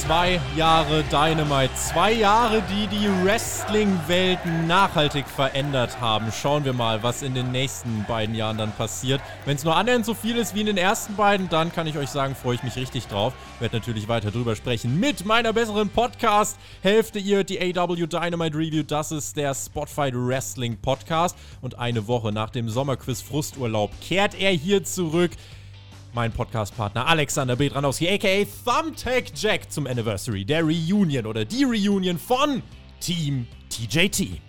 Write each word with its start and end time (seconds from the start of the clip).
Zwei 0.00 0.40
Jahre 0.56 1.04
Dynamite, 1.04 1.74
zwei 1.76 2.12
Jahre, 2.12 2.62
die 2.62 2.86
die 2.88 3.08
Wrestling-Welt 3.24 4.40
nachhaltig 4.66 5.26
verändert 5.28 6.00
haben. 6.00 6.32
Schauen 6.32 6.64
wir 6.64 6.72
mal, 6.72 7.02
was 7.02 7.22
in 7.22 7.34
den 7.34 7.52
nächsten 7.52 8.04
beiden 8.08 8.34
Jahren 8.34 8.58
dann 8.58 8.72
passiert. 8.72 9.20
Wenn 9.44 9.56
es 9.56 9.64
nur 9.64 9.76
annähernd 9.76 10.04
so 10.04 10.14
viel 10.14 10.36
ist 10.38 10.54
wie 10.54 10.60
in 10.60 10.66
den 10.66 10.76
ersten 10.76 11.14
beiden, 11.14 11.48
dann 11.48 11.70
kann 11.72 11.86
ich 11.86 11.96
euch 11.96 12.08
sagen, 12.08 12.34
freue 12.34 12.56
ich 12.56 12.62
mich 12.62 12.76
richtig 12.76 13.06
drauf. 13.06 13.32
Werde 13.60 13.76
natürlich 13.76 14.08
weiter 14.08 14.30
drüber 14.30 14.56
sprechen 14.56 14.98
mit 14.98 15.24
meiner 15.24 15.52
besseren 15.52 15.88
Podcast-Hälfte. 15.88 17.18
Ihr 17.18 17.44
die 17.44 17.60
AW 17.60 18.06
Dynamite 18.06 18.56
Review, 18.56 18.82
das 18.82 19.12
ist 19.12 19.36
der 19.36 19.54
Spotfight 19.54 20.14
Wrestling 20.16 20.78
Podcast. 20.78 21.36
Und 21.60 21.78
eine 21.78 22.08
Woche 22.08 22.32
nach 22.32 22.50
dem 22.50 22.68
Sommerquiz 22.68 23.22
Frusturlaub 23.22 23.92
kehrt 24.00 24.34
er 24.34 24.50
hier 24.50 24.82
zurück 24.82 25.32
mein 26.14 26.32
Podcastpartner 26.32 27.06
Alexander 27.06 27.56
Bedranowski, 27.56 28.08
aka 28.08 28.44
Thumbtack 28.64 29.32
Jack, 29.34 29.70
zum 29.72 29.86
Anniversary 29.86 30.44
der 30.44 30.62
Reunion 30.62 31.26
oder 31.26 31.44
die 31.44 31.64
Reunion 31.64 32.18
von 32.18 32.62
Team 33.00 33.46
TJT. 33.70 34.40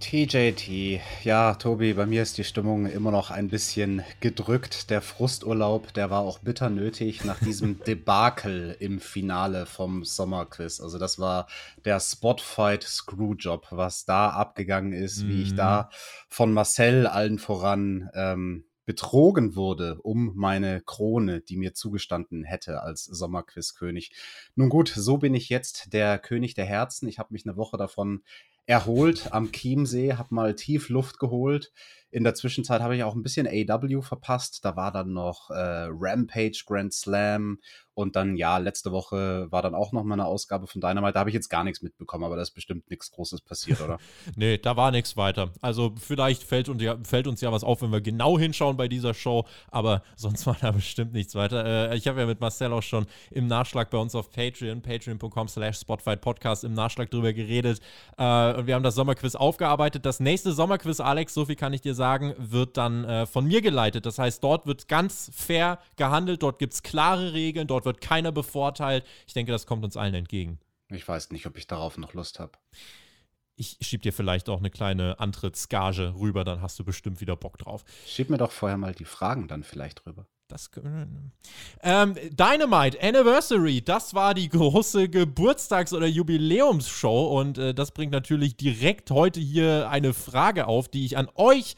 TJT, 0.00 1.00
ja, 1.24 1.54
Tobi, 1.54 1.94
bei 1.94 2.06
mir 2.06 2.22
ist 2.22 2.38
die 2.38 2.44
Stimmung 2.44 2.86
immer 2.86 3.10
noch 3.10 3.32
ein 3.32 3.48
bisschen 3.48 4.04
gedrückt. 4.20 4.90
Der 4.90 5.00
Frusturlaub, 5.02 5.92
der 5.92 6.10
war 6.10 6.20
auch 6.20 6.38
bitter 6.38 6.70
nötig 6.70 7.24
nach 7.24 7.40
diesem 7.40 7.80
Debakel 7.86 8.76
im 8.78 9.00
Finale 9.00 9.66
vom 9.66 10.04
Sommerquiz. 10.04 10.80
Also, 10.80 10.98
das 10.98 11.18
war 11.18 11.48
der 11.84 11.98
Spotfight 11.98 12.84
Screwjob, 12.84 13.66
was 13.70 14.04
da 14.04 14.28
abgegangen 14.30 14.92
ist, 14.92 15.24
mm. 15.24 15.28
wie 15.28 15.42
ich 15.42 15.54
da 15.56 15.82
mhm. 15.90 15.96
von 16.28 16.52
Marcel 16.52 17.06
allen 17.08 17.40
voran 17.40 18.08
ähm, 18.14 18.64
betrogen 18.88 19.54
wurde 19.54 20.00
um 20.00 20.32
meine 20.34 20.80
Krone, 20.80 21.42
die 21.42 21.58
mir 21.58 21.74
zugestanden 21.74 22.42
hätte 22.42 22.80
als 22.82 23.04
Sommerquizkönig. 23.04 24.12
Nun 24.54 24.70
gut, 24.70 24.88
so 24.88 25.18
bin 25.18 25.34
ich 25.34 25.50
jetzt 25.50 25.92
der 25.92 26.18
König 26.18 26.54
der 26.54 26.64
Herzen. 26.64 27.06
Ich 27.06 27.18
habe 27.18 27.34
mich 27.34 27.44
eine 27.44 27.58
Woche 27.58 27.76
davon 27.76 28.22
erholt 28.64 29.30
am 29.34 29.52
Chiemsee, 29.52 30.14
habe 30.14 30.34
mal 30.34 30.54
tief 30.54 30.88
Luft 30.88 31.18
geholt. 31.18 31.70
In 32.10 32.24
der 32.24 32.34
Zwischenzeit 32.34 32.80
habe 32.80 32.96
ich 32.96 33.04
auch 33.04 33.14
ein 33.14 33.22
bisschen 33.22 33.46
AW 33.46 34.02
verpasst. 34.02 34.64
Da 34.64 34.76
war 34.76 34.92
dann 34.92 35.12
noch 35.12 35.50
äh, 35.50 35.88
Rampage 35.90 36.62
Grand 36.66 36.92
Slam 36.92 37.58
und 37.98 38.14
dann, 38.14 38.36
ja, 38.36 38.58
letzte 38.58 38.92
Woche 38.92 39.50
war 39.50 39.60
dann 39.60 39.74
auch 39.74 39.90
noch 39.90 40.04
mal 40.04 40.14
eine 40.14 40.24
Ausgabe 40.24 40.68
von 40.68 40.80
Dynamite. 40.80 41.14
Da 41.14 41.18
habe 41.18 41.30
ich 41.30 41.34
jetzt 41.34 41.48
gar 41.48 41.64
nichts 41.64 41.82
mitbekommen, 41.82 42.22
aber 42.22 42.36
da 42.36 42.42
ist 42.42 42.52
bestimmt 42.52 42.88
nichts 42.90 43.10
Großes 43.10 43.40
passiert, 43.40 43.80
oder? 43.80 43.98
nee, 44.36 44.56
da 44.56 44.76
war 44.76 44.92
nichts 44.92 45.16
weiter. 45.16 45.50
Also 45.62 45.96
vielleicht 45.98 46.44
fällt 46.44 46.68
uns, 46.68 46.80
ja, 46.80 46.96
fällt 47.02 47.26
uns 47.26 47.40
ja 47.40 47.50
was 47.50 47.64
auf, 47.64 47.82
wenn 47.82 47.90
wir 47.90 48.00
genau 48.00 48.38
hinschauen 48.38 48.76
bei 48.76 48.86
dieser 48.86 49.14
Show, 49.14 49.46
aber 49.72 50.04
sonst 50.16 50.46
war 50.46 50.56
da 50.60 50.70
bestimmt 50.70 51.12
nichts 51.12 51.34
weiter. 51.34 51.90
Äh, 51.90 51.96
ich 51.96 52.06
habe 52.06 52.20
ja 52.20 52.26
mit 52.26 52.38
Marcel 52.40 52.72
auch 52.72 52.84
schon 52.84 53.04
im 53.32 53.48
Nachschlag 53.48 53.90
bei 53.90 53.98
uns 53.98 54.14
auf 54.14 54.30
Patreon, 54.30 54.80
patreon.com 54.80 55.48
slash 55.48 55.80
Podcast 55.84 56.62
im 56.62 56.74
Nachschlag 56.74 57.10
drüber 57.10 57.32
geredet. 57.32 57.80
Äh, 58.16 58.54
und 58.54 58.68
wir 58.68 58.76
haben 58.76 58.84
das 58.84 58.94
Sommerquiz 58.94 59.34
aufgearbeitet. 59.34 60.06
Das 60.06 60.20
nächste 60.20 60.52
Sommerquiz, 60.52 61.00
Alex, 61.00 61.34
so 61.34 61.46
viel 61.46 61.56
kann 61.56 61.72
ich 61.72 61.80
dir 61.80 61.96
sagen, 61.98 62.34
wird 62.38 62.78
dann 62.78 63.04
äh, 63.04 63.26
von 63.26 63.46
mir 63.46 63.60
geleitet. 63.60 64.06
Das 64.06 64.18
heißt, 64.18 64.42
dort 64.42 64.66
wird 64.66 64.88
ganz 64.88 65.30
fair 65.34 65.78
gehandelt, 65.96 66.42
dort 66.42 66.58
gibt 66.58 66.72
es 66.72 66.82
klare 66.82 67.34
Regeln, 67.34 67.66
dort 67.66 67.84
wird 67.84 68.00
keiner 68.00 68.32
bevorteilt. 68.32 69.04
Ich 69.26 69.34
denke, 69.34 69.52
das 69.52 69.66
kommt 69.66 69.84
uns 69.84 69.98
allen 69.98 70.14
entgegen. 70.14 70.58
Ich 70.90 71.06
weiß 71.06 71.30
nicht, 71.32 71.46
ob 71.46 71.58
ich 71.58 71.66
darauf 71.66 71.98
noch 71.98 72.14
Lust 72.14 72.40
habe. 72.40 72.52
Ich 73.56 73.76
schieb 73.80 74.02
dir 74.02 74.12
vielleicht 74.12 74.48
auch 74.48 74.58
eine 74.58 74.70
kleine 74.70 75.18
Antrittsgage 75.18 76.14
rüber, 76.18 76.44
dann 76.44 76.62
hast 76.62 76.78
du 76.78 76.84
bestimmt 76.84 77.20
wieder 77.20 77.36
Bock 77.36 77.58
drauf. 77.58 77.84
Schieb 78.06 78.30
mir 78.30 78.38
doch 78.38 78.52
vorher 78.52 78.78
mal 78.78 78.94
die 78.94 79.04
Fragen 79.04 79.48
dann 79.48 79.64
vielleicht 79.64 80.06
rüber. 80.06 80.26
Das, 80.48 80.70
ähm, 81.82 82.14
Dynamite 82.30 83.02
Anniversary, 83.02 83.82
das 83.82 84.14
war 84.14 84.32
die 84.32 84.48
große 84.48 85.10
Geburtstags- 85.10 85.92
oder 85.92 86.06
Jubiläumsshow 86.06 87.38
und 87.38 87.58
äh, 87.58 87.74
das 87.74 87.90
bringt 87.90 88.12
natürlich 88.12 88.56
direkt 88.56 89.10
heute 89.10 89.40
hier 89.40 89.90
eine 89.90 90.14
Frage 90.14 90.66
auf, 90.66 90.88
die 90.88 91.04
ich 91.04 91.18
an 91.18 91.28
euch 91.34 91.76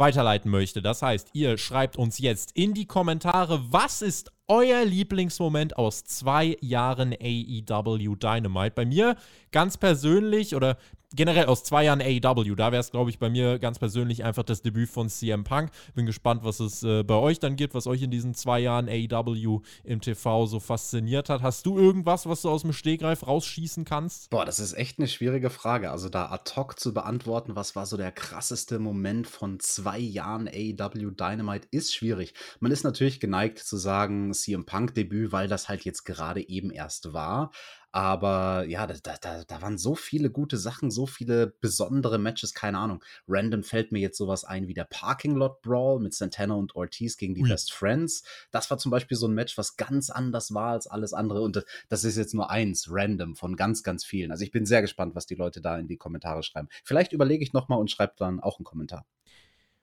weiterleiten 0.00 0.50
möchte. 0.50 0.82
Das 0.82 1.02
heißt, 1.02 1.28
ihr 1.34 1.58
schreibt 1.58 1.96
uns 1.96 2.18
jetzt 2.18 2.50
in 2.56 2.74
die 2.74 2.86
Kommentare, 2.86 3.62
was 3.70 4.02
ist 4.02 4.32
euer 4.50 4.84
Lieblingsmoment 4.84 5.78
aus 5.78 6.02
zwei 6.02 6.56
Jahren 6.60 7.14
AEW 7.14 8.16
Dynamite? 8.16 8.72
Bei 8.74 8.84
mir 8.84 9.16
ganz 9.52 9.76
persönlich 9.76 10.56
oder 10.56 10.76
generell 11.14 11.46
aus 11.46 11.64
zwei 11.64 11.84
Jahren 11.84 12.00
AEW, 12.00 12.54
da 12.54 12.72
wäre 12.72 12.80
es, 12.80 12.90
glaube 12.90 13.10
ich, 13.10 13.18
bei 13.18 13.30
mir 13.30 13.58
ganz 13.58 13.78
persönlich 13.78 14.24
einfach 14.24 14.44
das 14.44 14.62
Debüt 14.62 14.88
von 14.88 15.08
CM 15.08 15.44
Punk. 15.44 15.70
Bin 15.94 16.06
gespannt, 16.06 16.44
was 16.44 16.60
es 16.60 16.82
äh, 16.82 17.02
bei 17.02 17.14
euch 17.14 17.38
dann 17.38 17.56
gibt, 17.56 17.74
was 17.74 17.86
euch 17.86 18.02
in 18.02 18.10
diesen 18.10 18.34
zwei 18.34 18.60
Jahren 18.60 18.88
AEW 18.88 19.60
im 19.84 20.00
TV 20.00 20.46
so 20.46 20.60
fasziniert 20.60 21.28
hat. 21.28 21.42
Hast 21.42 21.66
du 21.66 21.78
irgendwas, 21.78 22.26
was 22.26 22.42
du 22.42 22.50
aus 22.50 22.62
dem 22.62 22.72
Stegreif 22.72 23.26
rausschießen 23.26 23.84
kannst? 23.84 24.30
Boah, 24.30 24.44
das 24.44 24.60
ist 24.60 24.74
echt 24.74 24.98
eine 24.98 25.08
schwierige 25.08 25.50
Frage. 25.50 25.90
Also 25.90 26.08
da 26.08 26.30
ad 26.30 26.52
hoc 26.56 26.78
zu 26.78 26.94
beantworten, 26.94 27.56
was 27.56 27.74
war 27.74 27.86
so 27.86 27.96
der 27.96 28.12
krasseste 28.12 28.78
Moment 28.78 29.26
von 29.26 29.58
zwei 29.58 29.98
Jahren 29.98 30.48
AEW 30.48 31.10
Dynamite, 31.10 31.66
ist 31.70 31.94
schwierig. 31.94 32.34
Man 32.60 32.70
ist 32.70 32.84
natürlich 32.84 33.18
geneigt 33.20 33.58
zu 33.58 33.76
sagen, 33.76 34.32
CM 34.42 34.66
Punk 34.66 34.94
Debüt, 34.94 35.32
weil 35.32 35.48
das 35.48 35.68
halt 35.68 35.84
jetzt 35.84 36.04
gerade 36.04 36.46
eben 36.48 36.70
erst 36.70 37.12
war. 37.12 37.50
Aber 37.92 38.66
ja, 38.68 38.86
da, 38.86 38.94
da, 39.20 39.42
da 39.44 39.62
waren 39.62 39.76
so 39.76 39.96
viele 39.96 40.30
gute 40.30 40.58
Sachen, 40.58 40.92
so 40.92 41.06
viele 41.06 41.48
besondere 41.60 42.18
Matches, 42.18 42.54
keine 42.54 42.78
Ahnung. 42.78 43.02
Random 43.26 43.64
fällt 43.64 43.90
mir 43.90 43.98
jetzt 43.98 44.16
sowas 44.16 44.44
ein 44.44 44.68
wie 44.68 44.74
der 44.74 44.84
Parking 44.84 45.34
Lot 45.34 45.60
Brawl 45.62 45.98
mit 45.98 46.14
Santana 46.14 46.54
und 46.54 46.76
Ortiz 46.76 47.16
gegen 47.16 47.34
die 47.34 47.42
Ui. 47.42 47.48
Best 47.48 47.72
Friends. 47.72 48.22
Das 48.52 48.70
war 48.70 48.78
zum 48.78 48.90
Beispiel 48.90 49.16
so 49.16 49.26
ein 49.26 49.34
Match, 49.34 49.58
was 49.58 49.76
ganz 49.76 50.08
anders 50.08 50.54
war 50.54 50.72
als 50.72 50.86
alles 50.86 51.12
andere. 51.12 51.42
Und 51.42 51.64
das 51.88 52.04
ist 52.04 52.16
jetzt 52.16 52.34
nur 52.34 52.50
eins, 52.50 52.86
random, 52.88 53.34
von 53.34 53.56
ganz, 53.56 53.82
ganz 53.82 54.04
vielen. 54.04 54.30
Also 54.30 54.44
ich 54.44 54.52
bin 54.52 54.66
sehr 54.66 54.82
gespannt, 54.82 55.16
was 55.16 55.26
die 55.26 55.34
Leute 55.34 55.60
da 55.60 55.76
in 55.76 55.88
die 55.88 55.96
Kommentare 55.96 56.44
schreiben. 56.44 56.68
Vielleicht 56.84 57.12
überlege 57.12 57.42
ich 57.42 57.52
nochmal 57.52 57.80
und 57.80 57.90
schreibe 57.90 58.14
dann 58.16 58.38
auch 58.38 58.58
einen 58.58 58.64
Kommentar. 58.64 59.04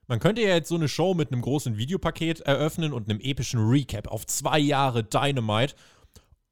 Man 0.08 0.20
könnte 0.20 0.42
ja 0.42 0.50
jetzt 0.50 0.70
so 0.70 0.76
eine 0.76 0.88
Show 0.88 1.14
mit 1.14 1.32
einem 1.32 1.42
großen 1.42 1.78
Videopaket 1.78 2.42
eröffnen 2.42 2.94
und 2.94 3.10
einem 3.10 3.20
epischen 3.20 3.60
Recap 3.60 4.08
auf 4.08 4.26
zwei 4.26 4.58
Jahre 4.58 5.04
Dynamite 5.04 5.76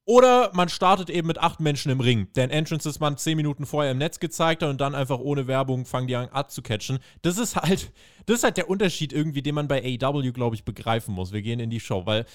oder 0.07 0.51
man 0.53 0.69
startet 0.69 1.09
eben 1.09 1.27
mit 1.27 1.39
acht 1.39 1.59
Menschen 1.59 1.91
im 1.91 1.99
Ring. 1.99 2.27
Denn 2.35 2.51
Entrances 2.51 2.99
man 2.99 3.17
zehn 3.17 3.37
Minuten 3.37 3.65
vorher 3.65 3.91
im 3.91 3.97
Netz 3.97 4.19
gezeigt 4.19 4.61
hat 4.61 4.69
und 4.69 4.79
dann 4.79 4.93
einfach 4.93 5.19
ohne 5.19 5.47
Werbung 5.47 5.85
fangen 5.85 6.07
die 6.07 6.15
an 6.15 6.29
abzucatchen. 6.29 6.99
Das 7.23 7.39
ist 7.39 7.55
halt, 7.55 7.91
das 8.27 8.37
ist 8.37 8.43
halt 8.43 8.57
der 8.57 8.69
Unterschied 8.69 9.13
irgendwie, 9.13 9.41
den 9.41 9.55
man 9.55 9.67
bei 9.67 9.81
AEW, 9.81 10.31
glaube 10.31 10.55
ich, 10.55 10.63
begreifen 10.63 11.15
muss. 11.15 11.31
Wir 11.31 11.41
gehen 11.41 11.59
in 11.59 11.71
die 11.71 11.79
Show, 11.79 12.05
weil 12.05 12.25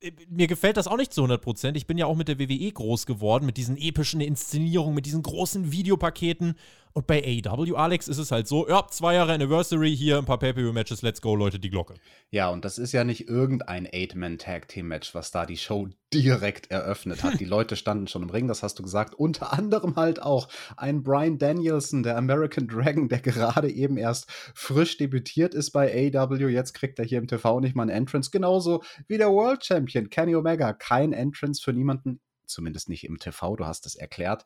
äh, 0.00 0.12
mir 0.30 0.46
gefällt 0.46 0.78
das 0.78 0.88
auch 0.88 0.96
nicht 0.96 1.12
zu 1.12 1.22
100%. 1.22 1.76
Ich 1.76 1.86
bin 1.86 1.98
ja 1.98 2.06
auch 2.06 2.16
mit 2.16 2.28
der 2.28 2.38
WWE 2.38 2.72
groß 2.72 3.04
geworden, 3.04 3.44
mit 3.44 3.58
diesen 3.58 3.76
epischen 3.76 4.22
Inszenierungen, 4.22 4.94
mit 4.94 5.04
diesen 5.04 5.22
großen 5.22 5.70
Videopaketen. 5.70 6.54
Und 6.98 7.06
bei 7.06 7.22
AEW, 7.22 7.76
Alex, 7.76 8.08
ist 8.08 8.18
es 8.18 8.32
halt 8.32 8.48
so, 8.48 8.68
ja, 8.68 8.84
zwei 8.90 9.14
Jahre 9.14 9.32
Anniversary, 9.32 9.96
hier 9.96 10.18
ein 10.18 10.24
paar 10.24 10.40
Pay-Per-View-Matches, 10.40 11.02
let's 11.02 11.22
go, 11.22 11.36
Leute, 11.36 11.60
die 11.60 11.70
Glocke. 11.70 11.94
Ja, 12.32 12.48
und 12.48 12.64
das 12.64 12.76
ist 12.76 12.90
ja 12.90 13.04
nicht 13.04 13.28
irgendein 13.28 13.86
Eight-Man-Tag-Team-Match, 13.86 15.14
was 15.14 15.30
da 15.30 15.46
die 15.46 15.58
Show 15.58 15.86
direkt 16.12 16.72
eröffnet 16.72 17.22
hat. 17.22 17.38
Die 17.38 17.44
Leute 17.44 17.76
standen 17.76 18.08
schon 18.08 18.24
im 18.24 18.30
Ring, 18.30 18.48
das 18.48 18.64
hast 18.64 18.80
du 18.80 18.82
gesagt. 18.82 19.14
Unter 19.14 19.52
anderem 19.52 19.94
halt 19.94 20.20
auch 20.20 20.48
ein 20.76 21.04
Brian 21.04 21.38
Danielson, 21.38 22.02
der 22.02 22.16
American 22.16 22.66
Dragon, 22.66 23.08
der 23.08 23.20
gerade 23.20 23.70
eben 23.70 23.96
erst 23.96 24.28
frisch 24.56 24.96
debütiert 24.96 25.54
ist 25.54 25.70
bei 25.70 26.12
AEW. 26.12 26.48
Jetzt 26.48 26.72
kriegt 26.72 26.98
er 26.98 27.04
hier 27.04 27.18
im 27.18 27.28
TV 27.28 27.60
nicht 27.60 27.76
mal 27.76 27.84
ein 27.84 27.90
Entrance. 27.90 28.32
Genauso 28.32 28.82
wie 29.06 29.18
der 29.18 29.30
World 29.30 29.64
Champion 29.64 30.10
Kenny 30.10 30.34
Omega. 30.34 30.72
Kein 30.72 31.12
Entrance 31.12 31.62
für 31.62 31.72
niemanden, 31.72 32.18
zumindest 32.44 32.88
nicht 32.88 33.04
im 33.04 33.18
TV, 33.18 33.54
du 33.54 33.66
hast 33.66 33.86
es 33.86 33.94
erklärt 33.94 34.44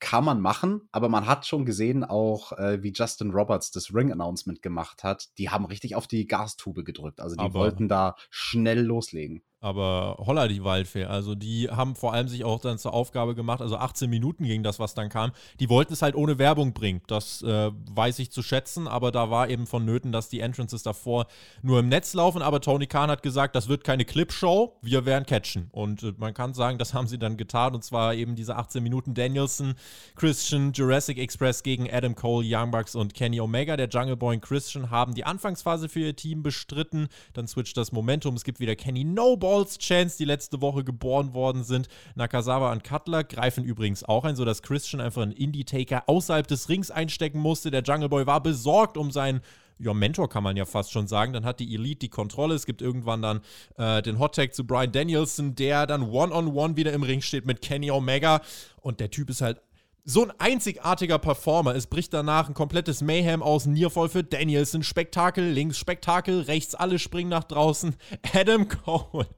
kann 0.00 0.24
man 0.24 0.40
machen, 0.40 0.88
aber 0.92 1.08
man 1.08 1.26
hat 1.26 1.46
schon 1.46 1.64
gesehen, 1.64 2.04
auch 2.04 2.52
äh, 2.52 2.82
wie 2.82 2.92
Justin 2.92 3.30
Roberts 3.30 3.70
das 3.70 3.92
Ring-Announcement 3.92 4.62
gemacht 4.62 5.02
hat. 5.02 5.28
Die 5.38 5.50
haben 5.50 5.64
richtig 5.64 5.96
auf 5.96 6.06
die 6.06 6.26
Gastube 6.26 6.84
gedrückt. 6.84 7.20
Also 7.20 7.36
die 7.36 7.42
aber 7.42 7.54
wollten 7.54 7.88
da 7.88 8.14
schnell 8.30 8.80
loslegen. 8.80 9.42
Aber 9.60 10.16
holla 10.24 10.46
die 10.46 10.62
Waldfee. 10.62 11.04
Also 11.04 11.34
die 11.34 11.68
haben 11.68 11.96
vor 11.96 12.12
allem 12.12 12.28
sich 12.28 12.44
auch 12.44 12.60
dann 12.60 12.78
zur 12.78 12.94
Aufgabe 12.94 13.34
gemacht, 13.34 13.60
also 13.60 13.76
18 13.76 14.08
Minuten 14.08 14.44
ging 14.44 14.62
das, 14.62 14.78
was 14.78 14.94
dann 14.94 15.08
kam. 15.08 15.32
Die 15.58 15.68
wollten 15.68 15.92
es 15.92 16.02
halt 16.02 16.14
ohne 16.14 16.38
Werbung 16.38 16.72
bringen. 16.72 17.02
Das 17.08 17.42
äh, 17.42 17.70
weiß 17.90 18.20
ich 18.20 18.30
zu 18.30 18.42
schätzen, 18.42 18.86
aber 18.86 19.10
da 19.10 19.30
war 19.30 19.48
eben 19.48 19.66
vonnöten, 19.66 20.12
dass 20.12 20.28
die 20.28 20.40
Entrances 20.40 20.82
davor 20.84 21.26
nur 21.62 21.80
im 21.80 21.88
Netz 21.88 22.14
laufen. 22.14 22.40
Aber 22.40 22.60
Tony 22.60 22.86
Khan 22.86 23.10
hat 23.10 23.22
gesagt, 23.22 23.56
das 23.56 23.68
wird 23.68 23.82
keine 23.82 24.04
Clipshow, 24.04 24.76
wir 24.80 25.04
werden 25.06 25.26
catchen. 25.26 25.68
Und 25.72 26.04
äh, 26.04 26.12
man 26.16 26.34
kann 26.34 26.54
sagen, 26.54 26.78
das 26.78 26.94
haben 26.98 27.08
sie 27.08 27.18
dann 27.18 27.36
getan. 27.36 27.74
Und 27.74 27.82
zwar 27.82 28.14
eben 28.14 28.36
diese 28.36 28.56
18 28.56 28.82
Minuten 28.82 29.14
Danielson, 29.14 29.74
Christian, 30.14 30.72
Jurassic 30.72 31.18
Express 31.18 31.64
gegen 31.64 31.90
Adam 31.90 32.14
Cole, 32.14 32.46
Young 32.48 32.70
Bucks 32.70 32.94
und 32.94 33.12
Kenny 33.12 33.40
Omega. 33.40 33.76
Der 33.76 33.88
Jungle 33.88 34.16
Boy 34.16 34.36
und 34.36 34.42
Christian 34.42 34.90
haben 34.90 35.14
die 35.14 35.24
Anfangsphase 35.24 35.88
für 35.88 36.00
ihr 36.00 36.16
Team 36.16 36.44
bestritten. 36.44 37.08
Dann 37.32 37.48
switcht 37.48 37.76
das 37.76 37.90
Momentum. 37.90 38.36
Es 38.36 38.44
gibt 38.44 38.60
wieder 38.60 38.76
Kenny 38.76 39.02
Noble 39.02 39.47
Balls 39.48 39.78
Chance, 39.78 40.18
die 40.18 40.26
letzte 40.26 40.60
Woche 40.60 40.84
geboren 40.84 41.32
worden 41.32 41.64
sind. 41.64 41.88
Nakazawa 42.16 42.70
und 42.70 42.84
Cutler 42.84 43.24
greifen 43.24 43.64
übrigens 43.64 44.04
auch 44.04 44.24
ein, 44.24 44.36
sodass 44.36 44.60
Christian 44.60 45.00
einfach 45.00 45.22
einen 45.22 45.32
Indie-Taker 45.32 46.02
außerhalb 46.06 46.46
des 46.46 46.68
Rings 46.68 46.90
einstecken 46.90 47.40
musste. 47.40 47.70
Der 47.70 47.82
Jungle 47.82 48.10
Boy 48.10 48.26
war 48.26 48.42
besorgt 48.42 48.98
um 48.98 49.10
seinen 49.10 49.40
ja, 49.78 49.94
Mentor 49.94 50.28
kann 50.28 50.42
man 50.42 50.56
ja 50.58 50.66
fast 50.66 50.92
schon 50.92 51.06
sagen. 51.06 51.32
Dann 51.32 51.46
hat 51.46 51.60
die 51.60 51.74
Elite 51.74 52.00
die 52.00 52.08
Kontrolle. 52.10 52.56
Es 52.56 52.66
gibt 52.66 52.82
irgendwann 52.82 53.22
dann 53.22 53.40
äh, 53.78 54.02
den 54.02 54.18
Hot 54.18 54.34
Tag 54.34 54.52
zu 54.52 54.66
Brian 54.66 54.92
Danielson, 54.92 55.54
der 55.54 55.86
dann 55.86 56.02
One-on-One 56.02 56.50
-on 56.50 56.52
-one 56.52 56.76
wieder 56.76 56.92
im 56.92 57.04
Ring 57.04 57.22
steht 57.22 57.46
mit 57.46 57.62
Kenny 57.62 57.90
Omega. 57.90 58.42
Und 58.82 59.00
der 59.00 59.10
Typ 59.10 59.30
ist 59.30 59.40
halt 59.40 59.62
so 60.04 60.24
ein 60.24 60.32
einzigartiger 60.38 61.18
Performer. 61.18 61.74
Es 61.74 61.86
bricht 61.86 62.14
danach 62.14 62.48
ein 62.48 62.54
komplettes 62.54 63.02
Mayhem 63.02 63.42
aus. 63.42 63.66
Nearfall 63.66 64.08
für 64.08 64.24
Danielson. 64.24 64.82
Spektakel 64.82 65.44
links, 65.44 65.78
Spektakel 65.78 66.40
rechts. 66.40 66.74
Alle 66.74 66.98
springen 66.98 67.30
nach 67.30 67.44
draußen. 67.44 67.94
Adam 68.34 68.68
Cole 68.68 69.28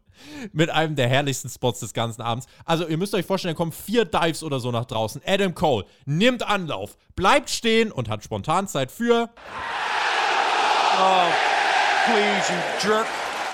mit 0.52 0.70
einem 0.70 0.96
der 0.96 1.08
herrlichsten 1.08 1.48
Spots 1.48 1.80
des 1.80 1.92
ganzen 1.92 2.22
Abends. 2.22 2.46
Also, 2.64 2.86
ihr 2.86 2.96
müsst 2.96 3.14
euch 3.14 3.26
vorstellen, 3.26 3.54
da 3.54 3.56
kommen 3.56 3.72
vier 3.72 4.04
Dives 4.04 4.42
oder 4.42 4.60
so 4.60 4.70
nach 4.70 4.84
draußen. 4.84 5.22
Adam 5.26 5.54
Cole 5.54 5.84
nimmt 6.06 6.42
Anlauf, 6.42 6.96
bleibt 7.16 7.50
stehen 7.50 7.92
und 7.92 8.08
hat 8.08 8.24
spontan 8.24 8.68
Zeit 8.68 8.90
für. 8.90 9.30
Oh, 10.98 11.26
please, 12.06 12.52
you 12.52 12.88
jerk. 12.88 13.06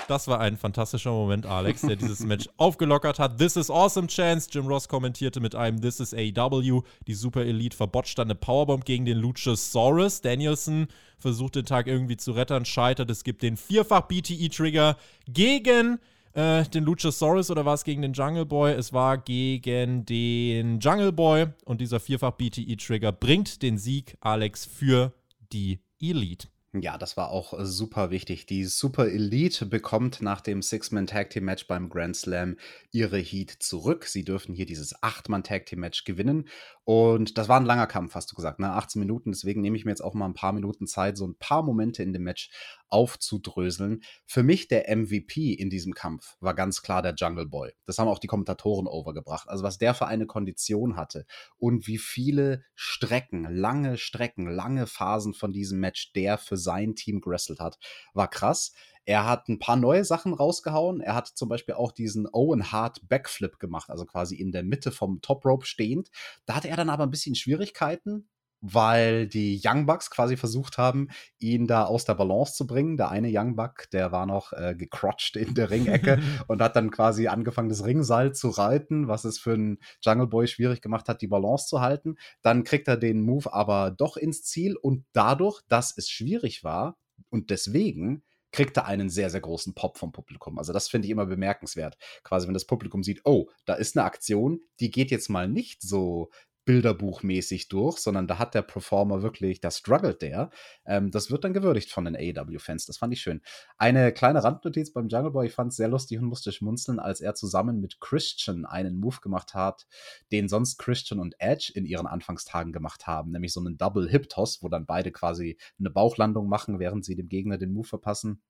Das 0.07 0.29
war 0.29 0.39
ein 0.39 0.55
fantastischer 0.55 1.11
Moment, 1.11 1.45
Alex, 1.45 1.81
der 1.81 1.97
dieses 1.97 2.21
Match 2.21 2.47
aufgelockert 2.57 3.19
hat. 3.19 3.37
This 3.37 3.57
is 3.57 3.69
awesome 3.69 4.07
chance. 4.07 4.47
Jim 4.49 4.65
Ross 4.65 4.87
kommentierte 4.87 5.41
mit 5.41 5.53
einem 5.53 5.81
This 5.81 5.99
is 5.99 6.13
AEW. 6.13 6.83
Die 7.07 7.13
Super 7.13 7.41
Elite 7.45 7.75
verbotscht 7.75 8.17
dann 8.17 8.27
eine 8.27 8.35
Powerbomb 8.35 8.85
gegen 8.85 9.03
den 9.03 9.17
Luchasaurus. 9.17 10.21
Danielson 10.21 10.87
versucht 11.17 11.55
den 11.55 11.65
Tag 11.65 11.87
irgendwie 11.87 12.15
zu 12.15 12.31
rettern, 12.31 12.63
scheitert. 12.63 13.09
Es 13.09 13.25
gibt 13.25 13.43
den 13.43 13.57
vierfach 13.57 14.03
BTE-Trigger 14.03 14.95
gegen 15.27 15.99
äh, 16.37 16.63
den 16.65 16.83
Luchasaurus 16.83 17.49
oder 17.49 17.65
war 17.65 17.73
es 17.73 17.83
gegen 17.83 18.03
den 18.03 18.13
Jungle 18.13 18.45
Boy? 18.45 18.73
Es 18.73 18.93
war 18.93 19.17
gegen 19.17 20.05
den 20.05 20.79
Jungle 20.79 21.11
Boy 21.11 21.47
und 21.65 21.81
dieser 21.81 21.99
vierfach 21.99 22.31
BTE-Trigger 22.31 23.11
bringt 23.11 23.63
den 23.63 23.77
Sieg, 23.79 24.15
Alex, 24.21 24.63
für 24.65 25.13
die 25.51 25.79
Elite. 25.99 26.47
Ja, 26.73 26.97
das 26.97 27.17
war 27.17 27.31
auch 27.31 27.57
äh, 27.57 27.65
super 27.65 28.11
wichtig. 28.11 28.45
Die 28.45 28.65
Super 28.65 29.07
Elite 29.07 29.65
bekommt 29.65 30.21
nach 30.21 30.41
dem 30.41 30.61
Six-Man 30.61 31.07
Tag 31.07 31.31
Team 31.31 31.45
Match 31.45 31.65
beim 31.65 31.89
Grand 31.89 32.15
Slam 32.15 32.57
ihre 32.91 33.17
Heat 33.17 33.49
zurück. 33.59 34.05
Sie 34.05 34.23
dürfen 34.23 34.53
hier 34.53 34.65
dieses 34.65 35.01
Acht-Man 35.01 35.43
Tag 35.43 35.65
Team 35.65 35.79
Match 35.79 36.03
gewinnen. 36.03 36.47
Und 36.89 37.37
das 37.37 37.49
war 37.49 37.59
ein 37.59 37.65
langer 37.65 37.85
Kampf, 37.85 38.15
hast 38.15 38.31
du 38.31 38.35
gesagt, 38.35 38.59
ne? 38.59 38.71
18 38.71 39.01
Minuten. 39.01 39.33
Deswegen 39.33 39.59
nehme 39.59 39.75
ich 39.75 39.83
mir 39.83 39.91
jetzt 39.91 40.01
auch 40.01 40.13
mal 40.13 40.23
ein 40.23 40.33
paar 40.33 40.53
Minuten 40.53 40.87
Zeit, 40.87 41.17
so 41.17 41.27
ein 41.27 41.35
paar 41.35 41.61
Momente 41.61 42.01
in 42.01 42.13
dem 42.13 42.23
Match 42.23 42.49
aufzudröseln. 42.87 44.03
Für 44.25 44.41
mich 44.41 44.69
der 44.69 44.95
MVP 44.95 45.51
in 45.51 45.69
diesem 45.69 45.93
Kampf 45.93 46.37
war 46.39 46.53
ganz 46.53 46.81
klar 46.81 47.01
der 47.01 47.13
Jungle 47.13 47.45
Boy. 47.45 47.73
Das 47.85 47.99
haben 47.99 48.07
auch 48.07 48.19
die 48.19 48.27
Kommentatoren 48.27 48.87
overgebracht. 48.87 49.49
Also 49.49 49.65
was 49.65 49.77
der 49.79 49.95
für 49.95 50.07
eine 50.07 50.27
Kondition 50.27 50.95
hatte 50.95 51.25
und 51.57 51.87
wie 51.87 51.97
viele 51.97 52.63
Strecken, 52.73 53.43
lange 53.43 53.97
Strecken, 53.97 54.47
lange 54.47 54.87
Phasen 54.87 55.33
von 55.33 55.51
diesem 55.51 55.81
Match 55.81 56.13
der 56.13 56.37
für 56.37 56.55
sein 56.55 56.95
Team 56.95 57.19
gewrestelt 57.19 57.59
hat, 57.59 57.79
war 58.13 58.29
krass. 58.29 58.71
Er 59.07 59.25
hat 59.25 59.47
ein 59.47 59.57
paar 59.57 59.77
neue 59.77 60.03
Sachen 60.03 60.33
rausgehauen. 60.33 60.99
Er 60.99 61.15
hat 61.15 61.27
zum 61.27 61.47
Beispiel 61.47 61.75
auch 61.75 61.93
diesen 61.93 62.27
Owen 62.29 62.73
Hart 62.73 63.07
Backflip 63.07 63.57
gemacht, 63.57 63.89
also 63.89 64.05
quasi 64.05 64.35
in 64.35 64.51
der 64.51 64.63
Mitte 64.63 64.91
vom 64.91 65.21
Top 65.21 65.45
Rope 65.45 65.65
stehend. 65.65 66.09
Da 66.45 66.55
hatte 66.55 66.67
er 66.67 66.75
dann 66.75 66.89
aber 66.89 67.03
ein 67.03 67.09
bisschen 67.09 67.33
Schwierigkeiten, 67.33 68.27
weil 68.59 69.25
die 69.27 69.61
Young 69.63 69.85
Bucks 69.85 70.11
quasi 70.11 70.35
versucht 70.35 70.77
haben, 70.77 71.07
ihn 71.39 71.67
da 71.67 71.85
aus 71.85 72.03
der 72.03 72.15
Balance 72.15 72.55
zu 72.55 72.67
bringen. 72.67 72.97
Der 72.97 73.09
eine 73.09 73.29
Young 73.31 73.55
Buck, 73.55 73.89
der 73.93 74.11
war 74.11 74.25
noch 74.25 74.51
äh, 74.51 74.75
gecrotcht 74.77 75.37
in 75.37 75.53
der 75.53 75.69
Ringecke 75.69 76.21
und 76.49 76.61
hat 76.61 76.75
dann 76.75 76.91
quasi 76.91 77.27
angefangen, 77.27 77.69
das 77.69 77.85
Ringseil 77.85 78.35
zu 78.35 78.49
reiten, 78.49 79.07
was 79.07 79.23
es 79.23 79.39
für 79.39 79.53
einen 79.53 79.77
Jungle 80.01 80.27
Boy 80.27 80.47
schwierig 80.47 80.81
gemacht 80.81 81.07
hat, 81.07 81.21
die 81.21 81.27
Balance 81.27 81.67
zu 81.67 81.79
halten. 81.79 82.17
Dann 82.41 82.65
kriegt 82.65 82.89
er 82.89 82.97
den 82.97 83.21
Move 83.21 83.53
aber 83.53 83.89
doch 83.89 84.17
ins 84.17 84.43
Ziel 84.43 84.75
und 84.75 85.05
dadurch, 85.13 85.61
dass 85.69 85.97
es 85.97 86.09
schwierig 86.09 86.65
war 86.65 86.97
und 87.29 87.51
deswegen 87.51 88.23
kriegt 88.51 88.77
er 88.77 88.85
einen 88.85 89.09
sehr, 89.09 89.29
sehr 89.29 89.41
großen 89.41 89.73
Pop 89.73 89.97
vom 89.97 90.11
Publikum. 90.11 90.57
Also 90.57 90.73
das 90.73 90.87
finde 90.87 91.07
ich 91.07 91.11
immer 91.11 91.25
bemerkenswert. 91.25 91.97
Quasi, 92.23 92.47
wenn 92.47 92.53
das 92.53 92.65
Publikum 92.65 93.03
sieht, 93.03 93.21
oh, 93.25 93.49
da 93.65 93.73
ist 93.73 93.97
eine 93.97 94.05
Aktion, 94.05 94.61
die 94.79 94.91
geht 94.91 95.11
jetzt 95.11 95.29
mal 95.29 95.47
nicht 95.47 95.81
so 95.81 96.29
bilderbuchmäßig 96.67 97.69
durch, 97.69 97.97
sondern 97.97 98.27
da 98.27 98.37
hat 98.39 98.53
der 98.53 98.61
Performer 98.61 99.23
wirklich, 99.23 99.61
da 99.61 99.71
struggelt 99.71 100.21
der. 100.21 100.51
Ähm, 100.85 101.11
das 101.11 101.31
wird 101.31 101.45
dann 101.45 101.53
gewürdigt 101.53 101.89
von 101.91 102.03
den 102.03 102.15
AEW-Fans. 102.15 102.85
Das 102.85 102.97
fand 102.97 103.13
ich 103.13 103.21
schön. 103.21 103.41
Eine 103.77 104.11
kleine 104.11 104.43
Randnotiz 104.43 104.91
beim 104.91 105.07
Jungle 105.07 105.31
Boy, 105.31 105.47
ich 105.47 105.53
fand 105.53 105.71
es 105.71 105.77
sehr 105.77 105.87
lustig 105.87 106.19
und 106.19 106.25
musste 106.25 106.51
schmunzeln, 106.51 106.99
als 106.99 107.21
er 107.21 107.35
zusammen 107.35 107.79
mit 107.79 108.01
Christian 108.01 108.65
einen 108.65 108.99
Move 108.99 109.17
gemacht 109.21 109.53
hat, 109.53 109.87
den 110.33 110.49
sonst 110.49 110.77
Christian 110.77 111.21
und 111.21 111.35
Edge 111.39 111.71
in 111.73 111.85
ihren 111.85 112.05
Anfangstagen 112.05 112.73
gemacht 112.73 113.07
haben, 113.07 113.31
nämlich 113.31 113.53
so 113.53 113.61
einen 113.61 113.77
Double 113.77 114.09
Hip 114.09 114.27
Toss, 114.27 114.61
wo 114.61 114.67
dann 114.67 114.85
beide 114.85 115.13
quasi 115.13 115.57
eine 115.79 115.89
Bauchlandung 115.89 116.49
machen, 116.49 116.79
während 116.79 117.05
sie 117.05 117.15
dem 117.15 117.29
Gegner 117.29 117.57
den 117.57 117.71
Move 117.71 117.87
verpassen. 117.87 118.41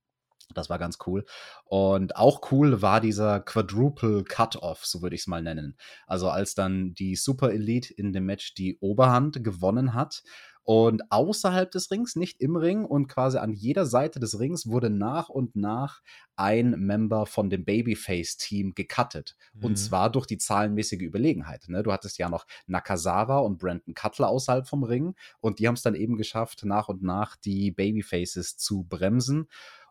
Das 0.53 0.69
war 0.69 0.79
ganz 0.79 0.97
cool. 1.05 1.25
Und 1.65 2.15
auch 2.15 2.51
cool 2.51 2.81
war 2.81 3.01
dieser 3.01 3.39
Quadruple 3.41 4.23
Cut-Off, 4.23 4.85
so 4.85 5.01
würde 5.01 5.15
ich 5.15 5.21
es 5.21 5.27
mal 5.27 5.43
nennen. 5.43 5.77
Also 6.07 6.29
als 6.29 6.55
dann 6.55 6.93
die 6.93 7.15
Super 7.15 7.51
Elite 7.51 7.93
in 7.93 8.13
dem 8.13 8.25
Match 8.25 8.53
die 8.53 8.77
Oberhand 8.79 9.43
gewonnen 9.43 9.93
hat 9.93 10.23
und 10.69 11.13
außerhalb 11.13 11.71
des 11.71 11.91
Rings, 11.91 12.17
nicht 12.17 12.41
im 12.41 12.57
Ring 12.57 12.83
und 12.83 13.07
quasi 13.07 13.37
an 13.37 13.53
jeder 13.53 13.85
Seite 13.85 14.19
des 14.19 14.37
Rings 14.37 14.67
wurde 14.67 14.89
nach 14.89 15.29
und 15.29 15.55
nach 15.55 16.01
ein 16.35 16.71
Member 16.71 17.25
von 17.25 17.49
dem 17.49 17.63
Babyface-Team 17.63 18.73
gecuttet. 18.75 19.37
Mhm. 19.53 19.63
Und 19.63 19.75
zwar 19.77 20.11
durch 20.11 20.25
die 20.25 20.37
zahlenmäßige 20.37 21.03
Überlegenheit. 21.03 21.69
Ne? 21.69 21.83
Du 21.83 21.93
hattest 21.93 22.17
ja 22.17 22.27
noch 22.27 22.45
Nakazawa 22.65 23.39
und 23.39 23.59
Brandon 23.59 23.93
Cutler 23.93 24.27
außerhalb 24.27 24.67
vom 24.67 24.83
Ring 24.83 25.15
und 25.39 25.59
die 25.59 25.69
haben 25.69 25.75
es 25.75 25.83
dann 25.83 25.95
eben 25.95 26.17
geschafft, 26.17 26.65
nach 26.65 26.89
und 26.89 27.01
nach 27.01 27.37
die 27.37 27.71
Babyfaces 27.71 28.57
zu 28.57 28.83
bremsen. 28.83 29.47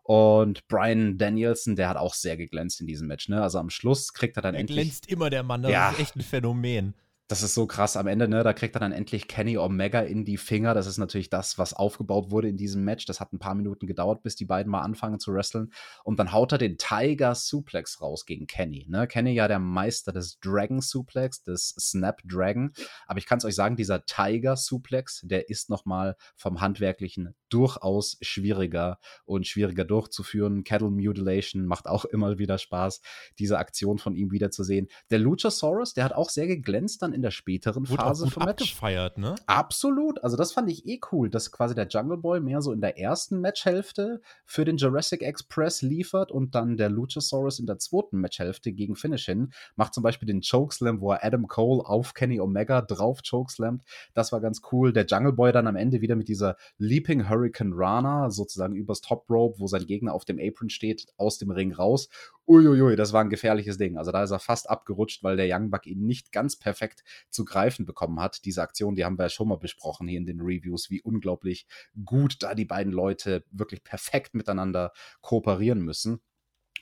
Und 0.07 0.65
Brian 0.69 1.17
Danielson, 1.17 1.75
der 1.75 1.89
hat 1.89 1.97
auch 1.97 2.13
sehr 2.13 2.37
geglänzt 2.37 2.79
in 2.79 2.87
diesem 2.87 3.09
Match. 3.09 3.27
Ne? 3.27 3.41
Also 3.41 3.59
am 3.59 3.69
Schluss 3.69 4.13
kriegt 4.13 4.37
er 4.37 4.41
dann 4.41 4.55
er 4.55 4.61
endlich. 4.61 4.77
Glänzt 4.77 5.07
immer 5.07 5.29
der 5.29 5.43
Mann, 5.43 5.63
das 5.63 5.71
ja. 5.71 5.91
ist 5.91 5.99
echt 5.99 6.15
ein 6.15 6.21
Phänomen 6.21 6.93
das 7.27 7.43
ist 7.43 7.55
so 7.55 7.67
krass 7.67 7.97
am 7.97 8.07
Ende, 8.07 8.29
ne? 8.29 8.41
Da 8.43 8.53
kriegt 8.53 8.75
er 8.75 8.79
dann 8.79 8.93
endlich 8.93 9.27
Kenny 9.27 9.57
Omega 9.57 9.99
in 9.99 10.23
die 10.23 10.37
Finger. 10.37 10.73
Das 10.73 10.87
ist 10.87 10.97
natürlich 10.97 11.29
das, 11.29 11.57
was 11.57 11.73
aufgebaut 11.73 12.31
wurde 12.31 12.47
in 12.47 12.55
diesem 12.55 12.85
Match. 12.85 13.05
Das 13.05 13.19
hat 13.19 13.33
ein 13.33 13.39
paar 13.39 13.53
Minuten 13.53 13.85
gedauert, 13.85 14.23
bis 14.23 14.37
die 14.37 14.45
beiden 14.45 14.71
mal 14.71 14.81
anfangen 14.81 15.19
zu 15.19 15.33
wresteln. 15.33 15.73
Und 16.05 16.19
dann 16.19 16.31
haut 16.31 16.53
er 16.53 16.57
den 16.57 16.77
Tiger 16.77 17.35
Suplex 17.35 18.01
raus 18.01 18.25
gegen 18.25 18.47
Kenny. 18.47 18.85
Ne? 18.87 19.07
Kenny 19.07 19.33
ja 19.33 19.49
der 19.49 19.59
Meister 19.59 20.13
des 20.13 20.39
Dragon 20.39 20.79
Suplex, 20.79 21.43
des 21.43 21.75
Snapdragon. 21.77 22.71
Aber 23.07 23.19
ich 23.19 23.25
kann 23.25 23.39
es 23.39 23.45
euch 23.45 23.55
sagen, 23.55 23.75
dieser 23.75 24.05
Tiger 24.05 24.55
Suplex, 24.55 25.21
der 25.25 25.49
ist 25.49 25.69
nochmal 25.69 26.15
vom 26.37 26.61
Handwerklichen 26.61 27.35
durchaus 27.49 28.17
schwieriger 28.21 28.99
und 29.25 29.47
schwieriger 29.47 29.83
durchzuführen. 29.83 30.63
Cattle 30.63 30.89
Mutilation 30.89 31.65
macht 31.65 31.87
auch 31.87 32.05
immer 32.05 32.37
wieder 32.37 32.57
Spaß, 32.57 33.01
diese 33.37 33.57
Aktion 33.57 33.97
von 33.97 34.15
ihm 34.15 34.31
wiederzusehen. 34.31 34.87
Der 35.09 35.19
Luchasaurus, 35.19 35.93
der 35.93 36.05
hat 36.05 36.13
auch 36.13 36.29
sehr 36.29 36.47
geglänzt 36.47 37.01
dann 37.01 37.16
in 37.17 37.21
der 37.23 37.31
späteren 37.31 37.89
Wurde 37.89 38.01
Phase 38.01 38.23
auch 38.23 38.27
gut 38.27 38.33
vom 38.33 38.45
Match. 38.45 38.63
Abgefeiert, 38.63 39.17
ne? 39.17 39.35
Absolut. 39.45 40.23
Also 40.23 40.37
das 40.37 40.53
fand 40.53 40.69
ich 40.69 40.87
eh 40.87 41.01
cool, 41.11 41.29
dass 41.29 41.51
quasi 41.51 41.75
der 41.75 41.87
Jungle 41.87 42.17
Boy 42.17 42.39
mehr 42.39 42.61
so 42.61 42.71
in 42.71 42.79
der 42.79 42.97
ersten 42.97 43.41
Matchhälfte 43.41 44.21
für 44.45 44.63
den 44.63 44.77
Jurassic 44.77 45.21
Express 45.21 45.81
liefert 45.81 46.31
und 46.31 46.55
dann 46.55 46.77
der 46.77 46.89
Luchasaurus 46.89 47.59
in 47.59 47.65
der 47.65 47.79
zweiten 47.79 48.21
Matchhälfte 48.21 48.71
gegen 48.71 48.95
Finish 48.95 49.25
hin 49.25 49.51
macht 49.75 49.93
zum 49.93 50.03
Beispiel 50.03 50.27
den 50.27 50.41
Chokeslam, 50.41 51.01
wo 51.01 51.11
er 51.11 51.25
Adam 51.25 51.47
Cole 51.47 51.85
auf 51.85 52.13
Kenny 52.13 52.39
Omega 52.39 52.81
drauf 52.81 53.21
chokeslammt. 53.27 53.83
Das 54.13 54.31
war 54.31 54.39
ganz 54.39 54.61
cool. 54.71 54.93
Der 54.93 55.05
Jungle 55.05 55.33
Boy 55.33 55.51
dann 55.51 55.67
am 55.67 55.75
Ende 55.75 56.01
wieder 56.01 56.15
mit 56.15 56.27
dieser 56.27 56.55
Leaping 56.77 57.27
Hurricane 57.27 57.73
Rana 57.73 58.29
sozusagen 58.29 58.75
übers 58.75 59.01
Top 59.01 59.29
Rope, 59.29 59.59
wo 59.59 59.67
sein 59.67 59.85
Gegner 59.85 60.13
auf 60.13 60.25
dem 60.25 60.39
Apron 60.39 60.69
steht, 60.69 61.07
aus 61.17 61.37
dem 61.37 61.51
Ring 61.51 61.73
raus 61.73 62.09
uiuiui, 62.47 62.95
das 62.95 63.13
war 63.13 63.21
ein 63.21 63.29
gefährliches 63.29 63.77
Ding. 63.77 63.97
Also 63.97 64.11
da 64.11 64.23
ist 64.23 64.31
er 64.31 64.39
fast 64.39 64.69
abgerutscht, 64.69 65.23
weil 65.23 65.37
der 65.37 65.47
Young 65.49 65.69
Buck 65.69 65.85
ihn 65.85 66.05
nicht 66.05 66.31
ganz 66.31 66.57
perfekt 66.57 67.03
zu 67.29 67.45
greifen 67.45 67.85
bekommen 67.85 68.19
hat. 68.19 68.45
Diese 68.45 68.61
Aktion, 68.61 68.95
die 68.95 69.05
haben 69.05 69.17
wir 69.17 69.25
ja 69.25 69.29
schon 69.29 69.47
mal 69.49 69.57
besprochen 69.57 70.07
hier 70.07 70.17
in 70.17 70.25
den 70.25 70.41
Reviews, 70.41 70.89
wie 70.89 71.01
unglaublich 71.01 71.67
gut 72.05 72.37
da 72.41 72.55
die 72.55 72.65
beiden 72.65 72.93
Leute 72.93 73.43
wirklich 73.51 73.83
perfekt 73.83 74.33
miteinander 74.33 74.93
kooperieren 75.21 75.81
müssen. 75.81 76.21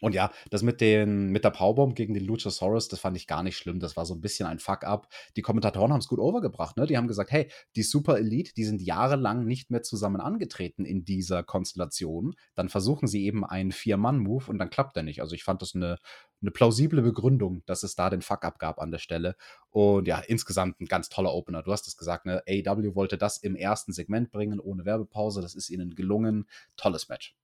Und 0.01 0.13
ja, 0.13 0.31
das 0.49 0.63
mit, 0.63 0.81
den, 0.81 1.29
mit 1.29 1.43
der 1.43 1.51
Powerbomb 1.51 1.95
gegen 1.95 2.13
den 2.13 2.25
Luchasaurus, 2.25 2.87
das 2.87 2.99
fand 2.99 3.17
ich 3.17 3.27
gar 3.27 3.43
nicht 3.43 3.57
schlimm. 3.57 3.79
Das 3.79 3.95
war 3.95 4.05
so 4.05 4.13
ein 4.13 4.21
bisschen 4.21 4.47
ein 4.47 4.59
Fuck-up. 4.59 5.07
Die 5.35 5.41
Kommentatoren 5.41 5.91
haben 5.91 5.99
es 5.99 6.07
gut 6.07 6.19
overgebracht. 6.19 6.77
Ne? 6.77 6.85
Die 6.85 6.97
haben 6.97 7.07
gesagt, 7.07 7.31
hey, 7.31 7.49
die 7.75 7.83
Super 7.83 8.17
Elite, 8.17 8.53
die 8.53 8.65
sind 8.65 8.81
jahrelang 8.81 9.45
nicht 9.45 9.71
mehr 9.71 9.83
zusammen 9.83 10.21
angetreten 10.21 10.85
in 10.85 11.05
dieser 11.05 11.43
Konstellation. 11.43 12.35
Dann 12.55 12.69
versuchen 12.69 13.07
sie 13.07 13.25
eben 13.25 13.45
einen 13.45 13.71
Vier-Mann-Move 13.71 14.45
und 14.49 14.57
dann 14.57 14.69
klappt 14.69 14.95
der 14.95 15.03
nicht. 15.03 15.21
Also 15.21 15.35
ich 15.35 15.43
fand 15.43 15.61
das 15.61 15.75
eine, 15.75 15.97
eine 16.41 16.51
plausible 16.51 17.01
Begründung, 17.01 17.63
dass 17.65 17.83
es 17.83 17.95
da 17.95 18.09
den 18.09 18.21
Fuck-up 18.21 18.59
gab 18.59 18.79
an 18.79 18.91
der 18.91 18.99
Stelle. 18.99 19.35
Und 19.69 20.07
ja, 20.07 20.19
insgesamt 20.19 20.79
ein 20.81 20.85
ganz 20.85 21.09
toller 21.09 21.33
Opener. 21.33 21.63
Du 21.63 21.71
hast 21.71 21.87
es 21.87 21.97
gesagt, 21.97 22.25
ne? 22.25 22.43
AEW 22.47 22.95
wollte 22.95 23.17
das 23.17 23.37
im 23.37 23.55
ersten 23.55 23.93
Segment 23.93 24.31
bringen, 24.31 24.59
ohne 24.59 24.85
Werbepause. 24.85 25.41
Das 25.41 25.55
ist 25.55 25.69
ihnen 25.69 25.95
gelungen. 25.95 26.47
Tolles 26.75 27.09
Match. 27.09 27.35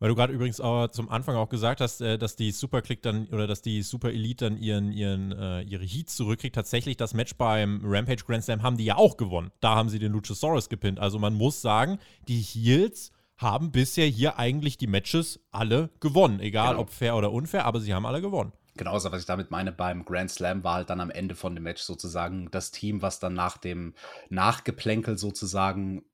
Weil 0.00 0.10
du 0.10 0.14
gerade 0.14 0.32
übrigens 0.32 0.60
auch 0.60 0.88
zum 0.88 1.08
Anfang 1.08 1.36
auch 1.36 1.48
gesagt 1.48 1.80
hast, 1.80 2.00
äh, 2.00 2.18
dass 2.18 2.36
die 2.36 2.52
Superclick 2.52 3.02
dann 3.02 3.26
oder 3.28 3.46
dass 3.46 3.62
die 3.62 3.82
Super 3.82 4.10
Elite 4.10 4.44
dann 4.44 4.58
ihren, 4.58 4.92
ihren, 4.92 5.32
äh, 5.32 5.62
ihre 5.62 5.84
Heats 5.84 6.16
zurückkriegt. 6.16 6.54
Tatsächlich, 6.54 6.96
das 6.96 7.14
Match 7.14 7.34
beim 7.36 7.80
Rampage 7.84 8.24
Grand 8.24 8.44
Slam 8.44 8.62
haben 8.62 8.76
die 8.76 8.84
ja 8.84 8.96
auch 8.96 9.16
gewonnen. 9.16 9.50
Da 9.60 9.74
haben 9.74 9.88
sie 9.88 9.98
den 9.98 10.12
Luchasaurus 10.12 10.68
gepinnt. 10.68 11.00
Also 11.00 11.18
man 11.18 11.34
muss 11.34 11.60
sagen, 11.60 11.98
die 12.28 12.40
Heels 12.40 13.12
haben 13.36 13.70
bisher 13.70 14.06
hier 14.06 14.38
eigentlich 14.38 14.76
die 14.78 14.86
Matches 14.86 15.40
alle 15.50 15.90
gewonnen. 16.00 16.40
Egal 16.40 16.70
genau. 16.70 16.82
ob 16.82 16.90
fair 16.90 17.16
oder 17.16 17.32
unfair, 17.32 17.64
aber 17.64 17.80
sie 17.80 17.94
haben 17.94 18.06
alle 18.06 18.20
gewonnen. 18.20 18.52
Genauso, 18.76 19.10
was 19.10 19.22
ich 19.22 19.26
damit 19.26 19.50
meine, 19.50 19.72
beim 19.72 20.04
Grand 20.04 20.30
Slam 20.30 20.62
war 20.62 20.74
halt 20.74 20.90
dann 20.90 21.00
am 21.00 21.10
Ende 21.10 21.34
von 21.34 21.54
dem 21.54 21.64
Match 21.64 21.82
sozusagen 21.82 22.48
das 22.52 22.70
Team, 22.70 23.02
was 23.02 23.18
dann 23.18 23.34
nach 23.34 23.58
dem 23.58 23.94
Nachgeplänkel 24.28 25.18
sozusagen 25.18 26.04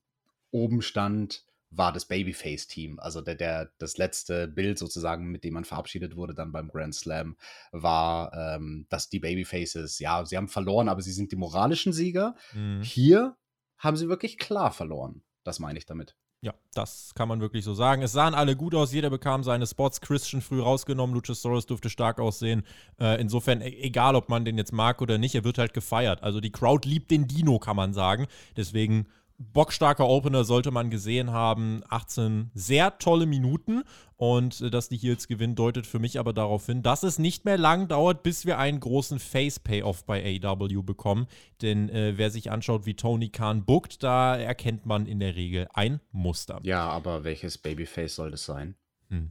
oben 0.50 0.80
stand 0.80 1.44
war 1.76 1.92
das 1.92 2.06
Babyface-Team. 2.06 2.98
Also 2.98 3.20
der, 3.20 3.34
der, 3.34 3.70
das 3.78 3.96
letzte 3.98 4.48
Bild 4.48 4.78
sozusagen, 4.78 5.30
mit 5.30 5.44
dem 5.44 5.54
man 5.54 5.64
verabschiedet 5.64 6.16
wurde 6.16 6.34
dann 6.34 6.52
beim 6.52 6.68
Grand 6.68 6.94
Slam, 6.94 7.36
war, 7.72 8.32
ähm, 8.32 8.86
dass 8.88 9.08
die 9.08 9.20
Babyfaces, 9.20 9.98
ja, 9.98 10.24
sie 10.24 10.36
haben 10.36 10.48
verloren, 10.48 10.88
aber 10.88 11.02
sie 11.02 11.12
sind 11.12 11.32
die 11.32 11.36
moralischen 11.36 11.92
Sieger. 11.92 12.34
Mhm. 12.52 12.82
Hier 12.82 13.36
haben 13.78 13.96
sie 13.96 14.08
wirklich 14.08 14.38
klar 14.38 14.72
verloren. 14.72 15.22
Das 15.42 15.58
meine 15.58 15.78
ich 15.78 15.86
damit. 15.86 16.16
Ja, 16.44 16.52
das 16.74 17.14
kann 17.14 17.26
man 17.26 17.40
wirklich 17.40 17.64
so 17.64 17.72
sagen. 17.72 18.02
Es 18.02 18.12
sahen 18.12 18.34
alle 18.34 18.54
gut 18.54 18.74
aus, 18.74 18.92
jeder 18.92 19.08
bekam 19.08 19.42
seine 19.42 19.66
Spots. 19.66 20.02
Christian 20.02 20.42
früh 20.42 20.60
rausgenommen, 20.60 21.14
Luchasaurus 21.14 21.64
durfte 21.64 21.88
stark 21.88 22.20
aussehen. 22.20 22.64
Äh, 23.00 23.18
insofern, 23.18 23.62
e 23.62 23.68
egal 23.80 24.14
ob 24.14 24.28
man 24.28 24.44
den 24.44 24.58
jetzt 24.58 24.72
mag 24.72 25.00
oder 25.00 25.16
nicht, 25.16 25.34
er 25.34 25.44
wird 25.44 25.56
halt 25.56 25.72
gefeiert. 25.72 26.22
Also 26.22 26.42
die 26.42 26.52
Crowd 26.52 26.86
liebt 26.86 27.10
den 27.10 27.26
Dino, 27.26 27.58
kann 27.58 27.76
man 27.76 27.94
sagen. 27.94 28.26
Deswegen 28.58 29.06
bockstarker 29.52 30.06
Opener 30.08 30.44
sollte 30.44 30.70
man 30.70 30.90
gesehen 30.90 31.30
haben. 31.30 31.82
18 31.88 32.50
sehr 32.54 32.98
tolle 32.98 33.26
Minuten 33.26 33.82
und 34.16 34.60
äh, 34.60 34.70
dass 34.70 34.88
die 34.88 34.96
Heels 34.96 35.28
gewinnen, 35.28 35.54
deutet 35.54 35.86
für 35.86 35.98
mich 35.98 36.18
aber 36.18 36.32
darauf 36.32 36.66
hin, 36.66 36.82
dass 36.82 37.02
es 37.02 37.18
nicht 37.18 37.44
mehr 37.44 37.58
lang 37.58 37.88
dauert, 37.88 38.22
bis 38.22 38.46
wir 38.46 38.58
einen 38.58 38.80
großen 38.80 39.18
Face-Payoff 39.18 40.04
bei 40.04 40.40
AW 40.42 40.82
bekommen. 40.82 41.26
Denn 41.62 41.88
äh, 41.88 42.14
wer 42.16 42.30
sich 42.30 42.50
anschaut, 42.50 42.86
wie 42.86 42.94
Tony 42.94 43.28
Khan 43.28 43.64
bookt, 43.64 44.02
da 44.02 44.36
erkennt 44.36 44.86
man 44.86 45.06
in 45.06 45.20
der 45.20 45.36
Regel 45.36 45.68
ein 45.74 46.00
Muster. 46.12 46.60
Ja, 46.62 46.88
aber 46.88 47.24
welches 47.24 47.58
Babyface 47.58 48.14
soll 48.14 48.30
das 48.30 48.44
sein? 48.44 48.74
Hm. 49.08 49.30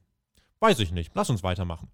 Weiß 0.60 0.80
ich 0.80 0.92
nicht. 0.92 1.12
Lass 1.14 1.30
uns 1.30 1.44
weitermachen. 1.44 1.90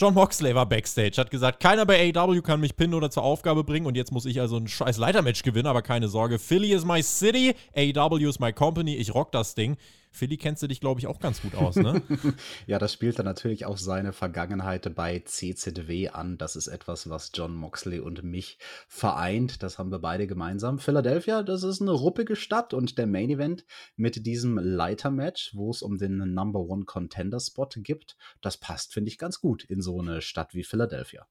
John 0.00 0.14
Moxley 0.14 0.54
war 0.54 0.64
backstage, 0.64 1.16
hat 1.16 1.28
gesagt, 1.28 1.58
keiner 1.58 1.84
bei 1.84 2.12
AEW 2.14 2.40
kann 2.40 2.60
mich 2.60 2.76
pinnen 2.76 2.94
oder 2.94 3.10
zur 3.10 3.24
Aufgabe 3.24 3.64
bringen 3.64 3.84
und 3.84 3.96
jetzt 3.96 4.12
muss 4.12 4.26
ich 4.26 4.40
also 4.40 4.56
ein 4.56 4.68
scheiß 4.68 4.96
Leitermatch 4.96 5.42
gewinnen, 5.42 5.66
aber 5.66 5.82
keine 5.82 6.06
Sorge. 6.06 6.38
Philly 6.38 6.72
is 6.72 6.84
my 6.84 7.02
city, 7.02 7.56
AEW 7.74 8.28
is 8.28 8.38
my 8.38 8.52
company, 8.52 8.94
ich 8.94 9.12
rock 9.12 9.32
das 9.32 9.56
Ding. 9.56 9.76
Philly 10.18 10.36
kennst 10.36 10.62
du 10.64 10.66
dich, 10.66 10.80
glaube 10.80 11.00
ich, 11.00 11.06
auch 11.06 11.20
ganz 11.20 11.40
gut 11.40 11.54
aus, 11.54 11.76
ne? 11.76 12.02
ja, 12.66 12.80
das 12.80 12.92
spielt 12.92 13.18
dann 13.18 13.24
natürlich 13.24 13.66
auch 13.66 13.78
seine 13.78 14.12
Vergangenheit 14.12 14.92
bei 14.96 15.20
CZW 15.20 16.08
an. 16.08 16.38
Das 16.38 16.56
ist 16.56 16.66
etwas, 16.66 17.08
was 17.08 17.30
John 17.32 17.54
Moxley 17.54 18.00
und 18.00 18.24
mich 18.24 18.58
vereint. 18.88 19.62
Das 19.62 19.78
haben 19.78 19.92
wir 19.92 20.00
beide 20.00 20.26
gemeinsam. 20.26 20.80
Philadelphia, 20.80 21.44
das 21.44 21.62
ist 21.62 21.80
eine 21.80 21.92
ruppige 21.92 22.34
Stadt 22.34 22.74
und 22.74 22.98
der 22.98 23.06
Main 23.06 23.30
Event 23.30 23.64
mit 23.94 24.26
diesem 24.26 24.58
Leitermatch, 24.58 25.54
wo 25.54 25.70
es 25.70 25.82
um 25.82 25.98
den 25.98 26.34
Number 26.34 26.60
One 26.60 26.84
Contender 26.84 27.38
Spot 27.38 27.68
gibt, 27.76 28.16
das 28.40 28.56
passt, 28.56 28.92
finde 28.92 29.10
ich, 29.10 29.18
ganz 29.18 29.40
gut 29.40 29.62
in 29.62 29.80
so 29.80 30.00
eine 30.00 30.20
Stadt 30.20 30.52
wie 30.52 30.64
Philadelphia. 30.64 31.28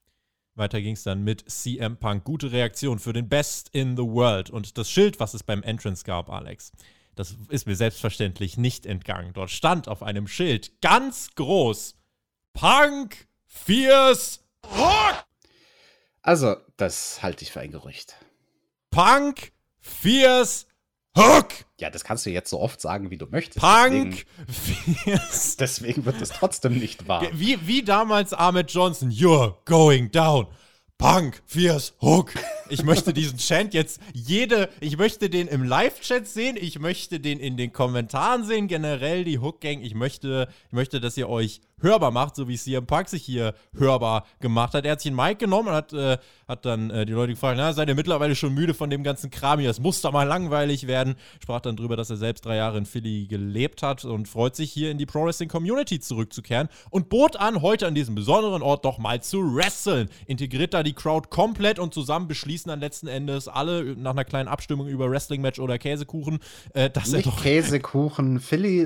Weiter 0.55 0.81
ging 0.81 0.93
es 0.93 1.03
dann 1.03 1.23
mit 1.23 1.43
CM 1.49 1.97
Punk. 1.97 2.23
Gute 2.23 2.51
Reaktion 2.53 2.99
für 2.99 3.13
den 3.13 3.27
Best 3.27 3.69
in 3.73 3.97
the 3.97 4.03
World. 4.03 4.49
Und 4.49 4.77
das 4.77 4.89
Schild, 4.89 5.19
was 5.19 5.33
es 5.33 5.43
beim 5.43 5.61
Entrance 5.61 6.03
gab, 6.03 6.29
Alex. 6.29 6.71
Das 7.17 7.35
ist 7.49 7.65
mir 7.67 7.75
selbstverständlich 7.75 8.57
nicht 8.57 8.85
entgangen. 8.85 9.33
Dort 9.33 9.51
stand 9.51 9.87
auf 9.87 10.03
einem 10.03 10.27
Schild 10.27 10.81
ganz 10.81 11.29
groß 11.35 11.95
Punk 12.53 13.27
Fierce 13.45 14.43
Hook. 14.65 15.25
Also, 16.21 16.57
das 16.77 17.21
halte 17.23 17.43
ich 17.43 17.51
für 17.51 17.59
ein 17.59 17.71
Gerücht. 17.71 18.15
Punk 18.91 19.51
Fierce 19.79 20.67
Hook. 21.17 21.47
Ja, 21.79 21.89
das 21.89 22.03
kannst 22.03 22.25
du 22.25 22.29
jetzt 22.29 22.49
so 22.49 22.59
oft 22.59 22.79
sagen, 22.79 23.09
wie 23.09 23.17
du 23.17 23.25
möchtest. 23.25 23.59
Punk 23.59 24.25
deswegen, 24.47 24.97
Fierce. 24.97 25.55
Deswegen 25.59 26.05
wird 26.05 26.21
es 26.21 26.29
trotzdem 26.29 26.77
nicht 26.77 27.07
wahr. 27.07 27.27
Wie, 27.33 27.65
wie 27.65 27.83
damals 27.83 28.33
Ahmed 28.33 28.71
Johnson. 28.71 29.09
You're 29.09 29.55
going 29.65 30.11
down. 30.11 30.47
Punk, 30.97 31.41
Fierce, 31.45 31.93
Hook. 32.01 32.33
Ich 32.69 32.83
möchte 32.83 33.13
diesen 33.13 33.37
Chant 33.37 33.73
jetzt 33.73 34.01
jede, 34.13 34.69
ich 34.79 34.97
möchte 34.97 35.29
den 35.29 35.47
im 35.47 35.63
Live-Chat 35.63 36.27
sehen, 36.27 36.57
ich 36.59 36.79
möchte 36.79 37.19
den 37.19 37.39
in 37.39 37.57
den 37.57 37.71
Kommentaren 37.71 38.43
sehen, 38.43 38.67
generell 38.67 39.23
die 39.23 39.39
Hook-Gang. 39.39 39.81
Ich 39.81 39.95
möchte, 39.95 40.47
ich 40.67 40.73
möchte, 40.73 40.99
dass 40.99 41.17
ihr 41.17 41.29
euch 41.29 41.61
hörbar 41.79 42.11
macht, 42.11 42.35
so 42.35 42.47
wie 42.47 42.57
CM 42.57 42.87
Punk 42.87 43.07
sich 43.07 43.23
hier 43.23 43.53
hörbar 43.77 44.25
gemacht 44.39 44.73
hat. 44.73 44.85
Er 44.85 44.93
hat 44.93 45.01
sich 45.01 45.11
einen 45.11 45.15
Mic 45.15 45.35
genommen 45.35 45.69
und 45.69 45.75
hat, 45.75 45.93
äh, 45.93 46.17
hat 46.47 46.65
dann 46.65 46.89
äh, 46.89 47.05
die 47.05 47.13
Leute 47.13 47.33
gefragt, 47.33 47.57
na, 47.57 47.71
seid 47.71 47.87
ihr 47.87 47.95
mittlerweile 47.95 48.35
schon 48.35 48.53
müde 48.53 48.73
von 48.73 48.89
dem 48.89 49.03
ganzen 49.03 49.29
Kram 49.29 49.59
hier? 49.59 49.69
Es 49.69 49.79
muss 49.79 50.01
doch 50.01 50.11
mal 50.11 50.23
langweilig 50.23 50.87
werden. 50.87 51.15
Sprach 51.41 51.61
dann 51.61 51.75
drüber, 51.75 51.95
dass 51.95 52.09
er 52.09 52.17
selbst 52.17 52.45
drei 52.45 52.55
Jahre 52.55 52.79
in 52.79 52.85
Philly 52.85 53.27
gelebt 53.27 53.83
hat 53.83 54.05
und 54.05 54.27
freut 54.27 54.55
sich 54.55 54.71
hier 54.71 54.89
in 54.89 54.97
die 54.97 55.05
Pro 55.05 55.25
Wrestling 55.25 55.49
Community 55.49 55.99
zurückzukehren 55.99 56.67
und 56.89 57.09
bot 57.09 57.35
an, 57.35 57.61
heute 57.61 57.85
an 57.85 57.93
diesem 57.93 58.15
besonderen 58.15 58.63
Ort 58.63 58.83
doch 58.83 58.97
mal 58.97 59.21
zu 59.21 59.55
wresteln. 59.55 60.09
Integriert 60.25 60.73
da 60.73 60.81
die 60.81 60.93
Crowd 60.93 61.29
komplett 61.29 61.77
und 61.77 61.93
zusammen 61.93 62.27
beschließen 62.57 62.69
dann 62.69 62.79
letzten 62.79 63.07
Endes 63.07 63.47
alle 63.47 63.95
nach 63.95 64.11
einer 64.11 64.25
kleinen 64.25 64.47
Abstimmung 64.47 64.87
über 64.87 65.09
Wrestling-Match 65.09 65.59
oder 65.59 65.77
Käsekuchen, 65.77 66.39
äh, 66.73 66.89
dass 66.89 67.11
Nicht 67.11 67.27
er 67.27 67.31
doch 67.31 67.43
Käsekuchen, 67.43 68.39
Philly 68.39 68.85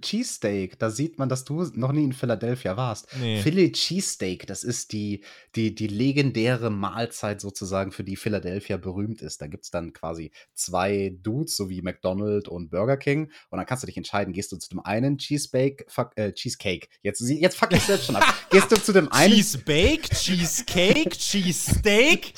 Cheesesteak. 0.00 0.78
Da 0.78 0.90
sieht 0.90 1.18
man, 1.18 1.28
dass 1.28 1.44
du 1.44 1.64
noch 1.74 1.92
nie 1.92 2.04
in 2.04 2.12
Philadelphia 2.12 2.76
warst. 2.76 3.08
Nee. 3.20 3.40
Philly 3.42 3.72
Cheesesteak, 3.72 4.46
das 4.46 4.62
ist 4.62 4.92
die, 4.92 5.24
die, 5.56 5.74
die 5.74 5.88
legendäre 5.88 6.70
Mahlzeit 6.70 7.40
sozusagen, 7.40 7.90
für 7.90 8.04
die 8.04 8.16
Philadelphia 8.16 8.76
berühmt 8.76 9.20
ist. 9.20 9.40
Da 9.40 9.48
gibt 9.48 9.64
es 9.64 9.70
dann 9.70 9.92
quasi 9.92 10.30
zwei 10.54 11.16
Dudes, 11.20 11.56
so 11.56 11.68
wie 11.68 11.82
McDonald's 11.82 12.48
und 12.48 12.70
Burger 12.70 12.96
King. 12.96 13.32
Und 13.50 13.58
dann 13.58 13.66
kannst 13.66 13.82
du 13.82 13.86
dich 13.86 13.96
entscheiden, 13.96 14.32
gehst 14.32 14.52
du 14.52 14.56
zu 14.56 14.68
dem 14.68 14.80
einen 14.80 15.18
Cheesebake, 15.18 15.86
fuck, 15.88 16.16
äh, 16.16 16.32
Cheesecake. 16.32 16.88
Jetzt, 17.02 17.20
jetzt 17.20 17.56
fuck 17.56 17.72
ich 17.72 17.82
selbst 17.82 18.06
schon 18.06 18.16
ab. 18.16 18.24
Gehst 18.50 18.70
du 18.70 18.76
zu 18.76 18.92
dem 18.92 19.10
einen. 19.12 19.34
Cheesebake, 19.34 20.08
Cheesecake, 20.10 21.10
Cheesesteak? 21.18 22.34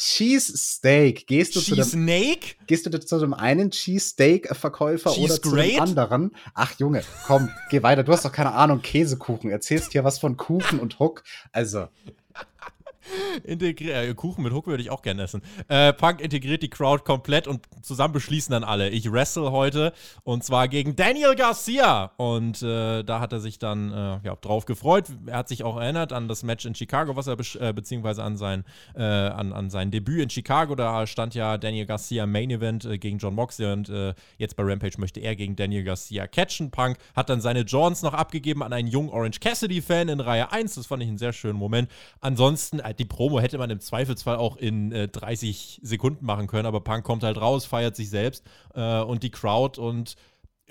Cheesesteak. 0.71 1.27
Gehst 1.27 1.57
du 1.57 1.61
zu 1.61 1.75
dem. 1.75 1.85
Snake? 1.85 2.55
Gehst 2.67 2.87
du 2.87 3.01
zu 3.01 3.19
dem 3.19 3.35
einen 3.35 3.71
Cheesesteak-Verkäufer 3.71 5.17
oder 5.17 5.41
zu 5.41 5.57
dem 5.57 5.81
anderen? 5.81 6.31
Ach 6.55 6.73
Junge, 6.79 7.03
komm, 7.27 7.51
geh 7.71 7.83
weiter. 7.83 8.05
Du 8.05 8.13
hast 8.13 8.25
doch 8.25 8.33
keine 8.33 8.53
Ahnung, 8.53 8.83
Käsekuchen. 8.83 9.51
Erzähl 9.51 9.77
erzählst 9.77 9.93
hier 9.93 10.05
was 10.05 10.19
von 10.19 10.37
Kuchen 10.37 10.79
und 10.79 10.99
Hook. 10.99 11.23
Also. 11.53 11.89
Integri 13.45 13.91
äh, 13.91 14.15
Kuchen 14.15 14.43
mit 14.43 14.53
Hook 14.53 14.67
würde 14.67 14.83
ich 14.83 14.91
auch 14.91 15.03
gerne 15.03 15.23
essen. 15.23 15.43
Äh, 15.69 15.93
Punk 15.93 16.21
integriert 16.21 16.63
die 16.63 16.71
Crowd 16.71 17.05
komplett 17.05 17.47
und 17.47 17.67
zusammen 17.83 18.13
beschließen 18.13 18.53
dann 18.53 18.65
alle. 18.65 18.91
Ich 18.91 19.11
wrestle 19.11 19.51
heute 19.51 19.93
und 20.23 20.45
zwar 20.45 20.69
gegen 20.69 20.97
Daniel 20.97 21.35
Garcia. 21.35 22.13
Und 22.17 22.63
äh, 22.63 23.03
da 23.03 23.21
hat 23.21 23.33
er 23.33 23.41
sich 23.41 23.59
dann 23.59 23.93
äh, 23.93 24.21
ja, 24.25 24.37
drauf 24.41 24.67
gefreut. 24.67 25.07
Er 25.27 25.39
hat 25.39 25.49
sich 25.49 25.65
auch 25.65 25.77
erinnert 25.79 26.13
an 26.13 26.29
das 26.29 26.43
Match 26.43 26.67
in 26.67 26.75
Chicago, 26.75 27.17
was 27.17 27.27
er 27.27 27.37
be 27.37 27.45
äh, 27.59 27.73
beziehungsweise 27.73 28.23
an 28.23 28.37
sein, 28.37 28.65
an, 28.95 29.53
an 29.53 29.71
sein 29.71 29.91
Debüt 29.91 30.23
in 30.23 30.31
Chicago. 30.31 30.75
Da 30.75 31.07
stand 31.07 31.35
ja 31.35 31.59
Daniel 31.59 31.87
Garcia 31.87 32.27
Main 32.27 32.51
Event 32.51 32.87
gegen 33.01 33.19
John 33.19 33.35
Moxley 33.35 33.73
und 33.73 33.93
jetzt 34.39 34.57
bei 34.57 34.63
Rampage 34.63 34.99
möchte 34.99 35.21
er 35.21 35.37
gegen 35.37 35.57
Daniel 35.57 35.85
Garcia 35.85 36.27
catchen. 36.27 36.71
Punk 36.71 36.99
hat 37.15 37.29
dann 37.29 37.41
seine 37.41 37.63
Johns 37.63 38.03
noch 38.03 38.15
abgegeben 38.15 38.63
an 38.63 38.73
einen 38.73 38.89
jungen 38.89 39.11
Orange 39.11 39.41
Cassidy-Fan 39.41 40.09
in 40.09 40.21
Reihe 40.21 40.53
1. 40.53 40.75
Das 40.75 40.87
fand 40.87 41.03
ich 41.03 41.09
einen 41.09 41.19
sehr 41.19 41.33
schönen 41.33 41.59
Moment. 41.59 41.91
Ansonsten, 42.21 42.81
die 42.93 43.05
Promo 43.05 43.41
hätte 43.41 43.59
man 43.59 43.71
im 43.71 43.81
Zweifelsfall 43.81 44.37
auch 44.37 44.57
in 44.57 44.93
äh, 44.93 45.09
30 45.09 45.81
Sekunden 45.83 46.25
machen 46.25 46.47
können, 46.47 46.67
aber 46.67 46.81
Punk 46.81 47.05
kommt 47.05 47.23
halt 47.23 47.41
raus, 47.41 47.65
feiert 47.65 47.97
sich 47.97 48.11
selbst 48.11 48.45
äh, 48.75 49.01
und 49.01 49.23
die 49.23 49.31
Crowd 49.31 49.81
und 49.81 50.17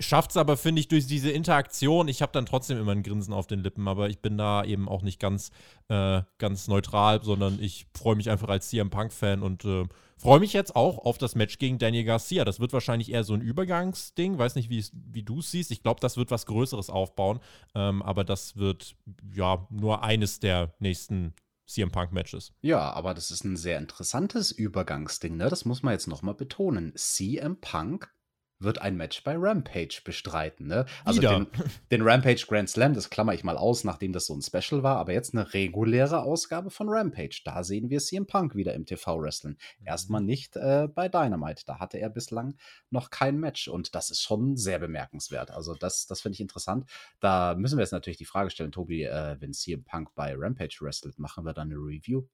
schafft 0.00 0.30
es 0.30 0.36
aber, 0.36 0.56
finde 0.56 0.80
ich, 0.80 0.88
durch 0.88 1.06
diese 1.06 1.30
Interaktion. 1.30 2.08
Ich 2.08 2.22
habe 2.22 2.32
dann 2.32 2.46
trotzdem 2.46 2.78
immer 2.78 2.92
ein 2.92 3.02
Grinsen 3.02 3.34
auf 3.34 3.46
den 3.46 3.60
Lippen, 3.60 3.86
aber 3.86 4.08
ich 4.08 4.20
bin 4.20 4.38
da 4.38 4.64
eben 4.64 4.88
auch 4.88 5.02
nicht 5.02 5.20
ganz, 5.20 5.50
äh, 5.88 6.22
ganz 6.38 6.68
neutral, 6.68 7.22
sondern 7.22 7.58
ich 7.60 7.86
freue 7.94 8.16
mich 8.16 8.30
einfach 8.30 8.48
als 8.48 8.68
CM 8.68 8.90
Punk-Fan 8.90 9.42
und 9.42 9.64
äh, 9.64 9.84
freue 10.16 10.40
mich 10.40 10.52
jetzt 10.52 10.74
auch 10.74 10.98
auf 10.98 11.18
das 11.18 11.34
Match 11.34 11.58
gegen 11.58 11.78
Daniel 11.78 12.04
Garcia. 12.04 12.44
Das 12.44 12.60
wird 12.60 12.72
wahrscheinlich 12.72 13.12
eher 13.12 13.24
so 13.24 13.34
ein 13.34 13.40
Übergangsding. 13.42 14.38
Weiß 14.38 14.54
nicht, 14.54 14.70
wie 14.70 15.22
du 15.22 15.40
es 15.40 15.50
siehst. 15.50 15.70
Ich 15.70 15.82
glaube, 15.82 16.00
das 16.00 16.16
wird 16.16 16.30
was 16.30 16.46
Größeres 16.46 16.90
aufbauen. 16.90 17.40
Ähm, 17.74 18.02
aber 18.02 18.24
das 18.24 18.56
wird 18.56 18.96
ja 19.34 19.66
nur 19.70 20.02
eines 20.02 20.40
der 20.40 20.74
nächsten 20.78 21.34
CM 21.70 21.90
Punk 21.90 22.12
Matches. 22.12 22.52
Ja, 22.60 22.92
aber 22.92 23.14
das 23.14 23.30
ist 23.30 23.44
ein 23.44 23.56
sehr 23.56 23.78
interessantes 23.78 24.50
Übergangsding, 24.50 25.36
ne? 25.36 25.48
Das 25.48 25.64
muss 25.64 25.82
man 25.82 25.92
jetzt 25.92 26.08
nochmal 26.08 26.34
betonen. 26.34 26.92
CM 26.96 27.60
Punk 27.60 28.12
wird 28.60 28.80
ein 28.80 28.96
Match 28.96 29.24
bei 29.24 29.34
Rampage 29.36 30.00
bestreiten. 30.04 30.66
Ne? 30.66 30.86
Also 31.04 31.20
den, 31.20 31.46
den, 31.90 32.02
Rampage 32.02 32.44
Grand 32.46 32.68
Slam, 32.68 32.94
das 32.94 33.10
klammer 33.10 33.34
ich 33.34 33.42
mal 33.42 33.56
aus, 33.56 33.84
nachdem 33.84 34.12
das 34.12 34.26
so 34.26 34.34
ein 34.34 34.42
Special 34.42 34.82
war, 34.82 34.98
aber 34.98 35.12
jetzt 35.12 35.34
eine 35.34 35.52
reguläre 35.52 36.22
Ausgabe 36.22 36.70
von 36.70 36.88
Rampage. 36.88 37.40
Da 37.44 37.64
sehen 37.64 37.90
wir 37.90 38.00
CM 38.00 38.26
Punk 38.26 38.54
wieder 38.54 38.74
im 38.74 38.84
TV-Wrestling. 38.84 39.56
Erstmal 39.84 40.20
mhm. 40.20 40.26
nicht 40.26 40.56
äh, 40.56 40.88
bei 40.94 41.08
Dynamite. 41.08 41.64
Da 41.66 41.78
hatte 41.78 41.98
er 41.98 42.10
bislang 42.10 42.54
noch 42.90 43.10
kein 43.10 43.38
Match 43.38 43.68
und 43.68 43.94
das 43.94 44.10
ist 44.10 44.22
schon 44.22 44.56
sehr 44.56 44.78
bemerkenswert. 44.78 45.50
Also 45.50 45.74
das, 45.74 46.06
das 46.06 46.20
finde 46.20 46.34
ich 46.34 46.40
interessant. 46.40 46.88
Da 47.20 47.54
müssen 47.54 47.78
wir 47.78 47.82
jetzt 47.82 47.92
natürlich 47.92 48.18
die 48.18 48.24
Frage 48.24 48.50
stellen, 48.50 48.72
Tobi, 48.72 49.04
äh, 49.04 49.36
wenn 49.40 49.52
CM 49.52 49.84
Punk 49.84 50.14
bei 50.14 50.34
Rampage 50.36 50.78
wrestelt, 50.80 51.18
machen 51.18 51.44
wir 51.44 51.54
dann 51.54 51.70
eine 51.70 51.76
Review? 51.76 52.24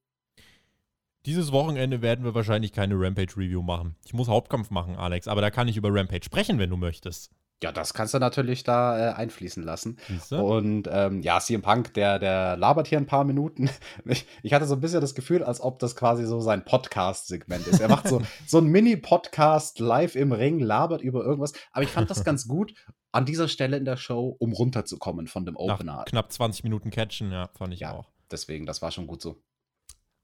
Dieses 1.26 1.50
Wochenende 1.50 2.02
werden 2.02 2.24
wir 2.24 2.36
wahrscheinlich 2.36 2.72
keine 2.72 2.94
Rampage-Review 2.94 3.60
machen. 3.60 3.96
Ich 4.04 4.14
muss 4.14 4.28
Hauptkampf 4.28 4.70
machen, 4.70 4.94
Alex, 4.94 5.26
aber 5.26 5.40
da 5.40 5.50
kann 5.50 5.66
ich 5.66 5.76
über 5.76 5.92
Rampage 5.92 6.24
sprechen, 6.24 6.60
wenn 6.60 6.70
du 6.70 6.76
möchtest. 6.76 7.32
Ja, 7.64 7.72
das 7.72 7.94
kannst 7.94 8.14
du 8.14 8.18
natürlich 8.20 8.62
da 8.62 8.96
äh, 8.96 9.14
einfließen 9.14 9.64
lassen. 9.64 9.98
Siehste? 10.06 10.40
Und 10.40 10.88
ähm, 10.88 11.22
ja, 11.22 11.40
CM 11.40 11.62
Punk, 11.62 11.94
der, 11.94 12.20
der 12.20 12.56
labert 12.56 12.86
hier 12.86 12.98
ein 12.98 13.06
paar 13.06 13.24
Minuten. 13.24 13.68
Ich, 14.04 14.24
ich, 14.42 14.52
hatte 14.52 14.66
so 14.66 14.74
ein 14.74 14.80
bisschen 14.80 15.00
das 15.00 15.16
Gefühl, 15.16 15.42
als 15.42 15.60
ob 15.60 15.80
das 15.80 15.96
quasi 15.96 16.26
so 16.26 16.40
sein 16.40 16.64
Podcast-Segment 16.64 17.66
ist. 17.66 17.80
Er 17.80 17.88
macht 17.88 18.06
so, 18.06 18.22
so 18.46 18.58
ein 18.58 18.66
Mini-Podcast 18.66 19.80
live 19.80 20.14
im 20.14 20.30
Ring, 20.30 20.60
labert 20.60 21.00
über 21.00 21.24
irgendwas. 21.24 21.54
Aber 21.72 21.82
ich 21.82 21.90
fand 21.90 22.08
das 22.08 22.22
ganz 22.22 22.46
gut 22.46 22.72
an 23.10 23.24
dieser 23.24 23.48
Stelle 23.48 23.76
in 23.78 23.84
der 23.84 23.96
Show, 23.96 24.36
um 24.38 24.52
runterzukommen 24.52 25.26
von 25.26 25.44
dem 25.44 25.56
Opener. 25.56 25.96
Nach 25.96 26.04
knapp 26.04 26.30
20 26.30 26.62
Minuten 26.62 26.90
Catchen, 26.90 27.32
ja, 27.32 27.48
fand 27.58 27.74
ich 27.74 27.80
ja, 27.80 27.94
auch. 27.94 28.10
Deswegen, 28.30 28.64
das 28.64 28.80
war 28.80 28.92
schon 28.92 29.08
gut 29.08 29.22
so. 29.22 29.42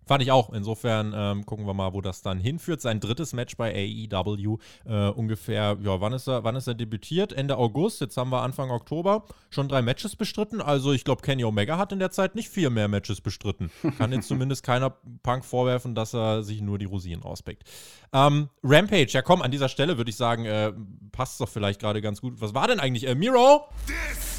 Fand 0.06 0.22
ich 0.22 0.32
auch. 0.32 0.52
Insofern 0.52 1.12
ähm, 1.14 1.46
gucken 1.46 1.66
wir 1.66 1.74
mal, 1.74 1.92
wo 1.92 2.00
das 2.00 2.22
dann 2.22 2.38
hinführt. 2.38 2.80
Sein 2.80 3.00
drittes 3.00 3.32
Match 3.32 3.56
bei 3.56 3.72
AEW 3.72 4.58
äh, 4.84 5.08
ungefähr, 5.08 5.78
ja, 5.82 6.00
wann 6.00 6.12
ist, 6.12 6.28
er, 6.28 6.44
wann 6.44 6.56
ist 6.56 6.66
er 6.66 6.74
debütiert? 6.74 7.32
Ende 7.32 7.56
August. 7.56 8.00
Jetzt 8.00 8.16
haben 8.16 8.30
wir 8.30 8.42
Anfang 8.42 8.70
Oktober 8.70 9.24
schon 9.50 9.68
drei 9.68 9.82
Matches 9.82 10.16
bestritten. 10.16 10.60
Also 10.60 10.92
ich 10.92 11.04
glaube, 11.04 11.22
Kenny 11.22 11.44
Omega 11.44 11.78
hat 11.78 11.92
in 11.92 11.98
der 11.98 12.10
Zeit 12.10 12.34
nicht 12.34 12.48
vier 12.48 12.70
mehr 12.70 12.88
Matches 12.88 13.20
bestritten. 13.20 13.70
Kann 13.98 14.12
jetzt 14.12 14.28
zumindest 14.28 14.62
keiner 14.64 14.90
Punk 15.22 15.44
vorwerfen, 15.44 15.94
dass 15.94 16.14
er 16.14 16.42
sich 16.42 16.60
nur 16.60 16.78
die 16.78 16.86
Rosinen 16.86 17.22
rauspickt. 17.22 17.64
Ähm, 18.12 18.48
Rampage, 18.62 19.12
ja 19.12 19.22
komm, 19.22 19.42
an 19.42 19.50
dieser 19.50 19.68
Stelle 19.68 19.96
würde 19.96 20.10
ich 20.10 20.16
sagen, 20.16 20.44
äh, 20.44 20.72
passt 21.12 21.40
doch 21.40 21.48
vielleicht 21.48 21.80
gerade 21.80 22.02
ganz 22.02 22.20
gut. 22.20 22.40
Was 22.40 22.54
war 22.54 22.66
denn 22.66 22.80
eigentlich? 22.80 23.06
Äh, 23.06 23.14
Miro? 23.14 23.68
This! 23.86 24.31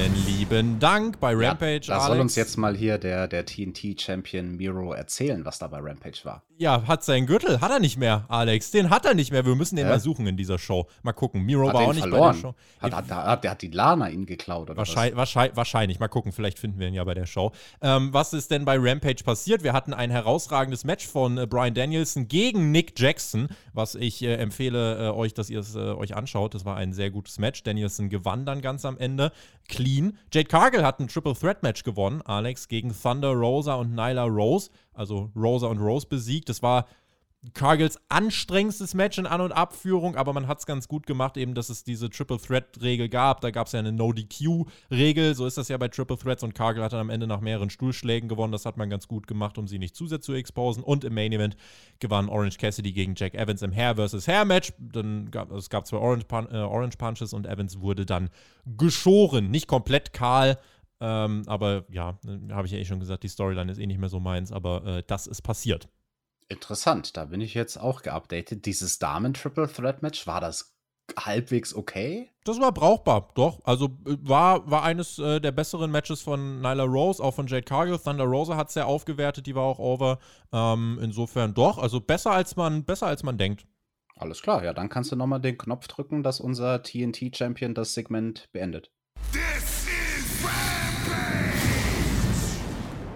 Vielen 0.00 0.26
lieben 0.26 0.78
Dank 0.78 1.20
bei 1.20 1.34
Rampage. 1.34 1.82
Ja, 1.88 1.98
da 1.98 2.06
soll 2.06 2.20
uns 2.20 2.34
jetzt 2.34 2.56
mal 2.56 2.74
hier 2.74 2.96
der, 2.96 3.28
der 3.28 3.44
TNT-Champion 3.44 4.56
Miro 4.56 4.94
erzählen, 4.94 5.44
was 5.44 5.58
da 5.58 5.66
bei 5.66 5.76
Rampage 5.78 6.20
war. 6.22 6.42
Ja, 6.56 6.86
hat 6.86 7.04
seinen 7.04 7.26
Gürtel, 7.26 7.60
hat 7.60 7.70
er 7.70 7.80
nicht 7.80 7.96
mehr, 7.96 8.24
Alex. 8.28 8.70
Den 8.70 8.90
hat 8.90 9.06
er 9.06 9.14
nicht 9.14 9.30
mehr. 9.30 9.46
Wir 9.46 9.54
müssen 9.54 9.76
den 9.76 9.86
äh? 9.86 9.90
mal 9.90 10.00
suchen 10.00 10.26
in 10.26 10.36
dieser 10.36 10.58
Show. 10.58 10.86
Mal 11.02 11.12
gucken. 11.12 11.42
Miro 11.42 11.68
hat 11.68 11.74
war 11.74 11.82
auch 11.82 11.92
nicht 11.92 12.00
verloren. 12.00 12.20
bei 12.20 12.32
der 12.32 12.40
Show. 12.40 12.54
Hat, 12.80 12.92
hat, 12.92 13.10
hat, 13.10 13.46
hat, 13.46 13.62
die 13.62 13.68
Lana 13.68 14.10
ihn 14.10 14.26
geklaut 14.26 14.68
oder 14.68 14.76
wahrscheinlich, 14.78 15.12
was? 15.12 15.18
Wahrscheinlich, 15.18 15.56
wahrscheinlich. 15.56 16.00
Mal 16.00 16.08
gucken, 16.08 16.32
vielleicht 16.32 16.58
finden 16.58 16.78
wir 16.78 16.88
ihn 16.88 16.94
ja 16.94 17.04
bei 17.04 17.14
der 17.14 17.26
Show. 17.26 17.52
Ähm, 17.82 18.12
was 18.12 18.32
ist 18.32 18.50
denn 18.50 18.64
bei 18.64 18.76
Rampage 18.78 19.22
passiert? 19.24 19.62
Wir 19.62 19.72
hatten 19.72 19.94
ein 19.94 20.10
herausragendes 20.10 20.84
Match 20.84 21.06
von 21.06 21.38
äh, 21.38 21.46
Brian 21.46 21.74
Danielson 21.74 22.28
gegen 22.28 22.70
Nick 22.72 22.98
Jackson, 22.98 23.48
was 23.72 23.94
ich 23.94 24.22
äh, 24.22 24.34
empfehle 24.34 25.08
äh, 25.08 25.10
euch, 25.10 25.34
dass 25.34 25.48
ihr 25.48 25.60
es 25.60 25.74
äh, 25.74 25.78
euch 25.78 26.14
anschaut. 26.14 26.54
Das 26.54 26.66
war 26.66 26.76
ein 26.76 26.92
sehr 26.92 27.10
gutes 27.10 27.38
Match. 27.38 27.62
Danielson 27.62 28.10
gewann 28.10 28.44
dann 28.44 28.60
ganz 28.60 28.84
am 28.84 28.98
Ende. 28.98 29.32
Clean. 29.68 29.89
Jade 30.32 30.48
Cargill 30.48 30.84
hat 30.84 31.00
ein 31.00 31.08
Triple 31.08 31.34
Threat 31.34 31.62
Match 31.62 31.82
gewonnen, 31.82 32.22
Alex, 32.22 32.68
gegen 32.68 32.94
Thunder 32.94 33.32
Rosa 33.32 33.74
und 33.74 33.94
Nyla 33.94 34.24
Rose. 34.24 34.70
Also 34.92 35.30
Rosa 35.34 35.66
und 35.68 35.78
Rose 35.78 36.06
besiegt. 36.06 36.48
Das 36.48 36.62
war 36.62 36.86
Cargills 37.54 37.98
anstrengendstes 38.10 38.92
Match 38.92 39.16
in 39.16 39.26
An- 39.26 39.40
und 39.40 39.52
Abführung, 39.52 40.14
aber 40.14 40.34
man 40.34 40.46
hat 40.46 40.58
es 40.58 40.66
ganz 40.66 40.88
gut 40.88 41.06
gemacht, 41.06 41.38
eben, 41.38 41.54
dass 41.54 41.70
es 41.70 41.84
diese 41.84 42.10
Triple 42.10 42.38
Threat-Regel 42.38 43.08
gab. 43.08 43.40
Da 43.40 43.50
gab 43.50 43.66
es 43.66 43.72
ja 43.72 43.78
eine 43.78 43.92
No-DQ-Regel, 43.92 45.34
so 45.34 45.46
ist 45.46 45.56
das 45.56 45.68
ja 45.68 45.78
bei 45.78 45.88
Triple 45.88 46.18
Threats 46.18 46.42
und 46.42 46.54
Cargill 46.54 46.82
hat 46.82 46.92
dann 46.92 47.00
am 47.00 47.08
Ende 47.08 47.26
nach 47.26 47.40
mehreren 47.40 47.70
Stuhlschlägen 47.70 48.28
gewonnen. 48.28 48.52
Das 48.52 48.66
hat 48.66 48.76
man 48.76 48.90
ganz 48.90 49.08
gut 49.08 49.26
gemacht, 49.26 49.56
um 49.56 49.66
sie 49.66 49.78
nicht 49.78 49.96
zu 49.96 50.06
sehr 50.06 50.20
zu 50.20 50.34
exposen. 50.34 50.82
Und 50.82 51.02
im 51.02 51.14
Main 51.14 51.32
Event 51.32 51.56
gewann 51.98 52.28
Orange 52.28 52.58
Cassidy 52.58 52.92
gegen 52.92 53.14
Jack 53.16 53.34
Evans 53.34 53.62
im 53.62 53.72
Hair 53.72 53.96
vs. 53.96 54.28
Hair 54.28 54.44
Match. 54.44 54.74
Dann 54.78 55.30
gab, 55.30 55.50
es 55.50 55.70
gab 55.70 55.86
zwei 55.86 55.96
Orange, 55.96 56.26
Pun 56.26 56.46
äh, 56.52 56.56
Orange 56.56 56.98
Punches 56.98 57.32
und 57.32 57.46
Evans 57.46 57.80
wurde 57.80 58.04
dann 58.04 58.28
geschoren. 58.66 59.50
Nicht 59.50 59.66
komplett 59.66 60.12
kahl, 60.12 60.58
ähm, 61.00 61.44
aber 61.46 61.84
ja, 61.88 62.18
habe 62.50 62.66
ich 62.66 62.72
ja 62.72 62.78
eh 62.78 62.84
schon 62.84 63.00
gesagt, 63.00 63.22
die 63.22 63.28
Storyline 63.28 63.72
ist 63.72 63.78
eh 63.78 63.86
nicht 63.86 63.98
mehr 63.98 64.10
so 64.10 64.20
meins, 64.20 64.52
aber 64.52 64.84
äh, 64.84 65.02
das 65.06 65.26
ist 65.26 65.40
passiert. 65.40 65.88
Interessant, 66.50 67.16
da 67.16 67.26
bin 67.26 67.40
ich 67.40 67.54
jetzt 67.54 67.76
auch 67.76 68.02
geupdatet. 68.02 68.66
Dieses 68.66 68.98
Damen-Triple-Threat-Match, 68.98 70.26
war 70.26 70.40
das 70.40 70.74
halbwegs 71.16 71.74
okay? 71.74 72.28
Das 72.42 72.60
war 72.60 72.72
brauchbar, 72.72 73.28
doch. 73.36 73.60
Also 73.64 73.86
äh, 74.04 74.16
war, 74.20 74.68
war 74.68 74.82
eines 74.82 75.20
äh, 75.20 75.40
der 75.40 75.52
besseren 75.52 75.92
Matches 75.92 76.22
von 76.22 76.60
Nyla 76.60 76.82
Rose, 76.82 77.22
auch 77.22 77.34
von 77.34 77.46
Jade 77.46 77.62
Cargill. 77.62 77.98
Thunder 77.98 78.24
Rosa 78.24 78.56
hat 78.56 78.66
es 78.66 78.74
sehr 78.74 78.88
aufgewertet, 78.88 79.46
die 79.46 79.54
war 79.54 79.62
auch 79.62 79.78
over. 79.78 80.18
Ähm, 80.52 80.98
insofern 81.00 81.54
doch, 81.54 81.78
also 81.78 82.00
besser 82.00 82.32
als 82.32 82.56
man, 82.56 82.84
besser 82.84 83.06
als 83.06 83.22
man 83.22 83.38
denkt. 83.38 83.64
Alles 84.16 84.42
klar, 84.42 84.64
ja, 84.64 84.74
dann 84.74 84.88
kannst 84.88 85.12
du 85.12 85.16
nochmal 85.16 85.40
den 85.40 85.56
Knopf 85.56 85.86
drücken, 85.86 86.24
dass 86.24 86.40
unser 86.40 86.82
TNT-Champion 86.82 87.74
das 87.74 87.94
Segment 87.94 88.50
beendet. 88.52 88.90
This 89.32 89.59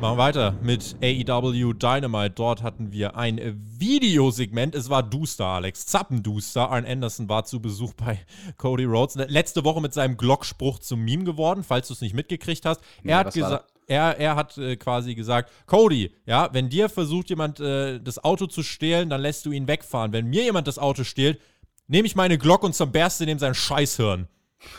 Machen 0.04 0.18
wir 0.18 0.22
weiter 0.22 0.54
mit 0.60 0.96
AEW 1.02 1.72
Dynamite. 1.72 2.34
Dort 2.34 2.62
hatten 2.62 2.92
wir 2.92 3.16
ein 3.16 3.40
Videosegment. 3.78 4.74
Es 4.74 4.90
war 4.90 5.02
Duster, 5.02 5.46
Alex. 5.46 5.86
Zappenduster. 5.86 6.70
Arn 6.70 6.84
Anderson 6.84 7.30
war 7.30 7.46
zu 7.46 7.58
Besuch 7.58 7.94
bei 7.94 8.20
Cody 8.58 8.84
Rhodes. 8.84 9.14
Letzte 9.14 9.64
Woche 9.64 9.80
mit 9.80 9.94
seinem 9.94 10.18
Glockspruch 10.18 10.78
zum 10.80 11.00
Meme 11.00 11.24
geworden, 11.24 11.64
falls 11.64 11.88
du 11.88 11.94
es 11.94 12.02
nicht 12.02 12.14
mitgekriegt 12.14 12.66
hast. 12.66 12.82
Er 13.02 13.10
ja, 13.10 13.18
hat 13.20 13.32
gesagt. 13.32 13.72
Er, 13.86 14.18
er, 14.18 14.36
hat 14.36 14.58
äh, 14.58 14.76
quasi 14.76 15.14
gesagt, 15.14 15.50
Cody, 15.64 16.14
ja, 16.26 16.50
wenn 16.52 16.68
dir 16.68 16.90
versucht 16.90 17.30
jemand 17.30 17.60
äh, 17.60 17.98
das 17.98 18.22
Auto 18.22 18.46
zu 18.46 18.62
stehlen, 18.62 19.08
dann 19.08 19.22
lässt 19.22 19.46
du 19.46 19.52
ihn 19.52 19.68
wegfahren. 19.68 20.12
Wenn 20.12 20.26
mir 20.26 20.42
jemand 20.42 20.68
das 20.68 20.78
Auto 20.78 21.04
stehlt, 21.04 21.40
nehme 21.86 22.06
ich 22.06 22.14
meine 22.14 22.36
Glock 22.36 22.62
und 22.62 22.74
zerberste 22.74 23.24
dem 23.24 23.38
sein 23.38 23.54
Scheißhirn. 23.54 24.28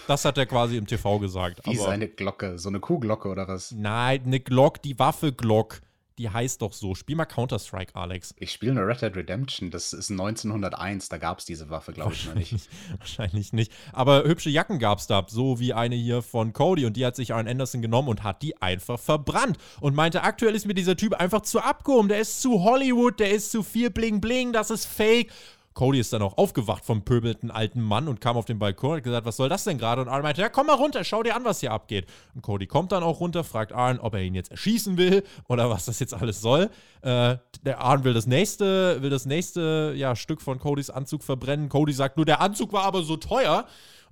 Das 0.07 0.25
hat 0.25 0.37
er 0.37 0.45
quasi 0.45 0.77
im 0.77 0.87
TV 0.87 1.19
gesagt. 1.19 1.61
Wie 1.65 1.75
seine 1.75 2.07
Glocke? 2.07 2.57
So 2.57 2.69
eine 2.69 2.79
Kuhglocke 2.79 3.29
oder 3.29 3.47
was? 3.47 3.71
Nein, 3.71 4.21
eine 4.25 4.39
Glock, 4.39 4.81
die 4.81 4.97
Waffe 4.99 5.33
Glock. 5.33 5.81
Die 6.17 6.29
heißt 6.29 6.61
doch 6.61 6.71
so. 6.71 6.95
Spiel 6.95 7.17
mal 7.17 7.25
Counter-Strike, 7.25 7.93
Alex. 7.93 8.33
Ich 8.39 8.53
spiele 8.53 8.71
eine 8.71 8.87
Red 8.87 9.01
Dead 9.01 9.15
Redemption. 9.17 9.69
Das 9.69 9.91
ist 9.91 10.09
1901. 10.11 11.09
Da 11.09 11.17
gab 11.17 11.39
es 11.39 11.45
diese 11.45 11.69
Waffe, 11.69 11.91
glaube 11.91 12.13
ich, 12.13 12.25
noch 12.25 12.35
nicht. 12.35 12.69
Wahrscheinlich 12.99 13.51
nicht. 13.51 13.73
Aber 13.91 14.23
hübsche 14.23 14.49
Jacken 14.49 14.79
gab 14.79 14.99
es 14.99 15.07
da. 15.07 15.25
So 15.27 15.59
wie 15.59 15.73
eine 15.73 15.95
hier 15.95 16.21
von 16.21 16.53
Cody. 16.53 16.85
Und 16.85 16.95
die 16.95 17.05
hat 17.05 17.17
sich 17.17 17.33
Arn 17.33 17.49
Anderson 17.49 17.81
genommen 17.81 18.07
und 18.07 18.23
hat 18.23 18.41
die 18.43 18.61
einfach 18.61 18.97
verbrannt. 18.97 19.57
Und 19.81 19.93
meinte, 19.93 20.23
aktuell 20.23 20.55
ist 20.55 20.65
mir 20.65 20.73
dieser 20.73 20.95
Typ 20.95 21.15
einfach 21.15 21.41
zu 21.41 21.59
abgehoben. 21.59 22.07
Der 22.07 22.19
ist 22.19 22.41
zu 22.41 22.63
Hollywood. 22.63 23.19
Der 23.19 23.31
ist 23.31 23.51
zu 23.51 23.61
viel 23.61 23.89
Bling 23.89 24.21
Bling. 24.21 24.53
Das 24.53 24.69
ist 24.69 24.85
fake. 24.85 25.33
Cody 25.75 25.99
ist 25.99 26.13
dann 26.13 26.21
auch 26.21 26.37
aufgewacht 26.37 26.85
vom 26.85 27.03
pöbelten 27.03 27.51
alten 27.51 27.81
Mann 27.81 28.07
und 28.07 28.21
kam 28.21 28.37
auf 28.37 28.45
den 28.45 28.57
Balkon 28.59 28.91
und 28.91 28.97
hat 28.97 29.03
gesagt, 29.03 29.25
was 29.25 29.35
soll 29.35 29.49
das 29.49 29.65
denn 29.65 29.77
gerade? 29.77 30.01
Und 30.01 30.07
Arn 30.07 30.23
meinte, 30.23 30.41
ja, 30.41 30.47
komm 30.47 30.67
mal 30.67 30.73
runter, 30.73 31.03
schau 31.03 31.21
dir 31.21 31.35
an, 31.35 31.43
was 31.43 31.59
hier 31.59 31.73
abgeht. 31.73 32.07
Und 32.33 32.41
Cody 32.41 32.65
kommt 32.65 32.93
dann 32.93 33.03
auch 33.03 33.19
runter, 33.19 33.43
fragt 33.43 33.73
Arn, 33.73 33.99
ob 33.99 34.13
er 34.13 34.21
ihn 34.21 34.35
jetzt 34.35 34.51
erschießen 34.51 34.97
will 34.97 35.23
oder 35.49 35.69
was 35.69 35.85
das 35.85 35.99
jetzt 35.99 36.13
alles 36.13 36.39
soll. 36.39 36.69
Äh, 37.01 37.37
der 37.63 37.81
Arn 37.81 38.05
will 38.05 38.13
das 38.13 38.25
nächste, 38.25 39.01
will 39.01 39.09
das 39.09 39.25
nächste 39.25 39.93
ja, 39.97 40.15
Stück 40.15 40.41
von 40.41 40.59
Codys 40.59 40.89
Anzug 40.89 41.23
verbrennen. 41.23 41.67
Cody 41.67 41.91
sagt 41.91 42.15
nur, 42.15 42.25
der 42.25 42.39
Anzug 42.39 42.71
war 42.71 42.83
aber 42.83 43.03
so 43.03 43.17
teuer. 43.17 43.65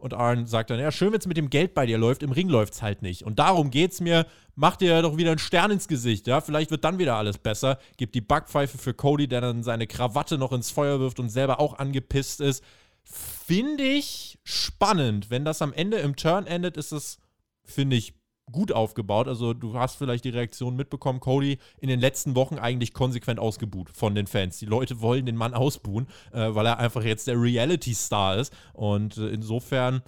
Und 0.03 0.13
Arn 0.13 0.45
sagt 0.45 0.69
dann, 0.69 0.81
ja, 0.81 0.91
schön, 0.91 1.13
wenn 1.13 1.19
es 1.19 1.27
mit 1.27 1.37
dem 1.37 1.49
Geld 1.49 1.73
bei 1.73 1.85
dir 1.85 1.97
läuft, 1.97 2.23
im 2.23 2.33
Ring 2.33 2.49
läuft 2.49 2.73
es 2.73 2.81
halt 2.81 3.01
nicht. 3.03 3.23
Und 3.23 3.39
darum 3.39 3.71
geht's 3.71 4.01
mir, 4.01 4.25
mach 4.53 4.75
dir 4.75 5.01
doch 5.01 5.15
wieder 5.15 5.31
einen 5.31 5.39
Stern 5.39 5.71
ins 5.71 5.87
Gesicht, 5.87 6.27
ja, 6.27 6.41
vielleicht 6.41 6.71
wird 6.71 6.83
dann 6.83 6.99
wieder 6.99 7.15
alles 7.15 7.37
besser. 7.37 7.79
Gibt 7.95 8.13
die 8.13 8.19
Backpfeife 8.19 8.77
für 8.77 8.93
Cody, 8.93 9.29
der 9.29 9.39
dann 9.39 9.63
seine 9.63 9.87
Krawatte 9.87 10.37
noch 10.37 10.51
ins 10.51 10.71
Feuer 10.71 10.99
wirft 10.99 11.21
und 11.21 11.29
selber 11.29 11.61
auch 11.61 11.79
angepisst 11.79 12.41
ist. 12.41 12.65
Finde 13.05 13.85
ich 13.85 14.39
spannend. 14.43 15.29
Wenn 15.29 15.45
das 15.45 15.61
am 15.61 15.71
Ende 15.71 15.99
im 15.99 16.17
Turn 16.17 16.47
endet, 16.47 16.75
ist 16.75 16.91
es, 16.91 17.17
finde 17.63 17.95
ich, 17.95 18.13
gut 18.51 18.71
aufgebaut. 18.71 19.27
Also 19.27 19.53
du 19.53 19.75
hast 19.75 19.95
vielleicht 19.95 20.25
die 20.25 20.29
Reaktion 20.29 20.75
mitbekommen, 20.75 21.19
Cody 21.19 21.59
in 21.79 21.87
den 21.89 21.99
letzten 21.99 22.35
Wochen 22.35 22.57
eigentlich 22.57 22.93
konsequent 22.93 23.39
ausgebuht 23.39 23.89
von 23.93 24.15
den 24.15 24.27
Fans. 24.27 24.57
Die 24.59 24.65
Leute 24.65 25.01
wollen 25.01 25.25
den 25.25 25.35
Mann 25.35 25.53
ausbuhen, 25.53 26.07
äh, 26.31 26.53
weil 26.53 26.65
er 26.65 26.79
einfach 26.79 27.03
jetzt 27.03 27.27
der 27.27 27.41
Reality-Star 27.41 28.37
ist. 28.37 28.53
Und 28.73 29.17
äh, 29.17 29.29
insofern 29.29 30.01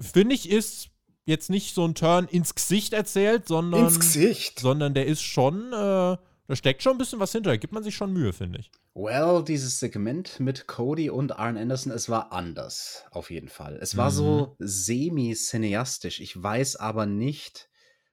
finde 0.00 0.34
ich, 0.34 0.48
ist 0.50 0.90
jetzt 1.24 1.50
nicht 1.50 1.74
so 1.74 1.84
ein 1.84 1.94
Turn 1.94 2.26
ins 2.26 2.54
Gesicht 2.54 2.92
erzählt, 2.92 3.48
sondern, 3.48 3.84
ins 3.84 4.00
Gesicht. 4.00 4.60
sondern 4.60 4.94
der 4.94 5.06
ist 5.06 5.22
schon, 5.22 5.72
äh, 5.72 6.16
Da 6.48 6.56
steckt 6.56 6.82
schon 6.82 6.92
ein 6.92 6.98
bisschen 6.98 7.20
was 7.20 7.32
hinter, 7.32 7.50
da 7.50 7.56
gibt 7.56 7.74
man 7.74 7.82
sich 7.82 7.94
schon 7.94 8.12
Mühe, 8.12 8.32
finde 8.32 8.60
ich. 8.60 8.70
Well, 8.94 9.44
dieses 9.44 9.78
Segment 9.78 10.40
mit 10.40 10.66
Cody 10.66 11.10
und 11.10 11.38
Arn 11.38 11.58
Anderson, 11.58 11.92
es 11.92 12.08
war 12.08 12.32
anders, 12.32 13.04
auf 13.10 13.30
jeden 13.30 13.48
Fall. 13.48 13.78
Es 13.80 13.96
war 13.96 14.10
mhm. 14.10 14.14
so 14.14 14.56
semi-cineastisch. 14.58 16.20
Ich 16.20 16.42
weiß 16.42 16.76
aber 16.76 17.04
nicht, 17.04 17.68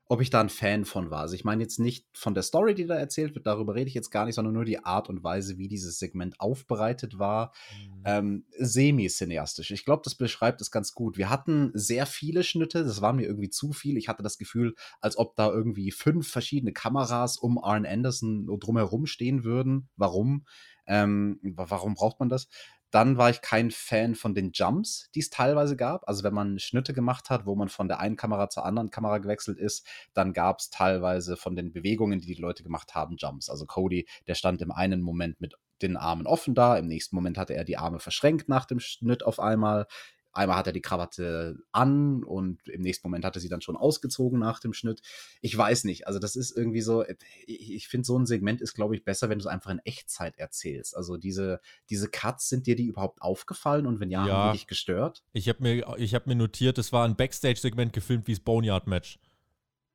ob 0.07 0.21
ich 0.21 0.29
da 0.29 0.39
ein 0.39 0.49
Fan 0.49 0.85
von 0.85 1.09
war. 1.09 1.21
Also 1.21 1.33
ich 1.33 1.43
meine 1.43 1.63
jetzt 1.63 1.79
nicht 1.79 2.05
von 2.13 2.35
der 2.35 2.43
Story, 2.43 2.75
die 2.75 2.85
da 2.85 2.95
erzählt 2.95 3.33
wird, 3.33 3.47
darüber 3.47 3.73
rede 3.73 3.87
ich 3.87 3.95
jetzt 3.95 4.11
gar 4.11 4.25
nicht, 4.25 4.35
sondern 4.35 4.53
nur 4.53 4.65
die 4.65 4.83
Art 4.83 5.09
und 5.09 5.23
Weise, 5.23 5.57
wie 5.57 5.67
dieses 5.67 5.97
Segment 5.97 6.39
aufbereitet 6.39 7.17
war. 7.17 7.53
Mhm. 7.71 8.03
Ähm, 8.05 8.45
Semi-cineastisch. 8.57 9.71
Ich 9.71 9.83
glaube, 9.83 10.03
das 10.03 10.13
beschreibt 10.13 10.61
es 10.61 10.69
ganz 10.69 10.93
gut. 10.93 11.17
Wir 11.17 11.31
hatten 11.31 11.71
sehr 11.73 12.05
viele 12.05 12.43
Schnitte, 12.43 12.83
das 12.83 13.01
war 13.01 13.13
mir 13.13 13.25
irgendwie 13.25 13.49
zu 13.49 13.73
viel. 13.73 13.97
Ich 13.97 14.07
hatte 14.07 14.21
das 14.21 14.37
Gefühl, 14.37 14.75
als 15.01 15.17
ob 15.17 15.35
da 15.35 15.49
irgendwie 15.49 15.89
fünf 15.89 16.27
verschiedene 16.27 16.71
Kameras 16.71 17.37
um 17.37 17.57
Arn 17.57 17.87
Anderson 17.87 18.45
drumherum 18.59 19.07
stehen 19.07 19.43
würden. 19.43 19.89
Warum? 19.95 20.45
Ähm, 20.85 21.39
warum 21.41 21.95
braucht 21.95 22.19
man 22.19 22.29
das? 22.29 22.47
Dann 22.95 23.17
war 23.17 23.29
ich 23.29 23.41
kein 23.41 23.71
Fan 23.71 24.15
von 24.15 24.33
den 24.33 24.51
Jumps, 24.53 25.09
die 25.13 25.19
es 25.19 25.29
teilweise 25.29 25.75
gab. 25.75 26.07
Also 26.07 26.23
wenn 26.23 26.33
man 26.33 26.59
Schnitte 26.59 26.93
gemacht 26.93 27.29
hat, 27.29 27.45
wo 27.45 27.53
man 27.53 27.67
von 27.67 27.89
der 27.89 27.99
einen 27.99 28.15
Kamera 28.15 28.47
zur 28.49 28.63
anderen 28.63 28.89
Kamera 28.89 29.17
gewechselt 29.17 29.59
ist, 29.59 29.85
dann 30.13 30.31
gab 30.31 30.59
es 30.59 30.69
teilweise 30.69 31.35
von 31.35 31.57
den 31.57 31.73
Bewegungen, 31.73 32.21
die 32.21 32.27
die 32.27 32.41
Leute 32.41 32.63
gemacht 32.63 32.95
haben, 32.95 33.17
Jumps. 33.17 33.49
Also 33.49 33.65
Cody, 33.65 34.07
der 34.27 34.35
stand 34.35 34.61
im 34.61 34.71
einen 34.71 35.01
Moment 35.01 35.41
mit 35.41 35.55
den 35.81 35.97
Armen 35.97 36.25
offen 36.25 36.55
da, 36.55 36.77
im 36.77 36.87
nächsten 36.87 37.17
Moment 37.17 37.37
hatte 37.37 37.53
er 37.53 37.65
die 37.65 37.75
Arme 37.77 37.99
verschränkt 37.99 38.47
nach 38.47 38.63
dem 38.63 38.79
Schnitt 38.79 39.23
auf 39.23 39.41
einmal. 39.41 39.87
Einmal 40.35 40.57
hat 40.57 40.67
er 40.67 40.73
die 40.73 40.81
Krawatte 40.81 41.57
an 41.71 42.23
und 42.23 42.67
im 42.67 42.81
nächsten 42.81 43.07
Moment 43.07 43.23
hat 43.23 43.35
er 43.35 43.39
sie 43.39 43.47
dann 43.47 43.61
schon 43.61 43.77
ausgezogen 43.77 44.37
nach 44.37 44.59
dem 44.59 44.73
Schnitt. 44.73 45.01
Ich 45.41 45.57
weiß 45.57 45.85
nicht. 45.85 46.07
Also, 46.07 46.19
das 46.19 46.35
ist 46.35 46.55
irgendwie 46.55 46.81
so, 46.81 47.03
äh, 47.03 47.15
ich, 47.47 47.87
finde, 47.87 48.05
so 48.05 48.19
ein 48.19 48.25
Segment 48.25 48.61
ist, 48.61 48.73
glaube 48.73 48.95
ich, 48.95 49.05
besser, 49.05 49.29
wenn 49.29 49.39
du 49.39 49.43
es 49.43 49.47
einfach 49.47 49.71
in 49.71 49.79
Echtzeit 49.79 50.37
erzählst. 50.37 50.95
Also, 50.95 51.15
diese, 51.15 51.61
diese 51.89 52.09
Cuts, 52.09 52.49
sind 52.49 52.67
dir 52.67 52.75
die 52.75 52.87
überhaupt 52.87 53.21
aufgefallen 53.21 53.87
und 53.87 53.99
wenn 53.99 54.11
ja, 54.11 54.27
ja 54.27 54.33
haben 54.33 54.51
die 54.51 54.59
dich 54.59 54.67
gestört? 54.67 55.23
Ich 55.31 55.47
habe 55.49 55.63
mir, 55.63 55.81
hab 55.85 56.27
mir 56.27 56.35
notiert, 56.35 56.77
es 56.77 56.91
war 56.91 57.05
ein 57.05 57.15
Backstage-Segment 57.15 57.93
gefilmt 57.93 58.27
wie 58.27 58.33
das 58.33 58.41
Boneyard-Match. 58.41 59.19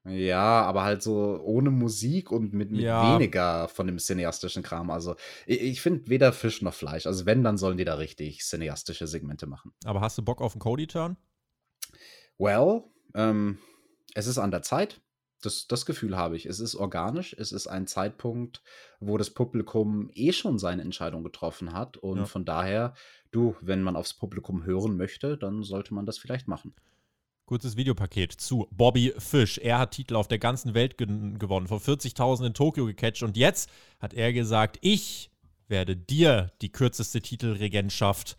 Ja, 0.05 0.63
aber 0.63 0.85
halt 0.85 1.03
so 1.03 1.39
ohne 1.43 1.71
Musik 1.71 2.33
und 2.33 2.55
mit, 2.55 2.71
mit 2.71 2.81
ja. 2.81 3.15
weniger 3.15 3.69
von 3.69 3.87
dem 3.87 3.99
cineastischen 3.99 4.63
Kram. 4.63 4.91
Also 4.91 5.17
ich, 5.47 5.61
ich 5.61 5.81
finde 5.83 6.09
weder 6.09 6.33
Fisch 6.33 6.63
noch 6.63 6.73
Fleisch. 6.73 7.07
Also 7.07 7.27
wenn, 7.27 7.45
dann 7.45 7.59
sollen 7.59 7.77
die 7.77 7.85
da 7.85 7.95
richtig 7.95 8.41
cineastische 8.41 9.07
Segmente 9.07 9.47
machen. 9.47 9.73
Aber 9.85 10.01
hast 10.01 10.17
du 10.17 10.23
Bock 10.23 10.41
auf 10.41 10.55
einen 10.55 10.61
Cody-Turn? 10.61 11.19
Well, 12.39 12.85
ähm, 13.15 13.59
es 14.15 14.27
ist 14.27 14.39
an 14.39 14.51
der 14.51 14.63
Zeit. 14.63 15.03
Das, 15.43 15.67
das 15.67 15.85
Gefühl 15.85 16.17
habe 16.17 16.37
ich. 16.37 16.47
Es 16.47 16.61
ist 16.61 16.77
organisch. 16.77 17.35
Es 17.39 17.53
ist 17.53 17.67
ein 17.67 17.87
Zeitpunkt, 17.87 18.63
wo 19.01 19.19
das 19.19 19.31
Publikum 19.31 20.11
eh 20.15 20.33
schon 20.33 20.59
seine 20.59 20.83
Entscheidung 20.83 21.25
getroffen 21.25 21.75
hat. 21.75 21.99
Und 21.99 22.19
ja. 22.19 22.25
von 22.25 22.47
daher, 22.47 22.95
du, 23.33 23.55
wenn 23.61 23.83
man 23.83 23.97
aufs 23.97 24.15
Publikum 24.15 24.65
hören 24.65 24.97
möchte, 24.97 25.37
dann 25.37 25.63
sollte 25.63 25.93
man 25.93 26.07
das 26.07 26.17
vielleicht 26.17 26.49
machen. 26.49 26.75
Kurzes 27.51 27.77
Videopaket 27.77 28.33
zu 28.33 28.69
Bobby 28.71 29.13
Fish. 29.19 29.59
Er 29.59 29.81
hat 29.81 29.91
Titel 29.91 30.15
auf 30.15 30.29
der 30.29 30.39
ganzen 30.39 30.73
Welt 30.73 30.97
gewonnen, 30.97 31.67
vor 31.67 31.81
40.000 31.81 32.47
in 32.47 32.55
Tokio 32.55 32.87
gecatcht 32.87 33.25
und 33.25 33.37
jetzt 33.37 33.69
hat 33.99 34.15
er 34.15 34.33
gesagt, 34.33 34.79
ich 34.83 35.33
werde 35.67 35.97
dir 35.97 36.53
die 36.63 36.71
kürzeste 36.71 37.21
Titelregentschaft 37.21 38.37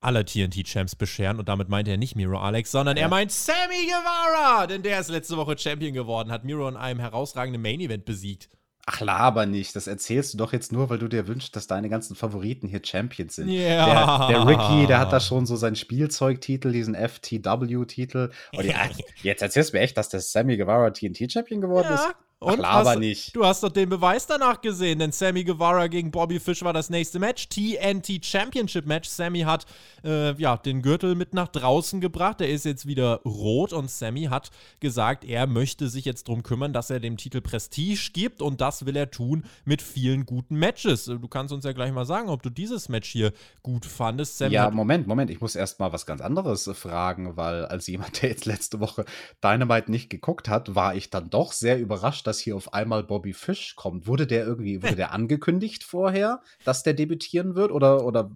aller 0.00 0.24
TNT-Champs 0.24 0.96
bescheren. 0.96 1.38
Und 1.38 1.50
damit 1.50 1.68
meint 1.68 1.86
er 1.86 1.98
nicht 1.98 2.16
Miro 2.16 2.38
Alex, 2.38 2.70
sondern 2.70 2.96
er 2.96 3.10
meint 3.10 3.30
Sammy 3.30 3.84
Guevara, 3.84 4.66
denn 4.66 4.82
der 4.82 5.00
ist 5.00 5.10
letzte 5.10 5.36
Woche 5.36 5.58
Champion 5.58 5.92
geworden, 5.92 6.32
hat 6.32 6.42
Miro 6.44 6.66
in 6.66 6.76
einem 6.76 7.00
herausragenden 7.00 7.60
Main-Event 7.60 8.06
besiegt. 8.06 8.48
Ach, 8.86 9.00
laber 9.00 9.46
nicht. 9.46 9.76
Das 9.76 9.86
erzählst 9.86 10.34
du 10.34 10.38
doch 10.38 10.52
jetzt 10.52 10.72
nur, 10.72 10.90
weil 10.90 10.98
du 10.98 11.08
dir 11.08 11.28
wünschst, 11.28 11.54
dass 11.54 11.66
deine 11.66 11.88
ganzen 11.88 12.16
Favoriten 12.16 12.66
hier 12.66 12.80
Champions 12.84 13.36
sind. 13.36 13.48
Ja. 13.48 14.28
Der, 14.28 14.38
der 14.38 14.46
Ricky, 14.46 14.86
der 14.86 14.98
hat 14.98 15.12
da 15.12 15.20
schon 15.20 15.46
so 15.46 15.56
seinen 15.56 15.76
Spielzeugtitel, 15.76 16.72
diesen 16.72 16.94
FTW-Titel. 16.94 18.30
Und 18.52 18.74
jetzt 19.22 19.42
erzählst 19.42 19.72
du 19.72 19.76
mir 19.76 19.82
echt, 19.82 19.96
dass 19.96 20.08
der 20.08 20.20
Sammy 20.20 20.56
Guevara 20.56 20.90
TNT-Champion 20.90 21.60
geworden 21.60 21.88
ja. 21.90 21.94
ist? 21.94 22.14
Und 22.42 22.64
Ach, 22.64 22.86
hast, 22.86 22.98
nicht. 22.98 23.36
Du 23.36 23.44
hast 23.44 23.62
doch 23.62 23.68
den 23.68 23.90
Beweis 23.90 24.26
danach 24.26 24.62
gesehen, 24.62 24.98
denn 24.98 25.12
Sammy 25.12 25.44
Guevara 25.44 25.88
gegen 25.88 26.10
Bobby 26.10 26.40
Fish 26.40 26.62
war 26.62 26.72
das 26.72 26.88
nächste 26.88 27.18
Match. 27.18 27.50
TNT 27.50 28.24
Championship 28.24 28.86
Match. 28.86 29.10
Sammy 29.10 29.40
hat 29.40 29.66
äh, 30.02 30.32
ja, 30.40 30.56
den 30.56 30.80
Gürtel 30.80 31.16
mit 31.16 31.34
nach 31.34 31.48
draußen 31.48 32.00
gebracht. 32.00 32.40
Der 32.40 32.48
ist 32.48 32.64
jetzt 32.64 32.86
wieder 32.86 33.20
rot 33.26 33.74
und 33.74 33.90
Sammy 33.90 34.24
hat 34.24 34.50
gesagt, 34.80 35.26
er 35.26 35.46
möchte 35.46 35.90
sich 35.90 36.06
jetzt 36.06 36.28
darum 36.28 36.42
kümmern, 36.42 36.72
dass 36.72 36.88
er 36.88 36.98
dem 36.98 37.18
Titel 37.18 37.42
Prestige 37.42 38.08
gibt 38.14 38.40
und 38.40 38.62
das 38.62 38.86
will 38.86 38.96
er 38.96 39.10
tun 39.10 39.44
mit 39.66 39.82
vielen 39.82 40.24
guten 40.24 40.56
Matches. 40.56 41.04
Du 41.04 41.28
kannst 41.28 41.52
uns 41.52 41.66
ja 41.66 41.72
gleich 41.72 41.92
mal 41.92 42.06
sagen, 42.06 42.30
ob 42.30 42.42
du 42.42 42.48
dieses 42.48 42.88
Match 42.88 43.10
hier 43.10 43.34
gut 43.62 43.84
fandest. 43.84 44.38
Sammy 44.38 44.54
ja, 44.54 44.70
Moment, 44.70 45.06
Moment. 45.06 45.30
Ich 45.30 45.42
muss 45.42 45.56
erst 45.56 45.78
mal 45.78 45.92
was 45.92 46.06
ganz 46.06 46.22
anderes 46.22 46.70
fragen, 46.72 47.36
weil 47.36 47.66
als 47.66 47.86
jemand, 47.86 48.22
der 48.22 48.30
jetzt 48.30 48.46
letzte 48.46 48.80
Woche 48.80 49.04
Dynamite 49.44 49.90
nicht 49.90 50.08
geguckt 50.08 50.48
hat, 50.48 50.74
war 50.74 50.94
ich 50.94 51.10
dann 51.10 51.28
doch 51.28 51.52
sehr 51.52 51.78
überrascht, 51.78 52.29
dass 52.30 52.38
hier 52.38 52.54
auf 52.54 52.72
einmal 52.72 53.02
Bobby 53.02 53.32
Fish 53.32 53.74
kommt. 53.74 54.06
Wurde 54.06 54.26
der 54.26 54.46
irgendwie, 54.46 54.82
wurde 54.82 54.96
der 54.96 55.12
angekündigt 55.12 55.82
vorher, 55.82 56.40
dass 56.64 56.84
der 56.84 56.94
debütieren 56.94 57.56
wird 57.56 57.72
oder, 57.72 58.04
oder 58.06 58.30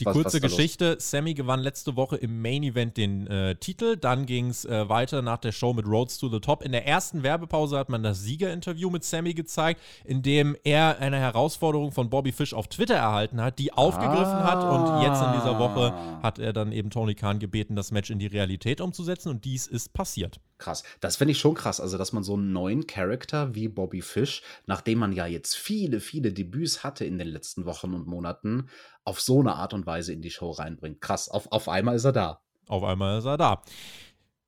die 0.00 0.04
was, 0.04 0.14
kurze 0.14 0.42
was 0.42 0.50
Geschichte: 0.50 0.96
Sammy 0.98 1.34
gewann 1.34 1.60
letzte 1.60 1.94
Woche 1.94 2.16
im 2.16 2.42
Main 2.42 2.64
Event 2.64 2.96
den 2.96 3.28
äh, 3.28 3.54
Titel. 3.54 3.96
Dann 3.96 4.26
ging 4.26 4.48
es 4.48 4.64
äh, 4.64 4.88
weiter 4.88 5.22
nach 5.22 5.38
der 5.38 5.52
Show 5.52 5.72
mit 5.72 5.86
Roads 5.86 6.18
to 6.18 6.28
the 6.28 6.40
Top. 6.40 6.62
In 6.64 6.72
der 6.72 6.86
ersten 6.86 7.22
Werbepause 7.22 7.78
hat 7.78 7.88
man 7.88 8.02
das 8.02 8.20
Siegerinterview 8.20 8.90
mit 8.90 9.04
Sammy 9.04 9.32
gezeigt, 9.32 9.80
in 10.04 10.22
dem 10.22 10.56
er 10.64 10.98
eine 10.98 11.18
Herausforderung 11.18 11.92
von 11.92 12.10
Bobby 12.10 12.32
Fish 12.32 12.52
auf 12.52 12.66
Twitter 12.66 12.96
erhalten 12.96 13.40
hat, 13.40 13.60
die 13.60 13.72
aufgegriffen 13.72 14.24
ah. 14.24 14.44
hat. 14.44 14.64
Und 14.64 15.02
jetzt 15.02 15.22
in 15.22 15.32
dieser 15.38 15.58
Woche 15.58 15.94
ah. 15.94 16.20
hat 16.22 16.40
er 16.40 16.52
dann 16.52 16.72
eben 16.72 16.90
Tony 16.90 17.14
Khan 17.14 17.38
gebeten, 17.38 17.76
das 17.76 17.92
Match 17.92 18.10
in 18.10 18.18
die 18.18 18.26
Realität 18.26 18.80
umzusetzen. 18.80 19.30
Und 19.30 19.44
dies 19.44 19.66
ist 19.68 19.94
passiert. 19.94 20.40
Krass. 20.58 20.84
Das 21.00 21.16
finde 21.16 21.32
ich 21.32 21.38
schon 21.38 21.54
krass. 21.54 21.80
Also, 21.80 21.98
dass 21.98 22.12
man 22.12 22.22
so 22.22 22.34
einen 22.34 22.52
neuen 22.52 22.86
Charakter 22.86 23.54
wie 23.54 23.68
Bobby 23.68 24.00
Fish, 24.00 24.42
nachdem 24.66 24.98
man 24.98 25.12
ja 25.12 25.26
jetzt 25.26 25.54
viele, 25.54 26.00
viele 26.00 26.32
Debüts 26.32 26.82
hatte 26.82 27.04
in 27.04 27.18
den 27.18 27.28
letzten 27.28 27.66
Wochen 27.66 27.92
und 27.92 28.06
Monaten, 28.06 28.68
auf 29.04 29.20
so 29.20 29.40
eine 29.40 29.54
Art 29.54 29.74
und 29.74 29.86
Weise 29.86 30.12
in 30.12 30.22
die 30.22 30.30
Show 30.30 30.50
reinbringt. 30.50 31.00
Krass, 31.00 31.28
auf, 31.28 31.52
auf 31.52 31.68
einmal 31.68 31.96
ist 31.96 32.04
er 32.04 32.12
da. 32.12 32.40
Auf 32.68 32.82
einmal 32.82 33.18
ist 33.18 33.26
er 33.26 33.36
da. 33.36 33.62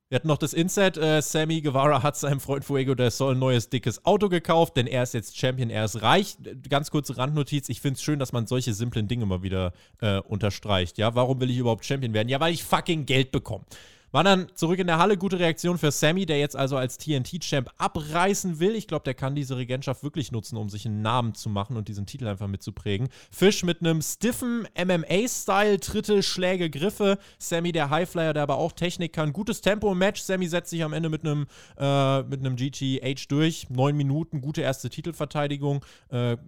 Wir 0.09 0.17
hatten 0.17 0.29
noch 0.29 0.39
das 0.39 0.55
Inset. 0.55 0.97
Äh, 0.97 1.21
Sammy 1.21 1.61
Guevara 1.61 2.03
hat 2.03 2.17
seinem 2.17 2.41
Freund 2.41 2.65
Fuego 2.65 2.95
del 2.95 3.11
Sol 3.11 3.35
ein 3.35 3.39
neues 3.39 3.69
dickes 3.69 4.07
Auto 4.07 4.31
gekauft, 4.31 4.79
denn 4.79 4.87
er 4.87 5.03
ist 5.03 5.13
jetzt 5.13 5.37
Champion, 5.37 5.69
er 5.69 5.85
ist 5.85 6.01
reich. 6.01 6.39
Ganz 6.71 6.91
kurze 6.91 7.19
Randnotiz: 7.19 7.69
Ich 7.69 7.83
finde 7.83 7.97
es 7.97 8.03
schön, 8.03 8.19
dass 8.19 8.33
man 8.33 8.47
solche 8.47 8.73
simplen 8.73 9.07
Dinge 9.07 9.27
mal 9.27 9.43
wieder 9.43 9.75
äh, 10.01 10.21
unterstreicht. 10.21 10.97
Ja, 10.97 11.15
warum 11.15 11.43
will 11.43 11.51
ich 11.51 11.59
überhaupt 11.59 11.85
Champion 11.85 12.15
werden? 12.15 12.31
Ja, 12.31 12.41
weil 12.41 12.55
ich 12.55 12.65
fucking 12.65 13.05
Geld 13.05 13.33
bekomme. 13.33 13.67
War 14.11 14.25
dann 14.25 14.47
zurück 14.55 14.79
in 14.79 14.87
der 14.87 14.99
Halle. 14.99 15.19
Gute 15.19 15.39
Reaktion 15.39 15.77
für 15.77 15.91
Sammy, 15.91 16.25
der 16.25 16.39
jetzt 16.39 16.57
also 16.57 16.77
als 16.77 16.97
TNT-Champ 16.99 17.71
abreißen 17.77 18.59
will. 18.59 18.75
Ich 18.75 18.87
glaube, 18.87 19.05
der 19.05 19.15
kann 19.15 19.35
diese 19.35 19.57
Regentschaft 19.57 20.03
wirklich 20.03 20.33
nutzen, 20.33 20.57
um 20.57 20.71
sich 20.71 20.87
einen 20.87 21.03
Namen 21.03 21.35
zu 21.35 21.51
machen 21.51 21.77
und 21.77 21.89
diesen 21.89 22.07
Titel 22.07 22.27
einfach 22.27 22.47
mitzuprägen. 22.47 23.09
Fisch 23.31 23.65
mit 23.65 23.81
einem 23.81 24.01
stiffen 24.01 24.67
MMA-Style, 24.77 25.81
Tritte, 25.81 26.23
Schläge, 26.23 26.71
Griffe. 26.71 27.19
Sammy, 27.39 27.73
der 27.73 27.91
Highflyer, 27.91 28.33
der 28.33 28.45
aber 28.45 28.57
auch 28.57 28.73
Technik 28.73 29.13
kann. 29.13 29.33
Gutes 29.33 29.61
Tempo 29.61 29.93
im 29.93 29.99
Match. 29.99 30.23
Sammy 30.23 30.47
setzt 30.49 30.71
sich 30.71 30.83
am 30.83 30.95
Ende 30.95 31.11
mit 31.11 31.25
einem, 31.25 31.47
äh, 31.77 32.23
mit 32.23 32.41
einem 32.41 32.57
GTH 32.57 33.27
durch. 33.29 33.69
Neun 33.69 33.97
Minuten, 33.97 34.41
gute 34.41 34.63
erste 34.63 34.89
Titelverteidigung. 34.89 35.85
Äh, 36.09 36.39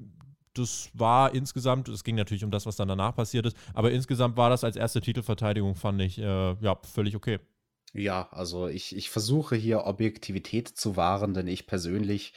das 0.54 0.90
war 0.94 1.34
insgesamt, 1.34 1.88
es 1.88 2.04
ging 2.04 2.16
natürlich 2.16 2.44
um 2.44 2.50
das, 2.50 2.66
was 2.66 2.76
dann 2.76 2.88
danach 2.88 3.14
passiert 3.14 3.46
ist, 3.46 3.56
aber 3.74 3.92
insgesamt 3.92 4.36
war 4.36 4.50
das 4.50 4.64
als 4.64 4.76
erste 4.76 5.00
Titelverteidigung, 5.00 5.74
fand 5.74 6.00
ich, 6.02 6.18
äh, 6.18 6.54
ja, 6.60 6.78
völlig 6.82 7.16
okay. 7.16 7.38
Ja, 7.92 8.28
also 8.30 8.68
ich, 8.68 8.94
ich 8.94 9.10
versuche 9.10 9.56
hier 9.56 9.84
Objektivität 9.84 10.68
zu 10.68 10.96
wahren, 10.96 11.34
denn 11.34 11.48
ich 11.48 11.66
persönlich 11.66 12.32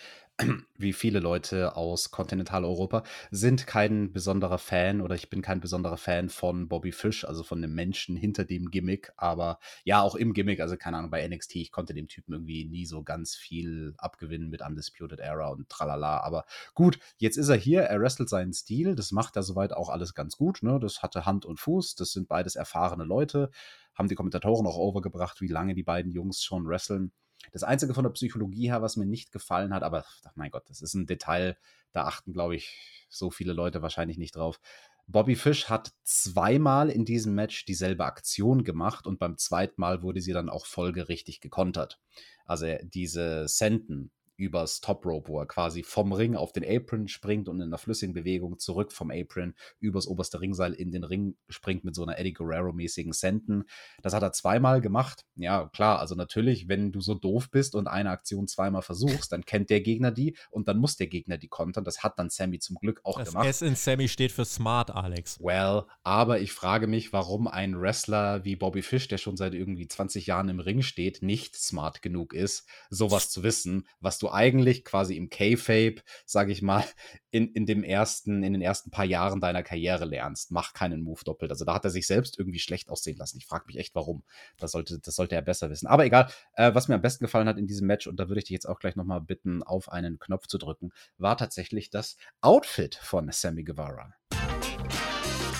wie 0.77 0.93
viele 0.93 1.19
Leute 1.19 1.75
aus 1.75 2.09
Kontinentaleuropa, 2.09 3.03
sind 3.29 3.67
kein 3.67 4.11
besonderer 4.11 4.57
Fan 4.57 5.01
oder 5.01 5.13
ich 5.13 5.29
bin 5.29 5.43
kein 5.43 5.59
besonderer 5.59 5.97
Fan 5.97 6.29
von 6.29 6.67
Bobby 6.67 6.91
Fish, 6.91 7.23
also 7.23 7.43
von 7.43 7.61
dem 7.61 7.75
Menschen 7.75 8.15
hinter 8.15 8.43
dem 8.43 8.71
Gimmick, 8.71 9.11
aber 9.15 9.59
ja, 9.83 10.01
auch 10.01 10.15
im 10.15 10.33
Gimmick, 10.33 10.59
also 10.59 10.75
keine 10.75 10.97
Ahnung, 10.97 11.11
bei 11.11 11.27
NXT, 11.27 11.57
ich 11.57 11.71
konnte 11.71 11.93
dem 11.93 12.07
Typen 12.07 12.33
irgendwie 12.33 12.65
nie 12.65 12.85
so 12.85 13.03
ganz 13.03 13.35
viel 13.35 13.93
abgewinnen 13.97 14.49
mit 14.49 14.61
Undisputed 14.61 15.19
Era 15.19 15.49
und 15.49 15.69
tralala, 15.69 16.21
aber 16.21 16.45
gut, 16.73 16.97
jetzt 17.17 17.37
ist 17.37 17.49
er 17.49 17.57
hier, 17.57 17.83
er 17.83 18.01
wrestelt 18.01 18.29
seinen 18.29 18.53
Stil, 18.53 18.95
das 18.95 19.11
macht 19.11 19.35
er 19.35 19.43
soweit 19.43 19.73
auch 19.73 19.89
alles 19.89 20.15
ganz 20.15 20.35
gut, 20.35 20.63
ne, 20.63 20.79
das 20.79 21.03
hatte 21.03 21.27
Hand 21.27 21.45
und 21.45 21.59
Fuß, 21.59 21.93
das 21.93 22.11
sind 22.11 22.27
beides 22.27 22.55
erfahrene 22.55 23.03
Leute, 23.03 23.51
haben 23.93 24.07
die 24.07 24.15
Kommentatoren 24.15 24.65
auch 24.65 24.77
overgebracht, 24.77 25.41
wie 25.41 25.47
lange 25.47 25.75
die 25.75 25.83
beiden 25.83 26.11
Jungs 26.11 26.43
schon 26.43 26.65
wresteln 26.67 27.11
das 27.51 27.63
Einzige 27.63 27.93
von 27.93 28.03
der 28.03 28.11
Psychologie 28.11 28.69
her, 28.69 28.81
was 28.81 28.97
mir 28.97 29.05
nicht 29.05 29.31
gefallen 29.31 29.73
hat, 29.73 29.83
aber 29.83 30.05
mein 30.35 30.51
Gott, 30.51 30.69
das 30.69 30.81
ist 30.81 30.93
ein 30.93 31.05
Detail, 31.05 31.57
da 31.91 32.05
achten, 32.05 32.33
glaube 32.33 32.55
ich, 32.55 33.05
so 33.09 33.29
viele 33.29 33.53
Leute 33.53 33.81
wahrscheinlich 33.81 34.17
nicht 34.17 34.35
drauf. 34.35 34.59
Bobby 35.07 35.35
Fish 35.35 35.69
hat 35.69 35.91
zweimal 36.03 36.89
in 36.89 37.05
diesem 37.05 37.35
Match 37.35 37.65
dieselbe 37.65 38.05
Aktion 38.05 38.63
gemacht 38.63 39.05
und 39.05 39.19
beim 39.19 39.37
zweiten 39.37 39.81
Mal 39.81 40.01
wurde 40.01 40.21
sie 40.21 40.33
dann 40.33 40.49
auch 40.49 40.65
folgerichtig 40.65 41.41
gekontert. 41.41 41.99
Also 42.45 42.67
diese 42.83 43.47
Senden 43.47 44.11
übers 44.37 44.81
Top 44.81 45.05
Rope, 45.05 45.29
wo 45.29 45.39
er 45.39 45.45
quasi 45.45 45.83
vom 45.83 46.11
Ring 46.11 46.35
auf 46.35 46.51
den 46.51 46.63
Apron 46.65 47.07
springt 47.07 47.47
und 47.47 47.57
in 47.57 47.67
einer 47.67 47.77
flüssigen 47.77 48.13
Bewegung 48.13 48.59
zurück 48.59 48.91
vom 48.91 49.11
Apron 49.11 49.53
übers 49.79 50.07
oberste 50.07 50.41
Ringseil 50.41 50.73
in 50.73 50.91
den 50.91 51.03
Ring 51.03 51.35
springt 51.49 51.83
mit 51.83 51.95
so 51.95 52.03
einer 52.03 52.17
Eddie 52.17 52.33
Guerrero-mäßigen 52.33 53.13
Senten. 53.13 53.65
Das 54.01 54.13
hat 54.13 54.23
er 54.23 54.31
zweimal 54.31 54.81
gemacht. 54.81 55.25
Ja, 55.35 55.69
klar, 55.69 55.99
also 55.99 56.15
natürlich, 56.15 56.67
wenn 56.67 56.91
du 56.91 57.01
so 57.01 57.13
doof 57.13 57.49
bist 57.51 57.75
und 57.75 57.87
eine 57.87 58.09
Aktion 58.09 58.47
zweimal 58.47 58.81
versuchst, 58.81 59.31
dann 59.31 59.45
kennt 59.45 59.69
der 59.69 59.81
Gegner 59.81 60.11
die 60.11 60.35
und 60.49 60.67
dann 60.67 60.77
muss 60.77 60.95
der 60.95 61.07
Gegner 61.07 61.37
die 61.37 61.47
kontern. 61.47 61.83
Das 61.83 62.03
hat 62.03 62.17
dann 62.19 62.29
Sammy 62.29 62.59
zum 62.59 62.77
Glück 62.77 63.01
auch 63.03 63.19
das 63.19 63.29
gemacht. 63.29 63.47
S 63.47 63.61
in 63.61 63.75
Sammy 63.75 64.07
steht 64.07 64.31
für 64.31 64.45
smart, 64.45 64.91
Alex. 64.91 65.39
Well, 65.39 65.83
aber 66.03 66.39
ich 66.39 66.51
frage 66.51 66.87
mich, 66.87 67.13
warum 67.13 67.47
ein 67.47 67.79
Wrestler 67.79 68.43
wie 68.45 68.55
Bobby 68.55 68.81
Fish, 68.81 69.07
der 69.07 69.17
schon 69.17 69.37
seit 69.37 69.53
irgendwie 69.53 69.87
20 69.87 70.27
Jahren 70.27 70.49
im 70.49 70.59
Ring 70.59 70.81
steht, 70.81 71.21
nicht 71.21 71.55
smart 71.55 72.01
genug 72.01 72.33
ist, 72.33 72.67
sowas 72.89 73.29
zu 73.29 73.43
wissen, 73.43 73.87
was 73.99 74.19
du 74.19 74.22
eigentlich 74.29 74.83
quasi 74.83 75.15
im 75.15 75.29
K-Fape, 75.29 76.01
sage 76.25 76.51
ich 76.51 76.61
mal, 76.61 76.83
in, 77.31 77.51
in 77.53 77.65
dem 77.65 77.83
ersten, 77.83 78.43
in 78.43 78.53
den 78.53 78.61
ersten 78.61 78.91
paar 78.91 79.05
Jahren 79.05 79.41
deiner 79.41 79.63
Karriere 79.63 80.05
lernst. 80.05 80.51
Mach 80.51 80.73
keinen 80.73 81.01
Move 81.01 81.21
doppelt. 81.23 81.51
Also 81.51 81.65
da 81.65 81.73
hat 81.73 81.83
er 81.83 81.89
sich 81.89 82.07
selbst 82.07 82.37
irgendwie 82.37 82.59
schlecht 82.59 82.89
aussehen 82.89 83.17
lassen. 83.17 83.37
Ich 83.37 83.45
frage 83.45 83.65
mich 83.67 83.77
echt, 83.77 83.95
warum. 83.95 84.23
Das 84.57 84.71
sollte, 84.71 84.99
das 84.99 85.15
sollte 85.15 85.35
er 85.35 85.41
besser 85.41 85.69
wissen. 85.69 85.87
Aber 85.87 86.05
egal, 86.05 86.29
äh, 86.53 86.73
was 86.73 86.87
mir 86.87 86.95
am 86.95 87.01
besten 87.01 87.25
gefallen 87.25 87.47
hat 87.47 87.57
in 87.57 87.67
diesem 87.67 87.87
Match, 87.87 88.07
und 88.07 88.17
da 88.19 88.29
würde 88.29 88.39
ich 88.39 88.45
dich 88.45 88.53
jetzt 88.53 88.67
auch 88.69 88.79
gleich 88.79 88.95
nochmal 88.95 89.21
bitten, 89.21 89.63
auf 89.63 89.89
einen 89.89 90.19
Knopf 90.19 90.47
zu 90.47 90.57
drücken, 90.57 90.91
war 91.17 91.37
tatsächlich 91.37 91.89
das 91.89 92.17
Outfit 92.41 92.95
von 92.95 93.29
Sammy 93.31 93.63
Guevara. 93.63 94.13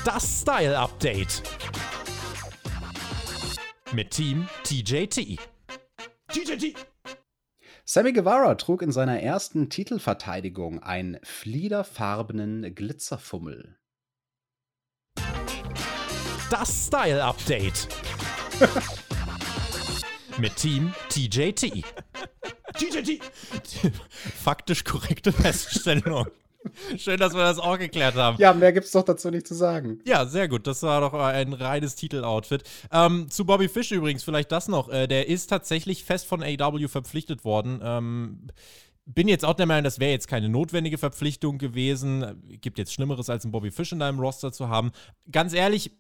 Das 0.06 0.42
Style 0.42 0.78
Update. 0.78 1.42
Mit 3.94 4.12
Team 4.12 4.48
TJT. 4.64 5.40
TJT. 6.28 6.93
Sammy 7.86 8.14
Guevara 8.14 8.56
trug 8.56 8.82
in 8.82 8.94
seiner 8.94 9.20
ersten 9.20 9.70
Titelverteidigung 9.70 10.82
einen 10.82 11.20
fliederfarbenen 11.22 12.74
Glitzerfummel. 12.74 13.78
Das 16.50 16.88
Style 16.88 17.22
Update. 17.22 17.90
Mit 20.38 20.56
Team 20.56 20.94
TJT. 21.10 21.84
TJT. 22.74 23.22
Faktisch 24.10 24.86
korrekte 24.86 25.34
Feststellung. 25.34 26.28
Schön, 26.98 27.20
dass 27.20 27.34
wir 27.34 27.42
das 27.42 27.60
auch 27.60 27.78
geklärt 27.78 28.16
haben. 28.16 28.38
Ja, 28.40 28.54
mehr 28.54 28.74
gibt's 28.74 28.92
doch 28.92 29.04
dazu 29.04 29.30
nicht 29.30 29.48
zu 29.48 29.54
sagen. 29.54 30.00
Ja, 30.06 30.26
sehr 30.26 30.48
gut. 30.48 30.68
Das 30.68 30.84
war 30.84 31.02
doch 31.02 31.14
ein 31.14 31.54
reines 31.54 31.96
Titeloutfit. 31.96 32.64
Ähm, 32.92 33.30
zu 33.30 33.46
Bobby 33.46 33.70
Fish 33.70 33.92
übrigens, 33.92 34.24
vielleicht 34.24 34.52
das 34.52 34.68
noch. 34.68 34.90
Äh, 34.90 35.08
der 35.08 35.28
ist 35.28 35.48
tatsächlich 35.48 36.04
fest 36.04 36.28
von 36.28 36.44
AW 36.44 36.88
verpflichtet 36.88 37.44
worden. 37.46 37.80
Ähm, 37.84 38.48
bin 39.06 39.28
jetzt 39.28 39.44
auch 39.44 39.54
der 39.54 39.66
Meinung, 39.66 39.84
das 39.84 40.00
wäre 40.00 40.12
jetzt 40.12 40.28
keine 40.28 40.48
notwendige 40.48 40.98
Verpflichtung 40.98 41.58
gewesen. 41.58 42.42
Gibt 42.62 42.78
jetzt 42.78 42.94
Schlimmeres, 42.94 43.30
als 43.30 43.44
einen 43.44 43.52
Bobby 43.52 43.72
Fish 43.72 43.92
in 43.92 44.00
deinem 44.00 44.20
Roster 44.20 44.52
zu 44.52 44.70
haben. 44.70 44.92
Ganz 45.30 45.54
ehrlich, 45.54 45.92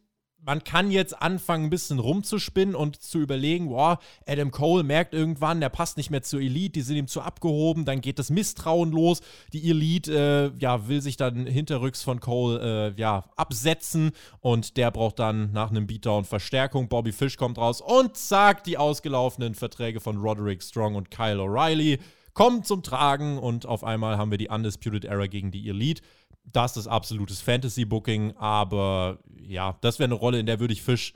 man 0.46 0.64
kann 0.64 0.92
jetzt 0.92 1.22
anfangen, 1.22 1.66
ein 1.66 1.70
bisschen 1.70 2.00
rumzuspinnen 2.00 2.76
und 2.76 3.02
zu 3.02 3.20
überlegen, 3.20 3.70
boah, 3.70 4.00
Adam 4.28 4.52
Cole 4.52 4.84
merkt 4.84 5.14
irgendwann, 5.14 5.62
der 5.62 5.70
passt 5.70 5.98
nicht 5.98 6.10
mehr 6.10 6.22
zur 6.22 6.42
Elite, 6.42 6.74
die 6.74 6.82
sind 6.82 6.98
ihm 6.98 7.08
zu 7.08 7.22
abgehoben, 7.22 7.86
dann 7.86 8.02
geht 8.02 8.20
das 8.20 8.30
Misstrauen 8.30 8.92
los. 8.92 9.22
Die 9.54 9.70
Elite, 9.70 10.54
äh, 10.56 10.62
ja, 10.62 10.88
will 10.88 11.02
sich 11.02 11.18
dann 11.18 11.46
hinterrücks 11.46 12.04
von 12.04 12.20
Cole, 12.20 12.94
äh, 12.96 13.00
ja, 13.00 13.26
absetzen 13.36 14.12
und 14.42 14.78
der 14.78 14.92
braucht 14.92 15.20
dann 15.20 15.52
nach 15.54 15.70
einem 15.70 15.88
Beatdown 15.88 16.26
Verstärkung. 16.26 16.88
Bobby 16.88 17.12
Fish 17.12 17.38
kommt 17.38 17.58
raus 17.58 17.82
und 17.82 18.18
zack, 18.18 18.64
die 18.64 18.78
ausgelaufenen 18.78 19.56
Verträge 19.56 20.00
von 20.00 20.18
Roderick 20.18 20.62
Strong 20.62 20.96
und 20.96 21.12
Kyle 21.12 21.40
O'Reilly 21.40 22.00
kommen 22.34 22.63
zum 22.63 22.84
Tragen 22.84 23.38
und 23.38 23.65
auf 23.65 23.84
einmal 23.84 24.17
haben 24.17 24.32
wir 24.32 24.38
die 24.38 24.50
Undisputed 24.50 25.06
Era 25.06 25.28
gegen 25.28 25.52
die 25.52 25.67
Elite 25.69 26.02
das 26.43 26.78
ist 26.78 26.88
absolutes 26.88 27.41
Fantasy-Booking, 27.41 28.36
aber 28.38 29.19
ja, 29.39 29.78
das 29.82 30.00
wäre 30.00 30.08
eine 30.08 30.15
Rolle, 30.15 30.39
in 30.39 30.46
der 30.46 30.60
würde 30.60 30.74
ich 30.74 30.82
Fisch 30.82 31.13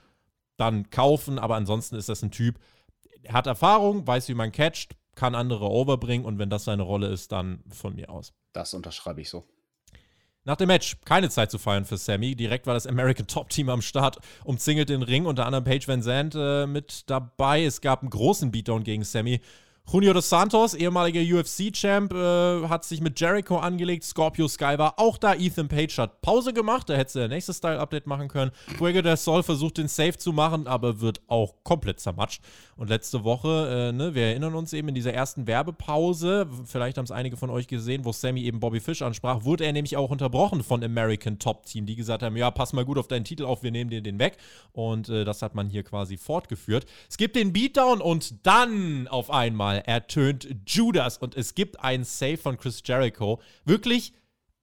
dann 0.56 0.90
kaufen, 0.90 1.38
aber 1.38 1.56
ansonsten 1.56 1.96
ist 1.96 2.10
das 2.10 2.24
ein 2.24 2.32
Typ, 2.32 2.60
hat 3.28 3.48
Erfahrung, 3.48 4.08
weiß, 4.08 4.30
wie 4.30 4.34
man 4.34 4.52
catcht, 4.52 4.96
kann 5.16 5.36
andere 5.36 5.70
overbringen 5.70 6.26
und 6.26 6.40
wenn 6.40 6.50
das 6.50 6.64
seine 6.64 6.84
Rolle 6.84 7.08
ist, 7.08 7.32
dann 7.32 7.64
von 7.70 7.96
mir 7.96 8.10
aus. 8.10 8.34
Das 8.54 8.74
unterschreibe 8.74 9.22
ich 9.22 9.30
so. 9.30 9.46
Nach 10.44 10.56
dem 10.56 10.68
Match 10.68 10.98
keine 11.04 11.30
Zeit 11.30 11.52
zu 11.52 11.58
feiern 11.58 11.84
für 11.84 11.98
Sammy. 11.98 12.34
Direkt 12.34 12.68
war 12.68 12.74
das 12.74 12.88
American 12.88 13.28
Top 13.28 13.50
Team 13.50 13.70
am 13.70 13.82
Start, 13.82 14.18
umzingelt 14.46 14.88
den 14.88 15.04
Ring, 15.04 15.26
unter 15.26 15.46
anderem 15.46 15.66
Paige 15.66 15.88
Van 15.88 16.02
Zandt 16.02 16.36
äh, 16.36 16.66
mit 16.66 17.10
dabei. 17.10 17.66
Es 17.66 17.82
gab 17.82 18.02
einen 18.02 18.12
großen 18.12 18.50
Beatdown 18.52 18.84
gegen 18.84 19.04
Sammy. 19.04 19.42
Junio 19.90 20.12
dos 20.12 20.28
Santos, 20.28 20.74
ehemaliger 20.74 21.22
UFC-Champ, 21.22 22.12
äh, 22.12 22.68
hat 22.68 22.84
sich 22.84 23.00
mit 23.00 23.18
Jericho 23.18 23.58
angelegt. 23.58 24.04
Scorpio 24.04 24.50
Sky 24.50 24.78
war 24.78 25.00
auch 25.00 25.18
da. 25.18 25.34
Ethan 25.34 25.70
Page 25.70 25.98
hat 25.98 26.22
Pause 26.22 26.52
gemacht. 26.52 26.90
Da 26.90 26.96
hätte 26.96 27.14
sie 27.14 27.20
der 27.20 27.30
nächste 27.30 27.54
Style-Update 27.54 28.06
machen 28.06 28.28
können. 28.28 28.52
Fuego 28.78 29.02
del 29.02 29.16
Sol 29.16 29.44
versucht 29.44 29.78
den 29.78 29.88
Safe 29.88 30.18
zu 30.18 30.34
machen, 30.34 30.68
aber 30.68 31.00
wird 31.00 31.22
auch 31.28 31.54
komplett 31.64 32.02
zermatscht. 32.02 32.44
Und 32.76 32.90
letzte 32.90 33.24
Woche, 33.24 33.92
äh, 33.92 33.92
ne, 33.94 34.14
wir 34.14 34.24
erinnern 34.24 34.56
uns 34.56 34.74
eben 34.74 34.90
in 34.90 34.94
dieser 34.94 35.14
ersten 35.14 35.48
Werbepause, 35.48 36.50
vielleicht 36.66 36.98
haben 36.98 37.06
es 37.06 37.12
einige 37.12 37.38
von 37.38 37.50
euch 37.50 37.68
gesehen, 37.68 38.04
wo 38.04 38.12
Sammy 38.12 38.44
eben 38.44 38.60
Bobby 38.60 38.82
Fish 38.82 39.02
ansprach, 39.02 39.46
wurde 39.46 39.64
er 39.64 39.72
nämlich 39.72 39.96
auch 39.96 40.10
unterbrochen 40.10 40.64
von 40.64 40.84
American 40.84 41.40
Top 41.40 41.66
Team, 41.66 41.86
die 41.86 41.96
gesagt 41.96 42.24
haben: 42.24 42.36
Ja, 42.36 42.52
pass 42.52 42.74
mal 42.74 42.84
gut 42.84 42.98
auf 42.98 43.08
deinen 43.08 43.24
Titel 43.24 43.46
auf, 43.46 43.64
wir 43.64 43.72
nehmen 43.72 43.90
dir 43.90 44.02
den 44.02 44.20
weg. 44.20 44.38
Und 44.74 45.08
äh, 45.08 45.24
das 45.24 45.42
hat 45.42 45.56
man 45.56 45.70
hier 45.70 45.84
quasi 45.84 46.18
fortgeführt. 46.18 46.86
Es 47.10 47.16
gibt 47.16 47.38
den 47.38 47.54
Beatdown 47.54 48.02
und 48.02 48.46
dann 48.46 49.08
auf 49.08 49.32
einmal 49.32 49.77
ertönt 49.86 50.48
Judas 50.66 51.18
und 51.18 51.36
es 51.36 51.56
gibt 51.56 51.80
einen 51.80 52.04
Save 52.04 52.38
von 52.38 52.58
Chris 52.58 52.82
Jericho. 52.86 53.42
Wirklich 53.66 54.14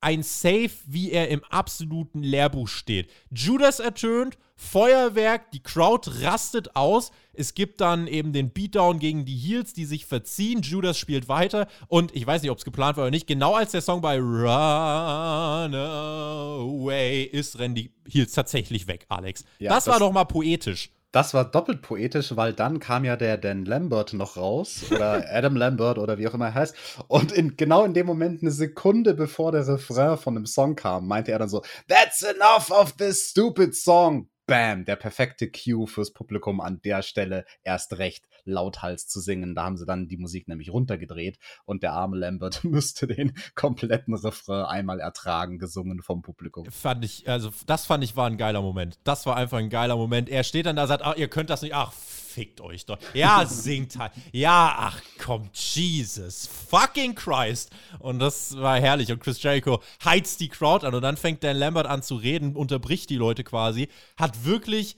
ein 0.04 0.22
Save, 0.22 0.70
wie 0.86 1.12
er 1.12 1.28
im 1.28 1.42
absoluten 1.44 2.22
Lehrbuch 2.22 2.68
steht. 2.68 3.10
Judas 3.30 3.80
ertönt, 3.80 4.36
Feuerwerk, 4.54 5.50
die 5.52 5.62
Crowd 5.62 6.10
rastet 6.22 6.76
aus. 6.76 7.10
Es 7.32 7.54
gibt 7.54 7.80
dann 7.80 8.06
eben 8.06 8.34
den 8.34 8.50
Beatdown 8.50 8.98
gegen 8.98 9.24
die 9.24 9.34
Heels, 9.36 9.72
die 9.72 9.86
sich 9.86 10.04
verziehen. 10.04 10.60
Judas 10.60 10.98
spielt 10.98 11.28
weiter 11.28 11.68
und 11.88 12.14
ich 12.14 12.26
weiß 12.26 12.42
nicht, 12.42 12.50
ob 12.50 12.58
es 12.58 12.66
geplant 12.66 12.98
war 12.98 13.04
oder 13.04 13.10
nicht. 13.10 13.26
Genau 13.26 13.54
als 13.54 13.70
der 13.70 13.80
Song 13.80 14.02
bei 14.02 14.18
Run 14.18 15.74
Away 15.74 17.24
ist, 17.24 17.58
rennen 17.58 17.74
die 17.74 17.90
Heels 18.06 18.32
tatsächlich 18.32 18.86
weg, 18.86 19.06
Alex. 19.08 19.44
Ja, 19.58 19.70
das, 19.70 19.86
das 19.86 19.92
war 19.94 20.00
doch 20.00 20.12
mal 20.12 20.24
poetisch. 20.24 20.90
Das 21.14 21.32
war 21.32 21.44
doppelt 21.44 21.80
poetisch, 21.80 22.34
weil 22.34 22.52
dann 22.52 22.80
kam 22.80 23.04
ja 23.04 23.14
der 23.14 23.38
Dan 23.38 23.64
Lambert 23.64 24.14
noch 24.14 24.36
raus 24.36 24.86
oder 24.90 25.24
Adam 25.30 25.54
Lambert 25.54 25.96
oder 25.96 26.18
wie 26.18 26.26
auch 26.26 26.34
immer 26.34 26.46
er 26.46 26.54
heißt. 26.54 26.74
Und 27.06 27.30
in, 27.30 27.56
genau 27.56 27.84
in 27.84 27.94
dem 27.94 28.04
Moment, 28.04 28.42
eine 28.42 28.50
Sekunde 28.50 29.14
bevor 29.14 29.52
der 29.52 29.64
Refrain 29.64 30.18
von 30.18 30.34
dem 30.34 30.44
Song 30.44 30.74
kam, 30.74 31.06
meinte 31.06 31.30
er 31.30 31.38
dann 31.38 31.48
so: 31.48 31.62
That's 31.86 32.22
enough 32.22 32.72
of 32.72 32.96
this 32.96 33.30
stupid 33.30 33.76
song 33.76 34.28
bam, 34.46 34.84
der 34.84 34.96
perfekte 34.96 35.50
Cue 35.50 35.86
fürs 35.86 36.12
Publikum 36.12 36.60
an 36.60 36.80
der 36.82 37.02
Stelle 37.02 37.44
erst 37.62 37.98
recht 37.98 38.28
lauthals 38.44 39.06
zu 39.06 39.20
singen. 39.20 39.54
Da 39.54 39.64
haben 39.64 39.76
sie 39.76 39.86
dann 39.86 40.08
die 40.08 40.16
Musik 40.16 40.48
nämlich 40.48 40.70
runtergedreht 40.70 41.38
und 41.64 41.82
der 41.82 41.92
arme 41.92 42.16
Lambert 42.16 42.64
müsste 42.64 43.06
den 43.06 43.34
kompletten 43.54 44.14
Refrain 44.14 44.64
einmal 44.64 45.00
ertragen, 45.00 45.58
gesungen 45.58 46.02
vom 46.02 46.22
Publikum. 46.22 46.70
Fand 46.70 47.04
ich, 47.04 47.28
also 47.28 47.50
das 47.66 47.86
fand 47.86 48.04
ich 48.04 48.16
war 48.16 48.28
ein 48.28 48.36
geiler 48.36 48.62
Moment. 48.62 48.98
Das 49.04 49.26
war 49.26 49.36
einfach 49.36 49.58
ein 49.58 49.70
geiler 49.70 49.96
Moment. 49.96 50.28
Er 50.28 50.44
steht 50.44 50.66
dann 50.66 50.76
da, 50.76 50.86
sagt, 50.86 51.02
ach, 51.02 51.16
ihr 51.16 51.28
könnt 51.28 51.50
das 51.50 51.62
nicht, 51.62 51.74
ach, 51.74 51.92
fickt 52.34 52.60
euch 52.60 52.84
doch. 52.84 52.98
Ja, 53.14 53.46
singt 53.46 53.96
halt. 53.98 54.12
Ja, 54.32 54.74
ach 54.76 55.00
komm, 55.18 55.50
Jesus 55.54 56.48
fucking 56.68 57.14
Christ. 57.14 57.70
Und 58.00 58.18
das 58.18 58.56
war 58.56 58.80
herrlich. 58.80 59.12
Und 59.12 59.20
Chris 59.20 59.42
Jericho 59.42 59.80
heizt 60.04 60.40
die 60.40 60.48
Crowd 60.48 60.86
an 60.86 60.94
und 60.94 61.02
dann 61.02 61.16
fängt 61.16 61.44
Dan 61.44 61.56
Lambert 61.56 61.86
an 61.86 62.02
zu 62.02 62.16
reden, 62.16 62.56
unterbricht 62.56 63.08
die 63.10 63.16
Leute 63.16 63.44
quasi, 63.44 63.88
hat 64.16 64.44
wirklich 64.44 64.96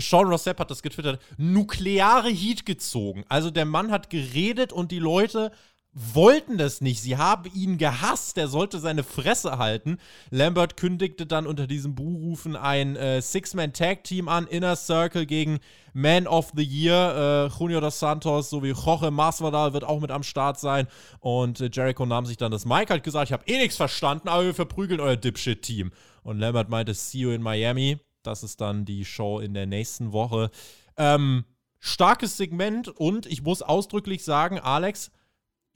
Sean 0.00 0.28
Rossap 0.28 0.60
hat 0.60 0.70
das 0.70 0.82
getwittert, 0.82 1.20
nukleare 1.36 2.30
Heat 2.30 2.64
gezogen. 2.64 3.24
Also 3.28 3.50
der 3.50 3.64
Mann 3.64 3.90
hat 3.90 4.10
geredet 4.10 4.72
und 4.72 4.92
die 4.92 5.00
Leute 5.00 5.50
wollten 5.92 6.58
das 6.58 6.80
nicht. 6.80 7.02
Sie 7.02 7.16
haben 7.16 7.50
ihn 7.54 7.78
gehasst. 7.78 8.38
Er 8.38 8.48
sollte 8.48 8.78
seine 8.78 9.02
Fresse 9.02 9.58
halten. 9.58 9.98
Lambert 10.30 10.76
kündigte 10.76 11.26
dann 11.26 11.46
unter 11.46 11.66
diesem 11.66 11.94
Buhrufen 11.94 12.56
ein 12.56 12.94
äh, 12.96 13.20
Six-Man-Tag-Team 13.20 14.28
an, 14.28 14.46
Inner 14.46 14.76
Circle 14.76 15.26
gegen 15.26 15.58
Man 15.94 16.26
of 16.26 16.52
the 16.54 16.62
Year. 16.62 17.50
Äh, 17.50 17.58
Junior 17.58 17.80
dos 17.80 17.98
Santos 17.98 18.50
sowie 18.50 18.72
Jorge 18.72 19.10
Masvidal 19.10 19.72
wird 19.72 19.84
auch 19.84 20.00
mit 20.00 20.10
am 20.10 20.22
Start 20.22 20.60
sein. 20.60 20.86
Und 21.20 21.60
äh, 21.60 21.70
Jericho 21.72 22.06
nahm 22.06 22.26
sich 22.26 22.36
dann 22.36 22.52
das 22.52 22.64
Mike, 22.64 22.92
hat 22.92 23.02
gesagt, 23.02 23.28
ich 23.30 23.32
habe 23.32 23.44
eh 23.46 23.58
nichts 23.58 23.76
verstanden, 23.76 24.28
aber 24.28 24.44
wir 24.44 24.54
verprügeln 24.54 25.00
euer 25.00 25.16
Dipshit-Team. 25.16 25.90
Und 26.22 26.38
Lambert 26.38 26.68
meinte, 26.68 26.94
see 26.94 27.18
you 27.18 27.30
in 27.30 27.42
Miami. 27.42 27.98
Das 28.22 28.42
ist 28.42 28.60
dann 28.60 28.84
die 28.84 29.04
Show 29.04 29.40
in 29.40 29.54
der 29.54 29.66
nächsten 29.66 30.12
Woche. 30.12 30.50
Ähm, 30.96 31.44
starkes 31.78 32.36
Segment 32.36 32.88
und 32.88 33.26
ich 33.26 33.42
muss 33.42 33.62
ausdrücklich 33.62 34.24
sagen, 34.24 34.58
Alex, 34.58 35.10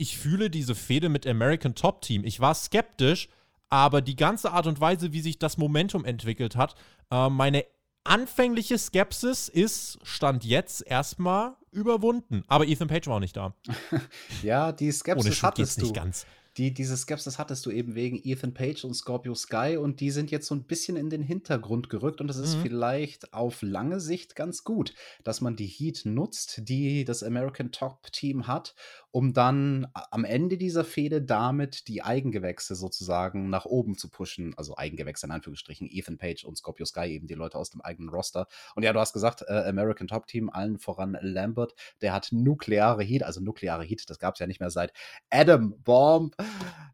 ich 0.03 0.19
fühle 0.19 0.51
diese 0.51 0.75
Fehde 0.75 1.09
mit 1.09 1.29
American 1.29 1.77
Top 1.77 2.03
Team. 2.03 2.25
Ich 2.25 2.41
war 2.41 2.57
skeptisch, 2.57 3.29
aber 3.69 4.03
die 4.03 4.17
ganze 4.17 4.51
Art 4.51 4.67
und 4.67 4.81
Weise, 4.81 5.13
wie 5.13 5.21
sich 5.21 5.39
das 5.39 5.59
Momentum 5.59 6.05
entwickelt 6.05 6.57
hat, 6.57 6.75
äh, 7.13 7.29
meine 7.29 7.65
anfängliche 8.03 8.79
Skepsis 8.79 9.49
ist, 9.49 10.01
stand 10.03 10.45
jetzt 10.45 10.85
erstmal 10.85 11.55
überwunden. 11.71 12.43
Aber 12.49 12.67
Ethan 12.67 12.89
Page 12.89 13.07
war 13.07 13.17
auch 13.17 13.21
nicht 13.21 13.37
da. 13.37 13.55
ja, 14.43 14.73
die 14.73 14.91
Skepsis 14.91 15.41
hattest 15.45 15.79
du. 15.79 15.83
nicht 15.83 15.95
ganz 15.95 16.27
die, 16.57 16.75
diese 16.75 16.97
Skepsis 16.97 17.39
hattest 17.39 17.65
du 17.65 17.71
eben 17.71 17.95
wegen 17.95 18.21
Ethan 18.23 18.53
Page 18.53 18.85
und 18.85 18.95
Scorpio 18.95 19.35
Sky 19.35 19.79
und 19.79 20.01
die 20.01 20.11
sind 20.11 20.31
jetzt 20.31 20.47
so 20.47 20.55
ein 20.55 20.65
bisschen 20.65 20.97
in 20.97 21.09
den 21.09 21.23
Hintergrund 21.23 21.89
gerückt 21.89 22.21
und 22.21 22.29
es 22.29 22.37
ist 22.37 22.57
mhm. 22.57 22.63
vielleicht 22.63 23.33
auf 23.33 23.63
lange 23.63 24.01
Sicht 24.01 24.37
ganz 24.37 24.63
gut, 24.63 24.93
dass 25.25 25.41
man 25.41 25.57
die 25.57 25.67
Heat 25.67 26.03
nutzt, 26.05 26.69
die 26.69 27.05
das 27.05 27.23
American 27.23 27.73
Top 27.73 28.13
Team 28.13 28.47
hat, 28.47 28.75
um 29.13 29.33
dann 29.33 29.89
am 29.95 30.25
Ende 30.25 30.59
dieser 30.59 30.85
Fehde 30.85 31.23
damit 31.23 31.89
die 31.89 32.03
Eigengewächse 32.03 32.75
sozusagen 32.75 33.49
nach 33.49 33.65
oben 33.65 33.97
zu 33.97 34.11
pushen. 34.11 34.55
Also 34.57 34.77
Eigengewächse 34.77 35.27
in 35.27 35.33
Anführungsstrichen, 35.33 35.89
Ethan 35.91 36.19
Page 36.19 36.45
und 36.45 36.57
Scorpio 36.57 36.85
Sky, 36.85 37.07
eben 37.07 37.27
die 37.27 37.35
Leute 37.35 37.59
aus 37.59 37.71
dem 37.71 37.81
eigenen 37.81 38.11
Roster. 38.11 38.47
Und 38.75 38.83
ja, 38.83 38.93
du 38.93 39.01
hast 39.01 39.13
gesagt, 39.15 39.43
äh, 39.49 39.65
American 39.69 40.09
Top 40.09 40.27
Team, 40.27 40.51
allen 40.51 40.79
voran 40.79 41.17
Lambert, 41.21 41.75
der 42.03 42.13
hat 42.13 42.29
nukleare 42.31 43.03
Heat, 43.03 43.23
also 43.23 43.41
nukleare 43.41 43.85
Heat, 43.85 44.09
das 44.09 44.19
gab 44.19 44.35
es 44.35 44.41
ja 44.41 44.47
nicht 44.47 44.61
mehr 44.61 44.71
seit 44.71 44.93
Adam 45.31 45.75
Bomb 45.83 46.37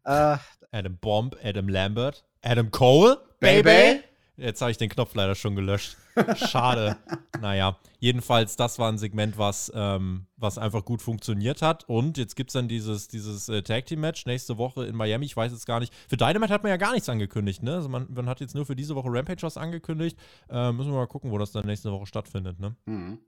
äh, 0.05 0.37
Adam 0.71 0.97
Bomb, 0.97 1.35
Adam 1.43 1.67
Lambert, 1.67 2.25
Adam 2.41 2.71
Cole, 2.71 3.17
Baby. 3.39 4.03
Jetzt 4.39 4.61
habe 4.61 4.71
ich 4.71 4.77
den 4.77 4.89
Knopf 4.89 5.15
leider 5.15 5.35
schon 5.35 5.55
gelöscht. 5.55 5.97
Schade. 6.35 6.97
naja, 7.41 7.77
jedenfalls, 7.99 8.55
das 8.55 8.79
war 8.79 8.89
ein 8.89 8.97
Segment, 8.97 9.37
was, 9.37 9.69
ähm, 9.75 10.27
was 10.37 10.57
einfach 10.57 10.85
gut 10.85 11.01
funktioniert 11.01 11.61
hat. 11.61 11.87
Und 11.89 12.17
jetzt 12.17 12.35
gibt 12.35 12.49
es 12.49 12.53
dann 12.53 12.69
dieses, 12.69 13.09
dieses 13.09 13.49
äh, 13.49 13.63
Tag 13.63 13.85
Team 13.85 13.99
Match 13.99 14.25
nächste 14.25 14.57
Woche 14.57 14.85
in 14.85 14.95
Miami. 14.95 15.25
Ich 15.25 15.35
weiß 15.35 15.51
jetzt 15.51 15.65
gar 15.65 15.81
nicht. 15.81 15.93
Für 16.07 16.15
Dynamite 16.15 16.53
hat 16.53 16.63
man 16.63 16.69
ja 16.69 16.77
gar 16.77 16.93
nichts 16.93 17.09
angekündigt, 17.09 17.63
ne? 17.63 17.75
Also 17.75 17.89
man, 17.89 18.07
man 18.09 18.29
hat 18.29 18.39
jetzt 18.39 18.55
nur 18.55 18.65
für 18.65 18.77
diese 18.77 18.95
Woche 18.95 19.09
Rampage 19.11 19.41
was 19.41 19.57
angekündigt. 19.57 20.17
Äh, 20.49 20.71
müssen 20.71 20.91
wir 20.91 20.97
mal 20.97 21.07
gucken, 21.07 21.31
wo 21.31 21.37
das 21.37 21.51
dann 21.51 21.65
nächste 21.65 21.91
Woche 21.91 22.05
stattfindet, 22.05 22.59
ne? 22.59 22.75
Mhm. 22.85 23.19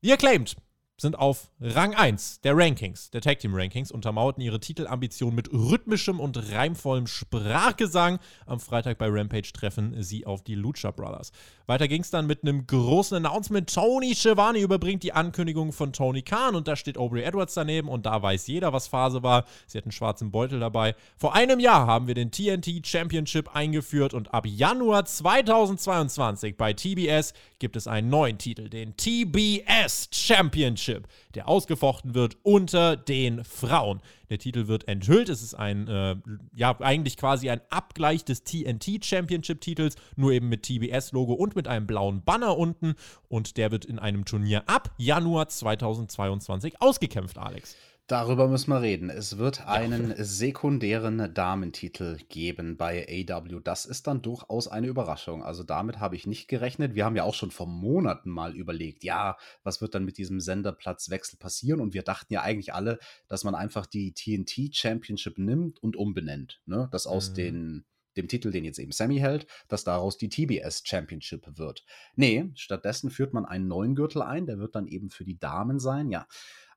Wie 0.00 0.12
acclaimed 0.12 0.56
sind 0.98 1.18
auf 1.18 1.50
Rang 1.60 1.94
1 1.94 2.40
der 2.40 2.56
Rankings, 2.56 3.10
der 3.10 3.20
Tag 3.20 3.38
Team 3.40 3.54
Rankings, 3.54 3.92
untermauerten 3.92 4.42
ihre 4.42 4.60
Titelambition 4.60 5.34
mit 5.34 5.52
rhythmischem 5.52 6.20
und 6.20 6.52
reimvollem 6.52 7.06
Sprachgesang. 7.06 8.18
Am 8.46 8.60
Freitag 8.60 8.96
bei 8.96 9.08
Rampage 9.08 9.52
treffen 9.52 10.02
sie 10.02 10.24
auf 10.24 10.42
die 10.42 10.54
Lucha 10.54 10.90
Brothers. 10.90 11.32
Weiter 11.66 11.88
ging 11.88 12.00
es 12.00 12.10
dann 12.10 12.26
mit 12.26 12.42
einem 12.42 12.66
großen 12.66 13.16
Announcement. 13.16 13.72
Tony 13.72 14.14
Schiavone 14.14 14.58
überbringt 14.60 15.02
die 15.02 15.12
Ankündigung 15.12 15.72
von 15.72 15.92
Tony 15.92 16.22
Khan 16.22 16.54
und 16.54 16.68
da 16.68 16.76
steht 16.76 16.96
Aubrey 16.96 17.24
Edwards 17.24 17.54
daneben 17.54 17.88
und 17.88 18.06
da 18.06 18.22
weiß 18.22 18.46
jeder, 18.46 18.72
was 18.72 18.86
Phase 18.88 19.22
war. 19.22 19.44
Sie 19.66 19.76
hat 19.76 19.84
einen 19.84 19.92
schwarzen 19.92 20.30
Beutel 20.30 20.60
dabei. 20.60 20.94
Vor 21.18 21.34
einem 21.34 21.60
Jahr 21.60 21.86
haben 21.86 22.06
wir 22.06 22.14
den 22.14 22.30
TNT 22.30 22.86
Championship 22.86 23.54
eingeführt 23.54 24.14
und 24.14 24.32
ab 24.32 24.46
Januar 24.46 25.04
2022 25.04 26.56
bei 26.56 26.72
TBS 26.72 27.34
gibt 27.58 27.76
es 27.76 27.86
einen 27.86 28.08
neuen 28.08 28.38
Titel, 28.38 28.68
den 28.68 28.96
TBS 28.96 30.08
Championship, 30.12 30.85
der 31.34 31.48
ausgefochten 31.48 32.14
wird 32.14 32.36
unter 32.42 32.96
den 32.96 33.44
Frauen. 33.44 34.00
Der 34.30 34.38
Titel 34.38 34.66
wird 34.66 34.88
enthüllt. 34.88 35.28
Es 35.28 35.42
ist 35.42 35.54
ein, 35.54 35.88
äh, 35.88 36.16
ja, 36.54 36.78
eigentlich 36.80 37.16
quasi 37.16 37.50
ein 37.50 37.60
Abgleich 37.70 38.24
des 38.24 38.44
TNT 38.44 39.04
Championship-Titels, 39.04 39.96
nur 40.16 40.32
eben 40.32 40.48
mit 40.48 40.62
TBS-Logo 40.64 41.32
und 41.32 41.56
mit 41.56 41.68
einem 41.68 41.86
blauen 41.86 42.22
Banner 42.24 42.56
unten. 42.56 42.94
Und 43.28 43.56
der 43.56 43.70
wird 43.70 43.84
in 43.84 43.98
einem 43.98 44.24
Turnier 44.24 44.68
ab 44.68 44.92
Januar 44.98 45.48
2022 45.48 46.80
ausgekämpft, 46.80 47.38
Alex. 47.38 47.76
Darüber 48.08 48.46
müssen 48.46 48.70
wir 48.70 48.82
reden. 48.82 49.10
Es 49.10 49.36
wird 49.36 49.66
einen 49.66 50.14
sekundären 50.16 51.34
Damentitel 51.34 52.18
geben 52.28 52.76
bei 52.76 53.04
AW. 53.28 53.60
Das 53.64 53.84
ist 53.84 54.06
dann 54.06 54.22
durchaus 54.22 54.68
eine 54.68 54.86
Überraschung. 54.86 55.42
Also 55.42 55.64
damit 55.64 55.98
habe 55.98 56.14
ich 56.14 56.24
nicht 56.24 56.46
gerechnet. 56.46 56.94
Wir 56.94 57.04
haben 57.04 57.16
ja 57.16 57.24
auch 57.24 57.34
schon 57.34 57.50
vor 57.50 57.66
Monaten 57.66 58.30
mal 58.30 58.54
überlegt, 58.54 59.02
ja, 59.02 59.36
was 59.64 59.80
wird 59.80 59.96
dann 59.96 60.04
mit 60.04 60.18
diesem 60.18 60.38
Senderplatzwechsel 60.38 61.36
passieren? 61.40 61.80
Und 61.80 61.94
wir 61.94 62.02
dachten 62.02 62.32
ja 62.32 62.42
eigentlich 62.42 62.72
alle, 62.72 63.00
dass 63.26 63.42
man 63.42 63.56
einfach 63.56 63.86
die 63.86 64.14
TNT 64.14 64.76
Championship 64.76 65.36
nimmt 65.36 65.82
und 65.82 65.96
umbenennt. 65.96 66.60
Ne? 66.64 66.88
Dass 66.92 67.08
aus 67.08 67.30
mhm. 67.30 67.34
den 67.34 67.84
dem 68.16 68.28
Titel, 68.28 68.50
den 68.50 68.64
jetzt 68.64 68.78
eben 68.78 68.92
Sammy 68.92 69.18
hält, 69.18 69.46
dass 69.68 69.84
daraus 69.84 70.16
die 70.16 70.30
TBS 70.30 70.82
Championship 70.86 71.58
wird. 71.58 71.84
Nee, 72.14 72.50
stattdessen 72.54 73.10
führt 73.10 73.34
man 73.34 73.44
einen 73.44 73.68
neuen 73.68 73.94
Gürtel 73.94 74.22
ein, 74.22 74.46
der 74.46 74.58
wird 74.58 74.74
dann 74.74 74.86
eben 74.86 75.10
für 75.10 75.24
die 75.24 75.38
Damen 75.38 75.78
sein. 75.78 76.08
Ja, 76.08 76.26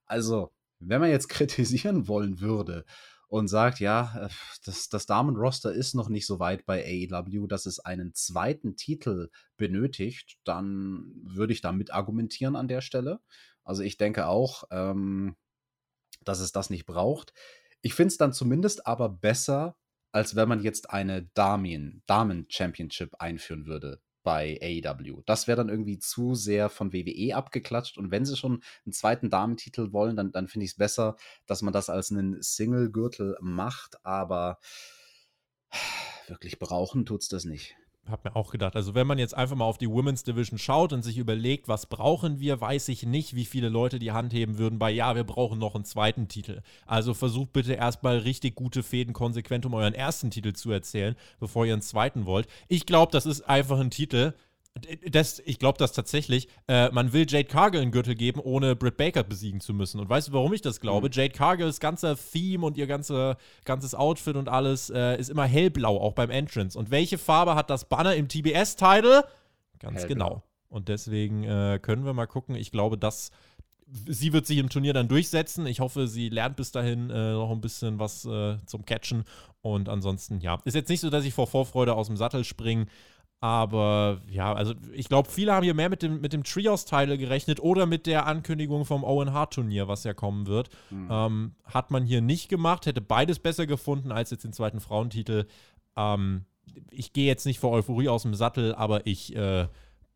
also 0.06 0.52
wenn 0.80 1.02
man 1.02 1.10
jetzt 1.10 1.30
kritisieren 1.30 2.08
wollen 2.08 2.39
würde 2.39 2.86
und 3.28 3.48
sagt, 3.48 3.80
ja, 3.80 4.26
äh, 4.26 4.30
das, 4.65 4.89
das 4.89 5.06
Damenroster 5.06 5.72
ist 5.72 5.94
noch 5.94 6.10
nicht 6.10 6.26
so 6.26 6.39
weit 6.39 6.65
bei 6.65 6.84
AEW, 6.84 7.48
dass 7.48 7.65
es 7.65 7.80
einen 7.80 8.13
zweiten 8.13 8.76
Titel 8.76 9.30
benötigt, 9.58 10.39
dann 10.44 11.12
würde 11.24 11.54
ich 11.54 11.62
damit 11.62 11.94
argumentieren 11.94 12.56
an 12.56 12.68
der 12.68 12.82
Stelle. 12.82 13.20
Also 13.63 13.84
ich 13.84 13.98
denke 13.98 14.28
auch, 14.28 14.63
ähm, 14.72 15.36
dass 16.24 16.39
es 16.39 16.52
das 16.52 16.70
nicht 16.70 16.86
braucht. 16.86 17.34
Ich 17.82 17.94
finde 17.94 18.10
es 18.10 18.18
dann 18.18 18.34
zumindest 18.34 18.88
aber 18.88 19.10
besser, 19.10 19.78
als 20.12 20.36
wenn 20.36 20.50
man 20.50 20.62
jetzt 20.62 20.89
eine 20.89 21.30
Damen-Championship 21.36 23.15
einführen 23.20 23.68
würde 23.68 24.02
bei 24.30 24.60
AEW. 24.62 25.24
Das 25.26 25.48
wäre 25.48 25.58
dann 25.58 25.70
irgendwie 25.70 25.98
zu 25.98 26.36
sehr 26.36 26.70
von 26.70 26.94
WWE 26.94 27.36
abgeklatscht. 27.36 27.98
Und 27.98 28.12
wenn 28.12 28.26
sie 28.26 28.38
schon 28.38 28.62
einen 28.86 28.94
zweiten 28.94 29.32
Damentitel 29.32 29.92
wollen, 29.92 30.15
dann, 30.15 30.32
dann 30.32 30.48
finde 30.48 30.65
ich 30.65 30.74
es 30.74 30.78
besser, 30.78 31.15
dass 31.48 31.63
man 31.63 31.74
das 31.74 31.89
als 31.89 32.12
einen 32.12 32.39
Single-Gürtel 32.39 33.38
macht. 33.42 34.06
Aber 34.06 34.60
wirklich 36.28 36.60
brauchen 36.60 37.08
tut 37.08 37.24
es 37.24 37.28
das 37.28 37.44
nicht 37.44 37.76
habe 38.12 38.30
mir 38.30 38.36
auch 38.36 38.52
gedacht, 38.52 38.76
also 38.76 38.95
wenn 38.95 39.08
man 39.08 39.19
jetzt 39.19 39.36
einfach 39.36 39.56
mal 39.56 39.65
auf 39.65 39.78
die 39.78 39.89
Women's 39.89 40.24
Division 40.24 40.58
schaut 40.58 40.93
und 40.93 41.04
sich 41.04 41.17
überlegt, 41.17 41.67
was 41.67 41.86
brauchen 41.86 42.39
wir, 42.39 42.62
weiß 42.62 42.89
ich 42.89 43.04
nicht, 43.04 43.36
wie 43.36 43.45
viele 43.45 43.69
Leute 43.69 44.00
die 44.00 44.12
Hand 44.12 44.34
heben 44.34 44.58
würden 44.58 44.80
bei, 44.80 44.91
ja, 44.91 45.15
wir 45.15 45.24
brauchen 45.24 45.60
noch 45.60 45.76
einen 45.76 45.86
zweiten 45.86 46.28
Titel. 46.28 46.62
Also 46.86 47.13
versucht 47.13 47.54
bitte 47.54 47.74
erstmal 47.74 48.17
richtig 48.19 48.56
gute 48.56 48.84
Fäden 48.84 49.13
konsequent 49.13 49.65
um 49.65 49.74
euren 49.74 49.93
ersten 49.93 50.32
Titel 50.32 50.54
zu 50.54 50.72
erzählen, 50.72 51.15
bevor 51.39 51.65
ihr 51.65 51.74
einen 51.74 51.82
zweiten 51.82 52.26
wollt. 52.26 52.48
Ich 52.67 52.86
glaube, 52.86 53.12
das 53.12 53.26
ist 53.26 53.41
einfach 53.41 53.80
ein 53.80 53.91
Titel, 53.91 54.34
das, 55.10 55.39
ich 55.46 55.60
glaube 55.60 55.78
das 55.78 55.94
tatsächlich. 55.94 56.48
Äh, 56.68 56.89
man 56.92 57.13
will 57.13 57.26
Jade 57.28 57.46
Cargill 57.46 57.82
einen 57.82 57.92
Gürtel 57.92 58.15
geben, 58.15 58.39
ohne 58.39 58.76
Britt 58.76 58.98
Baker 58.98 59.24
besiegen 59.24 59.60
zu 59.60 59.74
müssen. 59.74 60.00
Und 60.00 60.10
weißt 60.10 60.30
du, 60.30 60.34
warum 60.34 60.54
ich 60.54 60.62
das 60.62 60.80
glaube? 60.80 61.08
Mhm. 61.08 61.13
Jade 61.13 61.34
Cargills 61.34 61.80
ganzer 61.80 62.18
Theme 62.18 62.65
und 62.65 62.78
ihr 62.78 62.88
ganze, 62.88 63.38
ganzes 63.65 63.96
Outfit 63.96 64.36
und 64.36 64.50
alles 64.50 64.89
äh, 64.89 65.18
ist 65.18 65.30
immer 65.30 65.46
hellblau, 65.46 65.98
auch 66.00 66.13
beim 66.13 66.30
Entrance. 66.30 66.78
Und 66.78 66.92
welche 66.92 67.18
Farbe 67.18 67.56
hat 67.56 67.70
das 67.70 67.88
Banner 67.88 68.15
im 68.15 68.28
TBS-Title? 68.28 69.24
Ganz 69.80 70.00
hellblau. 70.00 70.08
genau. 70.08 70.44
Und 70.70 70.88
deswegen 70.88 71.44
äh, 71.44 71.80
können 71.82 72.06
wir 72.06 72.13
mal 72.13 72.28
gucken. 72.28 72.56
Ich 72.56 72.72
glaube, 72.72 72.98
dass 72.98 73.32
sie 74.08 74.34
wird 74.34 74.46
sich 74.46 74.58
im 74.58 74.70
Turnier 74.70 74.94
dann 74.94 75.08
durchsetzen. 75.08 75.65
Ich 75.65 75.80
hoffe, 75.80 76.08
sie 76.08 76.30
lernt 76.30 76.56
bis 76.56 76.72
dahin 76.72 77.10
äh, 77.10 77.34
noch 77.34 77.52
ein 77.52 77.62
bisschen 77.62 78.00
was 78.00 78.26
äh, 78.26 78.58
zum 78.65 78.86
Catchen. 78.86 79.24
Und 79.62 79.89
ansonsten, 79.89 80.39
ja, 80.39 80.60
ist 80.65 80.76
jetzt 80.76 80.89
nicht 80.89 81.02
so, 81.02 81.10
dass 81.10 81.26
ich 81.26 81.34
vor 81.34 81.48
Vorfreude 81.48 81.94
aus 81.96 82.08
dem 82.08 82.18
Sattel 82.18 82.44
springe. 82.44 82.86
Aber 83.41 84.21
ja, 84.30 84.52
also 84.54 84.73
ich 84.91 85.08
glaube, 85.08 85.30
viele 85.30 85.54
haben 85.54 85.63
hier 85.63 85.73
mehr 85.73 85.89
mit 85.89 86.02
dem, 86.02 86.19
mit 86.19 86.34
dem 86.34 86.43
Trios-Teil 86.43 87.17
gerechnet 87.17 87.62
oder 87.62 87.86
mit 87.86 88.06
der 88.06 88.25
Ankündigung 88.25 88.84
vom 88.84 89.06
Owen 89.06 89.32
Hart-Turnier, 89.32 89.88
was 89.88 90.04
ja 90.04 90.13
kommen 90.13 90.45
wird. 90.45 90.69
Mhm. 90.89 91.08
Ähm, 91.10 91.56
hat 91.63 91.89
man 91.89 92.04
hier 92.04 92.21
nicht 92.21 92.49
gemacht, 92.49 92.86
hätte 92.86 93.02
beides 93.02 93.39
besser 93.39 93.65
gefunden 93.65 94.12
als 94.12 94.32
jetzt 94.32 94.43
den 94.43 94.52
zweiten 94.52 94.82
Frauentitel. 94.82 95.45
Ähm, 95.95 96.45
ich 96.91 97.13
gehe 97.13 97.28
jetzt 97.28 97.45
nicht 97.45 97.60
vor 97.60 97.71
Euphorie 97.71 98.10
aus 98.10 98.23
dem 98.23 98.36
Sattel, 98.36 98.75
aber 98.75 99.08
ich 99.08 99.34
äh, 99.36 99.67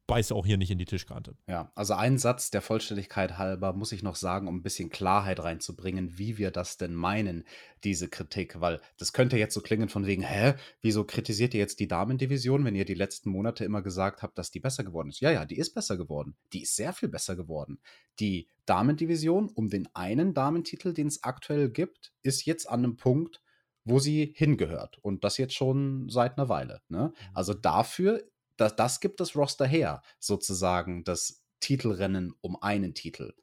beiße 0.08 0.36
auch 0.36 0.46
hier 0.46 0.58
nicht 0.58 0.72
in 0.72 0.78
die 0.78 0.86
Tischkante. 0.86 1.36
Ja, 1.48 1.72
also 1.76 1.94
einen 1.94 2.18
Satz 2.18 2.52
der 2.52 2.62
Vollständigkeit 2.62 3.38
halber 3.38 3.74
muss 3.74 3.92
ich 3.92 4.04
noch 4.04 4.16
sagen, 4.16 4.48
um 4.48 4.58
ein 4.58 4.64
bisschen 4.64 4.90
Klarheit 4.90 5.42
reinzubringen, 5.42 6.18
wie 6.18 6.38
wir 6.38 6.52
das 6.52 6.78
denn 6.78 6.94
meinen, 6.94 7.46
diese 7.84 8.10
Kritik, 8.10 8.60
weil 8.60 8.82
das 8.98 9.14
könnte 9.14 9.38
jetzt 9.38 9.54
so 9.54 9.62
klingen 9.62 9.90
von 9.90 10.06
wegen, 10.06 10.24
hä, 10.24 10.56
wieso 10.82 11.06
kritisiert 11.06 11.54
ihr 11.54 11.60
jetzt 11.60 11.80
die 11.80 11.88
Damendivision, 11.88 12.66
wenn 12.66 12.76
ihr 12.76 12.86
die 12.86 12.94
letzten 12.94 13.30
Monate 13.30 13.64
immer 13.64 13.82
gesagt 13.82 14.24
habt, 14.24 14.38
dass 14.38 14.52
die 14.52 14.60
besser 14.60 14.84
geworden 14.84 15.10
ist? 15.10 15.22
Ja, 15.22 15.32
ja, 15.32 15.46
die 15.46 15.58
ist 15.58 15.74
besser 15.74 15.98
geworden. 15.98 16.36
Die 16.52 16.64
ist 16.64 16.76
sehr 16.76 16.94
viel 16.94 17.10
besser 17.10 17.36
geworden. 17.36 17.80
Die 18.20 18.50
Damendivision 18.66 19.50
um 19.50 19.70
den 19.70 19.88
einen 19.94 20.34
Damentitel, 20.34 20.94
den 20.94 21.08
es 21.08 21.24
aktuell 21.24 21.70
gibt, 21.70 22.14
ist 22.22 22.46
jetzt 22.46 22.70
an 22.70 22.84
einem 22.84 22.98
Punkt, 22.98 23.42
wo 23.86 24.00
sie 24.00 24.34
hingehört. 24.36 24.98
Und 25.02 25.24
das 25.24 25.38
jetzt 25.38 25.56
schon 25.56 26.10
seit 26.10 26.38
einer 26.38 26.50
Weile. 26.50 26.82
Ne? 26.88 27.14
Also 27.34 27.54
mhm. 27.54 27.62
dafür 27.62 28.24
das, 28.58 28.76
das 28.76 29.00
gibt 29.00 29.20
das 29.20 29.36
Roster 29.36 29.66
her, 29.66 30.02
sozusagen 30.20 31.04
das 31.04 31.44
Titelrennen 31.60 32.34
um 32.42 32.62
einen 32.62 32.94
Titel. 32.94 33.34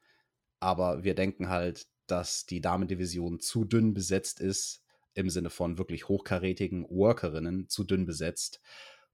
Aber 0.60 1.02
wir 1.04 1.14
denken 1.14 1.48
halt, 1.48 1.86
dass 2.06 2.46
die 2.46 2.60
Damendivision 2.60 3.40
zu 3.40 3.64
dünn 3.64 3.94
besetzt 3.94 4.40
ist, 4.40 4.82
im 5.14 5.30
Sinne 5.30 5.50
von 5.50 5.78
wirklich 5.78 6.08
hochkarätigen 6.08 6.84
Workerinnen, 6.88 7.68
zu 7.68 7.84
dünn 7.84 8.06
besetzt, 8.06 8.60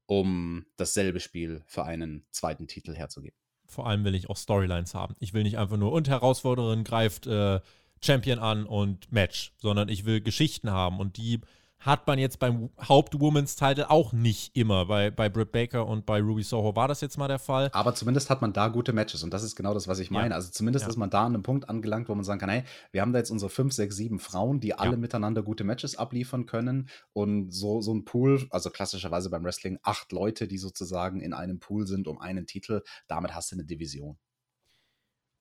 um 0.07 0.67
dasselbe 0.77 1.21
Spiel 1.21 1.63
für 1.67 1.85
einen 1.85 2.27
zweiten 2.31 2.69
Titel 2.69 2.95
herzugeben. 2.95 3.37
Vor 3.67 3.87
allem 3.87 4.05
will 4.05 4.15
ich 4.15 4.31
auch 4.31 4.37
Storylines 4.37 4.95
haben. 4.95 5.17
Ich 5.19 5.35
will 5.35 5.43
nicht 5.43 5.59
einfach 5.59 5.77
nur 5.77 5.93
und 5.93 6.09
Herausforderin 6.09 6.85
greift 6.85 7.27
äh, 7.27 7.61
Champion 8.01 8.39
an 8.39 8.67
und 8.67 9.11
Match, 9.11 9.53
sondern 9.59 9.89
ich 9.89 10.05
will 10.05 10.21
Geschichten 10.21 10.71
haben 10.71 11.01
und 11.01 11.17
die 11.17 11.41
hat 11.79 12.07
man 12.07 12.19
jetzt 12.19 12.39
beim 12.39 12.71
Haupt-Women's 12.89 13.55
Title 13.57 13.91
auch 13.91 14.13
nicht 14.13 14.57
immer. 14.57 14.87
Bei, 14.87 15.11
bei 15.11 15.29
Britt 15.29 15.53
Baker 15.53 15.87
und 15.87 16.07
bei 16.07 16.21
Ruby 16.21 16.43
Soho 16.43 16.75
war 16.75 16.89
das 16.89 17.01
jetzt 17.01 17.17
mal 17.19 17.29
der 17.29 17.39
Fall. 17.39 17.71
Aber 17.73 17.95
zumindest 17.95 18.31
hat 18.31 18.41
man 18.41 18.53
da 18.53 18.69
gute 18.69 18.93
Matches 18.93 19.23
und 19.23 19.33
das 19.33 19.43
ist 19.43 19.57
genau 19.57 19.75
das, 19.75 19.87
was 19.87 19.99
ich 19.99 20.11
meine. 20.11 20.31
Ja. 20.31 20.35
Also 20.37 20.51
zumindest 20.51 20.85
ja. 20.85 20.89
ist 20.89 20.97
man 20.97 21.11
da 21.11 21.25
an 21.25 21.35
einem 21.35 21.43
Punkt 21.43 21.69
angelangt, 21.69 22.09
wo 22.09 22.15
man 22.15 22.25
sagen 22.25 22.41
kann, 22.41 22.51
hey, 22.51 22.65
wir 22.93 23.03
haben 23.03 23.13
da 23.13 23.19
jetzt 23.19 23.31
unsere 23.31 23.51
fünf, 23.51 23.73
sechs, 23.73 23.97
sieben 23.97 24.19
Frauen, 24.19 24.61
die 24.61 24.75
alle 24.75 24.93
ja. 24.93 24.97
miteinander 24.97 25.43
gute 25.43 25.65
Matches 25.65 25.97
abliefern 25.97 26.47
können 26.47 26.89
und 27.13 27.53
so, 27.53 27.81
so 27.83 27.95
ein 27.95 28.05
Pool, 28.05 28.47
also 28.51 28.71
klassischerweise 28.71 29.31
beim 29.31 29.45
Wrestling, 29.45 29.79
acht 29.83 30.13
Leute, 30.13 30.49
die 30.49 30.59
sozusagen 30.59 31.21
in 31.21 31.33
einem 31.33 31.61
Pool 31.61 31.87
sind 31.87 32.09
um 32.09 32.19
einen 32.19 32.47
Titel, 32.47 32.83
damit 33.07 33.35
hast 33.35 33.53
du 33.53 33.57
eine 33.57 33.65
Division. 33.65 34.19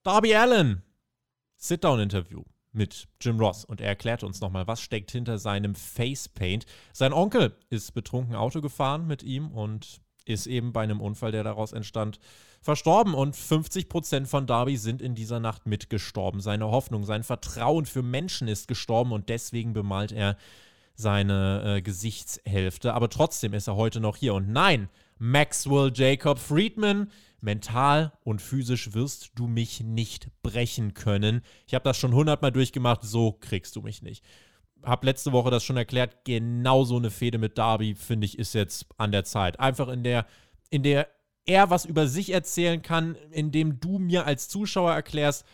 Darby 0.03 0.35
Allen, 0.35 0.83
Sit-Down-Interview 1.57 2.43
mit 2.75 3.07
Jim 3.21 3.39
Ross 3.39 3.65
und 3.65 3.81
er 3.81 3.87
erklärt 3.87 4.23
uns 4.23 4.41
nochmal, 4.41 4.67
was 4.67 4.81
steckt 4.81 5.11
hinter 5.11 5.37
seinem 5.37 5.75
Facepaint. 5.75 6.65
Sein 6.93 7.13
Onkel 7.13 7.55
ist 7.69 7.93
betrunken 7.93 8.35
Auto 8.35 8.61
gefahren 8.61 9.07
mit 9.07 9.23
ihm 9.23 9.51
und 9.51 10.01
ist 10.25 10.47
eben 10.47 10.73
bei 10.73 10.83
einem 10.83 11.01
Unfall, 11.01 11.31
der 11.31 11.43
daraus 11.43 11.71
entstand, 11.71 12.19
verstorben 12.61 13.13
und 13.13 13.35
50% 13.35 14.25
von 14.25 14.47
Darby 14.47 14.77
sind 14.77 15.01
in 15.01 15.13
dieser 15.13 15.39
Nacht 15.39 15.67
mitgestorben. 15.67 16.41
Seine 16.41 16.65
Hoffnung, 16.65 17.05
sein 17.05 17.23
Vertrauen 17.23 17.85
für 17.85 18.01
Menschen 18.01 18.47
ist 18.47 18.67
gestorben 18.67 19.11
und 19.11 19.29
deswegen 19.29 19.73
bemalt 19.73 20.11
er 20.11 20.35
seine 20.95 21.77
äh, 21.77 21.81
Gesichtshälfte. 21.81 22.93
Aber 22.93 23.09
trotzdem 23.09 23.53
ist 23.53 23.67
er 23.67 23.75
heute 23.75 23.99
noch 23.99 24.17
hier. 24.17 24.33
Und 24.33 24.49
nein, 24.49 24.89
Maxwell 25.19 25.91
Jacob 25.93 26.39
Friedman 26.39 27.11
mental 27.45 28.11
und 28.23 28.41
physisch 28.41 28.93
wirst 28.93 29.31
du 29.35 29.47
mich 29.47 29.81
nicht 29.81 30.29
brechen 30.43 30.93
können. 30.93 31.41
Ich 31.67 31.73
habe 31.73 31.83
das 31.83 31.97
schon 31.97 32.13
hundertmal 32.13 32.51
durchgemacht, 32.51 33.01
so 33.03 33.31
kriegst 33.31 33.75
du 33.77 33.81
mich 33.81 34.01
nicht. 34.01 34.25
Hab 34.83 35.05
letzte 35.05 35.31
Woche 35.31 35.51
das 35.51 35.63
schon 35.63 35.77
erklärt, 35.77 36.25
genau 36.25 36.83
so 36.83 36.97
eine 36.97 37.11
Fehde 37.11 37.37
mit 37.37 37.57
Darby, 37.57 37.95
finde 37.95 38.25
ich, 38.25 38.37
ist 38.37 38.53
jetzt 38.53 38.87
an 38.97 39.11
der 39.11 39.23
Zeit. 39.23 39.59
Einfach 39.59 39.87
in 39.87 40.03
der, 40.03 40.25
in 40.69 40.83
der 40.83 41.07
er 41.45 41.69
was 41.69 41.85
über 41.85 42.07
sich 42.07 42.31
erzählen 42.31 42.81
kann, 42.81 43.15
indem 43.31 43.79
du 43.79 43.99
mir 43.99 44.25
als 44.25 44.47
Zuschauer 44.49 44.93
erklärst, 44.93 45.45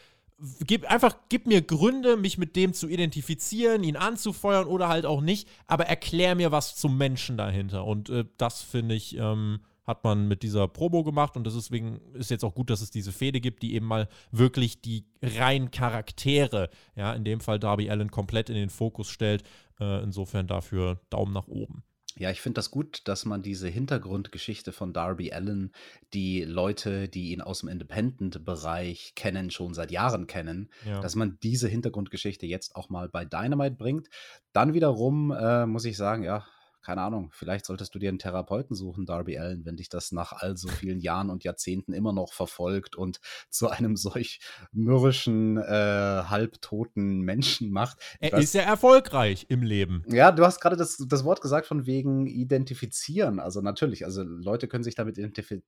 gib 0.66 0.90
einfach, 0.90 1.16
gib 1.30 1.48
mir 1.48 1.62
Gründe, 1.62 2.18
mich 2.18 2.38
mit 2.38 2.56
dem 2.56 2.74
zu 2.74 2.88
identifizieren, 2.88 3.84
ihn 3.84 3.98
anzufeuern 3.98 4.68
oder 4.68 4.88
halt 4.88 5.06
auch 5.06 5.22
nicht, 5.22 5.48
aber 5.68 5.86
erklär 5.86 6.36
mir 6.36 6.52
was 6.52 6.76
zum 6.76 6.98
Menschen 6.98 7.38
dahinter. 7.38 7.86
Und 7.86 8.10
äh, 8.10 8.26
das 8.38 8.62
finde 8.62 8.96
ich, 8.96 9.18
ähm, 9.18 9.60
hat 9.84 10.04
man 10.04 10.28
mit 10.28 10.44
dieser 10.44 10.68
Promo 10.68 11.04
gemacht 11.04 11.36
und 11.36 11.46
deswegen 11.46 12.00
ist 12.14 12.30
jetzt 12.30 12.44
auch 12.44 12.54
gut, 12.56 12.70
dass 12.70 12.82
es 12.82 12.92
diese 12.92 13.12
Fehde 13.12 13.42
gibt, 13.42 13.64
die 13.64 13.74
eben 13.74 13.86
mal 13.86 14.08
wirklich 14.32 14.82
die 14.82 15.06
reinen 15.22 15.72
Charaktere, 15.72 16.70
ja, 16.96 17.14
in 17.14 17.24
dem 17.24 17.40
Fall 17.40 17.60
Darby 17.60 17.90
Allen 17.90 18.12
komplett 18.12 18.50
in 18.50 18.56
den 18.56 18.70
Fokus 18.70 19.10
stellt. 19.10 19.44
Äh, 19.80 20.04
insofern 20.04 20.48
dafür 20.48 21.02
Daumen 21.10 21.34
nach 21.34 21.48
oben. 21.48 21.84
Ja, 22.18 22.30
ich 22.30 22.42
finde 22.42 22.56
das 22.56 22.72
gut, 22.72 23.02
dass 23.06 23.26
man 23.26 23.42
diese 23.42 23.68
Hintergrundgeschichte 23.68 24.74
von 24.74 24.94
Darby 24.94 25.32
Allen, 25.32 25.72
die 26.14 26.44
Leute, 26.44 27.08
die 27.08 27.32
ihn 27.32 27.42
aus 27.42 27.62
dem 27.62 27.70
Independent-Bereich 27.70 29.14
kennen, 29.16 29.50
schon 29.50 29.74
seit 29.74 29.92
Jahren 29.92 30.28
kennen, 30.28 30.70
ja. 30.86 31.00
dass 31.00 31.16
man 31.16 31.40
diese 31.42 31.68
Hintergrundgeschichte 31.68 32.46
jetzt 32.46 32.76
auch 32.76 32.90
mal 32.90 33.08
bei 33.10 33.26
Dynamite 33.26 33.76
bringt. 33.76 34.10
Dann 34.54 34.74
wiederum 34.74 35.32
äh, 35.32 35.66
muss 35.66 35.86
ich 35.86 35.98
sagen, 35.98 36.24
ja, 36.24 36.46
keine 36.82 37.02
Ahnung, 37.02 37.30
vielleicht 37.32 37.66
solltest 37.66 37.94
du 37.96 38.00
dir 38.00 38.10
einen 38.10 38.20
Therapeuten 38.20 38.76
suchen, 38.76 39.06
Darby 39.06 39.38
Allen, 39.38 39.66
wenn 39.66 39.78
dich 39.78 39.90
das 39.90 40.12
nach 40.12 40.34
all 40.34 40.58
so 40.58 40.68
vielen 40.68 41.00
Jahren 41.00 41.30
und 41.30 41.44
Jahrzehnten 41.44 41.94
immer 41.94 42.14
noch 42.14 42.34
verfolgt 42.34 42.96
und 42.96 43.20
zu 43.50 43.70
einem 43.70 43.96
solch 43.96 44.40
mürrischen, 44.72 45.58
äh, 45.58 46.24
halbtoten 46.28 47.22
Menschen 47.22 47.72
macht. 47.72 48.00
Er 48.20 48.34
weiß, 48.34 48.44
ist 48.44 48.54
ja 48.54 48.62
erfolgreich 48.62 49.46
im 49.50 49.62
Leben. 49.62 50.04
Ja, 50.08 50.32
du 50.32 50.46
hast 50.46 50.60
gerade 50.60 50.76
das, 50.76 50.98
das 50.98 51.24
Wort 51.24 51.42
gesagt 51.42 51.68
von 51.68 51.86
wegen 51.86 52.28
identifizieren. 52.28 53.40
Also 53.40 53.62
natürlich, 53.62 54.06
also 54.06 54.24
Leute 54.24 54.68
können 54.68 54.84
sich 54.84 54.96
damit 54.96 55.18
identifizieren, 55.18 55.64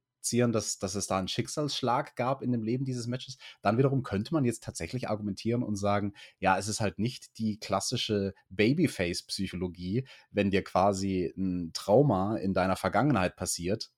dass, 0.51 0.79
dass 0.79 0.95
es 0.95 1.07
da 1.07 1.19
einen 1.19 1.27
Schicksalsschlag 1.27 2.15
gab 2.15 2.41
in 2.41 2.51
dem 2.51 2.63
Leben 2.63 2.85
dieses 2.85 3.07
Matches. 3.07 3.37
Dann 3.61 3.77
wiederum 3.77 4.03
könnte 4.03 4.33
man 4.33 4.45
jetzt 4.45 4.63
tatsächlich 4.63 5.09
argumentieren 5.09 5.63
und 5.63 5.75
sagen, 5.75 6.13
ja, 6.39 6.57
es 6.57 6.67
ist 6.67 6.81
halt 6.81 6.99
nicht 6.99 7.37
die 7.37 7.59
klassische 7.59 8.33
Babyface-Psychologie, 8.49 10.07
wenn 10.31 10.49
dir 10.51 10.63
quasi 10.63 10.93
quasi 10.93 11.33
ein 11.37 11.71
Trauma 11.73 12.37
in 12.37 12.53
deiner 12.53 12.75
Vergangenheit 12.75 13.35
passiert 13.35 13.91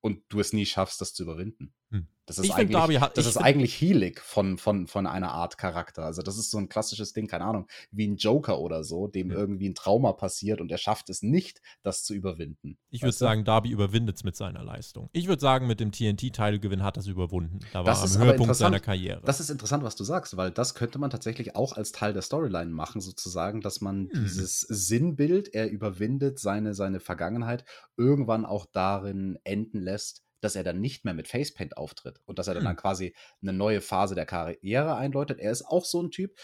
und 0.00 0.22
du 0.28 0.40
es 0.40 0.52
nie 0.52 0.66
schaffst, 0.66 1.00
das 1.00 1.14
zu 1.14 1.22
überwinden. 1.22 1.74
Hm. 1.90 2.08
Das 2.28 2.38
ist, 2.38 2.44
ich 2.44 2.54
eigentlich, 2.54 2.76
Darby, 2.76 2.98
das 3.14 3.24
ist 3.24 3.38
eigentlich 3.38 3.80
healig 3.80 4.20
von, 4.20 4.58
von, 4.58 4.86
von 4.86 5.06
einer 5.06 5.30
Art 5.30 5.56
Charakter. 5.56 6.04
Also 6.04 6.20
das 6.20 6.36
ist 6.36 6.50
so 6.50 6.58
ein 6.58 6.68
klassisches 6.68 7.14
Ding, 7.14 7.26
keine 7.26 7.44
Ahnung, 7.44 7.66
wie 7.90 8.06
ein 8.06 8.16
Joker 8.16 8.60
oder 8.60 8.84
so, 8.84 9.08
dem 9.08 9.30
ja. 9.30 9.38
irgendwie 9.38 9.66
ein 9.66 9.74
Trauma 9.74 10.12
passiert 10.12 10.60
und 10.60 10.70
er 10.70 10.76
schafft 10.76 11.08
es 11.08 11.22
nicht, 11.22 11.62
das 11.82 12.04
zu 12.04 12.12
überwinden. 12.12 12.76
Ich 12.90 13.00
würde 13.00 13.16
sagen, 13.16 13.44
Darby 13.44 13.70
überwindet 13.70 14.16
es 14.16 14.24
mit 14.24 14.36
seiner 14.36 14.62
Leistung. 14.62 15.08
Ich 15.12 15.26
würde 15.26 15.40
sagen, 15.40 15.66
mit 15.66 15.80
dem 15.80 15.90
TNT-Titelgewinn 15.90 16.82
hat 16.82 16.98
er 16.98 17.00
es 17.00 17.06
überwunden. 17.06 17.60
Da 17.72 17.78
war 17.78 17.84
das 17.86 18.16
am 18.16 18.22
Höhepunkt 18.22 18.54
seiner 18.56 18.80
Karriere. 18.80 19.22
Das 19.24 19.40
ist 19.40 19.48
interessant, 19.48 19.82
was 19.82 19.96
du 19.96 20.04
sagst, 20.04 20.36
weil 20.36 20.50
das 20.50 20.74
könnte 20.74 20.98
man 20.98 21.08
tatsächlich 21.08 21.56
auch 21.56 21.72
als 21.72 21.92
Teil 21.92 22.12
der 22.12 22.22
Storyline 22.22 22.70
machen, 22.70 23.00
sozusagen, 23.00 23.62
dass 23.62 23.80
man 23.80 24.10
hm. 24.12 24.24
dieses 24.24 24.60
Sinnbild, 24.60 25.54
er 25.54 25.70
überwindet 25.70 26.38
seine, 26.38 26.74
seine 26.74 27.00
Vergangenheit, 27.00 27.64
irgendwann 27.96 28.44
auch 28.44 28.66
darin 28.70 29.38
enden 29.44 29.80
lässt, 29.80 30.24
dass 30.40 30.56
er 30.56 30.64
dann 30.64 30.80
nicht 30.80 31.04
mehr 31.04 31.14
mit 31.14 31.28
Facepaint 31.28 31.76
auftritt 31.76 32.20
und 32.24 32.38
dass 32.38 32.48
er 32.48 32.54
dann, 32.54 32.62
hm. 32.62 32.68
dann 32.68 32.76
quasi 32.76 33.14
eine 33.42 33.52
neue 33.52 33.80
Phase 33.80 34.14
der 34.14 34.26
Karriere 34.26 34.96
einläutet. 34.96 35.40
Er 35.40 35.50
ist 35.50 35.66
auch 35.66 35.84
so 35.84 36.02
ein 36.02 36.10
Typ. 36.10 36.36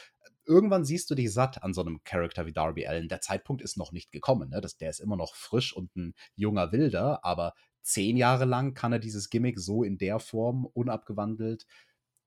Irgendwann 0.47 0.85
siehst 0.85 1.11
du 1.11 1.15
dich 1.15 1.33
satt 1.33 1.63
an 1.63 1.73
so 1.73 1.81
einem 1.81 2.03
Charakter 2.05 2.47
wie 2.47 2.53
Darby 2.53 2.87
Allen. 2.87 3.09
Der 3.09 3.21
Zeitpunkt 3.21 3.63
ist 3.63 3.77
noch 3.77 3.93
nicht 3.93 4.13
gekommen. 4.13 4.51
Ne? 4.51 4.61
Das, 4.61 4.77
der 4.77 4.91
ist 4.91 5.01
immer 5.01 5.17
noch 5.17 5.35
frisch 5.35 5.75
und 5.75 5.95
ein 5.97 6.15
junger 6.35 6.71
Wilder, 6.73 7.25
aber 7.25 7.55
zehn 7.83 8.17
Jahre 8.17 8.45
lang 8.45 8.75
kann 8.75 8.93
er 8.93 8.99
dieses 8.99 9.31
Gimmick 9.31 9.59
so 9.59 9.85
in 9.85 9.99
der 9.99 10.19
Form 10.19 10.67
unabgewandelt 10.67 11.67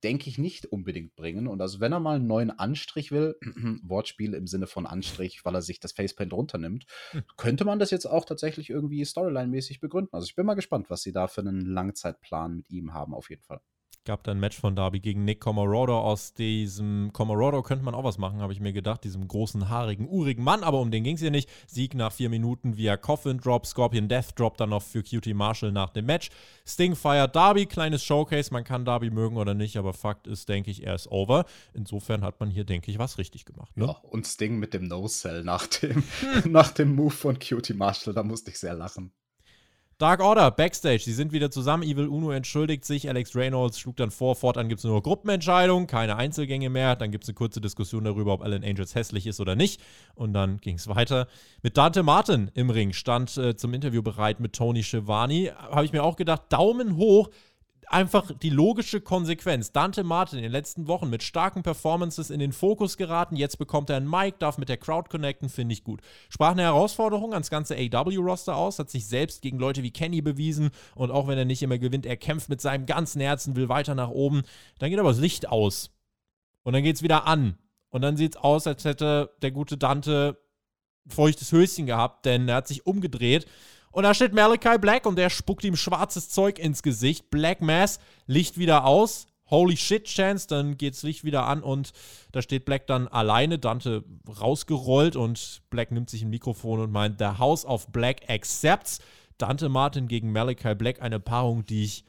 denke 0.04 0.30
ich, 0.30 0.38
nicht 0.38 0.66
unbedingt 0.68 1.16
bringen. 1.16 1.48
Und 1.48 1.62
also, 1.62 1.80
wenn 1.80 1.92
er 1.92 2.00
mal 2.00 2.18
einen 2.18 2.28
neuen 2.28 2.52
Anstrich 2.52 3.12
will, 3.12 3.36
Wortspiel 3.84 4.34
im 4.34 4.48
Sinne 4.48 4.68
von 4.68 4.86
Anstrich, 4.86 5.44
weil 5.46 5.56
er 5.56 5.62
sich 5.62 5.80
das 5.80 5.94
Facepaint 5.94 6.34
runternimmt, 6.34 6.86
hm. 7.12 7.24
könnte 7.38 7.66
man 7.66 7.80
das 7.80 7.92
jetzt 7.92 8.06
auch 8.06 8.26
tatsächlich 8.26 8.70
irgendwie 8.70 9.04
Storyline-mäßig 9.04 9.80
begründen. 9.80 10.14
Also, 10.14 10.26
ich 10.26 10.36
bin 10.36 10.46
mal 10.46 10.56
gespannt, 10.56 10.90
was 10.90 11.02
sie 11.02 11.12
da 11.12 11.28
für 11.28 11.42
einen 11.42 11.62
Langzeitplan 11.62 12.56
mit 12.56 12.70
ihm 12.70 12.94
haben, 12.94 13.14
auf 13.14 13.30
jeden 13.30 13.44
Fall 13.44 13.62
gab 14.08 14.24
dann 14.24 14.38
ein 14.38 14.40
Match 14.40 14.58
von 14.58 14.76
Darby 14.76 15.02
gegen 15.02 15.26
Nick 15.26 15.42
Comorodo. 15.42 16.00
Aus 16.00 16.34
diesem 16.34 17.12
Comorodo 17.12 17.62
könnte 17.62 17.84
man 17.84 17.94
auch 17.94 18.06
was 18.06 18.18
machen, 18.18 18.40
habe 18.40 18.54
ich 18.54 18.62
mir 18.62 18.72
gedacht. 18.72 19.04
Diesem 19.04 19.28
großen, 19.28 19.70
haarigen, 19.70 20.08
urigen 20.08 20.44
Mann, 20.44 20.64
aber 20.64 20.80
um 20.80 20.90
den 20.92 21.04
ging 21.04 21.16
es 21.16 21.22
hier 21.22 21.30
nicht. 21.30 21.50
Sieg 21.68 21.94
nach 21.94 22.14
vier 22.14 22.30
Minuten 22.30 22.78
via 22.78 22.96
Coffin 22.96 23.38
Drop, 23.38 23.66
Scorpion 23.66 24.08
Death 24.08 24.28
Drop 24.36 24.58
dann 24.58 24.70
noch 24.70 24.82
für 24.82 25.04
QT 25.04 25.28
Marshall 25.36 25.74
nach 25.74 25.90
dem 25.90 26.06
Match. 26.06 26.30
Sting 26.66 26.96
feiert 26.96 27.36
Darby, 27.36 27.66
kleines 27.66 28.04
Showcase. 28.04 28.54
Man 28.54 28.64
kann 28.64 28.86
Darby 28.86 29.10
mögen 29.10 29.36
oder 29.36 29.54
nicht, 29.54 29.76
aber 29.76 29.94
Fakt 29.94 30.26
ist, 30.26 30.48
denke 30.48 30.72
ich, 30.72 30.86
er 30.86 30.96
ist 30.96 31.12
over. 31.12 31.46
Insofern 31.74 32.24
hat 32.24 32.40
man 32.40 32.50
hier, 32.50 32.64
denke 32.64 32.90
ich, 32.90 32.98
was 32.98 33.18
richtig 33.18 33.44
gemacht. 33.44 33.76
Ne? 33.76 33.88
Ja, 33.88 33.92
und 34.04 34.26
Sting 34.26 34.58
mit 34.58 34.74
dem 34.74 34.88
No-Cell 34.88 35.44
nach 35.44 35.68
dem, 35.68 36.04
nach 36.46 36.72
dem 36.72 36.96
Move 36.96 37.12
von 37.12 37.38
QT 37.38 37.76
Marshall, 37.76 38.14
da 38.14 38.24
musste 38.24 38.52
ich 38.52 38.58
sehr 38.58 38.74
lachen. 38.74 39.12
Dark 40.00 40.20
Order, 40.20 40.52
Backstage, 40.52 41.00
sie 41.00 41.14
sind 41.14 41.32
wieder 41.32 41.50
zusammen. 41.50 41.82
Evil 41.82 42.06
Uno 42.06 42.30
entschuldigt 42.30 42.86
sich. 42.86 43.10
Alex 43.10 43.36
Reynolds 43.36 43.80
schlug 43.80 43.96
dann 43.96 44.12
vor, 44.12 44.36
fortan 44.36 44.70
gibt 44.70 44.78
es 44.78 44.86
nur 44.86 45.02
Gruppenentscheidungen, 45.02 45.88
keine 45.88 46.18
Einzelgänge 46.18 46.70
mehr. 46.70 46.96
Dann 46.96 47.10
gibt 47.10 47.24
es 47.24 47.30
eine 47.30 47.34
kurze 47.34 47.62
Diskussion 47.62 48.04
darüber, 48.04 48.34
ob 48.34 48.44
Alan 48.44 48.64
Angels 48.64 48.94
hässlich 48.94 49.26
ist 49.26 49.40
oder 49.40 49.56
nicht. 49.56 49.82
Und 50.14 50.34
dann 50.34 50.58
ging 50.60 50.76
es 50.76 50.88
weiter. 50.88 51.28
Mit 51.64 51.78
Dante 51.78 52.04
Martin 52.04 52.52
im 52.54 52.70
Ring 52.70 52.94
stand 52.94 53.36
äh, 53.38 53.56
zum 53.56 53.74
Interview 53.74 54.04
bereit 54.04 54.40
mit 54.40 54.54
Tony 54.54 54.84
Schiavone. 54.84 55.56
Habe 55.58 55.86
ich 55.86 55.94
mir 55.94 56.04
auch 56.04 56.16
gedacht, 56.16 56.44
Daumen 56.50 56.96
hoch 56.98 57.32
einfach 57.90 58.32
die 58.32 58.50
logische 58.50 59.02
Konsequenz. 59.02 59.72
Dante 59.72 60.04
Martin 60.04 60.40
in 60.40 60.44
den 60.44 60.52
letzten 60.52 60.88
Wochen 60.88 61.10
mit 61.10 61.24
starken 61.24 61.64
Performances 61.64 62.30
in 62.30 62.40
den 62.40 62.52
Fokus 62.52 62.98
geraten. 62.98 63.36
Jetzt 63.36 63.58
bekommt 63.58 63.90
er 63.90 63.98
einen 63.98 64.10
Mic, 64.10 64.38
darf 64.40 64.58
mit 64.58 64.70
der 64.70 64.78
Crowd 64.78 65.10
connecten, 65.10 65.50
finde 65.50 65.74
ich 65.74 65.84
gut. 65.84 66.02
Sprach 66.30 66.52
eine 66.52 66.64
Herausforderung 66.64 67.34
ans 67.34 67.50
ganze 67.50 67.76
AW-Roster 67.76 68.56
aus, 68.56 68.80
hat 68.80 68.90
sich 68.90 69.08
selbst 69.08 69.42
gegen 69.42 69.58
Leute 69.58 69.84
wie 69.84 69.92
Kenny 69.92 70.22
bewiesen 70.22 70.72
und 70.96 71.12
auch 71.12 71.28
wenn 71.28 71.38
er 71.38 71.46
nicht 71.46 71.64
immer 71.64 71.78
gewinnt, 71.78 72.06
er 72.06 72.18
kämpft 72.18 72.50
mit 72.50 72.62
seinem 72.62 72.86
ganzen 72.86 73.22
Herzen, 73.22 73.56
will 73.56 73.70
weiter 73.70 73.96
nach 73.96 74.10
oben. 74.10 74.44
Dann 74.80 74.90
geht 74.90 75.00
aber 75.00 75.10
das 75.10 75.20
Licht 75.20 75.48
aus. 75.48 75.92
Und 76.64 76.74
dann 76.74 76.84
geht 76.84 76.98
es 76.98 77.04
wieder 77.04 77.26
an. 77.26 77.58
Und 77.90 78.02
dann 78.02 78.18
sieht 78.18 78.36
es 78.36 78.42
aus, 78.42 78.68
als 78.68 78.84
hätte 78.84 79.32
der 79.42 79.52
gute 79.52 79.78
Dante 79.78 80.38
feuchtes 81.08 81.54
Höschen 81.54 81.86
gehabt, 81.86 82.26
denn 82.26 82.50
er 82.50 82.56
hat 82.56 82.68
sich 82.68 82.86
umgedreht 82.86 83.48
und 83.98 84.04
da 84.04 84.14
steht 84.14 84.32
Malachi 84.32 84.78
Black 84.78 85.08
und 85.08 85.16
der 85.16 85.32
spuckt 85.32 85.64
ihm 85.64 85.76
schwarzes 85.76 86.30
Zeug 86.30 86.60
ins 86.60 86.84
Gesicht. 86.84 87.32
Black 87.32 87.62
Mass, 87.62 88.00
Licht 88.28 88.60
wieder 88.60 88.86
aus. 88.86 89.26
Holy 89.50 89.76
shit, 89.76 90.06
Chance, 90.06 90.48
dann 90.48 90.78
geht's 90.78 91.02
Licht 91.02 91.24
wieder 91.24 91.48
an 91.48 91.64
und 91.64 91.94
da 92.32 92.44
steht 92.44 92.66
Black 92.66 92.86
dann 92.86 93.08
alleine, 93.08 93.58
Dante 93.58 94.04
rausgerollt 94.40 95.16
und 95.16 95.64
Black 95.72 95.90
nimmt 95.90 96.12
sich 96.12 96.22
ein 96.22 96.30
Mikrofon 96.30 96.80
und 96.80 96.92
meint, 96.92 97.18
The 97.18 97.40
House 97.40 97.66
of 97.66 97.88
Black 97.88 98.30
accepts. 98.30 99.00
Dante 99.40 99.68
Martin 99.68 100.08
gegen 100.08 100.32
Malachi 100.32 100.76
Black, 100.76 101.02
eine 101.02 101.20
Paarung, 101.20 101.66
die 101.66 101.84
ich 101.84 102.06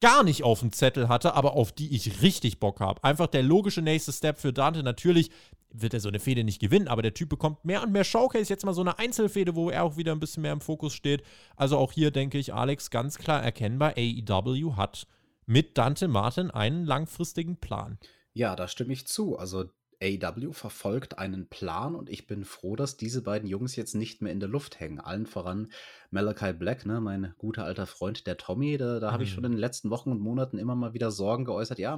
gar 0.00 0.24
nicht 0.24 0.42
auf 0.42 0.58
dem 0.60 0.72
Zettel 0.72 1.08
hatte, 1.08 1.34
aber 1.34 1.52
auf 1.52 1.70
die 1.70 1.94
ich 1.94 2.22
richtig 2.22 2.58
Bock 2.58 2.80
habe. 2.80 3.04
Einfach 3.04 3.28
der 3.28 3.44
logische 3.44 3.82
nächste 3.82 4.12
Step 4.12 4.40
für 4.40 4.52
Dante. 4.52 4.82
Natürlich 4.82 5.30
wird 5.74 5.94
er 5.94 6.00
so 6.00 6.08
eine 6.08 6.20
Fehde 6.20 6.44
nicht 6.44 6.60
gewinnen, 6.60 6.88
aber 6.88 7.02
der 7.02 7.14
Typ 7.14 7.28
bekommt 7.28 7.64
mehr 7.64 7.82
und 7.82 7.92
mehr 7.92 8.04
Showcase. 8.04 8.48
Jetzt 8.48 8.64
mal 8.64 8.72
so 8.72 8.80
eine 8.80 8.98
Einzelfehde, 8.98 9.54
wo 9.54 9.70
er 9.70 9.84
auch 9.84 9.96
wieder 9.96 10.12
ein 10.12 10.20
bisschen 10.20 10.42
mehr 10.42 10.52
im 10.52 10.60
Fokus 10.60 10.94
steht. 10.94 11.22
Also 11.56 11.76
auch 11.76 11.92
hier 11.92 12.10
denke 12.10 12.38
ich, 12.38 12.54
Alex, 12.54 12.90
ganz 12.90 13.18
klar 13.18 13.42
erkennbar, 13.42 13.94
AEW 13.96 14.76
hat 14.76 15.06
mit 15.46 15.76
Dante 15.76 16.08
Martin 16.08 16.50
einen 16.50 16.84
langfristigen 16.84 17.56
Plan. 17.56 17.98
Ja, 18.32 18.56
da 18.56 18.68
stimme 18.68 18.92
ich 18.92 19.06
zu. 19.06 19.36
Also 19.36 19.64
AEW 20.02 20.52
verfolgt 20.52 21.18
einen 21.18 21.48
Plan 21.48 21.94
und 21.94 22.08
ich 22.08 22.26
bin 22.26 22.44
froh, 22.44 22.76
dass 22.76 22.96
diese 22.96 23.22
beiden 23.22 23.48
Jungs 23.48 23.76
jetzt 23.76 23.94
nicht 23.94 24.22
mehr 24.22 24.32
in 24.32 24.40
der 24.40 24.48
Luft 24.48 24.80
hängen. 24.80 25.00
Allen 25.00 25.26
voran 25.26 25.70
Malachi 26.14 26.52
Black, 26.52 26.86
ne, 26.86 27.00
mein 27.00 27.34
guter 27.38 27.64
alter 27.64 27.86
Freund, 27.86 28.26
der 28.26 28.36
Tommy. 28.36 28.78
Da, 28.78 29.00
da 29.00 29.08
mhm. 29.08 29.12
habe 29.12 29.24
ich 29.24 29.30
schon 29.30 29.40
mhm. 29.40 29.46
in 29.46 29.52
den 29.52 29.60
letzten 29.60 29.90
Wochen 29.90 30.12
und 30.12 30.20
Monaten 30.20 30.58
immer 30.58 30.76
mal 30.76 30.94
wieder 30.94 31.10
Sorgen 31.10 31.44
geäußert. 31.44 31.78
Ja, 31.80 31.96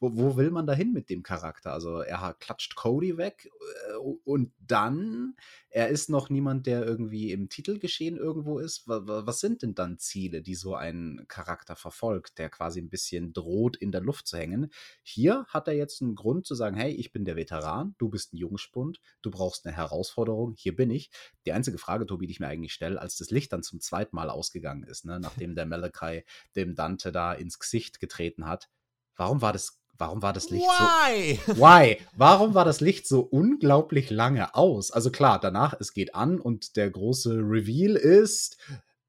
wo, 0.00 0.16
wo 0.16 0.36
will 0.36 0.50
man 0.50 0.66
da 0.66 0.72
hin 0.72 0.92
mit 0.92 1.10
dem 1.10 1.22
Charakter? 1.22 1.72
Also 1.72 2.00
er 2.00 2.34
klatscht 2.40 2.74
Cody 2.74 3.18
weg 3.18 3.50
äh, 3.90 3.96
und 4.24 4.52
dann, 4.58 5.34
er 5.68 5.88
ist 5.88 6.08
noch 6.08 6.30
niemand, 6.30 6.66
der 6.66 6.86
irgendwie 6.86 7.30
im 7.30 7.50
Titelgeschehen 7.50 8.16
irgendwo 8.16 8.58
ist. 8.58 8.84
Was 8.86 9.40
sind 9.40 9.62
denn 9.62 9.74
dann 9.74 9.98
Ziele, 9.98 10.40
die 10.40 10.54
so 10.54 10.74
ein 10.74 11.26
Charakter 11.28 11.76
verfolgt, 11.76 12.38
der 12.38 12.48
quasi 12.48 12.80
ein 12.80 12.88
bisschen 12.88 13.34
droht, 13.34 13.76
in 13.76 13.92
der 13.92 14.00
Luft 14.00 14.26
zu 14.26 14.38
hängen? 14.38 14.70
Hier 15.02 15.44
hat 15.48 15.68
er 15.68 15.74
jetzt 15.74 16.00
einen 16.00 16.14
Grund 16.14 16.46
zu 16.46 16.54
sagen, 16.54 16.76
hey, 16.76 16.97
ich 16.98 17.12
bin 17.12 17.24
der 17.24 17.36
Veteran, 17.36 17.94
du 17.98 18.08
bist 18.08 18.32
ein 18.32 18.36
Jungspund, 18.36 19.00
du 19.22 19.30
brauchst 19.30 19.66
eine 19.66 19.76
Herausforderung, 19.76 20.54
hier 20.56 20.74
bin 20.74 20.90
ich. 20.90 21.10
Die 21.46 21.52
einzige 21.52 21.78
Frage, 21.78 22.06
Tobi, 22.06 22.26
die 22.26 22.32
ich 22.32 22.40
mir 22.40 22.48
eigentlich 22.48 22.72
stelle, 22.72 23.00
als 23.00 23.16
das 23.16 23.30
Licht 23.30 23.52
dann 23.52 23.62
zum 23.62 23.80
zweiten 23.80 24.16
Mal 24.16 24.30
ausgegangen 24.30 24.82
ist, 24.82 25.04
ne, 25.04 25.20
nachdem 25.20 25.54
der 25.54 25.66
Malachi 25.66 26.24
dem 26.56 26.74
Dante 26.74 27.12
da 27.12 27.32
ins 27.32 27.58
Gesicht 27.58 28.00
getreten 28.00 28.46
hat, 28.46 28.68
warum 29.16 29.42
war 29.42 29.52
das 29.52 29.78
Warum 30.00 30.22
war 30.22 30.32
das 30.32 30.48
Licht 30.50 30.64
Why? 30.64 31.40
so. 31.44 31.56
Why? 31.56 31.98
Warum 32.14 32.54
war 32.54 32.64
das 32.64 32.80
Licht 32.80 33.08
so 33.08 33.20
unglaublich 33.20 34.10
lange 34.10 34.54
aus? 34.54 34.92
Also 34.92 35.10
klar, 35.10 35.40
danach, 35.40 35.74
es 35.80 35.92
geht 35.92 36.14
an 36.14 36.40
und 36.40 36.76
der 36.76 36.88
große 36.88 37.34
Reveal 37.34 37.96
ist, 37.96 38.58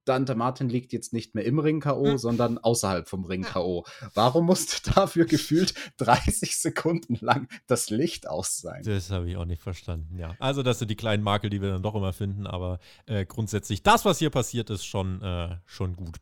Dante 0.10 0.34
Martin 0.34 0.70
liegt 0.70 0.92
jetzt 0.92 1.14
nicht 1.14 1.36
mehr 1.36 1.46
im 1.46 1.60
Ring 1.60 1.82
K.O., 1.82 2.06
hm. 2.06 2.18
sondern 2.18 2.58
außerhalb 2.58 3.08
vom 3.08 3.26
Ring 3.26 3.44
K.O. 3.44 3.86
Warum 4.16 4.48
musste 4.48 4.92
dafür 4.96 5.26
gefühlt 5.26 5.76
30 5.98 6.58
Sekunden 6.58 7.18
lang 7.22 7.48
das 7.68 7.92
Licht 7.92 8.28
aus 8.28 8.58
sein? 8.58 8.82
Das 8.84 9.12
habe 9.12 9.30
ich 9.30 9.38
auch 9.38 9.46
nicht 9.46 9.62
verstanden, 9.62 10.18
ja. 10.18 10.36
Also, 10.40 10.64
das 10.64 10.80
sind 10.80 10.90
die 10.90 10.96
kleinen 10.96 11.22
Makel, 11.22 11.52
die 11.52 11.62
wir 11.62 11.70
dann 11.70 11.84
doch 11.84 11.94
immer 11.94 12.12
finden, 12.12 12.48
aber 12.48 12.80
äh, 13.06 13.24
grundsätzlich, 13.26 13.84
das, 13.84 14.04
was 14.04 14.18
hier 14.18 14.32
passiert 14.32 14.72
ist, 14.72 14.84
schon, 14.84 15.22
äh, 15.22 15.58
schon 15.68 15.96
gut. 15.96 16.18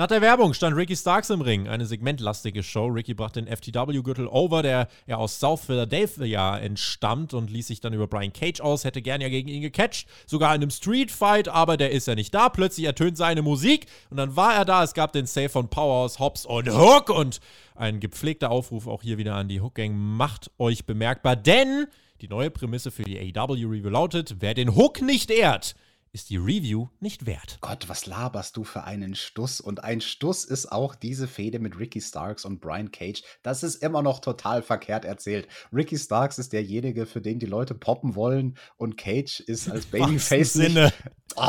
Nach 0.00 0.06
der 0.06 0.22
Werbung 0.22 0.54
stand 0.54 0.74
Ricky 0.78 0.96
Starks 0.96 1.28
im 1.28 1.42
Ring, 1.42 1.68
eine 1.68 1.84
segmentlastige 1.84 2.62
Show. 2.62 2.86
Ricky 2.86 3.12
brachte 3.12 3.42
den 3.42 3.54
FTW-Gürtel 3.54 4.28
over, 4.28 4.62
der 4.62 4.88
ja 5.06 5.16
aus 5.16 5.38
South 5.38 5.66
Philadelphia 5.66 6.56
entstammt 6.56 7.34
und 7.34 7.50
ließ 7.50 7.66
sich 7.66 7.82
dann 7.82 7.92
über 7.92 8.06
Brian 8.06 8.32
Cage 8.32 8.62
aus, 8.62 8.84
hätte 8.84 9.02
gern 9.02 9.20
ja 9.20 9.28
gegen 9.28 9.50
ihn 9.50 9.60
gecatcht, 9.60 10.08
sogar 10.24 10.54
in 10.54 10.62
einem 10.62 10.70
Street-Fight, 10.70 11.48
aber 11.48 11.76
der 11.76 11.90
ist 11.90 12.06
ja 12.06 12.14
nicht 12.14 12.32
da. 12.32 12.48
Plötzlich 12.48 12.86
ertönt 12.86 13.18
seine 13.18 13.42
Musik 13.42 13.88
und 14.08 14.16
dann 14.16 14.36
war 14.36 14.54
er 14.54 14.64
da. 14.64 14.82
Es 14.82 14.94
gab 14.94 15.12
den 15.12 15.26
Save 15.26 15.50
von 15.50 15.68
Powerhouse, 15.68 16.18
Hobbs 16.18 16.46
und 16.46 16.70
Hook 16.70 17.10
und 17.10 17.40
ein 17.74 18.00
gepflegter 18.00 18.50
Aufruf 18.50 18.86
auch 18.86 19.02
hier 19.02 19.18
wieder 19.18 19.34
an 19.34 19.48
die 19.48 19.60
Hook-Gang. 19.60 19.94
Macht 19.94 20.50
euch 20.56 20.86
bemerkbar, 20.86 21.36
denn 21.36 21.88
die 22.22 22.28
neue 22.28 22.50
Prämisse 22.50 22.90
für 22.90 23.02
die 23.02 23.18
AW-Review 23.36 23.90
lautet, 23.90 24.36
wer 24.40 24.54
den 24.54 24.74
Hook 24.74 25.02
nicht 25.02 25.30
ehrt, 25.30 25.74
ist 26.12 26.30
die 26.30 26.38
Review 26.38 26.88
nicht 26.98 27.26
wert. 27.26 27.58
Gott, 27.60 27.88
was 27.88 28.06
laberst 28.06 28.56
du 28.56 28.64
für 28.64 28.82
einen 28.82 29.14
Stuss? 29.14 29.60
Und 29.60 29.84
ein 29.84 30.00
Stuss 30.00 30.44
ist 30.44 30.72
auch 30.72 30.94
diese 30.96 31.28
Fehde 31.28 31.60
mit 31.60 31.78
Ricky 31.78 32.00
Starks 32.00 32.44
und 32.44 32.60
Brian 32.60 32.90
Cage. 32.90 33.22
Das 33.42 33.62
ist 33.62 33.76
immer 33.76 34.02
noch 34.02 34.18
total 34.18 34.62
verkehrt 34.62 35.04
erzählt. 35.04 35.46
Ricky 35.72 35.96
Starks 35.96 36.38
ist 36.38 36.52
derjenige, 36.52 37.06
für 37.06 37.20
den 37.20 37.38
die 37.38 37.46
Leute 37.46 37.74
poppen 37.74 38.16
wollen 38.16 38.58
und 38.76 38.96
Cage 38.96 39.40
ist 39.40 39.70
als 39.70 39.86
Babyface 39.90 40.52
Sinne. 40.52 40.92
Oh. 41.36 41.42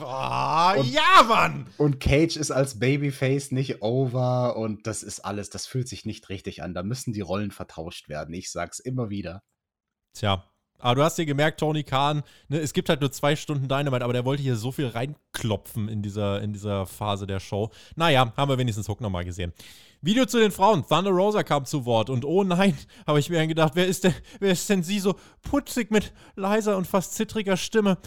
oh, 0.00 0.80
und, 0.80 0.92
ja, 0.92 1.22
Mann! 1.28 1.68
Und 1.76 2.00
Cage 2.00 2.36
ist 2.36 2.50
als 2.50 2.80
Babyface 2.80 3.52
nicht 3.52 3.80
over 3.80 4.56
und 4.56 4.88
das 4.88 5.04
ist 5.04 5.20
alles, 5.20 5.50
das 5.50 5.66
fühlt 5.66 5.88
sich 5.88 6.04
nicht 6.04 6.28
richtig 6.28 6.64
an. 6.64 6.74
Da 6.74 6.82
müssen 6.82 7.12
die 7.12 7.20
Rollen 7.20 7.52
vertauscht 7.52 8.08
werden. 8.08 8.34
Ich 8.34 8.50
sag's 8.50 8.80
immer 8.80 9.08
wieder. 9.08 9.44
Tja, 10.14 10.49
aber 10.80 10.96
du 10.96 11.02
hast 11.02 11.18
dir 11.18 11.26
gemerkt, 11.26 11.60
Tony 11.60 11.82
Khan, 11.82 12.22
ne, 12.48 12.58
es 12.58 12.72
gibt 12.72 12.88
halt 12.88 13.00
nur 13.00 13.12
zwei 13.12 13.36
Stunden 13.36 13.68
Dynamite, 13.68 14.04
aber 14.04 14.12
der 14.12 14.24
wollte 14.24 14.42
hier 14.42 14.56
so 14.56 14.72
viel 14.72 14.86
reinklopfen 14.86 15.88
in 15.88 16.02
dieser, 16.02 16.40
in 16.42 16.52
dieser 16.52 16.86
Phase 16.86 17.26
der 17.26 17.40
Show. 17.40 17.70
Naja, 17.96 18.32
haben 18.36 18.50
wir 18.50 18.58
wenigstens 18.58 18.88
Hook 18.88 19.00
nochmal 19.00 19.24
gesehen. 19.24 19.52
Video 20.02 20.24
zu 20.24 20.38
den 20.38 20.50
Frauen. 20.50 20.86
Thunder 20.86 21.10
Rosa 21.10 21.42
kam 21.42 21.66
zu 21.66 21.84
Wort 21.84 22.08
und 22.08 22.24
oh 22.24 22.42
nein, 22.42 22.76
habe 23.06 23.18
ich 23.18 23.28
mir 23.28 23.46
gedacht, 23.46 23.72
wer 23.74 23.86
ist 23.86 24.04
denn, 24.04 24.14
wer 24.38 24.52
ist 24.52 24.68
denn 24.68 24.82
sie 24.82 24.98
so 24.98 25.16
putzig 25.42 25.90
mit 25.90 26.12
leiser 26.36 26.76
und 26.76 26.86
fast 26.86 27.14
zittriger 27.14 27.56
Stimme? 27.56 27.98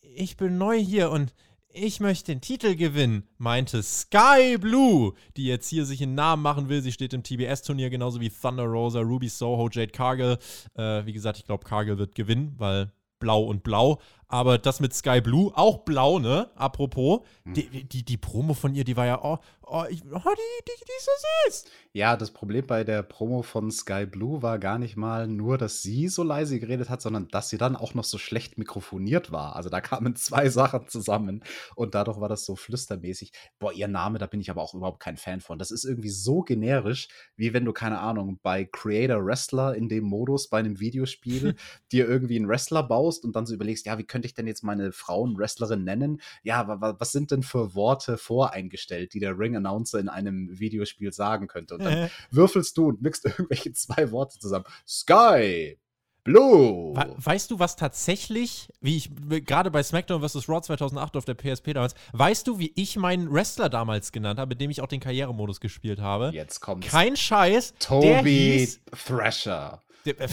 Ich 0.00 0.36
bin 0.36 0.58
neu 0.58 0.78
hier 0.78 1.10
und 1.10 1.34
ich 1.74 1.98
möchte 1.98 2.32
den 2.32 2.40
Titel 2.40 2.76
gewinnen, 2.76 3.24
meinte 3.36 3.82
Sky 3.82 4.56
Blue, 4.58 5.14
die 5.36 5.46
jetzt 5.46 5.68
hier 5.68 5.84
sich 5.84 6.02
einen 6.02 6.14
Namen 6.14 6.40
machen 6.40 6.68
will. 6.68 6.80
Sie 6.80 6.92
steht 6.92 7.12
im 7.12 7.24
TBS-Turnier 7.24 7.90
genauso 7.90 8.20
wie 8.20 8.30
Thunder 8.30 8.64
Rosa, 8.64 9.00
Ruby 9.00 9.28
Soho, 9.28 9.68
Jade 9.70 9.90
Cargill. 9.90 10.38
Äh, 10.74 11.04
wie 11.04 11.12
gesagt, 11.12 11.38
ich 11.38 11.44
glaube, 11.44 11.64
Cargill 11.64 11.98
wird 11.98 12.14
gewinnen, 12.14 12.54
weil 12.58 12.92
blau 13.18 13.42
und 13.42 13.64
blau. 13.64 14.00
Aber 14.34 14.58
das 14.58 14.80
mit 14.80 14.92
Sky 14.92 15.20
Blue, 15.20 15.52
auch 15.54 15.84
blau, 15.84 16.18
ne? 16.18 16.50
Apropos, 16.56 17.20
hm. 17.44 17.54
die, 17.54 17.84
die, 17.84 18.04
die 18.04 18.16
Promo 18.16 18.52
von 18.52 18.74
ihr, 18.74 18.82
die 18.82 18.96
war 18.96 19.06
ja, 19.06 19.22
oh, 19.22 19.38
oh, 19.62 19.84
ich, 19.88 20.02
oh 20.04 20.18
die, 20.18 20.64
die, 20.66 20.84
die 20.84 20.92
ist 20.98 21.04
so 21.04 21.12
süß. 21.46 21.64
Ja, 21.92 22.16
das 22.16 22.32
Problem 22.32 22.66
bei 22.66 22.82
der 22.82 23.04
Promo 23.04 23.42
von 23.42 23.70
Sky 23.70 24.06
Blue 24.06 24.42
war 24.42 24.58
gar 24.58 24.78
nicht 24.78 24.96
mal 24.96 25.28
nur, 25.28 25.58
dass 25.58 25.82
sie 25.82 26.08
so 26.08 26.24
leise 26.24 26.58
geredet 26.58 26.90
hat, 26.90 27.00
sondern 27.00 27.28
dass 27.28 27.48
sie 27.48 27.58
dann 27.58 27.76
auch 27.76 27.94
noch 27.94 28.02
so 28.02 28.18
schlecht 28.18 28.58
mikrofoniert 28.58 29.30
war. 29.30 29.54
Also 29.54 29.70
da 29.70 29.80
kamen 29.80 30.16
zwei 30.16 30.48
Sachen 30.48 30.88
zusammen 30.88 31.44
und 31.76 31.94
dadurch 31.94 32.20
war 32.20 32.28
das 32.28 32.44
so 32.44 32.56
flüstermäßig. 32.56 33.32
Boah, 33.60 33.72
ihr 33.72 33.86
Name, 33.86 34.18
da 34.18 34.26
bin 34.26 34.40
ich 34.40 34.50
aber 34.50 34.62
auch 34.62 34.74
überhaupt 34.74 34.98
kein 34.98 35.16
Fan 35.16 35.40
von. 35.40 35.58
Das 35.58 35.70
ist 35.70 35.84
irgendwie 35.84 36.10
so 36.10 36.42
generisch, 36.42 37.06
wie 37.36 37.52
wenn 37.52 37.64
du, 37.64 37.72
keine 37.72 38.00
Ahnung, 38.00 38.40
bei 38.42 38.64
Creator 38.64 39.24
Wrestler 39.24 39.76
in 39.76 39.88
dem 39.88 40.04
Modus 40.04 40.48
bei 40.48 40.58
einem 40.58 40.80
Videospiel 40.80 41.54
dir 41.92 42.08
irgendwie 42.08 42.36
einen 42.36 42.48
Wrestler 42.48 42.82
baust 42.82 43.24
und 43.24 43.36
dann 43.36 43.46
so 43.46 43.54
überlegst, 43.54 43.86
ja, 43.86 43.98
wie 43.98 44.04
könnte 44.04 44.23
ich 44.26 44.34
denn 44.34 44.46
jetzt 44.46 44.62
meine 44.62 44.92
Frauenwrestlerin 44.92 45.84
nennen? 45.84 46.20
Ja, 46.42 46.66
was 46.98 47.12
sind 47.12 47.30
denn 47.30 47.42
für 47.42 47.74
Worte 47.74 48.18
voreingestellt, 48.18 49.14
die 49.14 49.20
der 49.20 49.38
Ring-Announcer 49.38 49.98
in 49.98 50.08
einem 50.08 50.58
Videospiel 50.58 51.12
sagen 51.12 51.46
könnte? 51.46 51.74
Und 51.74 51.84
dann 51.84 52.10
würfelst 52.30 52.76
du 52.76 52.88
und 52.88 53.02
mixt 53.02 53.24
irgendwelche 53.24 53.72
zwei 53.72 54.10
Worte 54.10 54.38
zusammen. 54.38 54.64
Sky, 54.86 55.78
Blue. 56.24 56.94
Weißt 56.96 57.50
du, 57.50 57.58
was 57.58 57.76
tatsächlich, 57.76 58.70
wie 58.80 58.96
ich 58.96 59.10
gerade 59.44 59.70
bei 59.70 59.82
SmackDown 59.82 60.26
vs. 60.26 60.48
Raw 60.48 60.62
2008 60.62 61.16
auf 61.18 61.26
der 61.26 61.34
PSP 61.34 61.74
damals, 61.74 61.94
weißt 62.12 62.46
du, 62.46 62.58
wie 62.58 62.72
ich 62.76 62.96
meinen 62.96 63.30
Wrestler 63.30 63.68
damals 63.68 64.10
genannt 64.10 64.40
habe, 64.40 64.48
mit 64.48 64.60
dem 64.60 64.70
ich 64.70 64.80
auch 64.80 64.86
den 64.88 65.00
Karrieremodus 65.00 65.60
gespielt 65.60 66.00
habe? 66.00 66.30
Jetzt 66.32 66.60
kommt 66.60 66.86
Kein 66.86 67.14
Scheiß. 67.16 67.74
Toby 67.78 68.56
hieß, 68.58 68.80
Thrasher. 69.06 69.82
Der, 70.06 70.14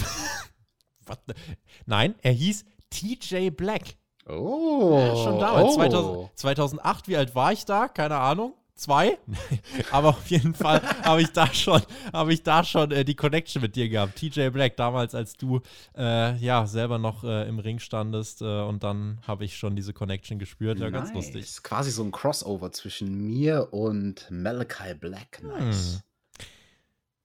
nein, 1.86 2.16
er 2.22 2.32
hieß 2.32 2.64
TJ 2.92 3.50
Black. 3.50 3.96
Oh. 4.30 4.98
Ja, 5.00 5.16
schon 5.16 5.40
damals. 5.40 5.74
Oh. 5.74 6.30
2000, 6.36 6.40
2008, 6.40 7.08
wie 7.08 7.18
alt 7.18 7.34
war 7.34 7.52
ich 7.52 7.66
da? 7.66 7.88
Keine 7.88 8.18
Ahnung 8.18 8.54
zwei. 8.82 9.18
Aber 9.92 10.10
auf 10.10 10.28
jeden 10.28 10.54
Fall 10.54 10.82
habe 11.04 11.22
ich 11.22 11.32
da 11.32 11.48
schon, 11.54 11.82
habe 12.12 12.34
ich 12.34 12.44
da 12.44 12.64
schon 12.64 12.92
äh, 12.92 13.06
die 13.06 13.16
Connection 13.16 13.62
mit 13.62 13.76
dir 13.76 13.88
gehabt. 13.88 14.16
TJ 14.18 14.50
Black, 14.50 14.76
damals, 14.76 15.16
als 15.16 15.34
du 15.34 15.62
äh, 15.96 16.36
ja 16.38 16.66
selber 16.66 16.98
noch 16.98 17.24
äh, 17.24 17.48
im 17.48 17.60
Ring 17.60 17.80
standest 17.80 18.42
äh, 18.42 18.62
und 18.62 18.84
dann 18.84 19.20
habe 19.28 19.46
ich 19.46 19.56
schon 19.58 19.76
diese 19.76 19.94
Connection 19.94 20.40
gespürt. 20.40 20.80
Ja, 20.80 20.90
nice. 20.90 20.94
ganz 20.94 21.14
lustig. 21.14 21.64
Quasi 21.64 21.92
so 21.92 22.04
ein 22.04 22.12
Crossover 22.12 22.72
zwischen 22.72 23.28
mir 23.28 23.70
und 23.72 24.28
Malachi 24.30 24.96
Black. 24.96 25.42
Nice. 25.44 25.96
Hm. 25.96 26.11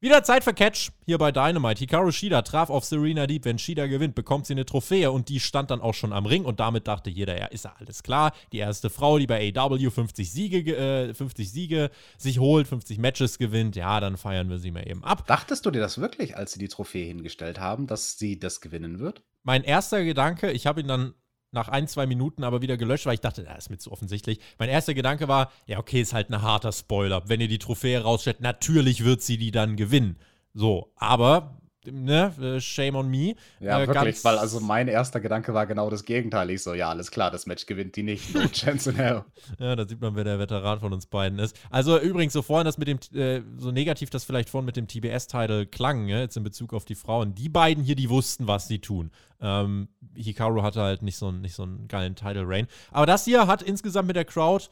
Wieder 0.06 0.22
Zeit 0.22 0.44
für 0.44 0.54
Catch 0.54 0.92
hier 1.04 1.18
bei 1.18 1.32
Dynamite. 1.32 1.80
Hikaru 1.80 2.12
Shida 2.12 2.42
traf 2.42 2.70
auf 2.70 2.84
Serena 2.84 3.26
Deep. 3.26 3.44
Wenn 3.44 3.58
Shida 3.58 3.88
gewinnt, 3.88 4.14
bekommt 4.14 4.46
sie 4.46 4.52
eine 4.52 4.64
Trophäe 4.64 5.10
und 5.10 5.28
die 5.28 5.40
stand 5.40 5.72
dann 5.72 5.80
auch 5.80 5.94
schon 5.94 6.12
am 6.12 6.26
Ring 6.26 6.44
und 6.44 6.60
damit 6.60 6.86
dachte 6.86 7.10
jeder, 7.10 7.36
ja, 7.36 7.46
ist 7.46 7.64
ja 7.64 7.74
alles 7.76 8.04
klar. 8.04 8.32
Die 8.52 8.58
erste 8.58 8.88
Frau, 8.88 9.18
die 9.18 9.26
bei 9.26 9.52
AW 9.52 9.90
50 9.90 10.30
Siege, 10.30 10.76
äh, 10.76 11.12
50 11.12 11.50
Siege 11.50 11.90
sich 12.18 12.38
holt, 12.38 12.68
50 12.68 12.98
Matches 12.98 13.36
gewinnt, 13.38 13.74
ja, 13.74 13.98
dann 13.98 14.16
feiern 14.16 14.48
wir 14.48 14.60
sie 14.60 14.70
mal 14.70 14.88
eben 14.88 15.02
ab. 15.02 15.26
Dachtest 15.26 15.66
du 15.66 15.72
dir 15.72 15.80
das 15.80 15.98
wirklich, 15.98 16.36
als 16.36 16.52
sie 16.52 16.60
die 16.60 16.68
Trophäe 16.68 17.04
hingestellt 17.04 17.58
haben, 17.58 17.88
dass 17.88 18.16
sie 18.16 18.38
das 18.38 18.60
gewinnen 18.60 19.00
wird? 19.00 19.24
Mein 19.42 19.64
erster 19.64 20.04
Gedanke, 20.04 20.52
ich 20.52 20.68
habe 20.68 20.82
ihn 20.82 20.86
dann 20.86 21.14
nach 21.56 21.68
ein, 21.68 21.88
zwei 21.88 22.06
Minuten 22.06 22.44
aber 22.44 22.62
wieder 22.62 22.76
gelöscht, 22.76 23.06
weil 23.06 23.14
ich 23.14 23.20
dachte, 23.20 23.42
das 23.42 23.58
ist 23.58 23.70
mir 23.70 23.78
zu 23.78 23.90
offensichtlich. 23.90 24.38
Mein 24.58 24.68
erster 24.68 24.94
Gedanke 24.94 25.26
war, 25.26 25.50
ja, 25.66 25.78
okay, 25.78 26.00
ist 26.00 26.12
halt 26.12 26.30
ein 26.30 26.42
harter 26.42 26.72
Spoiler. 26.72 27.28
Wenn 27.28 27.40
ihr 27.40 27.48
die 27.48 27.58
Trophäe 27.58 28.00
rausstellt, 28.00 28.40
natürlich 28.40 29.04
wird 29.04 29.22
sie 29.22 29.38
die 29.38 29.50
dann 29.50 29.76
gewinnen. 29.76 30.18
So, 30.54 30.92
aber 30.96 31.58
ne, 31.90 32.32
äh, 32.40 32.60
shame 32.60 32.96
on 32.96 33.08
me. 33.08 33.34
Ja, 33.60 33.80
äh, 33.80 33.86
wirklich, 33.86 34.24
weil 34.24 34.38
also 34.38 34.60
mein 34.60 34.88
erster 34.88 35.20
Gedanke 35.20 35.54
war 35.54 35.66
genau 35.66 35.90
das 35.90 36.04
Gegenteil. 36.04 36.50
Ich 36.50 36.62
so, 36.62 36.74
ja, 36.74 36.88
alles 36.88 37.10
klar, 37.10 37.30
das 37.30 37.46
Match 37.46 37.66
gewinnt 37.66 37.96
die 37.96 38.02
nicht. 38.02 38.34
No 38.34 38.46
chance 38.52 38.90
in 38.90 38.96
hell. 38.96 39.24
Ja, 39.58 39.76
da 39.76 39.86
sieht 39.86 40.00
man, 40.00 40.16
wer 40.16 40.24
der 40.24 40.38
Veteran 40.38 40.80
von 40.80 40.92
uns 40.92 41.06
beiden 41.06 41.38
ist. 41.38 41.56
Also 41.70 41.98
übrigens, 41.98 42.32
so 42.32 42.42
vorhin 42.42 42.64
das 42.64 42.78
mit 42.78 42.88
dem, 42.88 42.98
äh, 43.18 43.42
so 43.58 43.70
negativ 43.70 44.10
das 44.10 44.24
vielleicht 44.24 44.48
vorhin 44.48 44.66
mit 44.66 44.76
dem 44.76 44.86
TBS-Title 44.86 45.66
klang, 45.66 46.08
ja, 46.08 46.20
jetzt 46.20 46.36
in 46.36 46.42
Bezug 46.42 46.74
auf 46.74 46.84
die 46.84 46.94
Frauen. 46.94 47.34
Die 47.34 47.48
beiden 47.48 47.82
hier, 47.82 47.96
die 47.96 48.10
wussten, 48.10 48.46
was 48.46 48.68
sie 48.68 48.78
tun. 48.78 49.10
Ähm, 49.40 49.88
Hikaru 50.14 50.62
hatte 50.62 50.80
halt 50.80 51.02
nicht 51.02 51.16
so, 51.16 51.30
nicht 51.30 51.54
so 51.54 51.64
einen 51.64 51.88
geilen 51.88 52.14
Title-Reign. 52.14 52.66
Aber 52.90 53.06
das 53.06 53.24
hier 53.24 53.46
hat 53.46 53.62
insgesamt 53.62 54.06
mit 54.06 54.16
der 54.16 54.24
Crowd, 54.24 54.66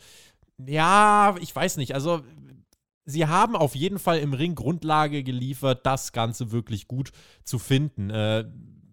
ja, 0.59 1.35
ich 1.41 1.55
weiß 1.55 1.77
nicht, 1.77 1.95
also 1.95 2.23
sie 3.05 3.27
haben 3.27 3.57
auf 3.57 3.75
jeden 3.75 3.99
Fall 3.99 4.19
im 4.19 4.33
Ring 4.33 4.55
Grundlage 4.55 5.23
geliefert, 5.23 5.85
das 5.85 6.13
Ganze 6.13 6.53
wirklich 6.53 6.89
gut 6.89 7.13
zu 7.45 7.59
finden. 7.59 8.11
Äh, 8.11 8.45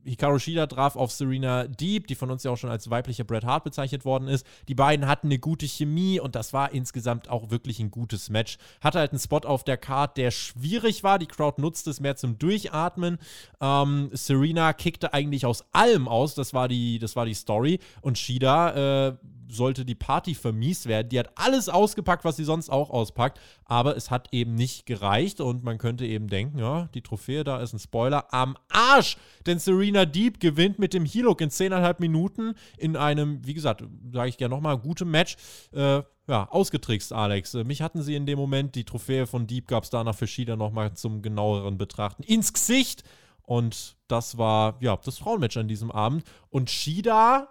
Hikaru 0.03 0.39
Shida 0.39 0.67
traf 0.67 0.95
auf 0.95 1.11
Serena 1.11 1.67
Deep, 1.67 2.07
die 2.07 2.15
von 2.15 2.31
uns 2.31 2.43
ja 2.43 2.51
auch 2.51 2.57
schon 2.57 2.69
als 2.69 2.89
weiblicher 2.89 3.23
Bret 3.23 3.45
Hart 3.45 3.63
bezeichnet 3.63 4.05
worden 4.05 4.27
ist. 4.27 4.45
Die 4.67 4.75
beiden 4.75 5.07
hatten 5.07 5.27
eine 5.27 5.39
gute 5.39 5.67
Chemie 5.67 6.19
und 6.19 6.35
das 6.35 6.53
war 6.53 6.71
insgesamt 6.71 7.29
auch 7.29 7.51
wirklich 7.51 7.79
ein 7.79 7.91
gutes 7.91 8.29
Match. 8.29 8.57
Hatte 8.81 8.99
halt 8.99 9.11
einen 9.11 9.19
Spot 9.19 9.37
auf 9.37 9.63
der 9.63 9.77
Card, 9.77 10.17
der 10.17 10.31
schwierig 10.31 11.03
war. 11.03 11.19
Die 11.19 11.27
Crowd 11.27 11.61
nutzte 11.61 11.89
es 11.91 11.99
mehr 11.99 12.15
zum 12.15 12.39
Durchatmen. 12.39 13.19
Ähm, 13.59 14.09
Serena 14.13 14.73
kickte 14.73 15.13
eigentlich 15.13 15.45
aus 15.45 15.65
allem 15.71 16.07
aus. 16.07 16.35
Das 16.35 16.53
war 16.53 16.67
die, 16.67 16.99
das 16.99 17.15
war 17.15 17.25
die 17.25 17.35
Story. 17.35 17.79
Und 18.01 18.17
Shida 18.17 19.09
äh, 19.09 19.17
sollte 19.51 19.85
die 19.85 19.95
Party 19.95 20.35
vermies 20.35 20.85
werden. 20.85 21.09
Die 21.09 21.19
hat 21.19 21.31
alles 21.35 21.69
ausgepackt, 21.69 22.25
was 22.25 22.37
sie 22.37 22.43
sonst 22.43 22.69
auch 22.69 22.89
auspackt, 22.89 23.39
aber 23.65 23.95
es 23.95 24.09
hat 24.09 24.29
eben 24.31 24.55
nicht 24.55 24.85
gereicht 24.85 25.41
und 25.41 25.63
man 25.63 25.77
könnte 25.77 26.05
eben 26.05 26.27
denken, 26.27 26.59
ja, 26.59 26.89
die 26.93 27.01
Trophäe 27.01 27.43
da 27.43 27.61
ist 27.61 27.73
ein 27.73 27.79
Spoiler 27.79 28.33
am 28.33 28.57
Arsch, 28.69 29.17
denn 29.45 29.59
Serena 29.59 30.05
Deep 30.05 30.39
gewinnt 30.39 30.79
mit 30.79 30.93
dem 30.93 31.05
Helook 31.05 31.41
in 31.41 31.49
10,5 31.49 31.95
Minuten 31.99 32.55
in 32.77 32.95
einem, 32.95 33.45
wie 33.45 33.53
gesagt, 33.53 33.83
sage 34.13 34.29
ich 34.29 34.37
gerne 34.37 34.55
nochmal, 34.55 34.77
gutem 34.77 35.11
Match. 35.11 35.35
Äh, 35.73 36.01
ja, 36.27 36.47
ausgetrickst, 36.49 37.11
Alex. 37.11 37.55
Mich 37.55 37.81
hatten 37.81 38.01
sie 38.01 38.15
in 38.15 38.25
dem 38.25 38.39
Moment, 38.39 38.75
die 38.75 38.85
Trophäe 38.85 39.27
von 39.27 39.47
Deep 39.47 39.67
gab 39.67 39.83
es 39.83 39.89
danach 39.89 40.15
für 40.15 40.27
Shida 40.27 40.55
nochmal 40.55 40.93
zum 40.93 41.21
genaueren 41.21 41.77
Betrachten 41.77 42.23
ins 42.23 42.53
Gesicht. 42.53 43.03
Und 43.43 43.97
das 44.07 44.37
war, 44.37 44.77
ja, 44.79 44.95
das 44.95 45.17
Frauenmatch 45.17 45.57
an 45.57 45.67
diesem 45.67 45.91
Abend. 45.91 46.23
Und 46.49 46.69
Shida 46.69 47.49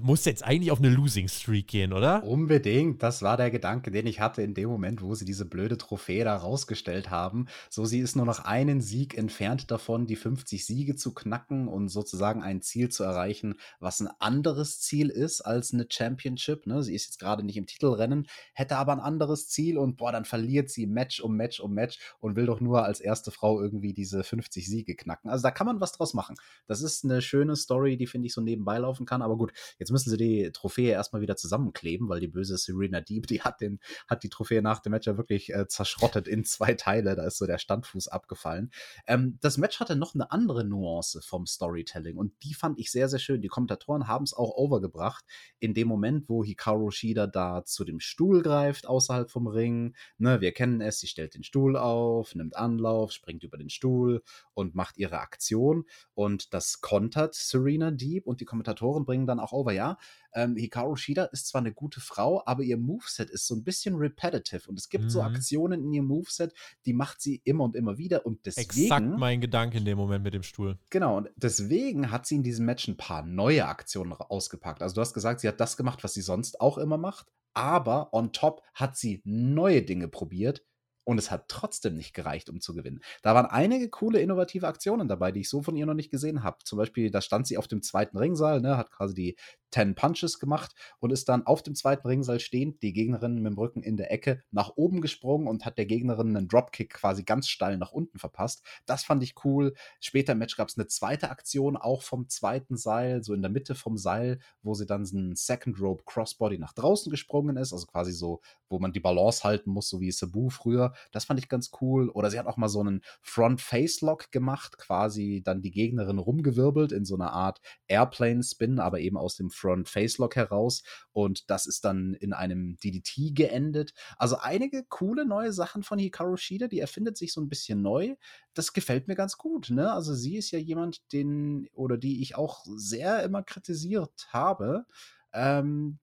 muss 0.00 0.26
jetzt 0.26 0.44
eigentlich 0.44 0.70
auf 0.70 0.80
eine 0.80 0.90
Losing 0.90 1.28
Streak 1.28 1.68
gehen, 1.68 1.94
oder? 1.94 2.22
Unbedingt. 2.22 3.02
Das 3.02 3.22
war 3.22 3.38
der 3.38 3.50
Gedanke, 3.50 3.90
den 3.90 4.06
ich 4.06 4.20
hatte 4.20 4.42
in 4.42 4.52
dem 4.52 4.68
Moment, 4.68 5.02
wo 5.02 5.14
sie 5.14 5.24
diese 5.24 5.46
blöde 5.46 5.78
Trophäe 5.78 6.24
da 6.24 6.36
rausgestellt 6.36 7.10
haben. 7.10 7.46
So, 7.70 7.86
sie 7.86 8.00
ist 8.00 8.14
nur 8.14 8.26
noch 8.26 8.40
einen 8.40 8.82
Sieg 8.82 9.16
entfernt 9.16 9.70
davon, 9.70 10.06
die 10.06 10.16
50 10.16 10.66
Siege 10.66 10.96
zu 10.96 11.14
knacken 11.14 11.68
und 11.68 11.88
sozusagen 11.88 12.42
ein 12.42 12.60
Ziel 12.60 12.90
zu 12.90 13.02
erreichen, 13.02 13.54
was 13.80 14.00
ein 14.00 14.08
anderes 14.18 14.80
Ziel 14.80 15.08
ist 15.08 15.40
als 15.40 15.72
eine 15.72 15.86
Championship. 15.88 16.66
Ne? 16.66 16.82
Sie 16.82 16.94
ist 16.94 17.06
jetzt 17.06 17.18
gerade 17.18 17.42
nicht 17.42 17.56
im 17.56 17.66
Titelrennen, 17.66 18.26
hätte 18.52 18.76
aber 18.76 18.92
ein 18.92 19.00
anderes 19.00 19.48
Ziel 19.48 19.78
und 19.78 19.96
boah, 19.96 20.12
dann 20.12 20.26
verliert 20.26 20.68
sie 20.68 20.86
Match 20.86 21.20
um 21.20 21.34
Match 21.34 21.60
um 21.60 21.72
Match 21.72 21.98
und 22.20 22.36
will 22.36 22.46
doch 22.46 22.60
nur 22.60 22.84
als 22.84 23.00
erste 23.00 23.30
Frau 23.30 23.60
irgendwie 23.60 23.94
diese 23.94 24.22
50 24.22 24.66
Siege 24.66 24.96
knacken. 24.96 25.30
Also 25.30 25.42
da 25.42 25.50
kann 25.50 25.66
man 25.66 25.80
was 25.80 25.92
draus 25.92 26.12
machen. 26.12 26.36
Das 26.66 26.82
ist 26.82 27.04
eine 27.04 27.22
schöne 27.22 27.56
Story, 27.56 27.96
die 27.96 28.06
finde 28.06 28.26
ich 28.26 28.34
so 28.34 28.42
nebenbei 28.42 28.76
laufen 28.76 29.06
kann. 29.06 29.22
Aber 29.22 29.38
gut, 29.38 29.52
Jetzt 29.78 29.90
müssen 29.90 30.10
sie 30.10 30.16
die 30.16 30.50
Trophäe 30.52 30.90
erstmal 30.90 31.22
wieder 31.22 31.36
zusammenkleben, 31.36 32.08
weil 32.08 32.20
die 32.20 32.28
böse 32.28 32.58
Serena 32.58 33.00
Deep, 33.00 33.26
die 33.26 33.42
hat, 33.42 33.60
den, 33.60 33.80
hat 34.08 34.22
die 34.22 34.28
Trophäe 34.28 34.62
nach 34.62 34.80
dem 34.80 34.90
Match 34.90 35.06
ja 35.06 35.16
wirklich 35.16 35.54
äh, 35.54 35.66
zerschrottet 35.68 36.28
in 36.28 36.44
zwei 36.44 36.74
Teile. 36.74 37.14
Da 37.16 37.24
ist 37.24 37.38
so 37.38 37.46
der 37.46 37.58
Standfuß 37.58 38.08
abgefallen. 38.08 38.70
Ähm, 39.06 39.38
das 39.40 39.58
Match 39.58 39.80
hatte 39.80 39.96
noch 39.96 40.14
eine 40.14 40.30
andere 40.30 40.64
Nuance 40.64 41.22
vom 41.22 41.46
Storytelling 41.46 42.16
und 42.16 42.32
die 42.42 42.54
fand 42.54 42.78
ich 42.78 42.90
sehr, 42.90 43.08
sehr 43.08 43.18
schön. 43.18 43.40
Die 43.40 43.48
Kommentatoren 43.48 44.08
haben 44.08 44.24
es 44.24 44.34
auch 44.34 44.56
overgebracht 44.56 45.24
in 45.58 45.74
dem 45.74 45.88
Moment, 45.88 46.28
wo 46.28 46.44
Hikaru 46.44 46.90
Shida 46.90 47.26
da 47.26 47.64
zu 47.64 47.84
dem 47.84 48.00
Stuhl 48.00 48.42
greift 48.42 48.86
außerhalb 48.86 49.30
vom 49.30 49.46
Ring. 49.46 49.94
Ne, 50.18 50.40
wir 50.40 50.52
kennen 50.52 50.80
es, 50.80 51.00
sie 51.00 51.06
stellt 51.06 51.34
den 51.34 51.44
Stuhl 51.44 51.76
auf, 51.76 52.34
nimmt 52.34 52.56
Anlauf, 52.56 53.12
springt 53.12 53.44
über 53.44 53.58
den 53.58 53.70
Stuhl 53.70 54.22
und 54.54 54.74
macht 54.74 54.98
ihre 54.98 55.20
Aktion 55.20 55.84
und 56.14 56.52
das 56.54 56.80
kontert 56.80 57.34
Serena 57.34 57.90
Deep 57.90 58.26
und 58.26 58.40
die 58.40 58.44
Kommentatoren 58.44 59.04
bringen 59.04 59.26
dann 59.26 59.40
auch 59.40 59.52
over 59.52 59.67
aber 59.68 59.74
ja, 59.74 59.98
ähm, 60.32 60.56
Hikaru 60.56 60.96
Shida 60.96 61.24
ist 61.24 61.48
zwar 61.48 61.60
eine 61.60 61.74
gute 61.74 62.00
Frau, 62.00 62.42
aber 62.46 62.62
ihr 62.62 62.78
Moveset 62.78 63.28
ist 63.28 63.46
so 63.46 63.54
ein 63.54 63.64
bisschen 63.64 63.96
repetitive 63.96 64.66
und 64.66 64.78
es 64.78 64.88
gibt 64.88 65.04
mhm. 65.04 65.10
so 65.10 65.20
Aktionen 65.20 65.84
in 65.84 65.92
ihrem 65.92 66.06
Moveset, 66.06 66.54
die 66.86 66.94
macht 66.94 67.20
sie 67.20 67.42
immer 67.44 67.64
und 67.64 67.76
immer 67.76 67.98
wieder 67.98 68.24
und 68.24 68.46
deswegen. 68.46 68.70
Exakt 68.70 69.18
mein 69.18 69.42
Gedanke 69.42 69.76
in 69.76 69.84
dem 69.84 69.98
Moment 69.98 70.24
mit 70.24 70.32
dem 70.32 70.42
Stuhl. 70.42 70.78
Genau, 70.88 71.18
und 71.18 71.28
deswegen 71.36 72.10
hat 72.10 72.24
sie 72.24 72.36
in 72.36 72.42
diesem 72.42 72.64
Match 72.64 72.88
ein 72.88 72.96
paar 72.96 73.22
neue 73.22 73.66
Aktionen 73.66 74.14
ausgepackt. 74.14 74.80
Also 74.80 74.94
du 74.94 75.02
hast 75.02 75.12
gesagt, 75.12 75.40
sie 75.40 75.48
hat 75.48 75.60
das 75.60 75.76
gemacht, 75.76 76.02
was 76.02 76.14
sie 76.14 76.22
sonst 76.22 76.62
auch 76.62 76.78
immer 76.78 76.96
macht, 76.96 77.26
aber 77.52 78.14
on 78.14 78.32
top 78.32 78.62
hat 78.72 78.96
sie 78.96 79.20
neue 79.24 79.82
Dinge 79.82 80.08
probiert, 80.08 80.64
und 81.08 81.16
es 81.16 81.30
hat 81.30 81.48
trotzdem 81.48 81.94
nicht 81.94 82.12
gereicht, 82.12 82.50
um 82.50 82.60
zu 82.60 82.74
gewinnen. 82.74 83.00
Da 83.22 83.34
waren 83.34 83.46
einige 83.46 83.88
coole, 83.88 84.20
innovative 84.20 84.68
Aktionen 84.68 85.08
dabei, 85.08 85.32
die 85.32 85.40
ich 85.40 85.48
so 85.48 85.62
von 85.62 85.74
ihr 85.74 85.86
noch 85.86 85.94
nicht 85.94 86.10
gesehen 86.10 86.42
habe. 86.42 86.58
Zum 86.64 86.76
Beispiel, 86.76 87.10
da 87.10 87.22
stand 87.22 87.46
sie 87.46 87.56
auf 87.56 87.66
dem 87.66 87.80
zweiten 87.80 88.18
Ringsaal, 88.18 88.60
ne, 88.60 88.76
hat 88.76 88.90
quasi 88.90 89.14
die 89.14 89.36
10 89.70 89.94
Punches 89.94 90.38
gemacht 90.38 90.74
und 90.98 91.10
ist 91.10 91.28
dann 91.30 91.46
auf 91.46 91.62
dem 91.62 91.74
zweiten 91.74 92.06
Ringsaal 92.06 92.40
stehend, 92.40 92.82
die 92.82 92.92
Gegnerin 92.92 93.36
mit 93.36 93.46
dem 93.46 93.58
Rücken 93.58 93.82
in 93.82 93.96
der 93.96 94.12
Ecke, 94.12 94.42
nach 94.50 94.72
oben 94.76 95.00
gesprungen 95.00 95.46
und 95.46 95.64
hat 95.64 95.78
der 95.78 95.86
Gegnerin 95.86 96.36
einen 96.36 96.48
Dropkick 96.48 96.90
quasi 96.92 97.24
ganz 97.24 97.48
steil 97.48 97.78
nach 97.78 97.92
unten 97.92 98.18
verpasst. 98.18 98.62
Das 98.84 99.04
fand 99.04 99.22
ich 99.22 99.34
cool. 99.44 99.74
Später 100.00 100.32
im 100.32 100.38
Match 100.38 100.56
gab 100.56 100.68
es 100.68 100.76
eine 100.76 100.88
zweite 100.88 101.30
Aktion, 101.30 101.78
auch 101.78 102.02
vom 102.02 102.28
zweiten 102.28 102.76
Seil, 102.76 103.22
so 103.22 103.32
in 103.32 103.40
der 103.40 103.50
Mitte 103.50 103.74
vom 103.74 103.96
Seil, 103.96 104.40
wo 104.62 104.74
sie 104.74 104.84
dann 104.84 105.06
so 105.06 105.16
einen 105.16 105.36
Second 105.36 105.80
Rope 105.80 106.04
Crossbody 106.04 106.58
nach 106.58 106.74
draußen 106.74 107.10
gesprungen 107.10 107.56
ist, 107.56 107.72
also 107.72 107.86
quasi 107.86 108.12
so, 108.12 108.40
wo 108.68 108.78
man 108.78 108.92
die 108.92 109.00
Balance 109.00 109.44
halten 109.44 109.70
muss, 109.70 109.88
so 109.88 110.00
wie 110.00 110.10
Sabu 110.12 110.50
früher. 110.50 110.92
Das 111.12 111.24
fand 111.24 111.40
ich 111.40 111.48
ganz 111.48 111.70
cool. 111.80 112.08
Oder 112.10 112.30
sie 112.30 112.38
hat 112.38 112.46
auch 112.46 112.56
mal 112.56 112.68
so 112.68 112.80
einen 112.80 113.02
Front 113.22 113.60
Face 113.60 114.00
Lock 114.00 114.30
gemacht, 114.32 114.78
quasi 114.78 115.42
dann 115.44 115.62
die 115.62 115.70
Gegnerin 115.70 116.18
rumgewirbelt 116.18 116.92
in 116.92 117.04
so 117.04 117.14
einer 117.14 117.32
Art 117.32 117.60
Airplane 117.86 118.42
Spin, 118.42 118.78
aber 118.78 119.00
eben 119.00 119.16
aus 119.16 119.36
dem 119.36 119.50
Front 119.50 119.88
Facelock 119.88 120.36
heraus 120.36 120.82
und 121.12 121.50
das 121.50 121.66
ist 121.66 121.84
dann 121.84 122.14
in 122.14 122.32
einem 122.32 122.76
DDT 122.76 123.34
geendet. 123.34 123.92
Also 124.16 124.36
einige 124.38 124.84
coole 124.84 125.26
neue 125.26 125.52
Sachen 125.52 125.82
von 125.82 125.98
Hikaru 125.98 126.36
Shida, 126.36 126.68
die 126.68 126.80
erfindet 126.80 127.16
sich 127.16 127.32
so 127.32 127.40
ein 127.40 127.48
bisschen 127.48 127.82
neu. 127.82 128.14
Das 128.54 128.72
gefällt 128.72 129.08
mir 129.08 129.14
ganz 129.14 129.36
gut, 129.36 129.70
ne? 129.70 129.92
Also 129.92 130.14
sie 130.14 130.36
ist 130.36 130.50
ja 130.50 130.58
jemand, 130.58 131.12
den 131.12 131.68
oder 131.72 131.96
die 131.96 132.22
ich 132.22 132.36
auch 132.36 132.64
sehr 132.76 133.22
immer 133.22 133.42
kritisiert 133.42 134.28
habe. 134.30 134.86
Ähm, 135.32 135.98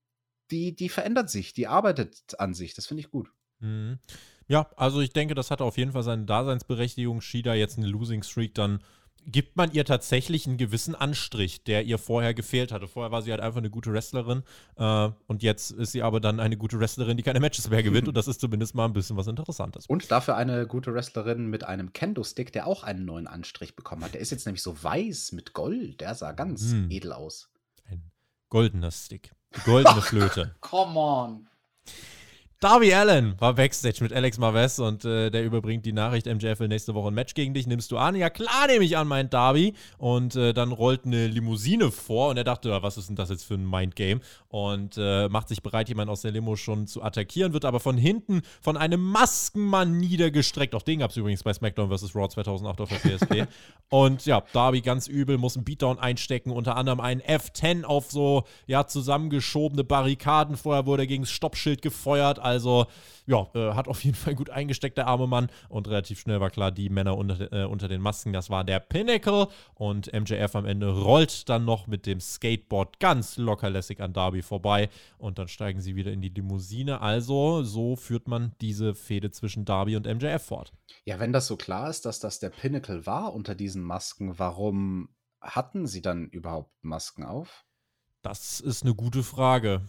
die, 0.52 0.76
die 0.76 0.90
verändert 0.90 1.30
sich, 1.30 1.54
die 1.54 1.68
arbeitet 1.68 2.40
an 2.40 2.54
sich. 2.54 2.74
Das 2.74 2.88
finde 2.88 3.02
ich 3.02 3.12
gut. 3.12 3.30
Mhm. 3.60 4.00
Ja, 4.48 4.70
also 4.76 5.02
ich 5.02 5.12
denke, 5.12 5.34
das 5.34 5.50
hat 5.50 5.62
auf 5.62 5.78
jeden 5.78 5.94
Fall 5.94 6.04
seine 6.04 6.26
Daseinsberechtigung. 6.26 7.22
Shida 7.22 7.56
jetzt 7.56 7.78
eine 7.78 7.88
Losing 7.88 8.24
Streak 8.24 8.54
dann 8.54 8.80
gibt 9.26 9.58
man 9.58 9.72
ihr 9.72 9.86
tatsächlich 9.86 10.48
einen 10.48 10.58
gewissen 10.58 10.96
Anstrich, 10.96 11.64
der 11.64 11.84
ihr 11.84 11.98
vorher 11.98 12.34
gefehlt 12.34 12.72
hatte. 12.72 12.88
Vorher 12.88 13.12
war 13.12 13.22
sie 13.22 13.32
halt 13.32 13.42
einfach 13.42 13.58
eine 13.58 13.70
gute 13.70 13.92
Wrestlerin 13.92 14.44
äh, 14.76 15.10
und 15.28 15.44
jetzt 15.44 15.72
ist 15.72 15.92
sie 15.92 16.04
aber 16.04 16.20
dann 16.20 16.40
eine 16.40 16.58
gute 16.58 16.80
Wrestlerin, 16.80 17.18
die 17.18 17.24
keine 17.24 17.40
Matches 17.40 17.70
mehr 17.70 17.84
gewinnt 17.84 18.08
und 18.08 18.16
das 18.16 18.28
ist 18.28 18.40
zumindest 18.40 18.76
mal 18.76 18.86
ein 18.86 18.94
bisschen 18.94 19.18
was 19.18 19.28
Interessantes. 19.28 19.88
Und 19.88 20.12
dafür 20.12 20.36
eine 20.36 20.68
gute 20.68 20.94
Wrestlerin 20.94 21.48
mit 21.48 21.64
einem 21.64 21.94
Kendo-Stick, 21.94 22.54
der 22.54 22.68
auch 22.68 22.84
einen 22.84 23.06
neuen 23.06 23.28
Anstrich 23.28 23.76
bekommen 23.76 24.04
hat. 24.04 24.14
Der 24.14 24.22
ist 24.22 24.32
jetzt 24.32 24.46
nämlich 24.46 24.62
so 24.62 24.82
weiß 24.82 25.32
mit 25.32 25.54
Gold. 25.54 26.02
Der 26.02 26.14
sah 26.16 26.32
ganz 26.32 26.72
hm. 26.72 26.92
edel 26.92 27.14
aus. 27.14 27.50
Ein 27.86 28.12
goldener 28.50 28.92
Stick. 28.92 29.32
Goldene 29.64 30.02
Flöte. 30.02 30.52
Come 30.62 30.98
on. 30.98 31.48
Darby 32.66 32.96
Allen 32.96 33.40
war 33.40 33.54
Backstage 33.54 33.98
mit 34.02 34.12
Alex 34.12 34.40
Marvez 34.40 34.80
und 34.80 35.06
äh, 35.06 35.30
der 35.30 35.46
überbringt 35.46 35.86
die 35.86 35.94
Nachricht, 35.94 36.26
MJF 36.26 36.60
will 36.60 36.68
nächste 36.68 36.96
Woche 36.96 37.10
ein 37.10 37.14
Match 37.14 37.36
gegen 37.36 37.54
dich. 37.54 37.68
Nimmst 37.68 37.92
du 37.92 37.98
an? 38.00 38.16
Ja, 38.16 38.32
klar 38.32 38.66
nehme 38.66 38.84
ich 38.84 38.98
an, 38.98 39.08
meint 39.08 39.36
Darby. 39.36 39.76
Und 40.00 40.36
äh, 40.36 40.52
dann 40.52 40.72
rollt 40.72 41.06
eine 41.06 41.28
Limousine 41.28 41.92
vor 41.92 42.32
und 42.32 42.38
er 42.38 42.44
dachte, 42.44 42.70
ja, 42.70 42.82
was 42.82 42.98
ist 42.98 43.08
denn 43.08 43.16
das 43.16 43.30
jetzt 43.30 43.44
für 43.44 43.54
ein 43.54 43.70
Mindgame? 43.70 44.20
Und 44.48 44.96
äh, 44.98 45.30
macht 45.30 45.48
sich 45.50 45.62
bereit, 45.62 45.90
jemanden 45.90 46.12
aus 46.12 46.22
der 46.24 46.32
Limo 46.32 46.56
schon 46.56 46.88
zu 46.88 47.04
attackieren, 47.04 47.54
wird 47.54 47.66
aber 47.66 47.80
von 47.80 47.98
hinten 47.98 48.42
von 48.62 48.78
einem 48.78 49.12
Maskenmann 49.12 50.00
niedergestreckt. 50.00 50.74
Auch 50.74 50.82
den 50.82 50.98
gab 51.02 51.12
es 51.12 51.18
übrigens 51.18 51.44
bei 51.44 51.54
SmackDown 51.54 51.96
vs. 51.96 52.16
Raw 52.16 52.28
2008 52.28 52.82
auf 52.82 52.90
der 52.90 52.98
PSP. 52.98 53.46
und 53.90 54.26
ja, 54.26 54.42
Darby 54.54 54.82
ganz 54.82 55.06
übel, 55.06 55.38
muss 55.38 55.56
einen 55.56 55.66
Beatdown 55.66 56.00
einstecken, 56.00 56.50
unter 56.50 56.78
anderem 56.78 57.00
einen 57.00 57.22
F10 57.22 57.84
auf 57.84 58.10
so, 58.10 58.46
ja, 58.66 58.88
zusammengeschobene 58.88 59.84
Barrikaden. 59.84 60.58
Vorher 60.58 60.88
wurde 60.88 61.04
er 61.04 61.08
gegen 61.08 61.26
das 61.26 61.32
Stoppschild 61.32 61.84
gefeuert, 61.84 62.40
als 62.40 62.55
Also, 62.56 62.88
ja, 63.26 63.48
äh, 63.54 63.74
hat 63.74 63.88
auf 63.88 64.04
jeden 64.04 64.16
Fall 64.16 64.34
gut 64.34 64.50
eingesteckt, 64.50 64.98
der 64.98 65.08
arme 65.08 65.28
Mann. 65.28 65.50
Und 65.68 65.88
relativ 65.88 66.20
schnell 66.20 66.40
war 66.40 66.50
klar, 66.50 66.72
die 66.72 66.90
Männer 66.90 67.18
unter, 67.18 67.52
äh, 67.52 67.66
unter 67.66 67.88
den 67.88 68.02
Masken, 68.02 68.32
das 68.32 68.50
war 68.50 68.64
der 68.64 68.80
Pinnacle. 68.80 69.48
Und 69.74 70.12
MJF 70.14 70.56
am 70.56 70.66
Ende 70.66 70.90
rollt 70.90 71.50
dann 71.50 71.66
noch 71.66 71.88
mit 71.88 72.06
dem 72.06 72.22
Skateboard 72.22 73.00
ganz 73.00 73.38
lockerlässig 73.38 74.02
an 74.02 74.14
Darby 74.14 74.42
vorbei. 74.42 74.90
Und 75.18 75.38
dann 75.38 75.50
steigen 75.50 75.82
sie 75.82 75.96
wieder 75.96 76.12
in 76.12 76.22
die 76.22 76.30
Limousine. 76.30 77.02
Also, 77.02 77.64
so 77.64 77.96
führt 77.96 78.28
man 78.28 78.54
diese 78.62 78.96
Fehde 78.96 79.32
zwischen 79.32 79.66
Darby 79.66 79.98
und 79.98 80.06
MJF 80.08 80.44
fort. 80.44 80.72
Ja, 81.04 81.20
wenn 81.20 81.34
das 81.34 81.48
so 81.48 81.58
klar 81.58 81.90
ist, 81.90 82.06
dass 82.06 82.20
das 82.20 82.40
der 82.40 82.50
Pinnacle 82.50 83.06
war 83.06 83.34
unter 83.34 83.54
diesen 83.54 83.84
Masken, 83.84 84.40
warum 84.40 85.10
hatten 85.42 85.88
sie 85.88 86.02
dann 86.02 86.30
überhaupt 86.30 86.72
Masken 86.82 87.24
auf? 87.24 87.66
Das 88.22 88.60
ist 88.60 88.82
eine 88.82 88.96
gute 88.96 89.22
Frage. 89.22 89.82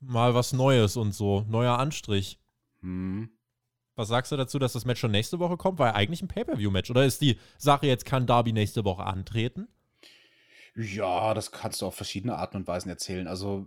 Mal 0.00 0.34
was 0.34 0.52
Neues 0.52 0.96
und 0.96 1.12
so. 1.14 1.44
Neuer 1.48 1.78
Anstrich. 1.78 2.38
Hm. 2.80 3.30
Was 3.96 4.08
sagst 4.08 4.32
du 4.32 4.36
dazu, 4.36 4.58
dass 4.58 4.72
das 4.72 4.86
Match 4.86 5.00
schon 5.00 5.10
nächste 5.10 5.38
Woche 5.38 5.58
kommt? 5.58 5.78
War 5.78 5.88
ja 5.88 5.94
eigentlich 5.94 6.22
ein 6.22 6.28
Pay-Per-View-Match. 6.28 6.90
Oder 6.90 7.04
ist 7.04 7.20
die 7.20 7.38
Sache 7.58 7.86
jetzt, 7.86 8.06
kann 8.06 8.26
Darby 8.26 8.52
nächste 8.52 8.84
Woche 8.84 9.04
antreten? 9.04 9.68
Ja, 10.74 11.34
das 11.34 11.52
kannst 11.52 11.82
du 11.82 11.86
auf 11.86 11.94
verschiedene 11.94 12.36
Arten 12.36 12.56
und 12.56 12.66
Weisen 12.66 12.88
erzählen. 12.88 13.26
Also 13.26 13.66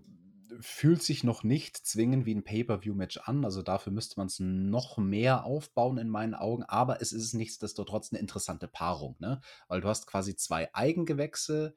fühlt 0.60 1.04
sich 1.04 1.24
noch 1.24 1.44
nicht 1.44 1.78
zwingend 1.78 2.26
wie 2.26 2.34
ein 2.34 2.44
Pay-Per-View-Match 2.44 3.18
an. 3.26 3.46
Also 3.46 3.62
dafür 3.62 3.92
müsste 3.94 4.20
man 4.20 4.28
es 4.28 4.40
noch 4.40 4.98
mehr 4.98 5.46
aufbauen 5.46 5.98
in 5.98 6.10
meinen 6.10 6.34
Augen. 6.34 6.64
Aber 6.64 7.02
es 7.02 7.12
ist 7.12 7.34
nichtsdestotrotz 7.34 8.12
eine 8.12 8.20
interessante 8.20 8.68
Paarung, 8.68 9.16
ne? 9.20 9.40
Weil 9.68 9.82
du 9.82 9.88
hast 9.88 10.08
quasi 10.08 10.36
zwei 10.36 10.74
Eigengewächse, 10.74 11.76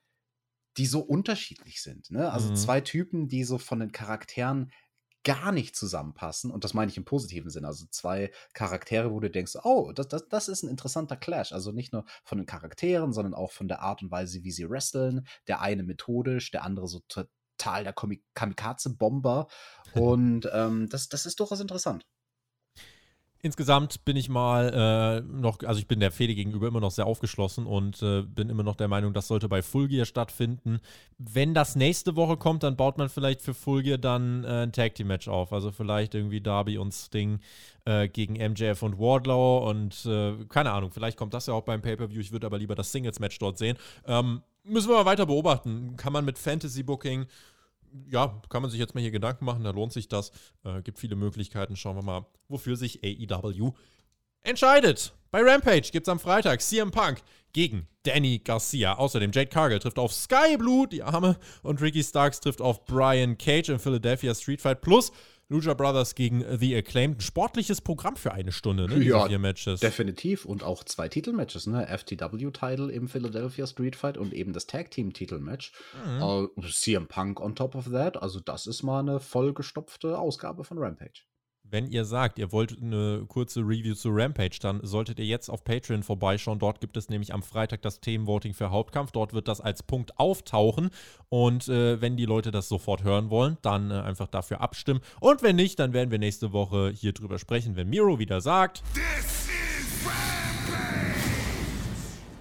die 0.76 0.86
so 0.86 1.00
unterschiedlich 1.00 1.82
sind. 1.82 2.10
Ne? 2.10 2.30
Also 2.30 2.50
Mhm. 2.50 2.56
zwei 2.56 2.80
Typen, 2.80 3.28
die 3.28 3.44
so 3.44 3.58
von 3.58 3.80
den 3.80 3.92
Charakteren 3.92 4.70
gar 5.24 5.50
nicht 5.50 5.74
zusammenpassen. 5.74 6.52
Und 6.52 6.62
das 6.62 6.72
meine 6.72 6.88
ich 6.90 6.96
im 6.96 7.04
positiven 7.04 7.50
Sinne. 7.50 7.66
Also 7.66 7.86
zwei 7.90 8.30
Charaktere, 8.54 9.10
wo 9.10 9.18
du 9.18 9.28
denkst, 9.28 9.56
oh, 9.64 9.90
das, 9.92 10.06
das, 10.06 10.28
das 10.28 10.48
ist 10.48 10.62
ein 10.62 10.70
interessanter 10.70 11.16
Clash. 11.16 11.52
Also 11.52 11.72
nicht 11.72 11.92
nur 11.92 12.04
von 12.22 12.38
den 12.38 12.46
Charakteren, 12.46 13.12
sondern 13.12 13.34
auch 13.34 13.50
von 13.50 13.66
der 13.66 13.82
Art 13.82 14.02
und 14.02 14.10
Weise, 14.12 14.44
wie 14.44 14.52
sie 14.52 14.70
wresteln. 14.70 15.26
Der 15.48 15.60
eine 15.60 15.82
methodisch, 15.82 16.52
der 16.52 16.62
andere 16.62 16.86
so 16.86 17.00
total 17.08 17.82
der 17.82 17.92
Kamikaze-Bomber. 18.34 19.48
Und 19.94 20.48
ähm, 20.52 20.88
das, 20.90 21.08
das 21.08 21.26
ist 21.26 21.40
durchaus 21.40 21.58
interessant. 21.60 22.06
Insgesamt 23.42 24.04
bin 24.04 24.16
ich 24.16 24.28
mal 24.28 24.72
äh, 24.72 25.20
noch, 25.20 25.62
also 25.62 25.78
ich 25.78 25.86
bin 25.86 26.00
der 26.00 26.10
Fehde 26.10 26.34
gegenüber 26.34 26.68
immer 26.68 26.80
noch 26.80 26.90
sehr 26.90 27.06
aufgeschlossen 27.06 27.66
und 27.66 28.02
äh, 28.02 28.22
bin 28.22 28.48
immer 28.48 28.62
noch 28.62 28.76
der 28.76 28.88
Meinung, 28.88 29.12
das 29.12 29.28
sollte 29.28 29.48
bei 29.48 29.62
Full 29.62 29.88
Gear 29.88 30.06
stattfinden. 30.06 30.80
Wenn 31.18 31.54
das 31.54 31.76
nächste 31.76 32.16
Woche 32.16 32.36
kommt, 32.36 32.62
dann 32.62 32.76
baut 32.76 32.98
man 32.98 33.08
vielleicht 33.08 33.42
für 33.42 33.54
Full 33.54 33.82
Gear 33.82 33.98
dann 33.98 34.44
äh, 34.44 34.62
ein 34.62 34.72
Tag 34.72 34.94
Team 34.94 35.08
Match 35.08 35.28
auf. 35.28 35.52
Also 35.52 35.70
vielleicht 35.70 36.14
irgendwie 36.14 36.40
Darby 36.40 36.78
und 36.78 36.92
Sting 36.92 37.40
äh, 37.84 38.08
gegen 38.08 38.34
MJF 38.34 38.82
und 38.82 38.98
Wardlow 38.98 39.68
und 39.68 40.06
äh, 40.06 40.44
keine 40.48 40.72
Ahnung, 40.72 40.90
vielleicht 40.90 41.18
kommt 41.18 41.34
das 41.34 41.46
ja 41.46 41.54
auch 41.54 41.62
beim 41.62 41.82
Pay-Per-View. 41.82 42.20
Ich 42.20 42.32
würde 42.32 42.46
aber 42.46 42.58
lieber 42.58 42.74
das 42.74 42.90
Singles 42.90 43.20
Match 43.20 43.38
dort 43.38 43.58
sehen. 43.58 43.76
Ähm, 44.06 44.42
müssen 44.64 44.88
wir 44.88 44.96
mal 44.96 45.04
weiter 45.04 45.26
beobachten. 45.26 45.94
Kann 45.96 46.12
man 46.12 46.24
mit 46.24 46.38
Fantasy 46.38 46.82
Booking 46.82 47.26
ja, 48.10 48.40
kann 48.48 48.62
man 48.62 48.70
sich 48.70 48.80
jetzt 48.80 48.94
mal 48.94 49.00
hier 49.00 49.10
Gedanken 49.10 49.44
machen, 49.44 49.64
da 49.64 49.70
lohnt 49.70 49.92
sich 49.92 50.08
das. 50.08 50.30
Äh, 50.64 50.82
gibt 50.82 50.98
viele 50.98 51.16
Möglichkeiten. 51.16 51.76
Schauen 51.76 51.96
wir 51.96 52.02
mal, 52.02 52.26
wofür 52.48 52.76
sich 52.76 53.02
AEW 53.04 53.72
entscheidet. 54.42 55.12
Bei 55.30 55.42
Rampage 55.42 55.90
gibt 55.90 56.06
es 56.06 56.08
am 56.08 56.18
Freitag 56.18 56.62
CM 56.62 56.90
Punk 56.90 57.20
gegen 57.52 57.88
Danny 58.04 58.38
Garcia. 58.38 58.94
Außerdem 58.94 59.32
Jade 59.32 59.50
Cargill 59.50 59.78
trifft 59.78 59.98
auf 59.98 60.12
Sky 60.12 60.56
Blue, 60.56 60.86
die 60.86 61.02
Arme, 61.02 61.36
und 61.62 61.80
Ricky 61.82 62.02
Starks 62.02 62.40
trifft 62.40 62.60
auf 62.60 62.84
Brian 62.84 63.36
Cage 63.36 63.70
im 63.70 63.80
Philadelphia 63.80 64.34
Street 64.34 64.60
Fight 64.60 64.80
Plus. 64.80 65.12
Lucha 65.48 65.74
Brothers 65.74 66.14
gegen 66.14 66.44
The 66.58 66.76
Acclaimed. 66.76 67.18
Ein 67.18 67.20
sportliches 67.20 67.80
Programm 67.80 68.16
für 68.16 68.32
eine 68.32 68.50
Stunde, 68.50 68.88
ne? 68.88 69.02
Ja, 69.02 69.26
vier 69.26 69.38
Matches. 69.38 69.80
Definitiv. 69.80 70.44
Und 70.44 70.64
auch 70.64 70.82
zwei 70.84 71.08
Titelmatches, 71.08 71.66
ne? 71.66 71.86
FTW-Title 71.86 72.90
im 72.90 73.08
Philadelphia 73.08 73.66
Street 73.66 73.94
Fight 73.94 74.18
und 74.18 74.32
eben 74.32 74.52
das 74.52 74.66
Tag 74.66 74.90
Team-Titelmatch. 74.90 75.72
Mhm. 76.04 76.48
Äh, 76.58 76.70
CM 76.72 77.06
Punk 77.06 77.40
on 77.40 77.54
top 77.54 77.74
of 77.76 77.90
that. 77.90 78.20
Also, 78.20 78.40
das 78.40 78.66
ist 78.66 78.82
mal 78.82 79.00
eine 79.00 79.20
vollgestopfte 79.20 80.18
Ausgabe 80.18 80.64
von 80.64 80.78
Rampage. 80.78 81.22
Wenn 81.68 81.88
ihr 81.88 82.04
sagt, 82.04 82.38
ihr 82.38 82.52
wollt 82.52 82.80
eine 82.80 83.24
kurze 83.26 83.60
Review 83.60 83.94
zu 83.94 84.10
Rampage, 84.10 84.58
dann 84.60 84.80
solltet 84.84 85.18
ihr 85.18 85.24
jetzt 85.24 85.48
auf 85.48 85.64
Patreon 85.64 86.04
vorbeischauen. 86.04 86.60
Dort 86.60 86.80
gibt 86.80 86.96
es 86.96 87.08
nämlich 87.08 87.34
am 87.34 87.42
Freitag 87.42 87.82
das 87.82 88.00
Themenvoting 88.00 88.54
für 88.54 88.70
Hauptkampf. 88.70 89.10
Dort 89.10 89.32
wird 89.32 89.48
das 89.48 89.60
als 89.60 89.82
Punkt 89.82 90.18
auftauchen. 90.18 90.90
Und 91.28 91.68
äh, 91.68 92.00
wenn 92.00 92.16
die 92.16 92.24
Leute 92.24 92.52
das 92.52 92.68
sofort 92.68 93.02
hören 93.02 93.30
wollen, 93.30 93.58
dann 93.62 93.90
äh, 93.90 93.94
einfach 93.94 94.28
dafür 94.28 94.60
abstimmen. 94.60 95.00
Und 95.20 95.42
wenn 95.42 95.56
nicht, 95.56 95.78
dann 95.80 95.92
werden 95.92 96.12
wir 96.12 96.18
nächste 96.18 96.52
Woche 96.52 96.92
hier 96.94 97.12
drüber 97.12 97.38
sprechen, 97.38 97.74
wenn 97.74 97.88
Miro 97.88 98.20
wieder 98.20 98.40
sagt. 98.40 98.84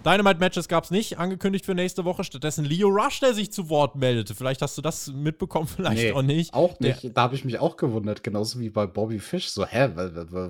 Dynamite-Matches 0.05 0.67
gab 0.67 0.83
es 0.83 0.91
nicht, 0.91 1.17
angekündigt 1.17 1.65
für 1.65 1.73
nächste 1.73 2.05
Woche. 2.05 2.23
Stattdessen 2.23 2.63
Leo 2.65 2.87
Rush, 2.89 3.19
der 3.21 3.33
sich 3.33 3.51
zu 3.51 3.69
Wort 3.69 3.95
meldete. 3.95 4.35
Vielleicht 4.35 4.61
hast 4.61 4.77
du 4.77 4.81
das 4.81 5.07
mitbekommen, 5.11 5.67
vielleicht 5.75 6.13
auch 6.13 6.21
nicht. 6.21 6.53
Auch 6.53 6.77
Der- 6.77 6.95
nicht. 6.95 7.17
da 7.17 7.23
habe 7.23 7.35
ich 7.35 7.43
mich 7.43 7.59
auch 7.59 7.75
gewundert, 7.77 8.23
genauso 8.23 8.59
wie 8.59 8.69
bei 8.69 8.85
Bobby 8.85 9.19
Fish. 9.19 9.47
So, 9.49 9.65
hä, 9.65 9.89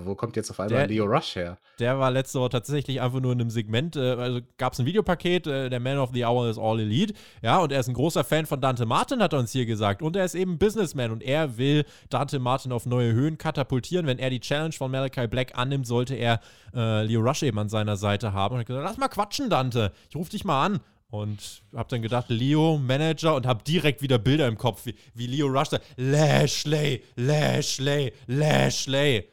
wo, 0.04 0.14
kommt 0.14 0.36
jetzt 0.36 0.50
auf 0.50 0.60
einmal 0.60 0.78
Der- 0.80 0.86
Leo 0.88 1.04
Rush 1.06 1.36
her? 1.36 1.56
Der 1.78 1.98
war 1.98 2.10
letzte 2.10 2.40
Woche 2.40 2.50
tatsächlich 2.50 3.00
einfach 3.00 3.20
nur 3.20 3.32
in 3.32 3.40
einem 3.40 3.50
Segment, 3.50 3.96
äh, 3.96 4.00
also 4.12 4.40
gab 4.58 4.72
es 4.74 4.78
ein 4.78 4.86
Videopaket, 4.86 5.46
äh, 5.46 5.68
der 5.70 5.80
Man 5.80 5.98
of 5.98 6.10
the 6.12 6.24
Hour 6.24 6.48
ist 6.48 6.58
All 6.58 6.80
Elite, 6.80 7.14
ja, 7.42 7.58
und 7.58 7.72
er 7.72 7.80
ist 7.80 7.88
ein 7.88 7.94
großer 7.94 8.24
Fan 8.24 8.46
von 8.46 8.60
Dante 8.60 8.86
Martin, 8.86 9.22
hat 9.22 9.32
er 9.32 9.38
uns 9.38 9.52
hier 9.52 9.66
gesagt, 9.66 10.02
und 10.02 10.16
er 10.16 10.24
ist 10.24 10.34
eben 10.34 10.58
Businessman 10.58 11.10
und 11.10 11.22
er 11.22 11.56
will 11.58 11.84
Dante 12.10 12.38
Martin 12.38 12.72
auf 12.72 12.86
neue 12.86 13.12
Höhen 13.12 13.38
katapultieren. 13.38 14.06
Wenn 14.06 14.18
er 14.18 14.30
die 14.30 14.40
Challenge 14.40 14.72
von 14.72 14.90
Malachi 14.90 15.26
Black 15.26 15.56
annimmt, 15.58 15.86
sollte 15.86 16.14
er 16.14 16.40
äh, 16.74 17.04
Leo 17.04 17.20
Rush 17.20 17.42
eben 17.42 17.58
an 17.58 17.68
seiner 17.68 17.96
Seite 17.96 18.32
haben. 18.32 18.54
Und 18.54 18.58
er 18.58 18.60
hat 18.60 18.66
gesagt, 18.66 18.84
lass 18.84 18.96
mal 18.98 19.08
quatschen, 19.08 19.45
Dante, 19.50 19.92
ich 20.08 20.16
ruf 20.16 20.28
dich 20.28 20.44
mal 20.44 20.64
an. 20.64 20.80
Und 21.08 21.62
hab 21.74 21.88
dann 21.88 22.02
gedacht, 22.02 22.26
Leo, 22.28 22.78
Manager, 22.78 23.36
und 23.36 23.46
hab 23.46 23.64
direkt 23.64 24.02
wieder 24.02 24.18
Bilder 24.18 24.48
im 24.48 24.58
Kopf, 24.58 24.86
wie, 24.86 24.96
wie 25.14 25.28
Leo 25.28 25.46
Rush 25.46 25.68
sagt, 25.68 25.86
Lashley, 25.96 27.04
Lashley, 27.14 28.12
Lashley. 28.26 29.28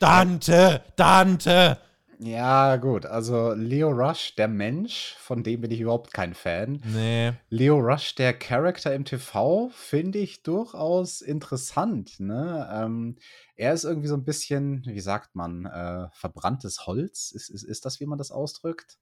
Dante, 0.00 0.82
Dante. 0.96 1.78
Ja, 2.24 2.76
gut. 2.76 3.04
Also, 3.04 3.52
Leo 3.52 3.90
Rush, 3.90 4.36
der 4.36 4.46
Mensch, 4.46 5.16
von 5.18 5.42
dem 5.42 5.60
bin 5.60 5.72
ich 5.72 5.80
überhaupt 5.80 6.12
kein 6.12 6.34
Fan. 6.34 6.80
Nee. 6.84 7.32
Leo 7.50 7.78
Rush, 7.78 8.14
der 8.14 8.32
Charakter 8.32 8.94
im 8.94 9.04
TV, 9.04 9.70
finde 9.74 10.18
ich 10.18 10.44
durchaus 10.44 11.20
interessant. 11.20 12.20
Ne? 12.20 12.68
Ähm, 12.72 13.16
er 13.56 13.72
ist 13.74 13.82
irgendwie 13.84 14.06
so 14.06 14.14
ein 14.14 14.24
bisschen, 14.24 14.84
wie 14.86 15.00
sagt 15.00 15.34
man, 15.34 15.66
äh, 15.66 16.08
verbranntes 16.12 16.86
Holz. 16.86 17.32
Ist, 17.32 17.50
ist, 17.50 17.64
ist 17.64 17.84
das, 17.84 17.98
wie 17.98 18.06
man 18.06 18.18
das 18.18 18.30
ausdrückt? 18.30 18.98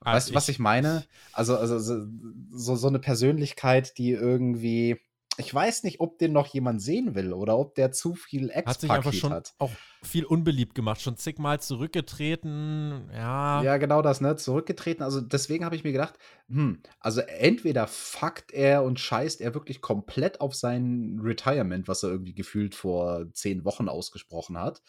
Weißt 0.00 0.30
du, 0.30 0.34
was 0.34 0.48
ich 0.48 0.58
meine? 0.58 1.04
Also, 1.32 1.56
also 1.56 1.78
so, 1.78 2.76
so 2.76 2.88
eine 2.88 2.98
Persönlichkeit, 2.98 3.98
die 3.98 4.10
irgendwie, 4.10 4.98
ich 5.36 5.52
weiß 5.52 5.82
nicht, 5.82 6.00
ob 6.00 6.18
den 6.18 6.32
noch 6.32 6.46
jemand 6.46 6.80
sehen 6.80 7.14
will 7.14 7.32
oder 7.32 7.58
ob 7.58 7.74
der 7.74 7.92
zu 7.92 8.14
viel 8.14 8.50
hat 8.52 8.80
sich 8.80 8.90
einfach 8.90 9.12
schon 9.12 9.32
hat. 9.32 9.54
auch 9.58 9.70
viel 10.02 10.24
unbeliebt 10.24 10.74
gemacht, 10.74 11.02
schon 11.02 11.16
zigmal 11.16 11.60
zurückgetreten. 11.60 13.10
Ja, 13.12 13.62
Ja, 13.62 13.76
genau 13.76 14.00
das, 14.00 14.20
ne? 14.20 14.36
Zurückgetreten. 14.36 15.02
Also 15.02 15.20
deswegen 15.20 15.64
habe 15.64 15.76
ich 15.76 15.84
mir 15.84 15.92
gedacht, 15.92 16.14
hm, 16.48 16.82
also 16.98 17.20
entweder 17.20 17.86
fuckt 17.86 18.52
er 18.52 18.82
und 18.82 18.98
scheißt 18.98 19.40
er 19.40 19.54
wirklich 19.54 19.82
komplett 19.82 20.40
auf 20.40 20.54
sein 20.54 21.20
Retirement, 21.22 21.88
was 21.88 22.02
er 22.02 22.10
irgendwie 22.10 22.34
gefühlt 22.34 22.74
vor 22.74 23.30
zehn 23.32 23.64
Wochen 23.64 23.88
ausgesprochen 23.88 24.58
hat. 24.58 24.82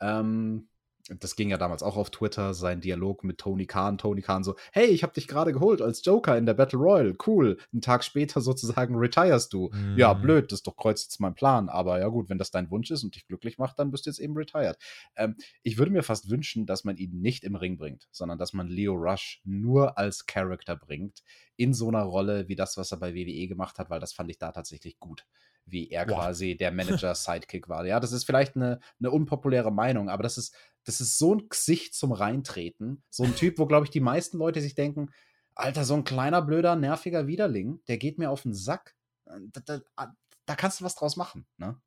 Ähm, 0.00 0.68
das 1.08 1.36
ging 1.36 1.50
ja 1.50 1.56
damals 1.56 1.82
auch 1.84 1.96
auf 1.96 2.10
Twitter, 2.10 2.52
sein 2.52 2.80
Dialog 2.80 3.22
mit 3.22 3.38
Tony 3.38 3.66
Khan. 3.66 3.96
Tony 3.96 4.22
Khan 4.22 4.42
so, 4.42 4.56
hey, 4.72 4.86
ich 4.86 5.02
habe 5.04 5.12
dich 5.12 5.28
gerade 5.28 5.52
geholt 5.52 5.80
als 5.80 6.04
Joker 6.04 6.36
in 6.36 6.46
der 6.46 6.54
Battle 6.54 6.78
Royal, 6.80 7.16
cool. 7.26 7.58
Einen 7.72 7.80
Tag 7.80 8.02
später 8.02 8.40
sozusagen 8.86 8.96
retirest 8.96 9.52
du. 9.52 9.70
Ja, 9.96 10.14
Mhm. 10.14 10.20
blöd, 10.22 10.50
das 10.52 10.58
ist 10.60 10.66
doch 10.66 10.76
kreuz 10.76 11.04
jetzt 11.04 11.20
mein 11.20 11.34
Plan. 11.34 11.68
Aber 11.68 12.00
ja 12.00 12.08
gut, 12.08 12.28
wenn 12.28 12.38
das 12.38 12.50
dein 12.50 12.70
Wunsch 12.70 12.90
ist 12.90 13.04
und 13.04 13.14
dich 13.14 13.26
glücklich 13.26 13.56
macht, 13.58 13.78
dann 13.78 13.90
bist 13.90 14.06
du 14.06 14.10
jetzt 14.10 14.18
eben 14.18 14.36
retired. 14.36 14.78
Ähm, 15.16 15.36
ich 15.62 15.78
würde 15.78 15.92
mir 15.92 16.02
fast 16.02 16.28
wünschen, 16.28 16.66
dass 16.66 16.82
man 16.84 16.96
ihn 16.96 17.20
nicht 17.20 17.44
im 17.44 17.54
Ring 17.54 17.76
bringt, 17.78 18.08
sondern 18.10 18.38
dass 18.38 18.52
man 18.52 18.66
Leo 18.66 18.94
Rush 18.94 19.40
nur 19.44 19.96
als 19.98 20.26
Charakter 20.26 20.74
bringt, 20.76 21.22
in 21.56 21.72
so 21.72 21.88
einer 21.88 22.02
Rolle 22.02 22.48
wie 22.48 22.56
das, 22.56 22.76
was 22.76 22.90
er 22.92 22.98
bei 22.98 23.14
WWE 23.14 23.46
gemacht 23.46 23.78
hat, 23.78 23.90
weil 23.90 24.00
das 24.00 24.12
fand 24.12 24.28
ich 24.30 24.38
da 24.38 24.52
tatsächlich 24.52 24.98
gut, 24.98 25.24
wie 25.66 25.90
er 25.90 26.06
Boah. 26.06 26.14
quasi 26.14 26.56
der 26.56 26.70
Manager-Sidekick 26.72 27.68
war. 27.68 27.84
Ja, 27.86 28.00
das 28.00 28.12
ist 28.12 28.24
vielleicht 28.24 28.56
eine, 28.56 28.80
eine 28.98 29.10
unpopuläre 29.10 29.72
Meinung, 29.72 30.08
aber 30.08 30.22
das 30.22 30.38
ist, 30.38 30.54
das 30.84 31.00
ist 31.00 31.18
so 31.18 31.34
ein 31.34 31.48
Gesicht 31.48 31.94
zum 31.94 32.12
Reintreten. 32.12 33.02
So 33.10 33.24
ein 33.24 33.34
Typ, 33.34 33.58
wo, 33.58 33.66
glaube 33.66 33.84
ich, 33.84 33.90
die 33.90 34.00
meisten 34.00 34.38
Leute 34.38 34.60
sich 34.60 34.74
denken, 34.74 35.10
Alter, 35.54 35.84
so 35.84 35.94
ein 35.94 36.04
kleiner, 36.04 36.42
blöder, 36.42 36.76
nerviger 36.76 37.26
Widerling, 37.26 37.80
der 37.88 37.98
geht 37.98 38.18
mir 38.18 38.30
auf 38.30 38.42
den 38.42 38.54
Sack. 38.54 38.94
Da, 39.24 39.80
da, 39.96 40.14
da 40.44 40.54
kannst 40.54 40.80
du 40.80 40.84
was 40.84 40.94
draus 40.94 41.16
machen, 41.16 41.46
ne? 41.56 41.80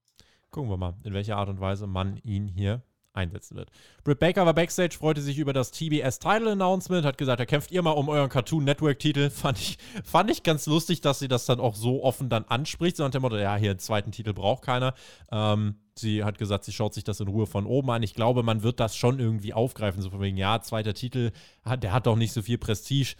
Gucken 0.51 0.69
wir 0.71 0.77
mal, 0.77 0.97
in 1.03 1.13
welcher 1.13 1.37
Art 1.37 1.49
und 1.49 1.61
Weise 1.61 1.85
man 1.85 2.17
ihn 2.17 2.47
hier 2.47 2.81
einsetzen 3.13 3.57
wird. 3.57 3.69
Britt 4.03 4.19
Baker 4.19 4.45
war 4.45 4.53
backstage, 4.53 4.95
freute 4.97 5.21
sich 5.21 5.37
über 5.37 5.53
das 5.53 5.71
TBS 5.71 6.19
Title 6.19 6.51
Announcement, 6.51 7.05
hat 7.05 7.17
gesagt, 7.17 7.39
er 7.39 7.45
kämpft 7.45 7.71
ihr 7.71 7.81
mal 7.81 7.91
um 7.91 8.09
euren 8.09 8.29
Cartoon 8.29 8.63
Network 8.63 8.99
Titel. 8.99 9.29
Fand 9.39 9.59
ich, 9.59 9.77
fand 10.03 10.29
ich 10.31 10.43
ganz 10.43 10.65
lustig, 10.65 11.01
dass 11.01 11.19
sie 11.19 11.27
das 11.27 11.45
dann 11.45 11.59
auch 11.59 11.75
so 11.75 12.03
offen 12.03 12.29
dann 12.29 12.45
anspricht, 12.45 12.97
so 12.97 13.03
nach 13.03 13.11
dem 13.11 13.21
Motto, 13.21 13.37
ja, 13.37 13.55
hier 13.55 13.71
einen 13.71 13.79
zweiten 13.79 14.11
Titel 14.11 14.33
braucht 14.33 14.63
keiner. 14.63 14.93
Ähm, 15.31 15.75
Sie 15.99 16.23
hat 16.23 16.37
gesagt, 16.37 16.63
sie 16.63 16.71
schaut 16.71 16.93
sich 16.93 17.03
das 17.03 17.19
in 17.19 17.27
Ruhe 17.27 17.45
von 17.45 17.65
oben 17.65 17.91
an. 17.91 18.03
Ich 18.03 18.13
glaube, 18.13 18.41
man 18.41 18.63
wird 18.63 18.79
das 18.79 18.95
schon 18.95 19.19
irgendwie 19.19 19.53
aufgreifen. 19.53 20.01
So 20.01 20.09
von 20.09 20.21
wegen, 20.21 20.37
ja, 20.37 20.61
zweiter 20.61 20.93
Titel, 20.93 21.31
der 21.65 21.91
hat 21.91 22.07
doch 22.07 22.15
nicht 22.15 22.31
so 22.31 22.41
viel 22.41 22.57
Prestige. 22.57 23.15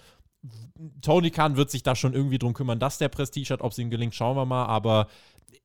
Tony 1.02 1.30
Khan 1.30 1.58
wird 1.58 1.70
sich 1.70 1.84
da 1.84 1.96
schon 1.96 2.14
irgendwie 2.14 2.38
drum 2.38 2.54
kümmern, 2.54 2.80
dass 2.80 2.98
der 2.98 3.10
Prestige 3.10 3.54
hat. 3.54 3.62
Ob 3.62 3.74
es 3.74 3.78
ihm 3.78 3.90
gelingt, 3.90 4.16
schauen 4.16 4.38
wir 4.38 4.46
mal. 4.46 4.66
Aber 4.66 5.08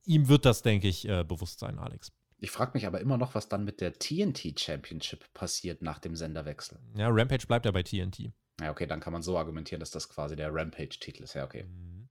ihm 0.03 0.27
wird 0.27 0.45
das, 0.45 0.61
denke 0.61 0.89
ich, 0.89 1.07
äh, 1.07 1.23
bewusst 1.23 1.59
sein, 1.59 1.79
Alex. 1.79 2.11
Ich 2.37 2.51
frage 2.51 2.71
mich 2.73 2.85
aber 2.85 2.99
immer 2.99 3.17
noch, 3.17 3.33
was 3.35 3.49
dann 3.49 3.63
mit 3.63 3.81
der 3.81 3.93
TNT 3.93 4.59
Championship 4.59 5.33
passiert 5.33 5.81
nach 5.81 5.99
dem 5.99 6.15
Senderwechsel. 6.15 6.79
Ja, 6.95 7.07
Rampage 7.09 7.47
bleibt 7.47 7.65
ja 7.65 7.71
bei 7.71 7.83
TNT. 7.83 8.31
Ja, 8.61 8.71
okay, 8.71 8.87
dann 8.87 8.99
kann 8.99 9.13
man 9.13 9.21
so 9.21 9.37
argumentieren, 9.37 9.79
dass 9.79 9.91
das 9.91 10.09
quasi 10.09 10.35
der 10.35 10.53
Rampage-Titel 10.53 11.23
ist. 11.23 11.33
Ja, 11.33 11.43
okay. 11.43 11.63
Mhm. 11.63 12.09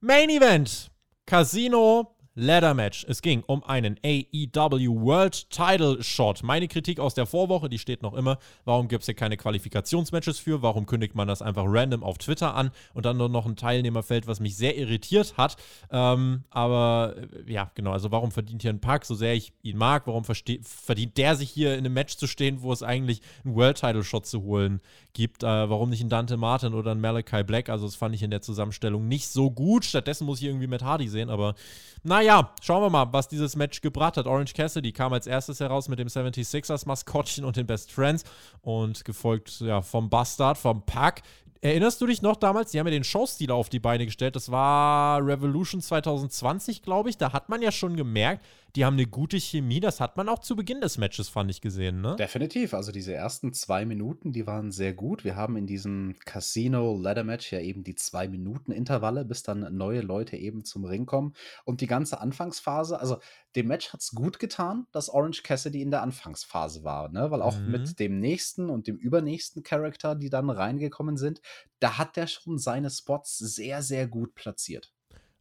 Main 0.00 0.30
Event: 0.30 0.90
Casino 1.26 2.16
Ladder 2.40 2.72
Match. 2.72 3.04
Es 3.08 3.20
ging 3.20 3.42
um 3.48 3.64
einen 3.64 3.98
AEW 4.04 5.00
World 5.00 5.50
Title 5.50 6.00
Shot. 6.04 6.44
Meine 6.44 6.68
Kritik 6.68 7.00
aus 7.00 7.14
der 7.14 7.26
Vorwoche, 7.26 7.68
die 7.68 7.80
steht 7.80 8.00
noch 8.00 8.14
immer. 8.14 8.38
Warum 8.64 8.86
gibt 8.86 9.02
es 9.02 9.06
hier 9.06 9.16
keine 9.16 9.36
Qualifikationsmatches 9.36 10.38
für? 10.38 10.62
Warum 10.62 10.86
kündigt 10.86 11.16
man 11.16 11.26
das 11.26 11.42
einfach 11.42 11.64
random 11.66 12.04
auf 12.04 12.16
Twitter 12.18 12.54
an 12.54 12.70
und 12.94 13.06
dann 13.06 13.16
nur 13.16 13.28
noch 13.28 13.44
ein 13.44 13.56
Teilnehmerfeld, 13.56 14.28
was 14.28 14.38
mich 14.38 14.56
sehr 14.56 14.78
irritiert 14.78 15.36
hat? 15.36 15.56
Ähm, 15.90 16.44
aber 16.50 17.16
äh, 17.16 17.52
ja, 17.52 17.72
genau. 17.74 17.90
Also, 17.90 18.12
warum 18.12 18.30
verdient 18.30 18.62
hier 18.62 18.72
ein 18.72 18.80
Pack, 18.80 19.04
so 19.04 19.16
sehr 19.16 19.34
ich 19.34 19.52
ihn 19.62 19.76
mag? 19.76 20.06
Warum 20.06 20.22
verdient 20.24 21.16
der 21.16 21.34
sich 21.34 21.50
hier 21.50 21.72
in 21.72 21.80
einem 21.80 21.94
Match 21.94 22.18
zu 22.18 22.28
stehen, 22.28 22.62
wo 22.62 22.72
es 22.72 22.84
eigentlich 22.84 23.20
einen 23.44 23.56
World 23.56 23.80
Title 23.80 24.04
Shot 24.04 24.26
zu 24.26 24.44
holen 24.44 24.80
gibt? 25.12 25.42
Äh, 25.42 25.46
warum 25.46 25.90
nicht 25.90 26.02
ein 26.02 26.08
Dante 26.08 26.36
Martin 26.36 26.74
oder 26.74 26.92
ein 26.92 27.00
Malachi 27.00 27.42
Black? 27.42 27.68
Also, 27.68 27.86
das 27.86 27.96
fand 27.96 28.14
ich 28.14 28.22
in 28.22 28.30
der 28.30 28.42
Zusammenstellung 28.42 29.08
nicht 29.08 29.26
so 29.26 29.50
gut. 29.50 29.84
Stattdessen 29.84 30.24
muss 30.24 30.38
ich 30.38 30.46
irgendwie 30.46 30.68
Matt 30.68 30.84
Hardy 30.84 31.08
sehen, 31.08 31.30
aber 31.30 31.56
naja, 32.04 32.27
schauen 32.60 32.82
wir 32.82 32.90
mal, 32.90 33.12
was 33.12 33.28
dieses 33.28 33.56
Match 33.56 33.80
gebracht 33.80 34.16
hat. 34.16 34.26
Orange 34.26 34.52
Cassidy 34.52 34.92
kam 34.92 35.12
als 35.12 35.26
erstes 35.26 35.60
heraus 35.60 35.88
mit 35.88 35.98
dem 35.98 36.08
76ers 36.08 36.86
Maskottchen 36.86 37.44
und 37.44 37.56
den 37.56 37.66
Best 37.66 37.90
Friends 37.90 38.24
und 38.60 39.04
gefolgt 39.04 39.60
ja, 39.60 39.80
vom 39.82 40.10
Bastard, 40.10 40.58
vom 40.58 40.82
Pack. 40.82 41.22
Erinnerst 41.60 42.00
du 42.00 42.06
dich 42.06 42.22
noch 42.22 42.36
damals? 42.36 42.70
Die 42.70 42.78
haben 42.78 42.86
ja 42.86 42.92
den 42.92 43.04
Showstil 43.04 43.50
auf 43.50 43.68
die 43.68 43.80
Beine 43.80 44.04
gestellt. 44.06 44.36
Das 44.36 44.50
war 44.50 45.24
Revolution 45.24 45.80
2020, 45.80 46.82
glaube 46.82 47.10
ich. 47.10 47.16
Da 47.16 47.32
hat 47.32 47.48
man 47.48 47.62
ja 47.62 47.72
schon 47.72 47.96
gemerkt, 47.96 48.44
die 48.76 48.84
haben 48.84 48.94
eine 48.94 49.06
gute 49.06 49.38
Chemie. 49.38 49.80
Das 49.80 50.00
hat 50.00 50.16
man 50.16 50.28
auch 50.28 50.40
zu 50.40 50.54
Beginn 50.54 50.80
des 50.80 50.98
Matches, 50.98 51.28
fand 51.28 51.50
ich, 51.50 51.60
gesehen, 51.60 52.00
ne? 52.00 52.16
Definitiv. 52.16 52.74
Also 52.74 52.92
diese 52.92 53.14
ersten 53.14 53.52
zwei 53.52 53.84
Minuten, 53.84 54.32
die 54.32 54.46
waren 54.46 54.70
sehr 54.70 54.92
gut. 54.92 55.24
Wir 55.24 55.36
haben 55.36 55.56
in 55.56 55.66
diesem 55.66 56.16
Casino-Ladder-Match 56.24 57.52
ja 57.52 57.60
eben 57.60 57.82
die 57.82 57.94
zwei 57.94 58.28
Minuten 58.28 58.72
Intervalle, 58.72 59.24
bis 59.24 59.42
dann 59.42 59.76
neue 59.76 60.00
Leute 60.00 60.36
eben 60.36 60.64
zum 60.64 60.84
Ring 60.84 61.06
kommen. 61.06 61.34
Und 61.64 61.80
die 61.80 61.86
ganze 61.86 62.20
Anfangsphase, 62.20 63.00
also 63.00 63.18
dem 63.56 63.68
Match 63.68 63.92
hat 63.92 64.00
es 64.00 64.10
gut 64.10 64.38
getan, 64.38 64.86
dass 64.92 65.08
Orange 65.08 65.42
Cassidy 65.42 65.80
in 65.80 65.90
der 65.90 66.02
Anfangsphase 66.02 66.84
war, 66.84 67.08
ne? 67.10 67.30
Weil 67.30 67.42
auch 67.42 67.58
mhm. 67.58 67.70
mit 67.70 67.98
dem 67.98 68.20
nächsten 68.20 68.68
und 68.70 68.86
dem 68.86 68.96
übernächsten 68.96 69.62
Charakter, 69.62 70.14
die 70.14 70.30
dann 70.30 70.50
reingekommen 70.50 71.16
sind, 71.16 71.40
da 71.80 71.98
hat 71.98 72.16
der 72.16 72.26
schon 72.26 72.58
seine 72.58 72.90
Spots 72.90 73.38
sehr, 73.38 73.82
sehr 73.82 74.06
gut 74.08 74.34
platziert. 74.34 74.92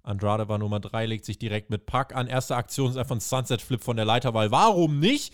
Andrade 0.08 0.48
war 0.48 0.58
Nummer 0.58 0.80
3, 0.80 1.06
legt 1.06 1.26
sich 1.26 1.38
direkt 1.38 1.70
mit 1.70 1.86
Pack 1.86 2.16
an. 2.16 2.28
Erste 2.28 2.56
Aktion 2.56 2.90
ist 2.90 2.98
einfach 2.98 3.16
ein 3.16 3.20
Sunset-Flip 3.20 3.84
von 3.84 3.98
der 3.98 4.06
Leiter, 4.06 4.34
weil 4.34 4.52
warum 4.52 5.00
nicht? 5.00 5.34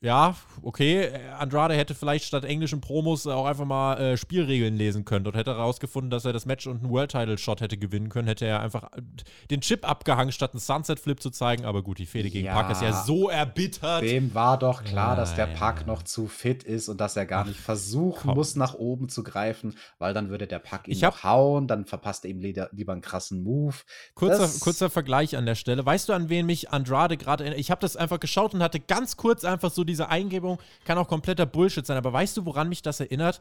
Ja, 0.00 0.36
okay, 0.62 1.10
Andrade 1.38 1.74
hätte 1.74 1.92
vielleicht 1.92 2.24
statt 2.24 2.44
englischen 2.44 2.80
Promos 2.80 3.26
auch 3.26 3.46
einfach 3.46 3.64
mal 3.64 3.98
äh, 3.98 4.16
Spielregeln 4.16 4.76
lesen 4.76 5.04
können 5.04 5.26
und 5.26 5.34
hätte 5.34 5.50
herausgefunden, 5.50 6.08
dass 6.08 6.24
er 6.24 6.32
das 6.32 6.46
Match 6.46 6.68
und 6.68 6.84
einen 6.84 6.90
World 6.90 7.10
Title 7.10 7.36
Shot 7.36 7.60
hätte 7.60 7.76
gewinnen 7.76 8.08
können, 8.08 8.28
hätte 8.28 8.46
er 8.46 8.60
einfach 8.60 8.92
äh, 8.92 9.02
den 9.50 9.60
Chip 9.60 9.88
abgehangen, 9.88 10.30
statt 10.30 10.52
einen 10.52 10.60
Sunset 10.60 11.00
Flip 11.00 11.20
zu 11.20 11.30
zeigen. 11.30 11.64
Aber 11.64 11.82
gut, 11.82 11.98
die 11.98 12.06
Fehde 12.06 12.30
gegen 12.30 12.46
ja, 12.46 12.52
Park 12.52 12.70
ist 12.70 12.80
ja 12.80 12.92
so 12.92 13.28
erbittert. 13.28 14.02
Dem 14.02 14.34
war 14.34 14.56
doch 14.56 14.84
klar, 14.84 15.16
dass 15.16 15.34
der 15.34 15.46
Pack 15.46 15.80
ja. 15.80 15.86
noch 15.88 16.04
zu 16.04 16.28
fit 16.28 16.62
ist 16.62 16.88
und 16.88 17.00
dass 17.00 17.16
er 17.16 17.26
gar 17.26 17.44
nicht 17.44 17.58
versuchen 17.58 18.28
Komm. 18.28 18.34
muss, 18.36 18.54
nach 18.54 18.74
oben 18.74 19.08
zu 19.08 19.24
greifen, 19.24 19.74
weil 19.98 20.14
dann 20.14 20.30
würde 20.30 20.46
der 20.46 20.60
Pack 20.60 20.86
ihn 20.86 20.92
ich 20.92 21.02
noch 21.02 21.24
hauen, 21.24 21.66
dann 21.66 21.86
verpasst 21.86 22.24
er 22.24 22.30
ihm 22.30 22.40
lieber 22.40 22.92
einen 22.92 23.02
krassen 23.02 23.42
Move. 23.42 23.74
Kurzer, 24.14 24.48
kurzer 24.60 24.90
Vergleich 24.90 25.36
an 25.36 25.44
der 25.44 25.56
Stelle. 25.56 25.84
Weißt 25.84 26.08
du, 26.08 26.12
an 26.12 26.28
wen 26.28 26.46
mich 26.46 26.70
Andrade 26.70 27.16
gerade 27.16 27.42
erinnert? 27.42 27.58
Ich 27.58 27.72
habe 27.72 27.80
das 27.80 27.96
einfach 27.96 28.20
geschaut 28.20 28.54
und 28.54 28.62
hatte 28.62 28.78
ganz 28.78 29.16
kurz 29.16 29.44
einfach 29.44 29.72
so 29.72 29.87
diese 29.88 30.08
Eingebung 30.08 30.58
kann 30.84 30.98
auch 30.98 31.08
kompletter 31.08 31.46
Bullshit 31.46 31.84
sein. 31.84 31.96
Aber 31.96 32.12
weißt 32.12 32.36
du, 32.36 32.46
woran 32.46 32.68
mich 32.68 32.82
das 32.82 33.00
erinnert? 33.00 33.40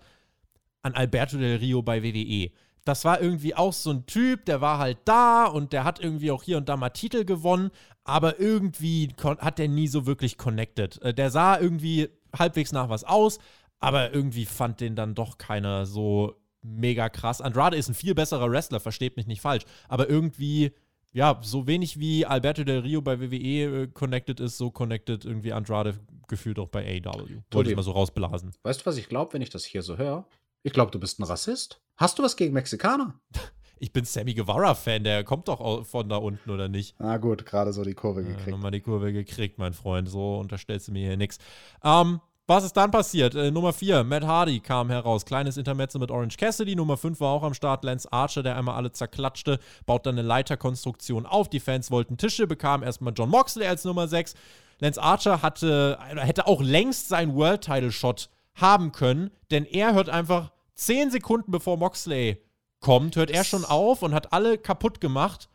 An 0.81 0.93
Alberto 0.93 1.37
Del 1.37 1.57
Rio 1.57 1.81
bei 1.81 2.01
WWE. 2.01 2.51
Das 2.87 3.03
war 3.03 3.21
irgendwie 3.21 3.53
auch 3.53 3.73
so 3.73 3.91
ein 3.91 4.05
Typ, 4.05 4.45
der 4.45 4.61
war 4.61 4.79
halt 4.79 4.99
da 5.03 5.45
und 5.45 5.73
der 5.73 5.83
hat 5.83 5.99
irgendwie 5.99 6.31
auch 6.31 6.41
hier 6.41 6.55
und 6.55 6.69
da 6.69 6.77
mal 6.77 6.89
Titel 6.89 7.25
gewonnen, 7.25 7.69
aber 8.05 8.39
irgendwie 8.39 9.09
hat 9.19 9.59
der 9.59 9.67
nie 9.67 9.89
so 9.89 10.05
wirklich 10.05 10.37
connected. 10.37 11.01
Äh, 11.01 11.13
der 11.13 11.29
sah 11.29 11.59
irgendwie 11.59 12.07
halbwegs 12.37 12.71
nach 12.71 12.87
was 12.87 13.03
aus, 13.03 13.39
aber 13.79 14.13
irgendwie 14.13 14.45
fand 14.45 14.79
den 14.79 14.95
dann 14.95 15.15
doch 15.15 15.37
keiner 15.37 15.85
so 15.85 16.35
mega 16.61 17.09
krass. 17.09 17.41
Andrade 17.41 17.75
ist 17.75 17.89
ein 17.89 17.93
viel 17.93 18.15
besserer 18.15 18.49
Wrestler, 18.49 18.79
versteht 18.79 19.17
mich 19.17 19.27
nicht 19.27 19.41
falsch, 19.41 19.63
aber 19.89 20.09
irgendwie 20.09 20.71
ja, 21.17 21.39
so 21.41 21.65
wenig 21.65 21.99
wie 21.99 22.27
Alberto 22.27 22.63
Del 22.63 22.81
Rio 22.81 23.01
bei 23.01 23.19
WWE 23.19 23.83
äh, 23.83 23.87
connected 23.87 24.39
ist, 24.39 24.59
so 24.59 24.69
connected 24.69 25.25
irgendwie 25.25 25.51
Andrade 25.51 25.99
gefühlt 26.27 26.59
auch 26.59 26.67
bei 26.67 26.85
AEW. 26.85 27.41
Wollte 27.51 27.71
ich 27.71 27.75
mal 27.75 27.81
so 27.81 27.89
rausblasen. 27.89 28.51
Weißt 28.61 28.81
du, 28.81 28.85
was 28.85 28.97
ich 28.97 29.09
glaube, 29.09 29.33
wenn 29.33 29.41
ich 29.41 29.49
das 29.49 29.65
hier 29.65 29.81
so 29.81 29.97
höre? 29.97 30.27
Ich 30.61 30.73
glaube, 30.73 30.91
du 30.91 30.99
bist 30.99 31.19
ein 31.19 31.23
Rassist. 31.23 31.81
Hast 31.95 32.19
du 32.19 32.23
was 32.23 32.37
gegen 32.37 32.53
Mexikaner? 32.53 33.19
Ich 33.79 33.93
bin 33.93 34.05
Sammy 34.05 34.33
Guevara-Fan, 34.33 35.03
der 35.03 35.23
kommt 35.23 35.49
doch 35.49 35.85
von 35.85 36.09
da 36.09 36.15
unten, 36.15 36.49
oder 36.49 36.67
nicht? 36.67 36.95
Na 36.97 37.17
gut, 37.17 37.45
gerade 37.45 37.71
so 37.71 37.83
die 37.83 37.93
Kurve 37.93 38.23
gekriegt. 38.23 38.47
Ja, 38.47 38.53
nochmal 38.53 38.71
die 38.71 38.81
Kurve 38.81 39.13
gekriegt, 39.13 39.59
mein 39.59 39.73
Freund. 39.73 40.09
So 40.09 40.39
unterstellst 40.39 40.87
du 40.87 40.93
mir 40.93 41.09
hier 41.09 41.15
nichts. 41.15 41.37
Ähm, 41.83 42.19
was 42.47 42.63
ist 42.63 42.77
dann 42.77 42.91
passiert? 42.91 43.35
Äh, 43.35 43.51
Nummer 43.51 43.73
4, 43.73 44.05
Matt 44.05 44.25
Hardy 44.25 44.61
kam 44.61 44.89
heraus. 44.89 45.25
Kleines 45.25 45.57
Intermezzo 45.57 45.99
mit 45.99 46.09
Orange 46.09 46.37
Cassidy. 46.37 46.75
Nummer 46.75 46.95
5 46.95 47.19
war 47.19 47.33
auch 47.33 47.43
am 47.43 47.53
Start. 47.53 47.83
Lance 47.83 48.11
Archer, 48.11 48.41
der 48.41 48.55
einmal 48.55 48.75
alle 48.75 48.91
zerklatschte, 48.91 49.59
baut 49.85 50.05
dann 50.05 50.17
eine 50.17 50.25
Leiterkonstruktion 50.25 51.25
auf. 51.25 51.49
Die 51.49 51.59
Fans 51.59 51.91
wollten 51.91 52.17
Tische, 52.17 52.47
bekam 52.47 52.83
erstmal 52.83 53.13
John 53.15 53.29
Moxley 53.29 53.67
als 53.67 53.83
Nummer 53.83 54.07
6. 54.07 54.33
Lance 54.79 55.01
Archer 55.01 55.41
hatte, 55.41 55.99
hätte 56.15 56.47
auch 56.47 56.61
längst 56.61 57.09
seinen 57.09 57.35
World 57.35 57.61
Title 57.61 57.91
Shot 57.91 58.29
haben 58.55 58.91
können, 58.91 59.31
denn 59.51 59.65
er 59.65 59.93
hört 59.93 60.09
einfach 60.09 60.51
10 60.75 61.11
Sekunden 61.11 61.51
bevor 61.51 61.77
Moxley 61.77 62.41
kommt, 62.79 63.15
hört 63.15 63.31
er 63.31 63.43
schon 63.43 63.65
auf 63.65 64.03
und 64.03 64.13
hat 64.13 64.33
alle 64.33 64.57
kaputt 64.57 65.01
gemacht 65.01 65.49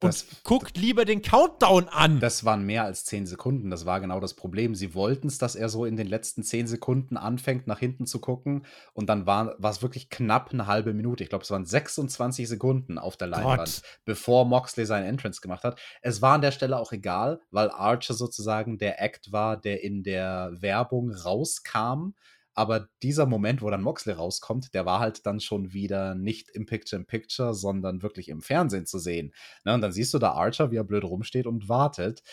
und 0.00 0.26
guckt 0.44 0.76
lieber 0.76 1.04
den 1.04 1.22
Countdown 1.22 1.88
an. 1.88 2.20
Das 2.20 2.44
waren 2.44 2.64
mehr 2.64 2.84
als 2.84 3.04
10 3.04 3.26
Sekunden. 3.26 3.70
Das 3.70 3.84
war 3.84 4.00
genau 4.00 4.20
das 4.20 4.34
Problem. 4.34 4.74
Sie 4.74 4.94
wollten 4.94 5.26
es, 5.26 5.38
dass 5.38 5.56
er 5.56 5.68
so 5.68 5.84
in 5.84 5.96
den 5.96 6.06
letzten 6.06 6.42
10 6.42 6.68
Sekunden 6.68 7.16
anfängt, 7.16 7.66
nach 7.66 7.80
hinten 7.80 8.06
zu 8.06 8.20
gucken. 8.20 8.64
Und 8.92 9.08
dann 9.08 9.26
war, 9.26 9.56
war 9.58 9.70
es 9.70 9.82
wirklich 9.82 10.08
knapp 10.08 10.50
eine 10.52 10.66
halbe 10.66 10.94
Minute. 10.94 11.24
Ich 11.24 11.30
glaube, 11.30 11.42
es 11.42 11.50
waren 11.50 11.66
26 11.66 12.48
Sekunden 12.48 12.98
auf 12.98 13.16
der 13.16 13.28
Leinwand, 13.28 13.58
Gott. 13.58 13.82
bevor 14.04 14.44
Moxley 14.44 14.86
seinen 14.86 15.06
Entrance 15.06 15.40
gemacht 15.40 15.64
hat. 15.64 15.80
Es 16.00 16.22
war 16.22 16.34
an 16.34 16.42
der 16.42 16.52
Stelle 16.52 16.78
auch 16.78 16.92
egal, 16.92 17.40
weil 17.50 17.70
Archer 17.70 18.14
sozusagen 18.14 18.78
der 18.78 19.02
Act 19.02 19.32
war, 19.32 19.56
der 19.56 19.82
in 19.82 20.04
der 20.04 20.52
Werbung 20.60 21.10
rauskam 21.10 22.14
aber 22.58 22.88
dieser 23.04 23.24
Moment, 23.24 23.62
wo 23.62 23.70
dann 23.70 23.82
Moxley 23.82 24.12
rauskommt, 24.12 24.74
der 24.74 24.84
war 24.84 24.98
halt 24.98 25.24
dann 25.26 25.38
schon 25.38 25.72
wieder 25.72 26.16
nicht 26.16 26.50
im 26.50 26.66
Picture-in-Picture, 26.66 27.54
sondern 27.54 28.02
wirklich 28.02 28.28
im 28.28 28.42
Fernsehen 28.42 28.84
zu 28.84 28.98
sehen. 28.98 29.32
Ne? 29.64 29.74
Und 29.74 29.80
dann 29.80 29.92
siehst 29.92 30.12
du 30.12 30.18
da 30.18 30.32
Archer, 30.32 30.72
wie 30.72 30.76
er 30.76 30.82
blöd 30.82 31.04
rumsteht 31.04 31.46
und 31.46 31.68
wartet. 31.68 32.24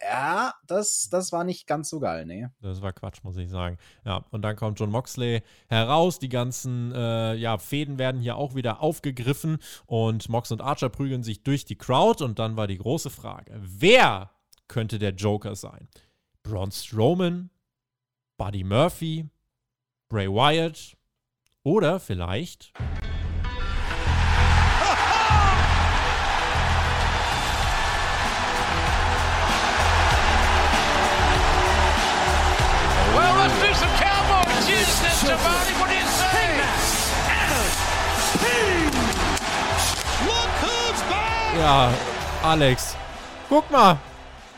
Ja, 0.00 0.54
das, 0.68 1.08
das 1.10 1.32
war 1.32 1.42
nicht 1.42 1.66
ganz 1.66 1.88
so 1.88 1.98
geil, 1.98 2.26
ne? 2.26 2.52
Das 2.60 2.80
war 2.80 2.92
Quatsch, 2.92 3.24
muss 3.24 3.36
ich 3.36 3.50
sagen. 3.50 3.76
Ja, 4.04 4.24
und 4.30 4.42
dann 4.42 4.54
kommt 4.54 4.78
John 4.78 4.90
Moxley 4.90 5.42
heraus. 5.68 6.20
Die 6.20 6.28
ganzen 6.28 6.92
äh, 6.92 7.34
ja, 7.34 7.58
Fäden 7.58 7.98
werden 7.98 8.20
hier 8.20 8.36
auch 8.36 8.54
wieder 8.54 8.80
aufgegriffen 8.80 9.58
und 9.86 10.28
Mox 10.28 10.52
und 10.52 10.60
Archer 10.60 10.90
prügeln 10.90 11.24
sich 11.24 11.42
durch 11.42 11.64
die 11.64 11.76
Crowd. 11.76 12.22
Und 12.22 12.38
dann 12.38 12.56
war 12.56 12.68
die 12.68 12.78
große 12.78 13.10
Frage: 13.10 13.60
Wer 13.60 14.30
könnte 14.68 15.00
der 15.00 15.10
Joker 15.10 15.56
sein? 15.56 15.88
Braun 16.44 16.70
Strowman? 16.70 17.50
Buddy 18.36 18.64
Murphy? 18.64 19.28
Bray 20.12 20.28
Wyatt 20.28 20.94
oder 21.62 21.98
vielleicht. 21.98 22.70
Ja, 41.58 41.90
Alex, 42.42 42.96
guck 43.48 43.70
mal, 43.70 43.98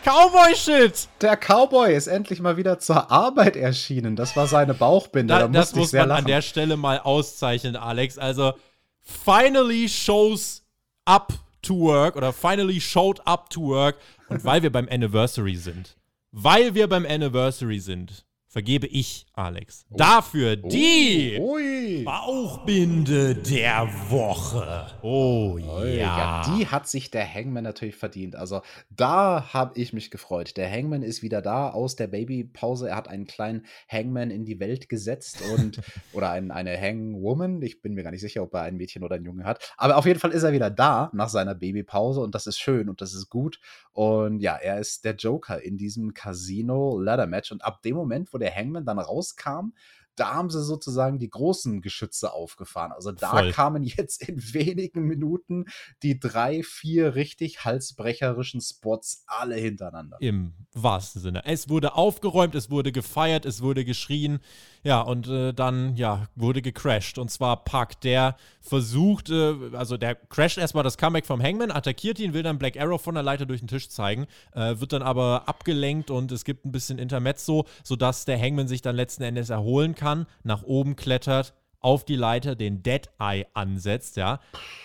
Cowboy-Shit! 0.04 1.08
Der 1.22 1.36
Cowboy 1.36 1.94
ist 1.94 2.08
endlich 2.08 2.40
mal 2.40 2.58
wieder 2.58 2.78
zur 2.78 3.10
Arbeit 3.10 3.56
erschienen. 3.56 4.16
Das 4.16 4.36
war 4.36 4.46
seine 4.46 4.74
Bauchbinde. 4.74 5.32
Da, 5.32 5.40
da 5.40 5.48
das 5.48 5.74
muss 5.74 5.94
man 5.94 6.08
lachen. 6.08 6.24
an 6.24 6.26
der 6.26 6.42
Stelle 6.42 6.76
mal 6.76 6.98
auszeichnen, 6.98 7.74
Alex. 7.74 8.18
Also, 8.18 8.52
finally 9.00 9.88
shows 9.88 10.62
up 11.06 11.32
to 11.62 11.74
work 11.80 12.16
oder 12.16 12.34
finally 12.34 12.82
showed 12.82 13.26
up 13.26 13.48
to 13.48 13.62
work. 13.62 13.96
Und 14.28 14.44
weil 14.44 14.62
wir 14.62 14.70
beim 14.70 14.88
Anniversary 14.90 15.56
sind, 15.56 15.96
weil 16.32 16.74
wir 16.74 16.86
beim 16.86 17.06
Anniversary 17.06 17.80
sind, 17.80 18.26
vergebe 18.46 18.86
ich, 18.86 19.24
Alex, 19.36 19.84
oh. 19.90 19.96
dafür 19.96 20.54
die 20.54 21.38
oh. 21.40 21.58
Bauchbinde 22.04 23.34
der 23.34 23.88
Woche. 24.08 24.86
Oh 25.02 25.58
ja. 25.58 25.84
ja. 25.84 26.56
Die 26.56 26.68
hat 26.68 26.86
sich 26.86 27.10
der 27.10 27.26
Hangman 27.32 27.64
natürlich 27.64 27.96
verdient. 27.96 28.36
Also 28.36 28.62
da 28.90 29.52
habe 29.52 29.76
ich 29.78 29.92
mich 29.92 30.12
gefreut. 30.12 30.56
Der 30.56 30.70
Hangman 30.70 31.02
ist 31.02 31.22
wieder 31.22 31.42
da 31.42 31.70
aus 31.70 31.96
der 31.96 32.06
Babypause. 32.06 32.90
Er 32.90 32.96
hat 32.96 33.08
einen 33.08 33.26
kleinen 33.26 33.66
Hangman 33.88 34.30
in 34.30 34.44
die 34.44 34.60
Welt 34.60 34.88
gesetzt 34.88 35.42
und 35.52 35.80
oder 36.12 36.30
ein, 36.30 36.52
eine 36.52 36.80
Hangwoman. 36.80 37.60
Ich 37.62 37.82
bin 37.82 37.94
mir 37.94 38.04
gar 38.04 38.12
nicht 38.12 38.20
sicher, 38.20 38.42
ob 38.42 38.54
er 38.54 38.62
ein 38.62 38.76
Mädchen 38.76 39.02
oder 39.02 39.16
ein 39.16 39.24
Junge 39.24 39.44
hat. 39.44 39.74
Aber 39.76 39.96
auf 39.96 40.06
jeden 40.06 40.20
Fall 40.20 40.30
ist 40.30 40.44
er 40.44 40.52
wieder 40.52 40.70
da 40.70 41.10
nach 41.12 41.28
seiner 41.28 41.56
Babypause 41.56 42.20
und 42.20 42.36
das 42.36 42.46
ist 42.46 42.60
schön 42.60 42.88
und 42.88 43.00
das 43.00 43.14
ist 43.14 43.30
gut. 43.30 43.58
Und 43.90 44.40
ja, 44.40 44.54
er 44.56 44.78
ist 44.78 45.04
der 45.04 45.14
Joker 45.14 45.60
in 45.60 45.76
diesem 45.76 46.14
Casino 46.14 47.00
Ladder 47.00 47.26
Match. 47.26 47.50
Und 47.50 47.64
ab 47.64 47.82
dem 47.82 47.96
Moment, 47.96 48.32
wo 48.32 48.38
der 48.38 48.54
Hangman 48.54 48.84
dann 48.84 48.98
rauskam, 49.24 49.72
da 50.16 50.34
haben 50.34 50.50
sie 50.50 50.62
sozusagen 50.62 51.18
die 51.18 51.28
großen 51.28 51.80
Geschütze 51.80 52.32
aufgefahren. 52.32 52.92
Also 52.92 53.12
da 53.12 53.30
Voll. 53.30 53.52
kamen 53.52 53.82
jetzt 53.82 54.28
in 54.28 54.36
wenigen 54.54 55.02
Minuten 55.02 55.66
die 56.02 56.18
drei, 56.18 56.62
vier 56.62 57.14
richtig 57.14 57.64
halsbrecherischen 57.64 58.60
Spots 58.60 59.24
alle 59.26 59.56
hintereinander. 59.56 60.16
Im 60.20 60.54
wahrsten 60.72 61.22
Sinne. 61.22 61.44
Es 61.44 61.68
wurde 61.68 61.94
aufgeräumt, 61.94 62.54
es 62.54 62.70
wurde 62.70 62.92
gefeiert, 62.92 63.46
es 63.46 63.62
wurde 63.62 63.84
geschrien. 63.84 64.40
Ja, 64.82 65.00
und 65.00 65.28
äh, 65.28 65.54
dann, 65.54 65.96
ja, 65.96 66.28
wurde 66.34 66.60
gecrashed. 66.60 67.18
Und 67.18 67.30
zwar 67.30 67.64
Puck, 67.64 68.00
der 68.02 68.36
versucht, 68.60 69.30
äh, 69.30 69.54
also 69.72 69.96
der 69.96 70.14
crasht 70.14 70.58
erstmal 70.58 70.84
das 70.84 70.98
Comeback 70.98 71.24
vom 71.24 71.42
Hangman, 71.42 71.70
attackiert 71.70 72.18
ihn, 72.18 72.34
will 72.34 72.42
dann 72.42 72.58
Black 72.58 72.78
Arrow 72.78 73.00
von 73.00 73.14
der 73.14 73.22
Leiter 73.22 73.46
durch 73.46 73.60
den 73.60 73.68
Tisch 73.68 73.88
zeigen, 73.88 74.26
äh, 74.52 74.78
wird 74.78 74.92
dann 74.92 75.02
aber 75.02 75.48
abgelenkt 75.48 76.10
und 76.10 76.30
es 76.32 76.44
gibt 76.44 76.66
ein 76.66 76.72
bisschen 76.72 76.98
Intermezzo, 76.98 77.64
sodass 77.82 78.26
der 78.26 78.38
Hangman 78.38 78.68
sich 78.68 78.82
dann 78.82 78.94
letzten 78.94 79.22
Endes 79.22 79.48
erholen 79.48 79.94
kann, 79.94 80.03
nach 80.42 80.62
oben 80.62 80.96
klettert, 80.96 81.54
auf 81.80 82.04
die 82.04 82.16
Leiter 82.16 82.54
den 82.54 82.82
Dead 82.82 83.10
Eye 83.18 83.46
ansetzt, 83.54 84.16
ja. 84.16 84.40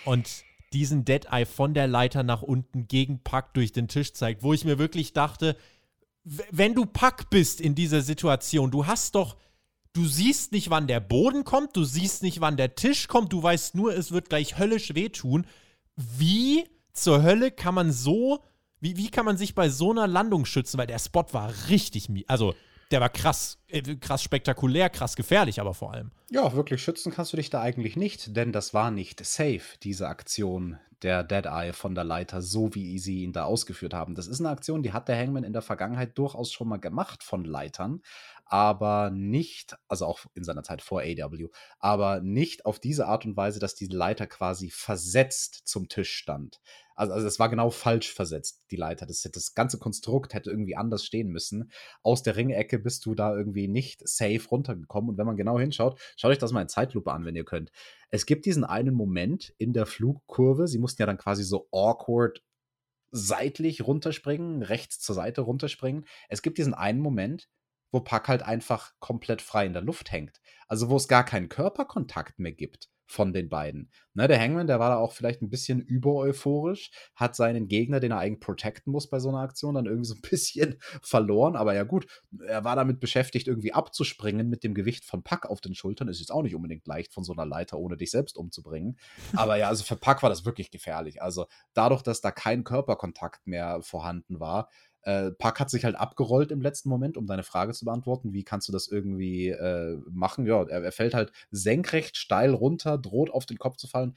Und 0.06 0.44
diesen 0.74 1.06
Dead 1.06 1.26
Eye 1.32 1.46
von 1.46 1.74
der 1.74 1.88
Leiter 1.88 2.24
nach 2.24 2.42
unten 2.42 2.88
gegen 2.88 3.24
Puck 3.24 3.54
durch 3.54 3.72
den 3.72 3.88
Tisch 3.88 4.14
zeigt, 4.14 4.44
wo 4.44 4.54
ich 4.54 4.66
mir 4.66 4.78
wirklich 4.78 5.14
dachte, 5.14 5.56
wenn 6.24 6.76
du 6.76 6.86
Puck 6.86 7.30
bist 7.30 7.62
in 7.62 7.76
dieser 7.76 8.02
Situation, 8.02 8.72
du 8.72 8.86
hast 8.86 9.16
doch 9.16 9.38
Du 9.94 10.06
siehst 10.06 10.52
nicht, 10.52 10.70
wann 10.70 10.88
der 10.88 11.00
Boden 11.00 11.44
kommt, 11.44 11.76
du 11.76 11.84
siehst 11.84 12.22
nicht, 12.22 12.42
wann 12.42 12.58
der 12.58 12.76
Tisch 12.76 13.08
kommt, 13.08 13.34
du 13.34 13.42
weißt 13.42 13.74
nur, 13.74 13.96
es 13.96 14.12
wird 14.12 14.30
gleich 14.30 14.60
höllisch 14.60 14.94
wehtun. 14.94 15.48
Wie 15.96 16.64
zur 16.94 17.24
Hölle 17.24 17.50
kann 17.50 17.74
man 17.74 17.92
so, 17.92 18.44
wie, 18.80 18.98
wie 18.98 19.10
kann 19.10 19.26
man 19.26 19.38
sich 19.38 19.56
bei 19.56 19.70
so 19.70 19.90
einer 19.90 20.08
Landung 20.08 20.46
schützen? 20.46 20.78
Weil 20.78 20.88
der 20.88 21.00
Spot 21.00 21.26
war 21.32 21.52
richtig, 21.70 22.08
also 22.28 22.54
der 22.92 23.02
war 23.02 23.10
krass, 23.10 23.58
äh, 23.68 23.82
krass 23.96 24.24
spektakulär, 24.24 24.90
krass 24.90 25.16
gefährlich, 25.16 25.60
aber 25.60 25.74
vor 25.74 25.94
allem. 25.94 26.12
Ja, 26.30 26.54
wirklich 26.54 26.82
schützen 26.82 27.12
kannst 27.12 27.34
du 27.34 27.38
dich 27.38 27.50
da 27.50 27.62
eigentlich 27.62 27.96
nicht, 27.96 28.36
denn 28.36 28.52
das 28.52 28.74
war 28.74 28.92
nicht 28.92 29.24
safe, 29.26 29.78
diese 29.84 30.08
Aktion 30.08 30.80
der 31.02 31.24
Dead 31.24 31.46
Eye 31.46 31.74
von 31.74 31.96
der 31.96 32.04
Leiter, 32.04 32.42
so 32.42 32.76
wie 32.76 33.00
sie 33.00 33.24
ihn 33.24 33.32
da 33.32 33.46
ausgeführt 33.46 33.94
haben. 33.94 34.16
Das 34.16 34.28
ist 34.28 34.40
eine 34.40 34.50
Aktion, 34.50 34.84
die 34.84 34.92
hat 34.92 35.08
der 35.08 35.18
Hangman 35.18 35.44
in 35.44 35.54
der 35.54 35.62
Vergangenheit 35.62 36.18
durchaus 36.18 36.52
schon 36.52 36.68
mal 36.68 36.78
gemacht 36.78 37.24
von 37.24 37.46
Leitern, 37.46 38.02
aber 38.46 39.10
nicht, 39.12 39.78
also 39.88 40.06
auch 40.06 40.20
in 40.34 40.44
seiner 40.44 40.64
Zeit 40.64 40.82
vor 40.82 41.02
AW, 41.02 41.48
aber 41.80 42.20
nicht 42.20 42.66
auf 42.66 42.80
diese 42.80 43.08
Art 43.08 43.26
und 43.26 43.38
Weise, 43.38 43.60
dass 43.60 43.76
die 43.76 43.88
Leiter 43.88 44.28
quasi 44.28 44.70
versetzt 44.72 45.62
zum 45.66 45.88
Tisch 45.88 46.14
stand. 46.14 46.60
Also, 47.00 47.14
also 47.14 47.28
es 47.28 47.40
war 47.40 47.48
genau 47.48 47.70
falsch 47.70 48.14
versetzt, 48.14 48.62
die 48.72 48.76
Leiter. 48.76 49.06
Das, 49.06 49.22
das 49.22 49.54
ganze 49.54 49.80
Konstrukt 49.80 50.34
hätte 50.34 50.52
irgendwie 50.52 50.76
anders 50.76 51.06
stehen 51.06 51.30
müssen. 51.30 51.72
Aus 52.04 52.24
der 52.24 52.36
Ringecke 52.36 52.78
bist 52.78 53.06
du 53.06 53.16
da 53.16 53.34
irgendwie 53.34 53.70
nicht 53.70 54.06
safe 54.06 54.46
runtergekommen. 54.52 55.10
Und 55.10 55.18
wenn 55.18 55.26
man 55.26 55.38
genau 55.38 55.58
hinschaut, 55.58 55.98
schaut 56.18 56.32
euch 56.32 56.40
das 56.40 56.52
mal 56.52 56.62
in 56.62 56.68
Zeitlupe 56.68 57.14
an, 57.14 57.24
wenn 57.24 57.38
ihr 57.38 57.46
könnt. 57.46 57.72
Es 58.10 58.26
gibt 58.26 58.46
diesen 58.46 58.66
einen 58.66 58.94
Moment 58.94 59.54
in 59.58 59.72
der 59.72 59.86
Flugkurve. 59.86 60.68
Sie 60.68 60.78
mussten 60.78 61.02
ja 61.02 61.06
dann 61.06 61.18
quasi 61.18 61.46
so 61.46 61.70
awkward 61.72 62.44
seitlich 63.12 63.88
runterspringen, 63.88 64.62
rechts 64.62 65.00
zur 65.00 65.16
Seite 65.16 65.42
runterspringen. 65.42 66.06
Es 66.28 66.42
gibt 66.42 66.58
diesen 66.58 66.74
einen 66.74 67.00
Moment, 67.00 67.48
wo 67.94 68.02
Puck 68.02 68.28
halt 68.28 68.44
einfach 68.44 68.92
komplett 69.00 69.42
frei 69.42 69.66
in 69.66 69.74
der 69.74 69.82
Luft 69.82 70.12
hängt. 70.12 70.42
Also 70.68 70.90
wo 70.90 70.98
es 70.98 71.08
gar 71.08 71.24
keinen 71.24 71.48
Körperkontakt 71.48 72.40
mehr 72.40 72.52
gibt 72.52 72.90
von 73.10 73.34
den 73.34 73.50
beiden. 73.50 73.90
Ne, 74.14 74.28
der 74.28 74.40
Hangman, 74.40 74.68
der 74.68 74.80
war 74.80 74.92
da 74.92 74.98
auch 74.98 75.14
vielleicht 75.14 75.42
ein 75.42 75.50
bisschen 75.50 75.82
übereuphorisch, 75.82 76.92
hat 77.16 77.36
seinen 77.36 77.68
Gegner, 77.68 78.00
den 78.00 78.12
er 78.12 78.20
eigentlich 78.20 78.40
protecten 78.40 78.92
muss 78.92 79.10
bei 79.10 79.20
so 79.20 79.30
einer 79.30 79.40
Aktion, 79.40 79.74
dann 79.74 79.88
irgendwie 79.88 80.08
so 80.08 80.14
ein 80.14 80.22
bisschen 80.30 80.78
verloren. 81.02 81.56
Aber 81.56 81.74
ja 81.74 81.84
gut, 81.84 82.06
er 82.46 82.64
war 82.64 82.76
damit 82.76 83.00
beschäftigt, 83.00 83.48
irgendwie 83.48 83.74
abzuspringen 83.74 84.48
mit 84.48 84.64
dem 84.64 84.76
Gewicht 84.76 85.06
von 85.06 85.24
Puck 85.24 85.48
auf 85.48 85.60
den 85.60 85.74
Schultern. 85.74 86.08
Ist 86.08 86.20
jetzt 86.20 86.32
auch 86.32 86.44
nicht 86.44 86.54
unbedingt 86.54 86.86
leicht 86.86 87.12
von 87.12 87.24
so 87.24 87.34
einer 87.34 87.48
Leiter, 87.48 87.80
ohne 87.80 87.98
dich 87.98 88.12
selbst 88.12 88.38
umzubringen. 88.38 89.00
Aber 89.36 89.56
ja, 89.58 89.70
also 89.70 89.84
für 89.84 89.96
Puck 89.96 90.22
war 90.22 90.30
das 90.30 90.46
wirklich 90.46 90.70
gefährlich. 90.70 91.20
Also 91.24 91.48
dadurch, 91.74 92.04
dass 92.04 92.22
da 92.22 92.30
kein 92.30 92.64
Körperkontakt 92.64 93.48
mehr 93.48 93.82
vorhanden 93.82 94.40
war, 94.40 94.70
äh, 95.04 95.32
Park 95.32 95.60
hat 95.60 95.70
sich 95.70 95.86
halt 95.86 95.96
abgerollt 95.96 96.52
im 96.52 96.62
letzten 96.62 96.90
Moment, 96.90 97.18
um 97.18 97.26
deine 97.26 97.44
Frage 97.44 97.74
zu 97.74 97.86
beantworten. 97.86 98.34
Wie 98.34 98.44
kannst 98.44 98.68
du 98.68 98.72
das 98.72 98.88
irgendwie 98.88 99.50
äh, 99.50 99.98
machen? 100.10 100.46
Ja, 100.46 100.64
er, 100.64 100.84
er, 100.84 100.92
fällt 100.92 101.14
halt 101.14 101.32
senkrecht 101.52 102.18
steil 102.18 102.54
runter, 102.54 102.98
droht 102.98 103.32
auf 103.32 103.46
den 103.46 103.58
Kopf 103.58 103.78
zu 103.78 103.88
fallen, 103.88 104.16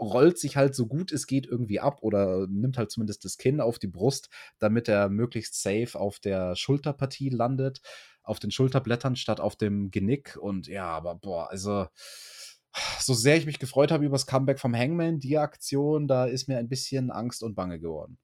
rollt 0.00 0.38
sich 0.38 0.56
halt 0.56 0.74
so 0.74 0.86
gut 0.86 1.10
es 1.10 1.26
geht 1.26 1.46
irgendwie 1.46 1.80
ab 1.80 1.98
oder 2.02 2.46
nimmt 2.46 2.78
halt 2.78 2.90
zumindest 2.90 3.24
das 3.24 3.36
Kinn 3.36 3.60
auf 3.60 3.78
die 3.78 3.88
Brust, 3.88 4.30
damit 4.58 4.88
er 4.88 5.08
möglichst 5.08 5.60
safe 5.60 5.98
auf 5.98 6.20
der 6.20 6.54
Schulterpartie 6.54 7.30
landet, 7.30 7.80
auf 8.22 8.38
den 8.38 8.50
Schulterblättern 8.50 9.16
statt 9.16 9.40
auf 9.40 9.56
dem 9.56 9.90
Genick. 9.90 10.36
Und 10.36 10.68
ja, 10.68 10.86
aber 10.86 11.16
boah, 11.16 11.50
also 11.50 11.86
so 13.00 13.14
sehr 13.14 13.36
ich 13.36 13.46
mich 13.46 13.58
gefreut 13.58 13.90
habe 13.90 14.04
über 14.04 14.14
das 14.14 14.26
Comeback 14.26 14.60
vom 14.60 14.74
Hangman, 14.74 15.18
die 15.18 15.38
Aktion, 15.38 16.06
da 16.06 16.26
ist 16.26 16.48
mir 16.48 16.58
ein 16.58 16.68
bisschen 16.68 17.10
Angst 17.10 17.42
und 17.42 17.54
Bange 17.54 17.80
geworden. 17.80 18.18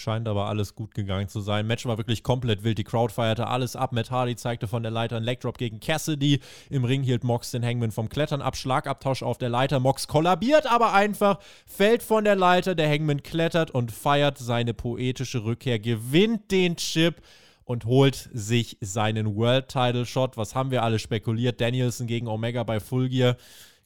Scheint 0.00 0.26
aber 0.26 0.46
alles 0.46 0.74
gut 0.74 0.94
gegangen 0.94 1.28
zu 1.28 1.40
sein. 1.40 1.66
Match 1.66 1.84
war 1.84 1.98
wirklich 1.98 2.22
komplett 2.22 2.64
wild. 2.64 2.78
Die 2.78 2.84
Crowd 2.84 3.12
feierte 3.12 3.46
alles 3.46 3.76
ab. 3.76 3.92
Matt 3.92 4.10
Hardy 4.10 4.34
zeigte 4.34 4.66
von 4.66 4.82
der 4.82 4.90
Leiter 4.90 5.16
einen 5.16 5.24
Legdrop 5.24 5.58
gegen 5.58 5.78
Cassidy. 5.78 6.40
Im 6.70 6.84
Ring 6.84 7.02
hielt 7.02 7.22
Mox 7.22 7.50
den 7.50 7.64
Hangman 7.64 7.90
vom 7.90 8.08
Klettern 8.08 8.40
ab. 8.40 8.56
Schlagabtausch 8.56 9.22
auf 9.22 9.36
der 9.38 9.50
Leiter. 9.50 9.78
Mox 9.78 10.08
kollabiert 10.08 10.66
aber 10.66 10.94
einfach, 10.94 11.38
fällt 11.66 12.02
von 12.02 12.24
der 12.24 12.36
Leiter. 12.36 12.74
Der 12.74 12.88
Hangman 12.88 13.22
klettert 13.22 13.70
und 13.70 13.92
feiert 13.92 14.38
seine 14.38 14.72
poetische 14.72 15.44
Rückkehr, 15.44 15.78
gewinnt 15.78 16.50
den 16.50 16.76
Chip 16.76 17.22
und 17.64 17.84
holt 17.84 18.30
sich 18.32 18.78
seinen 18.80 19.36
World 19.36 19.68
Title 19.68 20.06
Shot. 20.06 20.36
Was 20.36 20.54
haben 20.54 20.70
wir 20.70 20.82
alle 20.82 20.98
spekuliert? 20.98 21.60
Danielson 21.60 22.06
gegen 22.06 22.26
Omega 22.26 22.64
bei 22.64 22.80
Full 22.80 23.10
Gear 23.10 23.36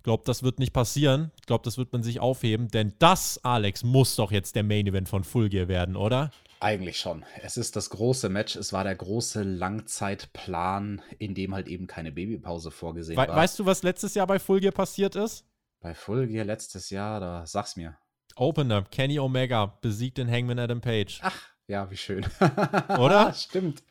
glaube, 0.05 0.23
das 0.25 0.45
wird 0.45 0.61
nicht 0.61 0.73
passieren. 0.73 1.33
Ich 1.41 1.47
glaube, 1.47 1.65
das 1.65 1.77
wird 1.77 1.93
man 1.93 2.05
sich 2.05 2.21
aufheben, 2.21 2.69
denn 2.69 2.95
das, 3.01 3.41
Alex, 3.43 3.83
muss 3.83 4.15
doch 4.15 4.31
jetzt 4.31 4.55
der 4.55 4.63
Main 4.63 4.87
Event 4.87 5.09
von 5.09 5.25
Full 5.25 5.49
Gear 5.49 5.67
werden, 5.67 5.97
oder? 5.97 6.31
Eigentlich 6.61 6.99
schon. 6.99 7.25
Es 7.43 7.57
ist 7.57 7.75
das 7.75 7.91
große 7.91 8.29
Match. 8.29 8.55
Es 8.55 8.73
war 8.73 8.85
der 8.85 8.95
große 8.95 9.43
Langzeitplan, 9.43 11.03
in 11.19 11.35
dem 11.35 11.55
halt 11.55 11.69
eben 11.69 11.87
keine 11.87 12.13
Babypause 12.13 12.71
vorgesehen 12.71 13.19
We 13.19 13.27
war. 13.27 13.37
Weißt 13.37 13.59
du, 13.59 13.67
was 13.67 13.83
letztes 13.83 14.15
Jahr 14.15 14.27
bei 14.27 14.39
Full 14.39 14.61
Gear 14.61 14.73
passiert 14.73 15.17
ist? 15.17 15.45
Bei 15.81 15.95
Full 15.95 16.29
Gear 16.29 16.45
letztes 16.45 16.91
Jahr, 16.91 17.21
da 17.21 17.45
sag's 17.47 17.77
mir. 17.77 17.99
Opener, 18.37 18.83
Kenny 18.91 19.19
Omega 19.19 19.79
besiegt 19.81 20.19
den 20.19 20.31
Hangman 20.31 20.59
Adam 20.59 20.81
Page. 20.81 21.21
Ach, 21.23 21.54
ja, 21.67 21.91
wie 21.91 21.97
schön. 21.97 22.27
Oder? 22.99 23.33
Stimmt. 23.33 23.83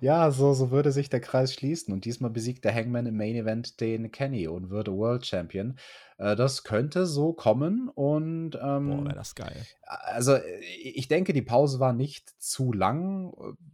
Ja, 0.00 0.30
so, 0.30 0.52
so 0.54 0.70
würde 0.70 0.92
sich 0.92 1.08
der 1.08 1.20
Kreis 1.20 1.52
schließen. 1.52 1.92
Und 1.92 2.04
diesmal 2.04 2.30
besiegt 2.30 2.64
der 2.64 2.74
Hangman 2.74 3.06
im 3.06 3.16
Main 3.16 3.34
Event 3.34 3.80
den 3.80 4.12
Kenny 4.12 4.46
und 4.46 4.70
würde 4.70 4.92
World 4.92 5.26
Champion. 5.26 5.76
Äh, 6.18 6.36
das 6.36 6.62
könnte 6.62 7.04
so 7.06 7.32
kommen 7.32 7.88
und. 7.88 8.54
Ähm, 8.62 8.88
Boah, 8.88 9.04
wäre 9.06 9.14
das 9.14 9.34
geil. 9.34 9.66
Also, 9.82 10.38
ich 10.82 11.08
denke, 11.08 11.32
die 11.32 11.42
Pause 11.42 11.80
war 11.80 11.92
nicht 11.92 12.30
zu 12.38 12.72
lang. 12.72 13.32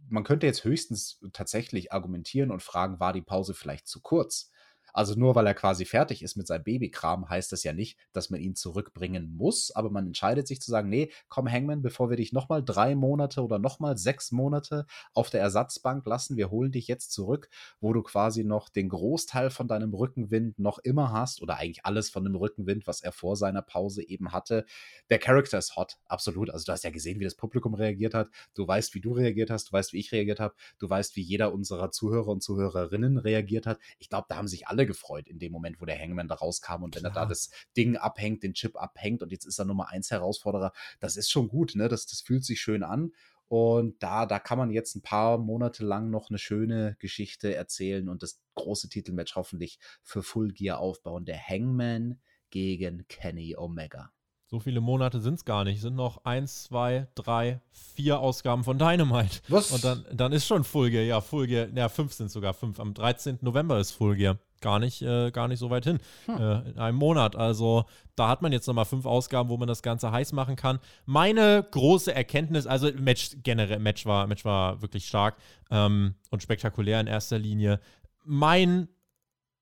Man 0.09 0.23
könnte 0.23 0.47
jetzt 0.47 0.63
höchstens 0.63 1.19
tatsächlich 1.31 1.91
argumentieren 1.91 2.49
und 2.49 2.63
fragen, 2.63 2.99
war 2.99 3.13
die 3.13 3.21
Pause 3.21 3.53
vielleicht 3.53 3.87
zu 3.87 4.01
kurz? 4.01 4.51
Also 4.93 5.15
nur 5.15 5.35
weil 5.35 5.47
er 5.47 5.53
quasi 5.53 5.85
fertig 5.85 6.23
ist 6.23 6.35
mit 6.35 6.47
seinem 6.47 6.63
Babykram, 6.63 7.29
heißt 7.29 7.51
das 7.51 7.63
ja 7.63 7.73
nicht, 7.73 7.97
dass 8.13 8.29
man 8.29 8.39
ihn 8.39 8.55
zurückbringen 8.55 9.35
muss. 9.35 9.71
Aber 9.71 9.89
man 9.89 10.07
entscheidet 10.07 10.47
sich 10.47 10.61
zu 10.61 10.71
sagen, 10.71 10.89
nee, 10.89 11.11
komm 11.27 11.51
Hangman, 11.51 11.81
bevor 11.81 12.09
wir 12.09 12.17
dich 12.17 12.31
nochmal 12.33 12.63
drei 12.63 12.95
Monate 12.95 13.41
oder 13.43 13.59
nochmal 13.59 13.97
sechs 13.97 14.31
Monate 14.31 14.85
auf 15.13 15.29
der 15.29 15.41
Ersatzbank 15.41 16.05
lassen, 16.05 16.37
wir 16.37 16.51
holen 16.51 16.71
dich 16.71 16.87
jetzt 16.87 17.11
zurück, 17.11 17.49
wo 17.81 17.93
du 17.93 18.03
quasi 18.03 18.43
noch 18.43 18.69
den 18.69 18.89
Großteil 18.89 19.49
von 19.49 19.67
deinem 19.67 19.93
Rückenwind 19.93 20.59
noch 20.59 20.79
immer 20.79 21.11
hast 21.11 21.41
oder 21.41 21.57
eigentlich 21.57 21.85
alles 21.85 22.09
von 22.09 22.23
dem 22.23 22.35
Rückenwind, 22.35 22.87
was 22.87 23.01
er 23.01 23.11
vor 23.11 23.35
seiner 23.35 23.61
Pause 23.61 24.07
eben 24.07 24.31
hatte. 24.31 24.65
Der 25.09 25.19
Charakter 25.19 25.57
ist 25.57 25.75
hot, 25.75 25.97
absolut. 26.05 26.49
Also 26.49 26.65
du 26.65 26.71
hast 26.71 26.83
ja 26.83 26.91
gesehen, 26.91 27.19
wie 27.19 27.23
das 27.23 27.35
Publikum 27.35 27.73
reagiert 27.73 28.13
hat. 28.13 28.29
Du 28.53 28.67
weißt, 28.67 28.93
wie 28.93 29.01
du 29.01 29.13
reagiert 29.13 29.49
hast. 29.49 29.69
Du 29.69 29.73
weißt, 29.73 29.93
wie 29.93 29.99
ich 29.99 30.11
reagiert 30.11 30.39
habe. 30.39 30.55
Du 30.79 30.89
weißt, 30.89 31.15
wie 31.15 31.21
jeder 31.21 31.53
unserer 31.53 31.91
Zuhörer 31.91 32.27
und 32.27 32.43
Zuhörerinnen 32.43 33.17
reagiert 33.17 33.65
hat. 33.65 33.79
Ich 33.99 34.09
glaube, 34.09 34.27
da 34.29 34.35
haben 34.35 34.47
sich 34.47 34.67
alle 34.67 34.82
alle 34.83 34.87
gefreut 34.87 35.27
in 35.27 35.39
dem 35.39 35.51
Moment, 35.51 35.79
wo 35.79 35.85
der 35.85 35.99
Hangman 35.99 36.27
da 36.27 36.35
rauskam 36.35 36.83
und 36.83 36.95
wenn 36.95 37.01
Klar. 37.01 37.15
er 37.15 37.21
da 37.21 37.25
das 37.25 37.49
Ding 37.75 37.95
abhängt, 37.95 38.43
den 38.43 38.53
Chip 38.53 38.75
abhängt 38.75 39.23
und 39.23 39.31
jetzt 39.31 39.45
ist 39.45 39.59
er 39.59 39.65
Nummer 39.65 39.89
1 39.89 40.11
Herausforderer, 40.11 40.73
das 40.99 41.17
ist 41.17 41.31
schon 41.31 41.47
gut, 41.47 41.75
ne? 41.75 41.87
Das, 41.87 42.05
das 42.05 42.21
fühlt 42.21 42.45
sich 42.45 42.61
schön 42.61 42.83
an. 42.83 43.11
Und 43.49 44.01
da, 44.01 44.25
da 44.25 44.39
kann 44.39 44.57
man 44.57 44.71
jetzt 44.71 44.95
ein 44.95 45.03
paar 45.03 45.37
Monate 45.37 45.85
lang 45.85 46.09
noch 46.09 46.29
eine 46.29 46.39
schöne 46.39 46.95
Geschichte 46.99 47.53
erzählen 47.53 48.09
und 48.09 48.23
das 48.23 48.41
große 48.55 48.89
Titelmatch 48.89 49.35
hoffentlich 49.35 49.79
für 50.01 50.23
Full 50.23 50.53
Gear 50.53 50.79
aufbauen. 50.79 51.25
Der 51.25 51.39
Hangman 51.39 52.19
gegen 52.49 53.05
Kenny 53.07 53.55
Omega. 53.55 54.11
So 54.53 54.59
viele 54.59 54.81
Monate 54.81 55.19
sind 55.19 55.33
es 55.33 55.45
gar 55.45 55.63
nicht. 55.63 55.81
Sind 55.81 55.95
noch 55.95 56.25
eins, 56.25 56.65
zwei, 56.65 57.07
drei, 57.15 57.59
vier 57.71 58.19
Ausgaben 58.19 58.63
von 58.63 58.77
Dynamite. 58.77 59.39
Was? 59.47 59.71
Und 59.71 59.83
dann, 59.83 60.05
dann 60.13 60.31
ist 60.31 60.45
schon 60.45 60.63
Full 60.63 60.91
Gear. 60.91 61.03
Ja, 61.03 61.21
Full 61.21 61.47
Gear. 61.47 61.69
Ja, 61.73 61.89
fünf 61.89 62.13
sind 62.13 62.29
sogar. 62.29 62.53
Fünf. 62.53 62.79
Am 62.79 62.93
13. 62.93 63.39
November 63.41 63.79
ist 63.79 63.93
Full 63.93 64.15
Gear. 64.15 64.37
Gar 64.63 64.79
nicht, 64.79 65.01
äh, 65.01 65.29
gar 65.31 65.49
nicht 65.49 65.59
so 65.59 65.69
weit 65.69 65.83
hin. 65.83 65.99
Hm. 66.25 66.37
Äh, 66.37 66.69
in 66.69 66.79
einem 66.79 66.97
Monat. 66.97 67.35
Also 67.35 67.83
da 68.15 68.29
hat 68.29 68.41
man 68.41 68.53
jetzt 68.53 68.65
nochmal 68.65 68.85
fünf 68.85 69.05
Ausgaben, 69.05 69.49
wo 69.49 69.57
man 69.57 69.67
das 69.67 69.83
Ganze 69.83 70.11
heiß 70.11 70.31
machen 70.31 70.55
kann. 70.55 70.79
Meine 71.05 71.67
große 71.69 72.15
Erkenntnis, 72.15 72.65
also 72.65 72.89
Match 72.97 73.31
generell, 73.43 73.79
Match 73.79 74.05
war, 74.05 74.25
Match 74.25 74.45
war 74.45 74.81
wirklich 74.81 75.05
stark 75.05 75.35
ähm, 75.69 76.15
und 76.29 76.41
spektakulär 76.41 77.01
in 77.01 77.07
erster 77.07 77.37
Linie. 77.37 77.81
Mein, 78.23 78.87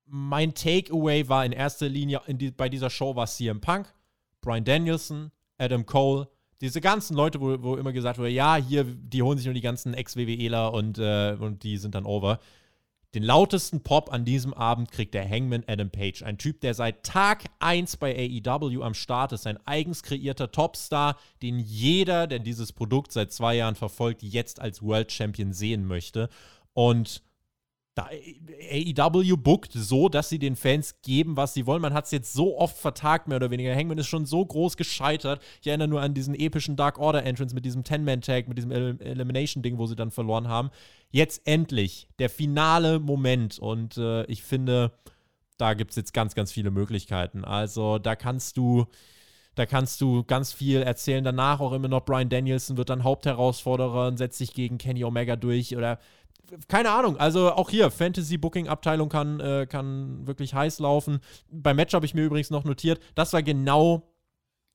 mein 0.06 0.54
Takeaway 0.54 1.28
war 1.28 1.44
in 1.44 1.50
erster 1.50 1.88
Linie 1.88 2.20
in 2.28 2.38
die, 2.38 2.52
bei 2.52 2.68
dieser 2.68 2.88
Show 2.88 3.16
war 3.16 3.26
CM 3.26 3.60
Punk 3.60 3.92
Brian 4.40 4.64
Danielson, 4.64 5.30
Adam 5.56 5.86
Cole, 5.86 6.28
diese 6.60 6.80
ganzen 6.80 7.16
Leute, 7.16 7.40
wo, 7.40 7.60
wo 7.62 7.76
immer 7.76 7.92
gesagt 7.92 8.18
wurde, 8.18 8.30
ja, 8.30 8.56
hier, 8.56 8.84
die 8.84 9.22
holen 9.22 9.36
sich 9.36 9.46
nur 9.46 9.54
die 9.54 9.60
ganzen 9.60 9.94
Ex-WWEler 9.94 10.72
und, 10.72 10.98
äh, 10.98 11.36
und 11.38 11.64
die 11.64 11.76
sind 11.76 11.94
dann 11.94 12.04
over. 12.04 12.38
Den 13.14 13.24
lautesten 13.24 13.82
Pop 13.82 14.10
an 14.10 14.24
diesem 14.24 14.54
Abend 14.54 14.90
kriegt 14.90 15.12
der 15.12 15.28
Hangman 15.28 15.64
Adam 15.66 15.90
Page. 15.90 16.22
Ein 16.22 16.38
Typ, 16.38 16.62
der 16.62 16.72
seit 16.72 17.02
Tag 17.04 17.44
1 17.58 17.98
bei 17.98 18.16
AEW 18.16 18.82
am 18.82 18.94
Start 18.94 19.32
ist. 19.32 19.46
Ein 19.46 19.58
eigens 19.66 20.02
kreierter 20.02 20.50
Topstar, 20.50 21.18
den 21.42 21.58
jeder, 21.58 22.26
der 22.26 22.38
dieses 22.38 22.72
Produkt 22.72 23.12
seit 23.12 23.30
zwei 23.30 23.56
Jahren 23.56 23.74
verfolgt, 23.74 24.22
jetzt 24.22 24.60
als 24.60 24.82
World 24.82 25.12
Champion 25.12 25.52
sehen 25.52 25.84
möchte. 25.84 26.30
Und 26.72 27.22
AEW 27.98 29.36
bookt 29.36 29.72
so, 29.74 30.08
dass 30.08 30.30
sie 30.30 30.38
den 30.38 30.56
Fans 30.56 31.02
geben, 31.02 31.36
was 31.36 31.52
sie 31.52 31.66
wollen. 31.66 31.82
Man 31.82 31.92
hat 31.92 32.06
es 32.06 32.10
jetzt 32.10 32.32
so 32.32 32.58
oft 32.58 32.76
vertagt, 32.76 33.28
mehr 33.28 33.36
oder 33.36 33.50
weniger. 33.50 33.74
Hangman 33.74 33.98
ist 33.98 34.06
schon 34.06 34.24
so 34.24 34.44
groß 34.44 34.76
gescheitert. 34.76 35.42
Ich 35.60 35.66
erinnere 35.66 35.88
nur 35.88 36.00
an 36.00 36.14
diesen 36.14 36.34
epischen 36.34 36.76
Dark 36.76 36.98
Order 36.98 37.24
Entrance 37.24 37.54
mit 37.54 37.66
diesem 37.66 37.84
Ten-Man-Tag, 37.84 38.48
mit 38.48 38.56
diesem 38.56 38.70
El 38.70 38.98
Elimination-Ding, 39.00 39.76
wo 39.76 39.86
sie 39.86 39.96
dann 39.96 40.10
verloren 40.10 40.48
haben. 40.48 40.70
Jetzt 41.10 41.46
endlich 41.46 42.08
der 42.18 42.30
finale 42.30 42.98
Moment. 42.98 43.58
Und 43.58 43.98
äh, 43.98 44.24
ich 44.24 44.42
finde, 44.42 44.92
da 45.58 45.74
gibt 45.74 45.90
es 45.90 45.96
jetzt 45.96 46.14
ganz, 46.14 46.34
ganz 46.34 46.50
viele 46.50 46.70
Möglichkeiten. 46.70 47.44
Also 47.44 47.98
da 47.98 48.16
kannst 48.16 48.56
du. 48.56 48.86
Da 49.54 49.66
kannst 49.66 50.00
du 50.00 50.24
ganz 50.24 50.50
viel 50.50 50.80
erzählen. 50.80 51.22
Danach 51.22 51.60
auch 51.60 51.72
immer 51.72 51.88
noch 51.88 52.06
Brian 52.06 52.30
Danielson 52.30 52.78
wird 52.78 52.88
dann 52.88 53.04
Hauptherausforderer 53.04 54.08
und 54.08 54.16
setzt 54.16 54.38
sich 54.38 54.54
gegen 54.54 54.78
Kenny 54.78 55.04
Omega 55.04 55.36
durch. 55.36 55.76
Oder 55.76 55.98
keine 56.68 56.90
Ahnung, 56.90 57.16
also 57.16 57.52
auch 57.52 57.70
hier, 57.70 57.90
Fantasy-Booking-Abteilung 57.90 59.08
kann, 59.08 59.40
äh, 59.40 59.66
kann 59.68 60.26
wirklich 60.26 60.54
heiß 60.54 60.78
laufen. 60.80 61.20
Beim 61.50 61.76
Match 61.76 61.94
habe 61.94 62.06
ich 62.06 62.14
mir 62.14 62.24
übrigens 62.24 62.50
noch 62.50 62.64
notiert, 62.64 63.00
das 63.14 63.32
war 63.32 63.42
genau 63.42 64.08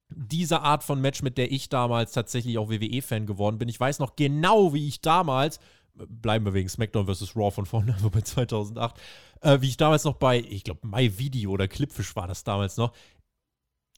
diese 0.09 0.61
Art 0.61 0.83
von 0.83 1.01
Match, 1.01 1.21
mit 1.21 1.37
der 1.37 1.51
ich 1.51 1.69
damals 1.69 2.13
tatsächlich 2.13 2.57
auch 2.57 2.69
WWE-Fan 2.69 3.25
geworden 3.25 3.57
bin. 3.57 3.69
Ich 3.69 3.79
weiß 3.79 3.99
noch 3.99 4.15
genau, 4.15 4.73
wie 4.73 4.87
ich 4.87 5.01
damals, 5.01 5.59
bleiben 5.93 6.45
wir 6.45 6.53
wegen 6.53 6.69
SmackDown 6.69 7.07
vs. 7.07 7.35
Raw 7.35 7.51
von 7.51 7.65
vorne, 7.65 7.93
also 7.95 8.09
bei 8.09 8.21
2008, 8.21 8.95
äh, 9.41 9.61
wie 9.61 9.67
ich 9.67 9.77
damals 9.77 10.03
noch 10.03 10.15
bei, 10.15 10.39
ich 10.39 10.63
glaube, 10.63 10.87
MyVideo 10.87 11.51
oder 11.51 11.67
Clipfish 11.67 12.15
war 12.15 12.27
das 12.27 12.43
damals 12.43 12.77
noch, 12.77 12.93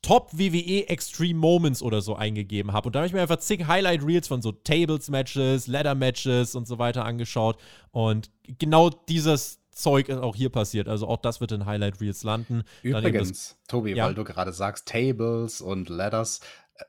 Top 0.01 0.31
WWE 0.33 0.87
Extreme 0.87 1.39
Moments 1.39 1.81
oder 1.81 2.01
so 2.01 2.15
eingegeben 2.15 2.71
habe. 2.71 2.87
Und 2.87 2.95
da 2.95 2.99
habe 2.99 3.07
ich 3.07 3.13
mir 3.13 3.21
einfach 3.21 3.37
zig 3.37 3.67
Highlight 3.67 4.03
Reels 4.03 4.27
von 4.27 4.41
so 4.41 4.51
Tables-Matches, 4.51 5.67
Ladder-Matches 5.67 6.55
und 6.55 6.67
so 6.67 6.79
weiter 6.79 7.05
angeschaut. 7.05 7.57
Und 7.91 8.31
genau 8.59 8.89
dieses 8.89 9.59
Zeug 9.71 10.09
ist 10.09 10.17
auch 10.17 10.35
hier 10.35 10.49
passiert. 10.49 10.87
Also 10.87 11.07
auch 11.07 11.17
das 11.17 11.41
wird 11.41 11.51
in 11.51 11.65
Highlight 11.65 11.99
Reels 12.01 12.23
landen. 12.23 12.63
Übrigens, 12.81 13.29
das, 13.29 13.57
Tobi, 13.67 13.93
ja? 13.93 14.05
weil 14.05 14.15
du 14.15 14.23
gerade 14.23 14.53
sagst, 14.53 14.87
Tables 14.87 15.61
und 15.61 15.89
Ladders. 15.89 16.41
Äh, 16.75 16.83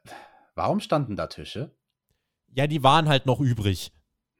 warum 0.55 0.81
standen 0.81 1.17
da 1.17 1.27
Tische? 1.27 1.75
Ja, 2.55 2.67
die 2.67 2.83
waren 2.83 3.09
halt 3.09 3.27
noch 3.27 3.41
übrig. 3.41 3.93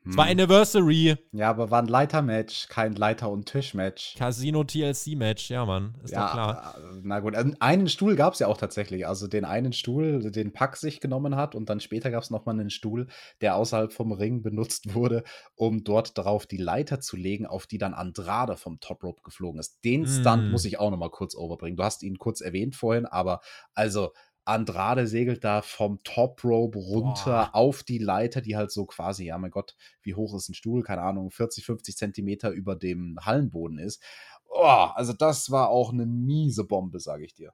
Es 0.07 0.17
war 0.17 0.25
hm. 0.25 0.33
Anniversary. 0.33 1.17
Ja, 1.33 1.51
aber 1.51 1.71
war 1.71 1.83
ein 1.83 1.87
Leitermatch, 1.87 2.69
kein 2.69 2.95
Leiter- 2.95 3.29
und 3.29 3.47
Tischmatch. 3.47 4.15
Casino 4.17 4.65
TLC-Match, 4.65 5.51
ja, 5.51 5.67
Mann. 5.67 5.95
Ist 6.03 6.13
ja, 6.13 6.25
doch 6.25 6.33
klar. 6.33 6.75
Äh, 6.79 7.01
na 7.03 7.21
gut, 7.21 7.35
einen 7.35 7.89
Stuhl 7.89 8.17
gab 8.17 8.33
es 8.33 8.39
ja 8.39 8.47
auch 8.47 8.57
tatsächlich. 8.57 9.07
Also 9.07 9.29
den 9.29 9.45
einen 9.45 9.75
Stuhl, 9.75 10.31
den 10.31 10.55
Pack 10.55 10.79
sich 10.79 11.01
genommen 11.01 11.37
hat 11.37 11.55
und 11.55 11.69
dann 11.69 11.81
später 11.81 12.11
gab 12.11 12.23
es 12.23 12.31
nochmal 12.31 12.59
einen 12.59 12.71
Stuhl, 12.71 13.09
der 13.43 13.57
außerhalb 13.57 13.93
vom 13.93 14.13
Ring 14.13 14.43
benutzt 14.43 14.95
wurde, 14.95 15.23
um 15.55 15.85
dort 15.85 16.17
drauf 16.17 16.47
die 16.47 16.57
Leiter 16.57 17.01
zu 17.01 17.17
legen, 17.17 17.45
auf 17.45 17.67
die 17.67 17.79
dann 17.79 17.93
Andrade 17.93 18.57
vom 18.57 18.81
Top 18.81 19.05
Rope 19.05 19.21
geflogen 19.23 19.61
ist. 19.61 19.85
Den 19.85 20.07
Stunt 20.07 20.49
mm. 20.49 20.51
muss 20.51 20.65
ich 20.65 20.79
auch 20.79 20.91
nochmal 20.91 21.11
kurz 21.11 21.35
overbringen. 21.35 21.77
Du 21.77 21.85
hast 21.85 22.03
ihn 22.03 22.17
kurz 22.17 22.41
erwähnt 22.41 22.75
vorhin, 22.75 23.05
aber 23.05 23.41
also 23.75 24.13
Andrade 24.51 25.07
segelt 25.07 25.45
da 25.45 25.63
vom 25.63 26.03
Top 26.05 26.45
Rope 26.45 26.79
runter 26.79 27.51
Boah. 27.51 27.55
auf 27.55 27.83
die 27.83 27.99
Leiter, 27.99 28.41
die 28.41 28.57
halt 28.57 28.71
so 28.71 28.85
quasi, 28.87 29.25
ja 29.25 29.39
mein 29.39 29.51
Gott, 29.51 29.77
wie 30.03 30.15
hoch 30.15 30.35
ist 30.35 30.49
ein 30.49 30.55
Stuhl? 30.55 30.83
Keine 30.83 31.03
Ahnung, 31.03 31.31
40, 31.31 31.65
50 31.65 31.97
Zentimeter 31.97 32.51
über 32.51 32.77
dem 32.77 33.17
Hallenboden 33.21 33.79
ist. 33.79 34.03
Oh, 34.49 34.89
also 34.95 35.13
das 35.13 35.51
war 35.51 35.69
auch 35.69 35.93
eine 35.93 36.07
miese 36.07 36.65
Bombe, 36.65 37.01
sage 37.01 37.25
ich 37.25 37.35
dir. 37.35 37.53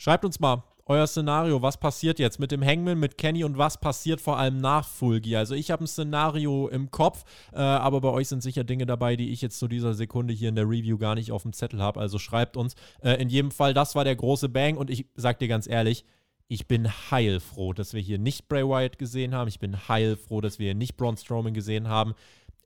Schreibt 0.00 0.24
uns 0.24 0.40
mal 0.40 0.64
euer 0.86 1.06
Szenario, 1.06 1.60
was 1.60 1.78
passiert 1.78 2.18
jetzt 2.18 2.40
mit 2.40 2.52
dem 2.52 2.64
Hangman, 2.64 2.98
mit 2.98 3.18
Kenny 3.18 3.44
und 3.44 3.58
was 3.58 3.78
passiert 3.78 4.22
vor 4.22 4.38
allem 4.38 4.58
nach 4.58 4.88
Full 4.88 5.20
Gear? 5.20 5.40
Also 5.40 5.54
ich 5.54 5.70
habe 5.70 5.84
ein 5.84 5.86
Szenario 5.86 6.68
im 6.68 6.90
Kopf, 6.90 7.26
äh, 7.52 7.58
aber 7.58 8.00
bei 8.00 8.08
euch 8.08 8.26
sind 8.28 8.42
sicher 8.42 8.64
Dinge 8.64 8.86
dabei, 8.86 9.16
die 9.16 9.28
ich 9.28 9.42
jetzt 9.42 9.58
zu 9.58 9.68
dieser 9.68 9.92
Sekunde 9.92 10.32
hier 10.32 10.48
in 10.48 10.54
der 10.54 10.64
Review 10.64 10.96
gar 10.96 11.16
nicht 11.16 11.32
auf 11.32 11.42
dem 11.42 11.52
Zettel 11.52 11.82
habe. 11.82 12.00
Also 12.00 12.18
schreibt 12.18 12.56
uns. 12.56 12.76
Äh, 13.02 13.20
in 13.20 13.28
jedem 13.28 13.50
Fall, 13.50 13.74
das 13.74 13.94
war 13.94 14.04
der 14.04 14.16
große 14.16 14.48
Bang 14.48 14.78
und 14.78 14.88
ich 14.88 15.04
sag 15.16 15.38
dir 15.38 15.48
ganz 15.48 15.66
ehrlich, 15.66 16.06
ich 16.48 16.66
bin 16.66 16.88
heilfroh, 17.10 17.74
dass 17.74 17.92
wir 17.92 18.00
hier 18.00 18.18
nicht 18.18 18.48
Bray 18.48 18.66
Wyatt 18.66 18.98
gesehen 18.98 19.34
haben. 19.34 19.48
Ich 19.48 19.58
bin 19.58 19.86
heilfroh, 19.86 20.40
dass 20.40 20.58
wir 20.58 20.68
hier 20.68 20.74
nicht 20.74 20.96
Braun 20.96 21.18
Strowman 21.18 21.52
gesehen 21.52 21.88
haben. 21.88 22.14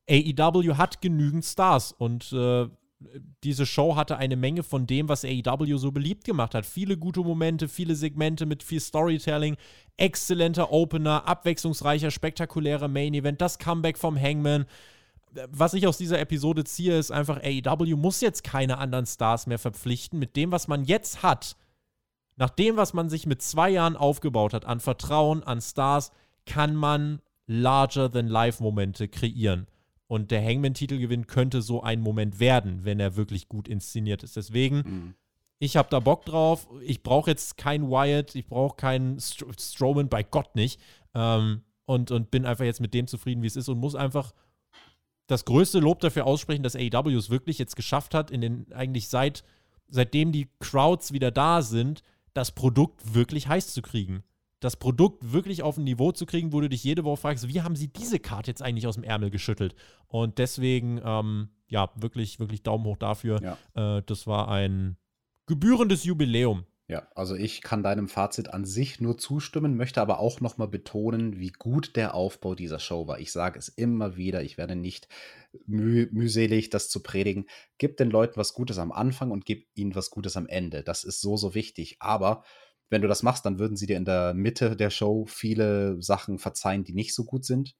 AEW 0.08 0.76
hat 0.76 1.02
genügend 1.02 1.44
Stars 1.44 1.90
und 1.90 2.32
äh, 2.32 2.68
diese 3.42 3.66
Show 3.66 3.96
hatte 3.96 4.16
eine 4.16 4.36
Menge 4.36 4.62
von 4.62 4.86
dem, 4.86 5.08
was 5.08 5.24
AEW 5.24 5.76
so 5.76 5.92
beliebt 5.92 6.24
gemacht 6.24 6.54
hat. 6.54 6.64
Viele 6.64 6.96
gute 6.96 7.20
Momente, 7.20 7.68
viele 7.68 7.94
Segmente 7.94 8.46
mit 8.46 8.62
viel 8.62 8.80
Storytelling, 8.80 9.56
exzellenter 9.96 10.72
Opener, 10.72 11.26
abwechslungsreicher, 11.26 12.10
spektakulärer 12.10 12.88
Main 12.88 13.14
Event, 13.14 13.40
das 13.40 13.58
Comeback 13.58 13.98
vom 13.98 14.20
Hangman. 14.20 14.66
Was 15.48 15.74
ich 15.74 15.86
aus 15.86 15.98
dieser 15.98 16.20
Episode 16.20 16.64
ziehe, 16.64 16.96
ist 16.96 17.10
einfach, 17.10 17.40
AEW 17.42 17.96
muss 17.96 18.20
jetzt 18.20 18.44
keine 18.44 18.78
anderen 18.78 19.06
Stars 19.06 19.46
mehr 19.46 19.58
verpflichten. 19.58 20.18
Mit 20.18 20.36
dem, 20.36 20.52
was 20.52 20.68
man 20.68 20.84
jetzt 20.84 21.22
hat, 21.22 21.56
nach 22.36 22.50
dem, 22.50 22.76
was 22.76 22.94
man 22.94 23.10
sich 23.10 23.26
mit 23.26 23.42
zwei 23.42 23.70
Jahren 23.70 23.96
aufgebaut 23.96 24.54
hat, 24.54 24.64
an 24.64 24.80
Vertrauen, 24.80 25.42
an 25.42 25.60
Stars, 25.60 26.12
kann 26.46 26.74
man 26.74 27.20
larger-than-life-Momente 27.46 29.08
kreieren. 29.08 29.66
Und 30.06 30.30
der 30.30 30.44
Hangman-Titelgewinn 30.44 31.26
könnte 31.26 31.62
so 31.62 31.82
ein 31.82 32.00
Moment 32.00 32.38
werden, 32.38 32.84
wenn 32.84 33.00
er 33.00 33.16
wirklich 33.16 33.48
gut 33.48 33.68
inszeniert 33.68 34.22
ist. 34.22 34.36
Deswegen, 34.36 34.76
mhm. 34.76 35.14
ich 35.58 35.76
habe 35.76 35.88
da 35.90 36.00
Bock 36.00 36.24
drauf. 36.26 36.68
Ich 36.82 37.02
brauche 37.02 37.30
jetzt 37.30 37.56
keinen 37.56 37.90
Wyatt, 37.90 38.34
ich 38.34 38.46
brauche 38.46 38.76
keinen 38.76 39.18
St 39.18 39.44
Strowman, 39.58 40.08
bei 40.08 40.22
Gott 40.22 40.54
nicht. 40.56 40.80
Ähm, 41.14 41.62
und, 41.86 42.10
und 42.10 42.30
bin 42.30 42.46
einfach 42.46 42.64
jetzt 42.64 42.80
mit 42.80 42.94
dem 42.94 43.06
zufrieden, 43.06 43.42
wie 43.42 43.46
es 43.46 43.56
ist 43.56 43.68
und 43.68 43.78
muss 43.78 43.94
einfach 43.94 44.32
das 45.26 45.44
größte 45.44 45.80
Lob 45.80 46.00
dafür 46.00 46.26
aussprechen, 46.26 46.62
dass 46.62 46.76
AEW 46.76 47.16
es 47.16 47.30
wirklich 47.30 47.58
jetzt 47.58 47.76
geschafft 47.76 48.14
hat, 48.14 48.30
in 48.30 48.40
den 48.40 48.72
eigentlich 48.72 49.08
seit 49.08 49.44
seitdem 49.88 50.32
die 50.32 50.48
Crowds 50.60 51.12
wieder 51.12 51.30
da 51.30 51.62
sind, 51.62 52.02
das 52.32 52.52
Produkt 52.52 53.14
wirklich 53.14 53.48
heiß 53.48 53.72
zu 53.72 53.82
kriegen 53.82 54.24
das 54.64 54.76
Produkt 54.76 55.32
wirklich 55.32 55.62
auf 55.62 55.76
ein 55.76 55.84
Niveau 55.84 56.12
zu 56.12 56.24
kriegen, 56.26 56.52
wo 56.52 56.60
du 56.60 56.68
dich 56.68 56.82
jede 56.82 57.04
Woche 57.04 57.20
fragst, 57.20 57.48
wie 57.48 57.60
haben 57.60 57.76
sie 57.76 57.88
diese 57.88 58.18
Karte 58.18 58.50
jetzt 58.50 58.62
eigentlich 58.62 58.86
aus 58.86 58.94
dem 58.94 59.04
Ärmel 59.04 59.30
geschüttelt? 59.30 59.74
Und 60.08 60.38
deswegen, 60.38 61.00
ähm, 61.04 61.50
ja, 61.68 61.90
wirklich, 61.96 62.40
wirklich 62.40 62.62
Daumen 62.62 62.84
hoch 62.84 62.96
dafür. 62.96 63.40
Ja. 63.42 63.98
Äh, 63.98 64.02
das 64.06 64.26
war 64.26 64.48
ein 64.48 64.96
gebührendes 65.46 66.04
Jubiläum. 66.04 66.64
Ja, 66.86 67.08
also 67.14 67.34
ich 67.34 67.62
kann 67.62 67.82
deinem 67.82 68.08
Fazit 68.08 68.52
an 68.52 68.66
sich 68.66 69.00
nur 69.00 69.16
zustimmen, 69.16 69.76
möchte 69.76 70.02
aber 70.02 70.18
auch 70.18 70.42
nochmal 70.42 70.68
betonen, 70.68 71.38
wie 71.40 71.50
gut 71.50 71.96
der 71.96 72.14
Aufbau 72.14 72.54
dieser 72.54 72.78
Show 72.78 73.06
war. 73.06 73.20
Ich 73.20 73.32
sage 73.32 73.58
es 73.58 73.68
immer 73.68 74.16
wieder, 74.16 74.42
ich 74.42 74.58
werde 74.58 74.76
nicht 74.76 75.08
müh 75.66 76.08
mühselig, 76.12 76.68
das 76.68 76.90
zu 76.90 77.02
predigen. 77.02 77.46
Gib 77.78 77.96
den 77.96 78.10
Leuten 78.10 78.36
was 78.36 78.52
Gutes 78.52 78.78
am 78.78 78.92
Anfang 78.92 79.30
und 79.30 79.46
gib 79.46 79.66
ihnen 79.74 79.94
was 79.94 80.10
Gutes 80.10 80.36
am 80.36 80.46
Ende. 80.46 80.82
Das 80.82 81.04
ist 81.04 81.22
so, 81.22 81.38
so 81.38 81.54
wichtig. 81.54 81.96
Aber 82.00 82.44
wenn 82.90 83.02
du 83.02 83.08
das 83.08 83.22
machst, 83.22 83.46
dann 83.46 83.58
würden 83.58 83.76
sie 83.76 83.86
dir 83.86 83.96
in 83.96 84.04
der 84.04 84.34
Mitte 84.34 84.76
der 84.76 84.90
Show 84.90 85.26
viele 85.26 86.00
Sachen 86.02 86.38
verzeihen, 86.38 86.84
die 86.84 86.94
nicht 86.94 87.14
so 87.14 87.24
gut 87.24 87.44
sind. 87.44 87.74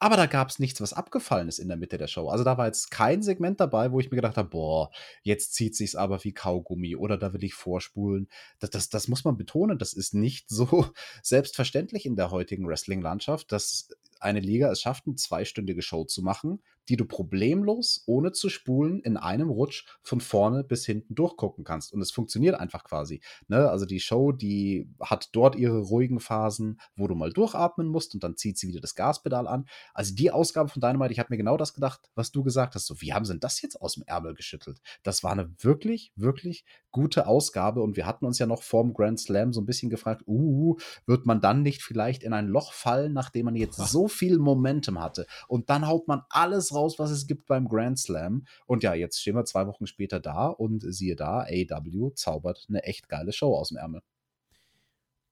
Aber 0.00 0.16
da 0.16 0.26
gab 0.26 0.48
es 0.48 0.60
nichts, 0.60 0.80
was 0.80 0.92
abgefallen 0.92 1.48
ist 1.48 1.58
in 1.58 1.66
der 1.66 1.76
Mitte 1.76 1.98
der 1.98 2.06
Show. 2.06 2.28
Also 2.28 2.44
da 2.44 2.56
war 2.56 2.66
jetzt 2.66 2.90
kein 2.90 3.20
Segment 3.20 3.58
dabei, 3.58 3.90
wo 3.90 3.98
ich 3.98 4.10
mir 4.10 4.16
gedacht 4.16 4.36
habe, 4.36 4.48
boah, 4.48 4.90
jetzt 5.22 5.54
zieht 5.54 5.74
sich's 5.74 5.96
aber 5.96 6.22
wie 6.22 6.32
Kaugummi 6.32 6.94
oder 6.94 7.18
da 7.18 7.32
will 7.32 7.42
ich 7.42 7.54
vorspulen. 7.54 8.28
Das, 8.60 8.70
das, 8.70 8.88
das 8.90 9.08
muss 9.08 9.24
man 9.24 9.36
betonen. 9.36 9.76
Das 9.76 9.92
ist 9.92 10.14
nicht 10.14 10.48
so 10.48 10.86
selbstverständlich 11.22 12.06
in 12.06 12.14
der 12.14 12.30
heutigen 12.30 12.68
Wrestling-Landschaft, 12.68 13.50
dass 13.50 13.88
eine 14.20 14.40
Liga 14.40 14.70
es 14.70 14.80
schafft, 14.80 15.06
eine 15.06 15.16
zweistündige 15.16 15.82
Show 15.82 16.04
zu 16.04 16.22
machen, 16.22 16.62
die 16.88 16.96
du 16.96 17.04
problemlos, 17.04 18.02
ohne 18.06 18.32
zu 18.32 18.48
spulen, 18.48 19.00
in 19.00 19.16
einem 19.16 19.50
Rutsch 19.50 19.84
von 20.02 20.20
vorne 20.20 20.64
bis 20.64 20.86
hinten 20.86 21.14
durchgucken 21.14 21.64
kannst. 21.64 21.92
Und 21.92 22.00
es 22.00 22.10
funktioniert 22.10 22.58
einfach 22.58 22.84
quasi. 22.84 23.20
Ne? 23.48 23.68
Also 23.68 23.86
die 23.86 24.00
Show, 24.00 24.32
die 24.32 24.90
hat 25.00 25.30
dort 25.32 25.56
ihre 25.56 25.78
ruhigen 25.78 26.20
Phasen, 26.20 26.80
wo 26.96 27.06
du 27.06 27.14
mal 27.14 27.32
durchatmen 27.32 27.88
musst 27.88 28.14
und 28.14 28.24
dann 28.24 28.36
zieht 28.36 28.58
sie 28.58 28.68
wieder 28.68 28.80
das 28.80 28.94
Gaspedal 28.94 29.46
an. 29.46 29.66
Also 29.94 30.14
die 30.14 30.30
Ausgabe 30.30 30.68
von 30.68 30.80
Dynamite, 30.80 31.12
ich 31.12 31.18
habe 31.18 31.28
mir 31.30 31.38
genau 31.38 31.56
das 31.56 31.74
gedacht, 31.74 32.00
was 32.14 32.32
du 32.32 32.42
gesagt 32.42 32.74
hast. 32.74 32.86
So, 32.86 33.00
wie 33.00 33.12
haben 33.12 33.24
sie 33.24 33.32
denn 33.32 33.40
das 33.40 33.60
jetzt 33.60 33.80
aus 33.80 33.94
dem 33.94 34.04
Ärmel 34.06 34.34
geschüttelt? 34.34 34.80
Das 35.02 35.22
war 35.22 35.32
eine 35.32 35.52
wirklich, 35.58 36.12
wirklich 36.16 36.64
gute 36.90 37.26
Ausgabe 37.26 37.82
und 37.82 37.96
wir 37.96 38.06
hatten 38.06 38.24
uns 38.24 38.38
ja 38.38 38.46
noch 38.46 38.62
vorm 38.62 38.94
Grand 38.94 39.20
Slam 39.20 39.52
so 39.52 39.60
ein 39.60 39.66
bisschen 39.66 39.90
gefragt, 39.90 40.22
uh, 40.26 40.76
wird 41.06 41.26
man 41.26 41.40
dann 41.40 41.62
nicht 41.62 41.82
vielleicht 41.82 42.22
in 42.22 42.32
ein 42.32 42.48
Loch 42.48 42.72
fallen, 42.72 43.12
nachdem 43.12 43.46
man 43.46 43.56
jetzt 43.56 43.76
so 43.76 44.08
viel 44.08 44.38
Momentum 44.38 45.00
hatte 45.00 45.26
und 45.48 45.70
dann 45.70 45.86
haut 45.86 46.08
man 46.08 46.22
alles 46.30 46.74
raus, 46.74 46.77
was 46.98 47.10
es 47.10 47.26
gibt 47.26 47.46
beim 47.46 47.68
Grand 47.68 47.98
Slam 47.98 48.46
und 48.66 48.82
ja, 48.82 48.94
jetzt 48.94 49.20
stehen 49.20 49.34
wir 49.34 49.44
zwei 49.44 49.66
Wochen 49.66 49.86
später 49.86 50.20
da 50.20 50.46
und 50.46 50.82
siehe 50.92 51.16
da, 51.16 51.46
AW 51.48 52.12
zaubert 52.14 52.66
eine 52.68 52.82
echt 52.84 53.08
geile 53.08 53.32
Show 53.32 53.54
aus 53.54 53.68
dem 53.68 53.78
Ärmel. 53.78 54.02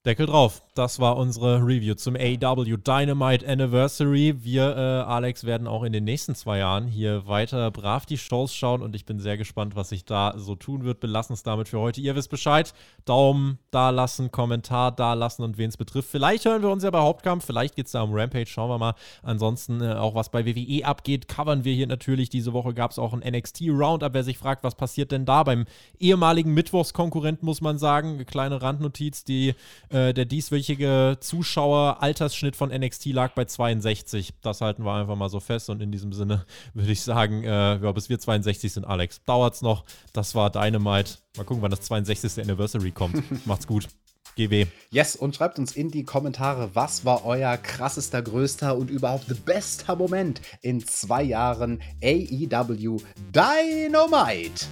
Deckel 0.07 0.25
drauf. 0.25 0.63
Das 0.73 0.99
war 0.99 1.17
unsere 1.17 1.57
Review 1.57 1.93
zum 1.95 2.15
AW 2.15 2.77
Dynamite 2.77 3.45
Anniversary. 3.45 4.35
Wir, 4.41 4.77
äh, 4.77 4.79
Alex, 5.05 5.43
werden 5.43 5.67
auch 5.67 5.83
in 5.83 5.91
den 5.91 6.05
nächsten 6.05 6.33
zwei 6.33 6.59
Jahren 6.59 6.87
hier 6.87 7.27
weiter 7.27 7.71
brav 7.71 8.05
die 8.05 8.17
Shows 8.17 8.55
schauen 8.55 8.81
und 8.81 8.95
ich 8.95 9.05
bin 9.05 9.19
sehr 9.19 9.35
gespannt, 9.35 9.75
was 9.75 9.89
sich 9.89 10.05
da 10.05 10.35
so 10.37 10.55
tun 10.55 10.85
wird. 10.85 11.01
Belassen 11.01 11.33
es 11.33 11.43
damit 11.43 11.67
für 11.67 11.79
heute. 11.79 11.99
Ihr 11.99 12.15
wisst 12.15 12.29
Bescheid. 12.29 12.73
Daumen 13.03 13.59
da 13.69 13.89
lassen, 13.89 14.31
Kommentar 14.31 14.93
da 14.93 15.13
lassen 15.13 15.43
und 15.43 15.57
wen 15.57 15.67
es 15.67 15.75
betrifft. 15.75 16.09
Vielleicht 16.09 16.45
hören 16.45 16.61
wir 16.61 16.69
uns 16.69 16.85
ja 16.85 16.89
bei 16.89 16.99
Hauptkampf, 16.99 17.45
vielleicht 17.45 17.75
geht 17.75 17.87
es 17.87 17.91
da 17.91 18.01
um 18.01 18.13
Rampage, 18.13 18.47
schauen 18.47 18.69
wir 18.69 18.77
mal. 18.77 18.93
Ansonsten 19.23 19.81
äh, 19.81 19.95
auch 19.95 20.15
was 20.15 20.29
bei 20.29 20.45
WWE 20.45 20.85
abgeht, 20.85 21.27
covern 21.27 21.65
wir 21.65 21.73
hier 21.73 21.87
natürlich. 21.87 22.29
Diese 22.29 22.53
Woche 22.53 22.73
gab 22.73 22.91
es 22.91 22.99
auch 22.99 23.11
ein 23.11 23.29
NXT 23.29 23.63
Roundup. 23.71 24.13
Wer 24.13 24.23
sich 24.23 24.37
fragt, 24.37 24.63
was 24.63 24.75
passiert 24.75 25.11
denn 25.11 25.25
da 25.25 25.43
beim 25.43 25.65
ehemaligen 25.99 26.53
Mittwochskonkurrenten, 26.53 27.45
muss 27.45 27.59
man 27.59 27.77
sagen. 27.77 28.25
Kleine 28.25 28.61
Randnotiz, 28.61 29.25
die 29.25 29.53
äh, 29.89 29.96
äh, 29.97 30.13
der 30.13 30.25
dieswöchige 30.25 31.17
Zuschauer-Altersschnitt 31.19 32.55
von 32.55 32.69
NXT 32.69 33.07
lag 33.07 33.33
bei 33.33 33.45
62. 33.45 34.33
Das 34.41 34.61
halten 34.61 34.83
wir 34.83 34.93
einfach 34.93 35.15
mal 35.15 35.29
so 35.29 35.39
fest. 35.39 35.69
Und 35.69 35.81
in 35.81 35.91
diesem 35.91 36.13
Sinne 36.13 36.45
würde 36.73 36.91
ich 36.91 37.01
sagen, 37.01 37.43
äh, 37.43 37.77
ja, 37.77 37.91
bis 37.91 38.09
wir 38.09 38.19
62 38.19 38.71
sind, 38.71 38.85
Alex, 38.85 39.23
dauert's 39.25 39.61
noch. 39.61 39.85
Das 40.13 40.35
war 40.35 40.51
Dynamite. 40.51 41.15
Mal 41.35 41.43
gucken, 41.43 41.61
wann 41.61 41.71
das 41.71 41.81
62. 41.81 42.43
Anniversary 42.43 42.91
kommt. 42.91 43.23
Macht's 43.45 43.67
gut. 43.67 43.87
GW. 44.35 44.67
Yes, 44.91 45.15
und 45.15 45.35
schreibt 45.35 45.57
uns 45.57 45.75
in 45.75 45.89
die 45.89 46.03
Kommentare, 46.03 46.69
was 46.75 47.05
war 47.05 47.25
euer 47.25 47.57
krassester, 47.57 48.21
größter 48.21 48.77
und 48.77 48.91
überhaupt 48.91 49.25
the 49.27 49.33
bester 49.33 49.95
Moment 49.95 50.41
in 50.61 50.85
zwei 50.85 51.23
Jahren 51.23 51.81
AEW 52.03 52.99
Dynamite? 53.33 54.67